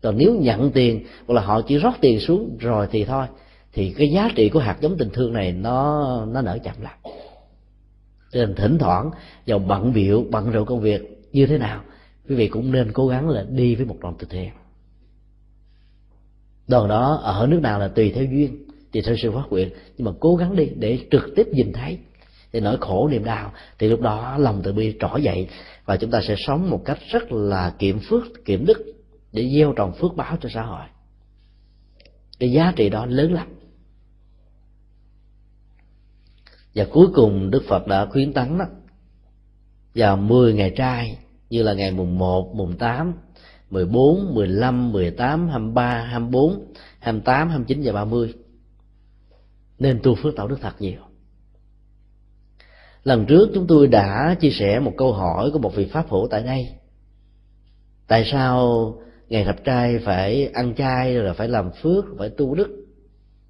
Còn 0.02 0.18
nếu 0.18 0.34
nhận 0.34 0.70
tiền 0.70 1.04
hoặc 1.26 1.34
là 1.34 1.42
họ 1.42 1.60
chỉ 1.62 1.78
rót 1.78 1.94
tiền 2.00 2.20
xuống 2.20 2.56
rồi 2.60 2.86
thì 2.90 3.04
thôi, 3.04 3.26
thì 3.72 3.94
cái 3.98 4.10
giá 4.10 4.30
trị 4.34 4.48
của 4.48 4.60
hạt 4.60 4.76
giống 4.80 4.98
tình 4.98 5.10
thương 5.10 5.32
này 5.32 5.52
nó 5.52 6.26
nó 6.32 6.42
nở 6.42 6.58
chậm 6.64 6.74
lại. 6.82 6.98
Cho 8.32 8.40
nên 8.40 8.54
thỉnh 8.54 8.78
thoảng 8.78 9.10
vào 9.46 9.58
bận 9.58 9.92
biệu 9.92 10.24
bận 10.30 10.50
rộn 10.50 10.66
công 10.66 10.80
việc 10.80 11.28
như 11.32 11.46
thế 11.46 11.58
nào, 11.58 11.82
quý 12.28 12.34
vị 12.34 12.48
cũng 12.48 12.72
nên 12.72 12.92
cố 12.92 13.08
gắng 13.08 13.28
là 13.28 13.46
đi 13.50 13.74
với 13.74 13.86
một 13.86 13.96
đoàn 14.00 14.14
từ 14.18 14.26
thiện. 14.30 14.50
Đoàn 16.68 16.88
đó 16.88 17.20
ở 17.22 17.46
nước 17.46 17.60
nào 17.62 17.80
là 17.80 17.88
tùy 17.88 18.12
theo 18.14 18.24
duyên, 18.24 18.64
tùy 18.92 19.02
theo 19.06 19.16
sự 19.22 19.30
phát 19.30 19.44
nguyện, 19.50 19.70
nhưng 19.96 20.04
mà 20.04 20.12
cố 20.20 20.36
gắng 20.36 20.56
đi 20.56 20.68
để 20.76 20.98
trực 21.10 21.22
tiếp 21.36 21.48
nhìn 21.52 21.72
thấy 21.72 21.98
thì 22.52 22.60
nỗi 22.60 22.76
khổ 22.80 23.08
niềm 23.08 23.24
đau 23.24 23.52
thì 23.78 23.88
lúc 23.88 24.00
đó 24.00 24.36
lòng 24.38 24.60
từ 24.64 24.72
bi 24.72 24.96
trỗi 25.00 25.22
dậy 25.22 25.48
và 25.84 25.96
chúng 25.96 26.10
ta 26.10 26.20
sẽ 26.28 26.34
sống 26.46 26.70
một 26.70 26.82
cách 26.84 26.98
rất 27.10 27.32
là 27.32 27.74
kiệm 27.78 27.98
phước 27.98 28.44
kiệm 28.44 28.66
đức 28.66 28.84
để 29.32 29.50
gieo 29.56 29.72
trồng 29.72 29.92
phước 29.92 30.16
báo 30.16 30.36
cho 30.40 30.48
xã 30.54 30.62
hội. 30.62 30.86
Cái 32.38 32.52
giá 32.52 32.72
trị 32.76 32.88
đó 32.88 33.06
lớn 33.06 33.32
lắm. 33.32 33.48
Và 36.74 36.86
cuối 36.92 37.06
cùng 37.14 37.50
Đức 37.50 37.62
Phật 37.68 37.86
đã 37.86 38.06
khuyến 38.06 38.32
tấn 38.32 38.58
đó 38.58 38.64
vào 39.94 40.16
10 40.16 40.54
ngày 40.54 40.72
trai 40.76 41.18
như 41.50 41.62
là 41.62 41.74
ngày 41.74 41.90
mùng 41.90 42.18
1, 42.18 42.54
mùng 42.54 42.76
8, 42.76 43.14
14, 43.70 44.34
15, 44.34 44.92
18, 44.92 45.48
23, 45.48 46.02
24, 46.10 46.72
28, 46.98 47.48
29 47.48 47.82
và 47.84 47.92
30 47.92 48.34
nên 49.78 50.00
tu 50.02 50.14
phước 50.14 50.36
tạo 50.36 50.48
đức 50.48 50.58
thật 50.60 50.74
nhiều 50.78 51.07
lần 53.08 53.26
trước 53.26 53.50
chúng 53.54 53.66
tôi 53.66 53.86
đã 53.86 54.36
chia 54.40 54.50
sẻ 54.50 54.80
một 54.80 54.92
câu 54.96 55.12
hỏi 55.12 55.50
của 55.52 55.58
một 55.58 55.74
vị 55.76 55.88
pháp 55.92 56.10
hữu 56.10 56.28
tại 56.30 56.42
đây 56.42 56.68
tại 58.08 58.24
sao 58.32 58.94
ngày 59.28 59.44
thập 59.44 59.64
trai 59.64 59.98
phải 59.98 60.50
ăn 60.54 60.74
chay, 60.74 61.14
rồi 61.14 61.34
phải 61.34 61.48
làm 61.48 61.70
phước, 61.82 62.04
phải 62.18 62.28
tu 62.28 62.54
đức? 62.54 62.86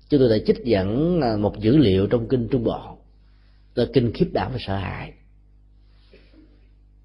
Chúng 0.08 0.20
tôi 0.20 0.28
đã 0.28 0.44
trích 0.46 0.64
dẫn 0.64 1.20
à, 1.20 1.36
một 1.36 1.58
dữ 1.58 1.76
liệu 1.76 2.06
trong 2.06 2.28
kinh 2.28 2.48
trung 2.48 2.64
bộ. 2.64 2.98
Là 3.74 3.84
kinh 3.92 4.12
khiếp 4.12 4.30
đảm 4.32 4.52
và 4.52 4.58
sợ 4.60 4.76
hãi. 4.76 5.12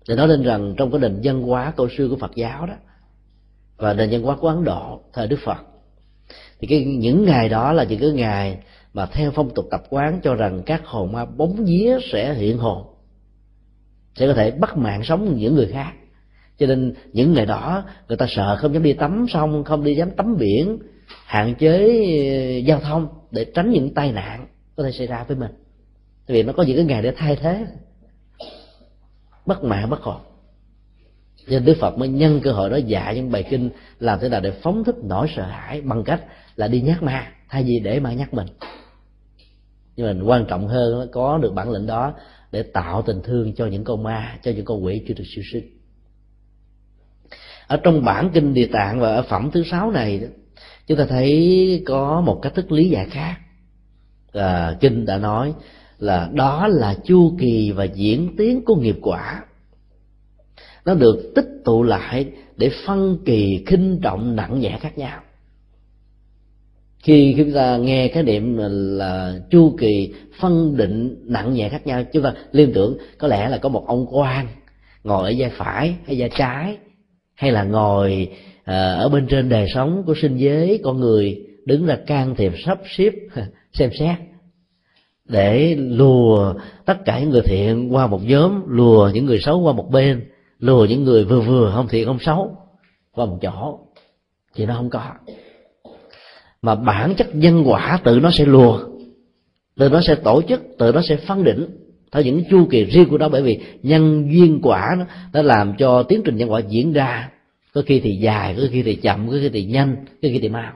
Để 0.08 0.16
nói 0.16 0.28
lên 0.28 0.44
rằng 0.44 0.76
trong 0.78 0.92
cái 0.92 1.00
nền 1.00 1.20
văn 1.24 1.42
hóa 1.42 1.74
cổ 1.76 1.88
xưa 1.98 2.08
của 2.10 2.16
Phật 2.16 2.32
giáo 2.36 2.66
đó, 2.66 2.74
và 3.78 3.94
nền 3.94 4.10
văn 4.10 4.24
hóa 4.24 4.36
của 4.36 4.48
Ấn 4.48 4.64
Độ 4.64 5.02
thời 5.14 5.28
Đức 5.28 5.40
Phật, 5.46 5.58
thì 6.60 6.68
cái, 6.68 6.86
những 6.86 7.26
ngày 7.26 7.50
đó 7.50 7.74
là 7.74 7.84
những 7.84 8.00
cái 8.00 8.12
ngày 8.12 8.58
mà 8.94 9.06
theo 9.06 9.32
phong 9.32 9.50
tục 9.56 9.66
tập 9.72 9.84
quán 9.90 10.20
cho 10.24 10.36
rằng 10.36 10.62
các 10.66 10.82
hồn 10.86 11.12
ma 11.12 11.26
bóng 11.26 11.66
vía 11.66 11.98
sẽ 12.12 12.34
hiện 12.34 12.58
hồn, 12.58 12.84
sẽ 14.16 14.28
có 14.28 14.34
thể 14.34 14.52
bắt 14.52 14.78
mạng 14.78 15.04
sống 15.04 15.38
những 15.38 15.56
người 15.56 15.68
khác. 15.68 15.92
Cho 16.58 16.66
nên 16.66 16.94
những 17.14 17.34
ngày 17.34 17.46
đó, 17.46 17.84
người 18.08 18.18
ta 18.18 18.26
sợ 18.30 18.58
không 18.60 18.74
dám 18.74 18.84
đi 18.84 18.94
tắm 18.94 19.26
sông 19.30 19.64
không 19.64 19.84
đi 19.84 19.96
dám 19.96 20.12
tắm 20.12 20.38
biển, 20.38 20.78
hạn 21.26 21.56
chế 21.56 21.78
ờ, 22.30 22.58
giao 22.58 22.80
thông 22.80 23.08
để 23.32 23.46
tránh 23.56 23.72
những 23.72 23.94
tai 23.94 24.12
nạn 24.12 24.48
có 24.76 24.84
thể 24.84 24.92
xảy 24.92 25.08
ra 25.08 25.24
với 25.24 25.38
mình. 25.38 25.52
Vì 26.28 26.44
nó 26.44 26.54
có 26.54 26.64
những 26.64 26.76
cái 26.76 26.86
ngày 26.86 27.02
để 27.02 27.14
thay 27.18 27.36
thế 27.36 27.66
bất 29.46 29.64
mạng 29.64 29.90
bất 29.90 30.02
hồn. 30.02 30.22
Nên 31.48 31.66
đức 31.66 31.78
phật 31.80 31.98
mới 31.98 32.10
nhân 32.10 32.40
cơ 32.44 32.52
hội 32.52 32.70
đó 32.70 32.78
dạy 32.78 33.16
những 33.16 33.32
bài 33.32 33.44
kinh 33.50 33.70
làm 34.00 34.20
thế 34.20 34.30
nào 34.30 34.42
để 34.42 34.52
phóng 34.52 34.84
thích 34.84 34.96
nỗi 35.04 35.28
sợ 35.36 35.44
hãi 35.44 35.82
bằng 35.82 36.04
cách 36.04 36.22
là 36.56 36.68
đi 36.68 36.82
nhắc 36.82 37.04
ma. 37.04 37.32
Thay 37.50 37.64
vì 37.64 37.80
để 37.80 38.00
ma 38.00 38.14
nhắc 38.14 38.34
mình 38.34 38.48
nhưng 39.96 40.20
mà 40.20 40.26
quan 40.26 40.46
trọng 40.46 40.68
hơn 40.68 41.00
là 41.00 41.06
có 41.12 41.38
được 41.38 41.54
bản 41.54 41.72
lĩnh 41.72 41.88
đó 41.88 42.14
để 42.52 42.64
tạo 42.64 43.02
tình 43.02 43.22
thương 43.24 43.54
cho 43.56 43.66
những 43.66 43.84
con 43.84 44.04
ma 44.04 44.40
cho 44.44 44.52
những 44.52 44.66
con 44.66 44.86
quỷ 44.86 45.02
chưa 45.08 45.14
được 45.14 45.24
siêu 45.36 45.44
sinh. 45.52 45.64
Ở 47.68 47.78
trong 47.84 48.06
bản 48.06 48.30
kinh 48.34 48.54
địa 48.54 48.68
tạng 48.68 49.00
và 49.00 49.16
ở 49.16 49.22
phẩm 49.22 49.50
thứ 49.54 49.64
sáu 49.64 49.92
này 49.92 50.22
chúng 50.88 50.98
ta 50.98 51.06
thấy 51.06 51.84
có 51.86 52.22
một 52.22 52.40
cách 52.42 52.54
thức 52.56 52.72
lý 52.72 52.90
giải 52.90 53.08
khác. 53.10 53.36
À, 54.34 54.78
kinh 54.80 55.06
đã 55.06 55.18
nói 55.18 55.54
là 56.00 56.30
đó 56.34 56.68
là 56.68 56.96
chu 57.06 57.36
kỳ 57.40 57.72
và 57.72 57.84
diễn 57.84 58.36
tiến 58.38 58.66
của 58.66 58.76
nghiệp 58.76 58.98
quả. 59.02 59.46
Nó 60.86 60.94
được 60.94 61.32
tích 61.36 61.48
tụ 61.66 61.84
lại 61.84 62.32
để 62.58 62.72
phân 62.86 63.18
kỳ 63.26 63.64
khinh 63.68 64.00
trọng 64.04 64.36
nặng 64.36 64.60
nhẹ 64.60 64.78
khác 64.82 64.98
nhau 64.98 65.22
khi 67.04 67.36
chúng 67.38 67.52
ta 67.52 67.78
nghe 67.78 68.08
cái 68.08 68.24
niệm 68.24 68.58
là 68.98 69.40
chu 69.50 69.76
kỳ 69.80 70.14
phân 70.40 70.78
định 70.78 71.16
nặng 71.24 71.54
nhẹ 71.54 71.70
khác 71.70 71.88
nhau, 71.88 72.04
chúng 72.14 72.24
ta 72.24 72.34
liên 72.52 72.74
tưởng 72.74 72.98
có 73.18 73.28
lẽ 73.28 73.50
là 73.50 73.58
có 73.58 73.70
một 73.70 73.88
ông 73.88 74.06
quan 74.12 74.48
ngồi 75.04 75.30
ở 75.30 75.36
vai 75.38 75.50
phải 75.50 75.96
hay 76.06 76.16
vai 76.20 76.30
trái, 76.38 76.78
hay 77.36 77.52
là 77.52 77.64
ngồi 77.64 78.30
ờ, 78.64 78.96
ở 78.96 79.10
bên 79.10 79.28
trên 79.28 79.50
đời 79.50 79.68
sống 79.74 80.04
của 80.06 80.14
sinh 80.22 80.38
giới, 80.38 80.80
con 80.84 81.00
người 81.00 81.46
đứng 81.66 81.86
ra 81.86 81.98
can 82.08 82.36
thiệp 82.36 82.54
sắp 82.66 82.80
xếp, 82.98 83.14
xem 83.74 83.90
xét 84.00 84.18
để 85.26 85.76
lùa 85.76 86.54
tất 86.86 87.06
cả 87.06 87.20
những 87.20 87.30
người 87.30 87.42
thiện 87.42 87.96
qua 87.96 88.08
một 88.08 88.22
nhóm, 88.24 88.64
lùa 88.68 89.10
những 89.14 89.26
người 89.26 89.40
xấu 89.40 89.60
qua 89.60 89.74
một 89.74 89.92
bên, 89.92 90.26
lùa 90.60 90.86
những 90.86 91.04
người 91.04 91.24
vừa 91.24 91.42
vừa, 91.42 91.72
không 91.76 91.88
thiện 91.88 92.06
không 92.06 92.20
xấu, 92.20 92.58
qua 93.12 93.26
một 93.26 93.38
chỗ. 93.42 93.80
Thì 94.56 94.66
nó 94.66 94.76
không 94.76 94.90
có 94.90 95.02
mà 96.64 96.76
bản 96.76 97.16
chất 97.16 97.36
nhân 97.36 97.64
quả 97.66 98.00
tự 98.04 98.20
nó 98.20 98.32
sẽ 98.32 98.46
lùa, 98.46 98.80
tự 99.76 99.90
nó 99.90 100.02
sẽ 100.02 100.16
tổ 100.16 100.42
chức, 100.42 100.62
tự 100.78 100.92
nó 100.92 101.02
sẽ 101.02 101.16
phân 101.16 101.44
định. 101.44 101.66
Theo 102.12 102.24
những 102.24 102.44
chu 102.50 102.68
kỳ 102.70 102.86
riêng 102.86 103.10
của 103.10 103.18
nó, 103.18 103.30
bởi 103.30 103.42
vì 103.42 103.60
nhân 103.84 104.28
duyên 104.32 104.60
quả 104.64 104.96
nó 104.98 105.06
đã 105.34 105.42
làm 105.42 105.74
cho 105.78 106.04
tiến 106.04 106.22
trình 106.26 106.38
nhân 106.38 106.52
quả 106.52 106.60
diễn 106.60 106.94
ra. 106.94 107.32
Có 107.74 107.82
khi 107.86 108.00
thì 108.00 108.16
dài, 108.16 108.56
có 108.58 108.64
khi 108.72 108.84
thì 108.84 108.96
chậm, 108.96 109.28
có 109.28 109.34
khi 109.42 109.50
thì 109.50 109.66
nhanh, 109.66 109.96
có 110.06 110.12
khi 110.22 110.40
thì 110.42 110.50
mau. 110.50 110.74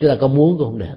Chúng 0.00 0.10
ta 0.10 0.16
có 0.20 0.28
muốn 0.28 0.58
cũng 0.58 0.66
không 0.66 0.78
được. 0.78 0.96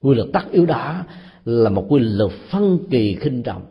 Quy 0.00 0.14
luật 0.14 0.28
tắc 0.32 0.52
yếu 0.52 0.66
đó 0.66 1.04
là 1.44 1.70
một 1.70 1.86
quy 1.88 2.00
luật 2.00 2.32
phân 2.50 2.78
kỳ 2.90 3.14
khinh 3.14 3.42
trọng. 3.42 3.66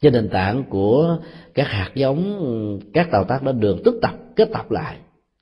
Trên 0.00 0.12
nền 0.12 0.28
tảng 0.28 0.64
của 0.70 1.18
các 1.54 1.68
hạt 1.68 1.90
giống, 1.94 2.80
các 2.92 3.08
tạo 3.10 3.24
tác 3.24 3.42
đã 3.42 3.52
được 3.52 3.76
tức 3.84 3.98
tập, 4.02 4.14
kết 4.36 4.48
tập 4.52 4.70
lại 4.70 4.96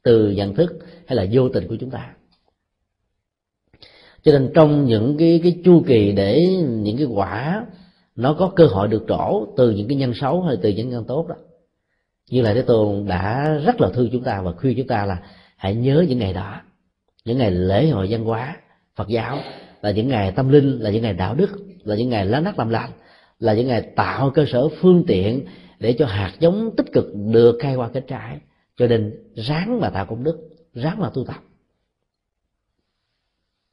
từ 0.06 0.30
nhận 0.30 0.54
thức 0.54 0.78
hay 1.06 1.16
là 1.16 1.26
vô 1.32 1.48
tình 1.48 1.68
của 1.68 1.76
chúng 1.80 1.90
ta. 1.90 2.14
Cho 4.22 4.32
nên 4.32 4.50
trong 4.54 4.84
những 4.84 5.16
cái 5.18 5.40
cái 5.42 5.58
chu 5.64 5.82
kỳ 5.86 6.12
để 6.12 6.40
những 6.66 6.96
cái 6.96 7.06
quả 7.06 7.66
nó 8.16 8.34
có 8.38 8.52
cơ 8.56 8.66
hội 8.66 8.88
được 8.88 9.04
trổ 9.08 9.46
từ 9.56 9.70
những 9.70 9.88
cái 9.88 9.96
nhân 9.96 10.12
xấu 10.14 10.42
hay 10.42 10.56
từ 10.62 10.70
những 10.70 10.90
nhân 10.90 11.04
tốt 11.04 11.26
đó, 11.28 11.34
như 12.30 12.42
là 12.42 12.54
thế 12.54 12.62
tôn 12.62 13.06
đã 13.08 13.58
rất 13.64 13.80
là 13.80 13.90
thương 13.94 14.08
chúng 14.12 14.22
ta 14.22 14.42
và 14.42 14.52
khuyên 14.52 14.76
chúng 14.76 14.86
ta 14.86 15.06
là 15.06 15.18
hãy 15.56 15.74
nhớ 15.74 16.04
những 16.08 16.18
ngày 16.18 16.32
đó, 16.32 16.60
những 17.24 17.38
ngày 17.38 17.50
lễ 17.50 17.88
hội 17.88 18.06
văn 18.10 18.24
hóa, 18.24 18.56
phật 18.96 19.08
giáo, 19.08 19.38
là 19.82 19.90
những 19.90 20.08
ngày 20.08 20.32
tâm 20.32 20.48
linh, 20.48 20.78
là 20.78 20.90
những 20.90 21.02
ngày 21.02 21.12
đạo 21.12 21.34
đức, 21.34 21.50
là 21.84 21.96
những 21.96 22.08
ngày 22.08 22.26
lá 22.26 22.40
nát 22.40 22.58
làm 22.58 22.68
lành, 22.68 22.90
là 23.40 23.54
những 23.54 23.68
ngày 23.68 23.82
tạo 23.96 24.30
cơ 24.30 24.44
sở 24.52 24.68
phương 24.68 25.04
tiện 25.06 25.46
để 25.78 25.92
cho 25.98 26.06
hạt 26.06 26.32
giống 26.40 26.76
tích 26.76 26.92
cực 26.92 27.06
được 27.32 27.58
khai 27.60 27.76
qua 27.76 27.88
cái 27.88 28.02
trái 28.06 28.38
cho 28.76 28.86
nên 28.86 29.14
ráng 29.34 29.80
mà 29.80 29.90
tạo 29.90 30.06
công 30.06 30.24
đức, 30.24 30.48
ráng 30.74 30.98
mà 30.98 31.10
tu 31.14 31.24
tập. 31.24 31.42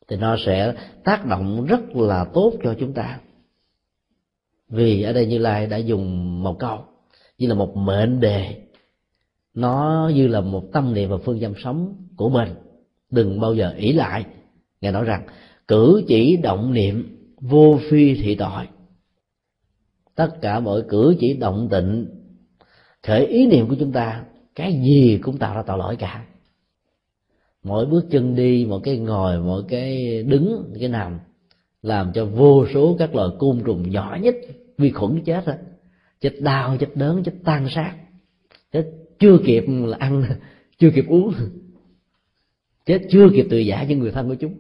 Thì 0.07 0.15
nó 0.15 0.38
sẽ 0.45 0.76
tác 1.03 1.26
động 1.26 1.65
rất 1.65 1.95
là 1.95 2.26
tốt 2.34 2.53
cho 2.64 2.76
chúng 2.80 2.94
ta. 2.94 3.19
Vì 4.69 5.02
ở 5.02 5.14
đây 5.14 5.26
như 5.26 5.38
lai 5.38 5.68
đã 5.68 5.78
dùng 5.78 6.44
một 6.44 6.56
câu, 6.60 6.86
như 7.38 7.48
là 7.48 7.56
một 7.56 7.78
mệnh 7.78 8.19
đề. 8.19 8.61
Nó 9.53 10.11
như 10.15 10.28
là 10.28 10.41
một 10.41 10.64
tâm 10.73 10.94
niệm 10.94 11.10
và 11.10 11.18
phương 11.26 11.40
châm 11.40 11.53
sống 11.64 11.95
của 12.15 12.30
mình. 12.30 12.49
Đừng 13.10 13.40
bao 13.40 13.53
giờ 13.53 13.73
ỷ 13.78 13.94
lại. 13.94 14.26
Ngài 14.82 14.91
nói 14.91 15.03
rằng, 15.03 15.28
cử 15.68 16.03
chỉ 16.07 16.38
động 16.38 16.73
niệm 16.73 17.18
vô 17.41 17.80
phi 17.90 18.15
thị 18.15 18.36
tội. 18.36 18.68
Tất 20.15 20.41
cả 20.41 20.60
mọi 20.60 20.84
cử 20.90 21.15
chỉ 21.19 21.34
động 21.34 21.68
tịnh 21.72 22.07
khởi 23.03 23.26
ý 23.26 23.45
niệm 23.45 23.68
của 23.69 23.76
chúng 23.80 23.91
ta 23.91 24.23
cái 24.56 24.74
gì 24.74 25.20
cũng 25.22 25.38
tạo 25.38 25.56
ra 25.56 25.64
tội 25.68 25.78
lỗi 25.78 25.96
cả. 25.96 26.26
Mỗi 27.64 27.86
bước 27.86 28.06
chân 28.12 28.36
đi 28.36 28.66
mỗi 28.70 28.82
cái 28.84 28.98
ngồi 28.98 29.40
mỗi 29.40 29.64
cái 29.70 30.24
đứng 30.24 30.74
cái 30.80 30.90
nằm 30.90 31.20
làm 31.82 32.12
cho 32.14 32.26
vô 32.26 32.66
số 32.74 32.96
các 33.00 33.16
loài 33.16 33.30
côn 33.40 33.62
trùng 33.66 33.90
nhỏ 33.90 34.18
nhất 34.22 34.36
vi 34.78 34.90
khuẩn 34.92 35.24
chết 35.26 35.46
rồi, 35.46 35.56
chết 36.22 36.34
đau 36.40 36.78
chết 36.80 36.88
đớn 36.96 37.24
chết 37.24 37.34
tan 37.44 37.70
xác. 37.70 37.96
Chết 38.72 38.92
chưa 39.20 39.38
kịp 39.46 39.64
là 39.68 39.98
ăn 40.00 40.26
chưa 40.80 40.90
kịp 40.96 41.06
uống. 41.08 41.34
Chết 42.86 43.02
chưa 43.10 43.30
kịp 43.36 43.46
tự 43.50 43.58
giả 43.58 43.86
cho 43.90 43.96
người 43.96 44.12
thân 44.12 44.30
của 44.30 44.36
chúng. 44.36 44.54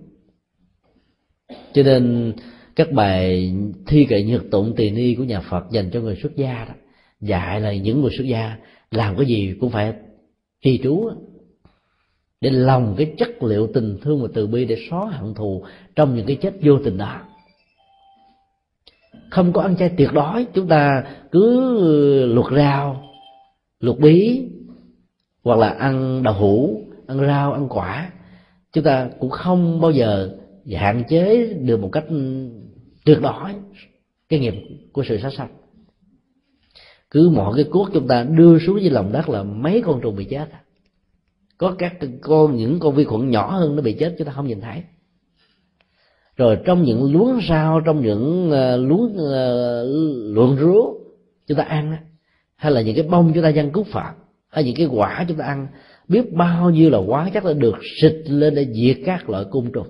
Cho 1.73 1.83
nên 1.83 2.33
các 2.75 2.91
bài 2.91 3.53
thi 3.87 4.05
kệ 4.09 4.23
nhật 4.23 4.43
tụng 4.51 4.73
tỳ 4.75 4.91
ni 4.91 5.15
của 5.15 5.23
nhà 5.23 5.39
phật 5.39 5.71
dành 5.71 5.89
cho 5.93 6.01
người 6.01 6.15
xuất 6.23 6.35
gia 6.35 6.65
đó 6.65 6.73
dạy 7.21 7.61
là 7.61 7.73
những 7.73 8.01
người 8.01 8.11
xuất 8.17 8.23
gia 8.23 8.57
làm 8.95 9.17
cái 9.17 9.25
gì 9.25 9.53
cũng 9.59 9.69
phải 9.69 9.93
trì 10.61 10.79
trú 10.83 11.09
để 12.41 12.49
lòng 12.49 12.95
cái 12.97 13.13
chất 13.17 13.43
liệu 13.43 13.67
tình 13.73 13.97
thương 14.01 14.21
và 14.21 14.27
từ 14.33 14.47
bi 14.47 14.65
để 14.65 14.77
xóa 14.89 15.05
hận 15.05 15.33
thù 15.33 15.63
trong 15.95 16.15
những 16.15 16.25
cái 16.25 16.35
chết 16.41 16.53
vô 16.61 16.79
tình 16.83 16.97
đó. 16.97 17.21
Không 19.29 19.53
có 19.53 19.61
ăn 19.61 19.75
chay 19.77 19.89
tuyệt 19.97 20.09
đối, 20.13 20.45
chúng 20.53 20.67
ta 20.67 21.03
cứ 21.31 22.25
luộc 22.25 22.51
rau, 22.51 23.03
luộc 23.79 23.99
bí, 23.99 24.47
hoặc 25.43 25.59
là 25.59 25.69
ăn 25.69 26.23
đậu 26.23 26.33
hũ, 26.33 26.81
ăn 27.07 27.19
rau, 27.27 27.53
ăn 27.53 27.67
quả. 27.69 28.11
Chúng 28.73 28.83
ta 28.83 29.09
cũng 29.19 29.29
không 29.29 29.81
bao 29.81 29.91
giờ 29.91 30.37
hạn 30.71 31.03
chế 31.09 31.53
được 31.53 31.79
một 31.79 31.89
cách 31.91 32.05
tuyệt 33.05 33.17
đối 33.21 33.53
cái 34.29 34.39
nghiệp 34.39 34.53
của 34.91 35.03
sự 35.07 35.17
sát 35.17 35.33
sanh 35.37 35.49
cứ 37.13 37.29
mọi 37.29 37.53
cái 37.55 37.65
cuốc 37.71 37.89
chúng 37.93 38.07
ta 38.07 38.23
đưa 38.23 38.59
xuống 38.59 38.81
dưới 38.81 38.89
lòng 38.89 39.11
đất 39.11 39.29
là 39.29 39.43
mấy 39.43 39.81
con 39.85 40.01
trùng 40.01 40.15
bị 40.15 40.25
chết 40.25 40.51
à. 40.51 40.61
có 41.57 41.75
các 41.77 41.93
con 42.21 42.55
những 42.55 42.79
con 42.79 42.95
vi 42.95 43.03
khuẩn 43.03 43.29
nhỏ 43.29 43.51
hơn 43.51 43.75
nó 43.75 43.81
bị 43.81 43.93
chết 43.93 44.15
chúng 44.17 44.27
ta 44.27 44.33
không 44.33 44.47
nhìn 44.47 44.61
thấy. 44.61 44.83
Rồi 46.37 46.57
trong 46.65 46.83
những 46.83 47.13
luống 47.13 47.39
rau 47.49 47.81
trong 47.81 48.01
những 48.01 48.51
uh, 48.51 48.89
luống 48.89 49.17
ờ, 49.17 50.53
uh, 50.53 50.59
rúa 50.59 50.93
chúng 51.47 51.57
ta 51.57 51.63
ăn 51.63 51.97
hay 52.55 52.71
là 52.71 52.81
những 52.81 52.95
cái 52.95 53.03
bông 53.03 53.31
chúng 53.33 53.43
ta 53.43 53.49
dân 53.49 53.71
cúc 53.71 53.87
phật 53.87 54.13
hay 54.49 54.63
những 54.63 54.75
cái 54.75 54.85
quả 54.85 55.25
chúng 55.27 55.37
ta 55.37 55.45
ăn 55.45 55.67
biết 56.07 56.33
bao 56.33 56.69
nhiêu 56.69 56.89
là 56.89 56.97
quá 56.97 57.29
chắc 57.33 57.45
là 57.45 57.53
được 57.53 57.75
xịt 58.01 58.15
lên 58.25 58.55
để 58.55 58.67
diệt 58.73 58.97
các 59.05 59.29
loại 59.29 59.45
côn 59.51 59.71
trùng 59.71 59.87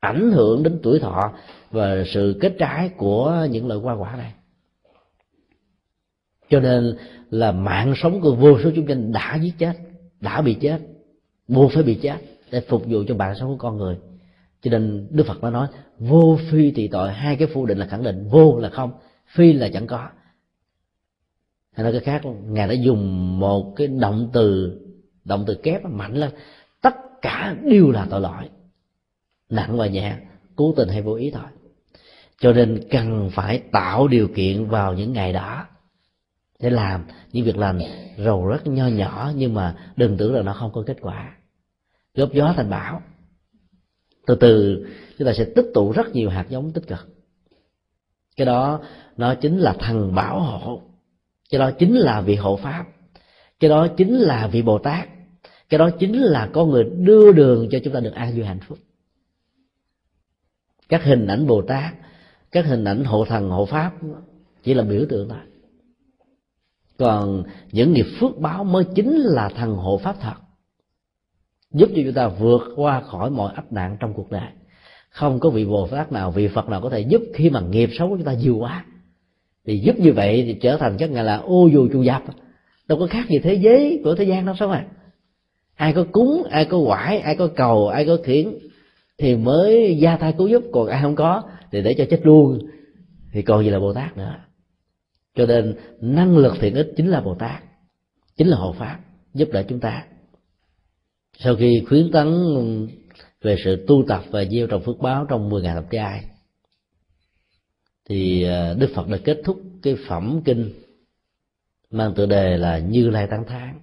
ảnh 0.00 0.30
hưởng 0.30 0.62
đến 0.62 0.78
tuổi 0.82 0.98
thọ 0.98 1.32
và 1.70 2.04
sự 2.06 2.38
kết 2.40 2.54
trái 2.58 2.88
của 2.96 3.46
những 3.50 3.68
loại 3.68 3.80
hoa 3.80 3.94
quả 3.94 4.16
này 4.16 4.32
cho 6.52 6.60
nên 6.60 6.96
là 7.30 7.52
mạng 7.52 7.94
sống 7.96 8.20
của 8.20 8.34
vô 8.34 8.58
số 8.64 8.70
chúng 8.76 8.86
sinh 8.88 9.12
đã 9.12 9.38
giết 9.42 9.54
chết, 9.58 9.72
đã 10.20 10.40
bị 10.40 10.54
chết 10.54 10.78
buộc 11.48 11.72
phải 11.72 11.82
bị 11.82 11.94
chết 11.94 12.16
để 12.50 12.60
phục 12.60 12.84
vụ 12.86 13.04
cho 13.08 13.14
mạng 13.14 13.34
sống 13.40 13.48
của 13.48 13.56
con 13.56 13.76
người. 13.76 13.96
Cho 14.62 14.70
nên 14.70 15.06
đức 15.10 15.26
phật 15.26 15.42
đã 15.42 15.50
nói, 15.50 15.68
vô 15.98 16.38
phi 16.50 16.70
thì 16.70 16.88
tội, 16.88 17.12
hai 17.12 17.36
cái 17.36 17.48
phủ 17.54 17.66
định 17.66 17.78
là 17.78 17.86
khẳng 17.86 18.02
định, 18.02 18.28
vô 18.30 18.58
là 18.58 18.68
không, 18.68 18.92
phi 19.26 19.52
là 19.52 19.68
chẳng 19.68 19.86
có. 19.86 20.08
Hay 21.72 21.84
nói 21.84 21.92
cái 21.92 22.00
khác, 22.00 22.22
ngài 22.44 22.68
đã 22.68 22.74
dùng 22.74 23.38
một 23.40 23.72
cái 23.76 23.86
động 23.86 24.30
từ 24.32 24.78
động 25.24 25.44
từ 25.46 25.54
kép 25.54 25.84
mạnh 25.84 26.14
lên, 26.14 26.30
tất 26.80 26.94
cả 27.22 27.56
đều 27.64 27.90
là 27.90 28.06
tội 28.10 28.20
lỗi, 28.20 28.48
nặng 29.50 29.76
và 29.76 29.86
nhẹ, 29.86 30.16
cố 30.56 30.74
tình 30.76 30.88
hay 30.88 31.02
vô 31.02 31.14
ý 31.14 31.30
thôi. 31.30 31.42
Cho 32.40 32.52
nên 32.52 32.88
cần 32.90 33.30
phải 33.32 33.62
tạo 33.72 34.08
điều 34.08 34.28
kiện 34.28 34.64
vào 34.64 34.94
những 34.94 35.12
ngày 35.12 35.32
đó 35.32 35.66
để 36.62 36.70
làm. 36.70 37.04
Những 37.32 37.44
việc 37.44 37.56
lành 37.56 37.78
rầu 38.18 38.46
rất 38.46 38.66
nho 38.66 38.86
nhỏ, 38.86 39.32
nhưng 39.36 39.54
mà 39.54 39.76
đừng 39.96 40.16
tưởng 40.16 40.34
là 40.34 40.42
nó 40.42 40.52
không 40.52 40.72
có 40.72 40.82
kết 40.86 40.96
quả. 41.00 41.36
Góp 42.14 42.32
gió 42.32 42.54
thành 42.56 42.70
bão. 42.70 43.02
Từ 44.26 44.34
từ, 44.34 44.86
chúng 45.18 45.26
ta 45.26 45.32
sẽ 45.32 45.44
tích 45.44 45.66
tụ 45.74 45.92
rất 45.92 46.12
nhiều 46.12 46.30
hạt 46.30 46.46
giống 46.48 46.72
tích 46.72 46.86
cực. 46.86 47.08
Cái 48.36 48.46
đó, 48.46 48.80
nó 49.16 49.34
chính 49.34 49.58
là 49.58 49.76
thần 49.78 50.14
bảo 50.14 50.40
hộ. 50.40 50.82
Cái 51.50 51.58
đó 51.58 51.70
chính 51.70 51.96
là 51.96 52.20
vị 52.20 52.36
hộ 52.36 52.56
pháp. 52.56 52.84
Cái 53.60 53.70
đó 53.70 53.86
chính 53.96 54.18
là 54.18 54.46
vị 54.46 54.62
bồ 54.62 54.78
tát. 54.78 55.08
Cái 55.68 55.78
đó 55.78 55.90
chính 55.98 56.22
là 56.22 56.50
con 56.52 56.70
người 56.70 56.84
đưa 56.84 57.32
đường 57.32 57.68
cho 57.70 57.78
chúng 57.84 57.94
ta 57.94 58.00
được 58.00 58.14
an 58.14 58.34
vui 58.34 58.44
hạnh 58.44 58.60
phúc. 58.60 58.78
Các 60.88 61.04
hình 61.04 61.26
ảnh 61.26 61.46
bồ 61.46 61.62
tát, 61.62 61.94
các 62.50 62.66
hình 62.66 62.84
ảnh 62.84 63.04
hộ 63.04 63.24
thần, 63.24 63.50
hộ 63.50 63.66
pháp 63.66 63.92
chỉ 64.62 64.74
là 64.74 64.84
biểu 64.84 65.06
tượng 65.08 65.28
thôi 65.28 65.38
còn 67.02 67.42
những 67.72 67.92
nghiệp 67.92 68.06
phước 68.20 68.38
báo 68.38 68.64
mới 68.64 68.84
chính 68.94 69.16
là 69.16 69.48
thần 69.48 69.74
hộ 69.74 69.98
pháp 69.98 70.16
thật, 70.20 70.34
giúp 71.72 71.88
cho 71.96 72.02
chúng 72.04 72.14
ta 72.14 72.28
vượt 72.28 72.62
qua 72.76 73.00
khỏi 73.00 73.30
mọi 73.30 73.52
ách 73.54 73.72
nạn 73.72 73.96
trong 74.00 74.14
cuộc 74.14 74.30
đời. 74.30 74.48
Không 75.10 75.40
có 75.40 75.50
vị 75.50 75.64
bồ 75.64 75.86
tát 75.86 76.12
nào, 76.12 76.30
vị 76.30 76.48
phật 76.48 76.68
nào 76.68 76.80
có 76.80 76.90
thể 76.90 77.00
giúp 77.00 77.22
khi 77.34 77.50
mà 77.50 77.60
nghiệp 77.60 77.90
xấu 77.98 78.08
của 78.08 78.16
chúng 78.16 78.26
ta 78.26 78.32
nhiều 78.32 78.56
quá. 78.56 78.84
Thì 79.66 79.78
giúp 79.78 79.98
như 79.98 80.12
vậy 80.12 80.42
thì 80.46 80.54
trở 80.62 80.76
thành 80.76 80.96
các 80.98 81.10
ngài 81.10 81.24
là 81.24 81.36
ô 81.36 81.68
dù 81.72 81.88
chu 81.92 82.02
dập 82.02 82.22
đâu 82.88 82.98
có 82.98 83.06
khác 83.06 83.28
gì 83.28 83.38
thế 83.38 83.54
giới 83.54 84.00
của 84.04 84.14
thế 84.14 84.24
gian 84.24 84.46
đâu, 84.46 84.54
sao 84.58 84.68
mà? 84.68 84.86
Ai 85.74 85.92
có 85.92 86.04
cúng, 86.12 86.42
ai 86.50 86.64
có 86.64 86.78
quải, 86.86 87.18
ai 87.18 87.36
có 87.36 87.48
cầu, 87.56 87.88
ai 87.88 88.06
có 88.06 88.16
khiển 88.24 88.58
thì 89.18 89.36
mới 89.36 89.98
ra 90.02 90.16
tay 90.16 90.34
cứu 90.38 90.48
giúp. 90.48 90.62
Còn 90.72 90.86
ai 90.86 91.02
không 91.02 91.16
có 91.16 91.42
thì 91.72 91.82
để 91.82 91.94
cho 91.94 92.04
chết 92.10 92.20
luôn. 92.22 92.58
Thì 93.32 93.42
còn 93.42 93.64
gì 93.64 93.70
là 93.70 93.78
bồ 93.78 93.92
tát 93.92 94.16
nữa 94.16 94.34
cho 95.34 95.46
nên 95.46 95.76
năng 96.00 96.36
lực 96.36 96.54
thiện 96.60 96.74
ích 96.74 96.92
chính 96.96 97.10
là 97.10 97.20
bồ 97.20 97.34
tát, 97.34 97.62
chính 98.36 98.48
là 98.48 98.56
hộ 98.56 98.72
pháp, 98.78 98.98
giúp 99.34 99.48
đỡ 99.52 99.62
chúng 99.68 99.80
ta. 99.80 100.06
Sau 101.38 101.56
khi 101.56 101.84
khuyến 101.88 102.10
tấn 102.12 102.28
về 103.42 103.56
sự 103.64 103.84
tu 103.88 104.04
tập 104.08 104.22
và 104.30 104.44
gieo 104.44 104.66
trồng 104.66 104.82
phước 104.82 104.98
báo 104.98 105.26
trong 105.28 105.48
10 105.48 105.62
ngày 105.62 105.74
tập 105.74 105.84
trai 105.90 106.24
thì 108.08 108.44
à, 108.44 108.74
Đức 108.74 108.90
Phật 108.94 109.08
đã 109.08 109.18
kết 109.24 109.40
thúc 109.44 109.62
cái 109.82 109.96
phẩm 110.08 110.40
kinh 110.44 110.72
mang 111.90 112.14
tựa 112.14 112.26
đề 112.26 112.56
là 112.56 112.78
Như 112.78 113.10
Lai 113.10 113.26
Tăng 113.30 113.44
Tháng 113.48 113.80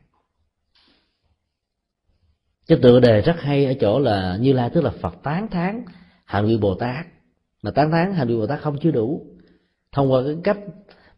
cái 2.70 2.78
tựa 2.82 3.00
đề 3.00 3.22
rất 3.22 3.36
hay 3.40 3.66
ở 3.66 3.74
chỗ 3.80 4.00
là 4.00 4.38
Như 4.40 4.54
Lai 4.54 4.70
tức 4.74 4.84
là 4.84 4.92
Phật 5.02 5.16
tán 5.24 5.48
thán 5.52 5.84
hành 6.26 6.48
vi 6.48 6.58
Bồ 6.58 6.76
Tát. 6.76 7.06
Mà 7.62 7.72
tán 7.72 7.92
thán 7.92 8.14
hành 8.14 8.28
vi 8.28 8.36
Bồ 8.36 8.48
Tát 8.48 8.60
không 8.62 8.78
chưa 8.82 8.92
đủ. 8.92 9.26
Thông 9.92 10.12
qua 10.12 10.22
cái 10.26 10.36
cách 10.44 10.58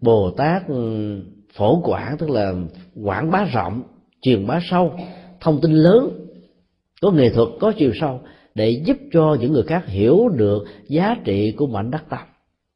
Bồ 0.01 0.31
Tát 0.31 0.67
ừ, 0.67 1.15
phổ 1.53 1.81
quản 1.83 2.17
tức 2.17 2.29
là 2.29 2.53
quảng 3.03 3.31
bá 3.31 3.43
rộng 3.53 3.83
truyền 4.21 4.47
bá 4.47 4.59
sâu, 4.69 4.93
thông 5.39 5.61
tin 5.61 5.71
lớn, 5.71 6.27
có 7.01 7.11
nghệ 7.11 7.29
thuật, 7.29 7.47
có 7.59 7.73
chiều 7.77 7.91
sâu, 7.99 8.21
để 8.55 8.69
giúp 8.85 8.97
cho 9.13 9.37
những 9.39 9.51
người 9.51 9.63
khác 9.63 9.87
hiểu 9.87 10.29
được 10.29 10.63
giá 10.87 11.15
trị 11.23 11.51
của 11.51 11.67
mảnh 11.67 11.91
đất 11.91 12.03
tâm 12.09 12.19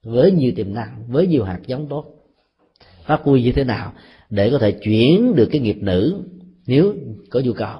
với 0.03 0.31
nhiều 0.31 0.52
tiềm 0.56 0.73
năng, 0.73 1.03
với 1.07 1.27
nhiều 1.27 1.43
hạt 1.43 1.60
giống 1.68 1.88
tốt. 1.89 2.06
Phát 3.06 3.22
huy 3.23 3.43
như 3.43 3.52
thế 3.52 3.64
nào 3.64 3.93
để 4.30 4.49
có 4.52 4.57
thể 4.57 4.72
chuyển 4.72 5.35
được 5.35 5.49
cái 5.52 5.61
nghiệp 5.61 5.77
nữ 5.80 6.23
nếu 6.68 6.93
có 7.30 7.39
nhu 7.39 7.53
cầu? 7.53 7.80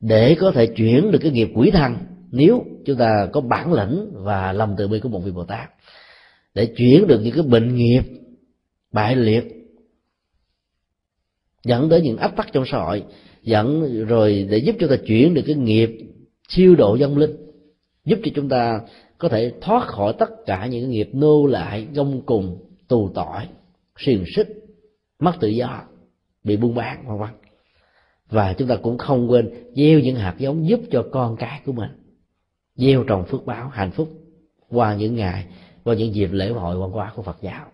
Để 0.00 0.36
có 0.40 0.50
thể 0.50 0.66
chuyển 0.66 1.10
được 1.10 1.18
cái 1.22 1.32
nghiệp 1.32 1.50
quỷ 1.54 1.70
thần 1.70 1.96
nếu 2.30 2.64
chúng 2.86 2.96
ta 2.96 3.28
có 3.32 3.40
bản 3.40 3.72
lĩnh 3.72 4.10
và 4.12 4.52
lòng 4.52 4.74
từ 4.78 4.88
bi 4.88 5.00
của 5.00 5.08
một 5.08 5.20
vị 5.24 5.30
bồ 5.30 5.44
tát 5.44 5.70
để 6.54 6.66
chuyển 6.76 7.06
được 7.06 7.20
những 7.20 7.34
cái 7.34 7.42
bệnh 7.42 7.74
nghiệp 7.74 8.02
bại 8.92 9.16
liệt, 9.16 9.44
dẫn 11.64 11.90
tới 11.90 12.00
những 12.00 12.16
áp 12.16 12.36
tắc 12.36 12.52
trong 12.52 12.64
xã 12.66 12.78
hội, 12.78 13.04
dẫn 13.42 14.04
rồi 14.06 14.46
để 14.50 14.58
giúp 14.58 14.76
cho 14.80 14.86
ta 14.88 14.96
chuyển 15.06 15.34
được 15.34 15.42
cái 15.46 15.56
nghiệp 15.56 15.90
siêu 16.48 16.74
độ 16.74 16.94
dân 16.96 17.18
linh, 17.18 17.36
giúp 18.04 18.18
cho 18.24 18.30
chúng 18.34 18.48
ta 18.48 18.80
có 19.18 19.28
thể 19.28 19.52
thoát 19.60 19.86
khỏi 19.86 20.14
tất 20.18 20.30
cả 20.46 20.66
những 20.66 20.82
cái 20.82 20.90
nghiệp 20.90 21.10
nô 21.12 21.46
lại 21.46 21.86
gông 21.94 22.22
cùng, 22.26 22.58
tù 22.88 23.10
tội 23.14 23.42
xiềng 23.98 24.24
xích, 24.36 24.48
mất 25.18 25.32
tự 25.40 25.48
do, 25.48 25.82
bị 26.44 26.56
buôn 26.56 26.74
bán, 26.74 27.04
vân 27.06 27.18
vân. 27.18 27.30
Và 28.30 28.52
chúng 28.52 28.68
ta 28.68 28.76
cũng 28.76 28.98
không 28.98 29.30
quên 29.30 29.72
gieo 29.74 30.00
những 30.00 30.16
hạt 30.16 30.34
giống 30.38 30.68
giúp 30.68 30.80
cho 30.90 31.06
con 31.12 31.36
cái 31.36 31.60
của 31.66 31.72
mình, 31.72 31.90
gieo 32.76 33.04
trồng 33.04 33.24
phước 33.24 33.46
báo 33.46 33.68
hạnh 33.68 33.90
phúc 33.90 34.08
qua 34.68 34.94
những 34.94 35.16
ngày, 35.16 35.46
qua 35.84 35.94
những 35.94 36.14
dịp 36.14 36.32
lễ 36.32 36.48
hội 36.48 36.78
văn 36.78 36.90
hóa 36.90 37.12
của 37.16 37.22
Phật 37.22 37.36
giáo. 37.42 37.66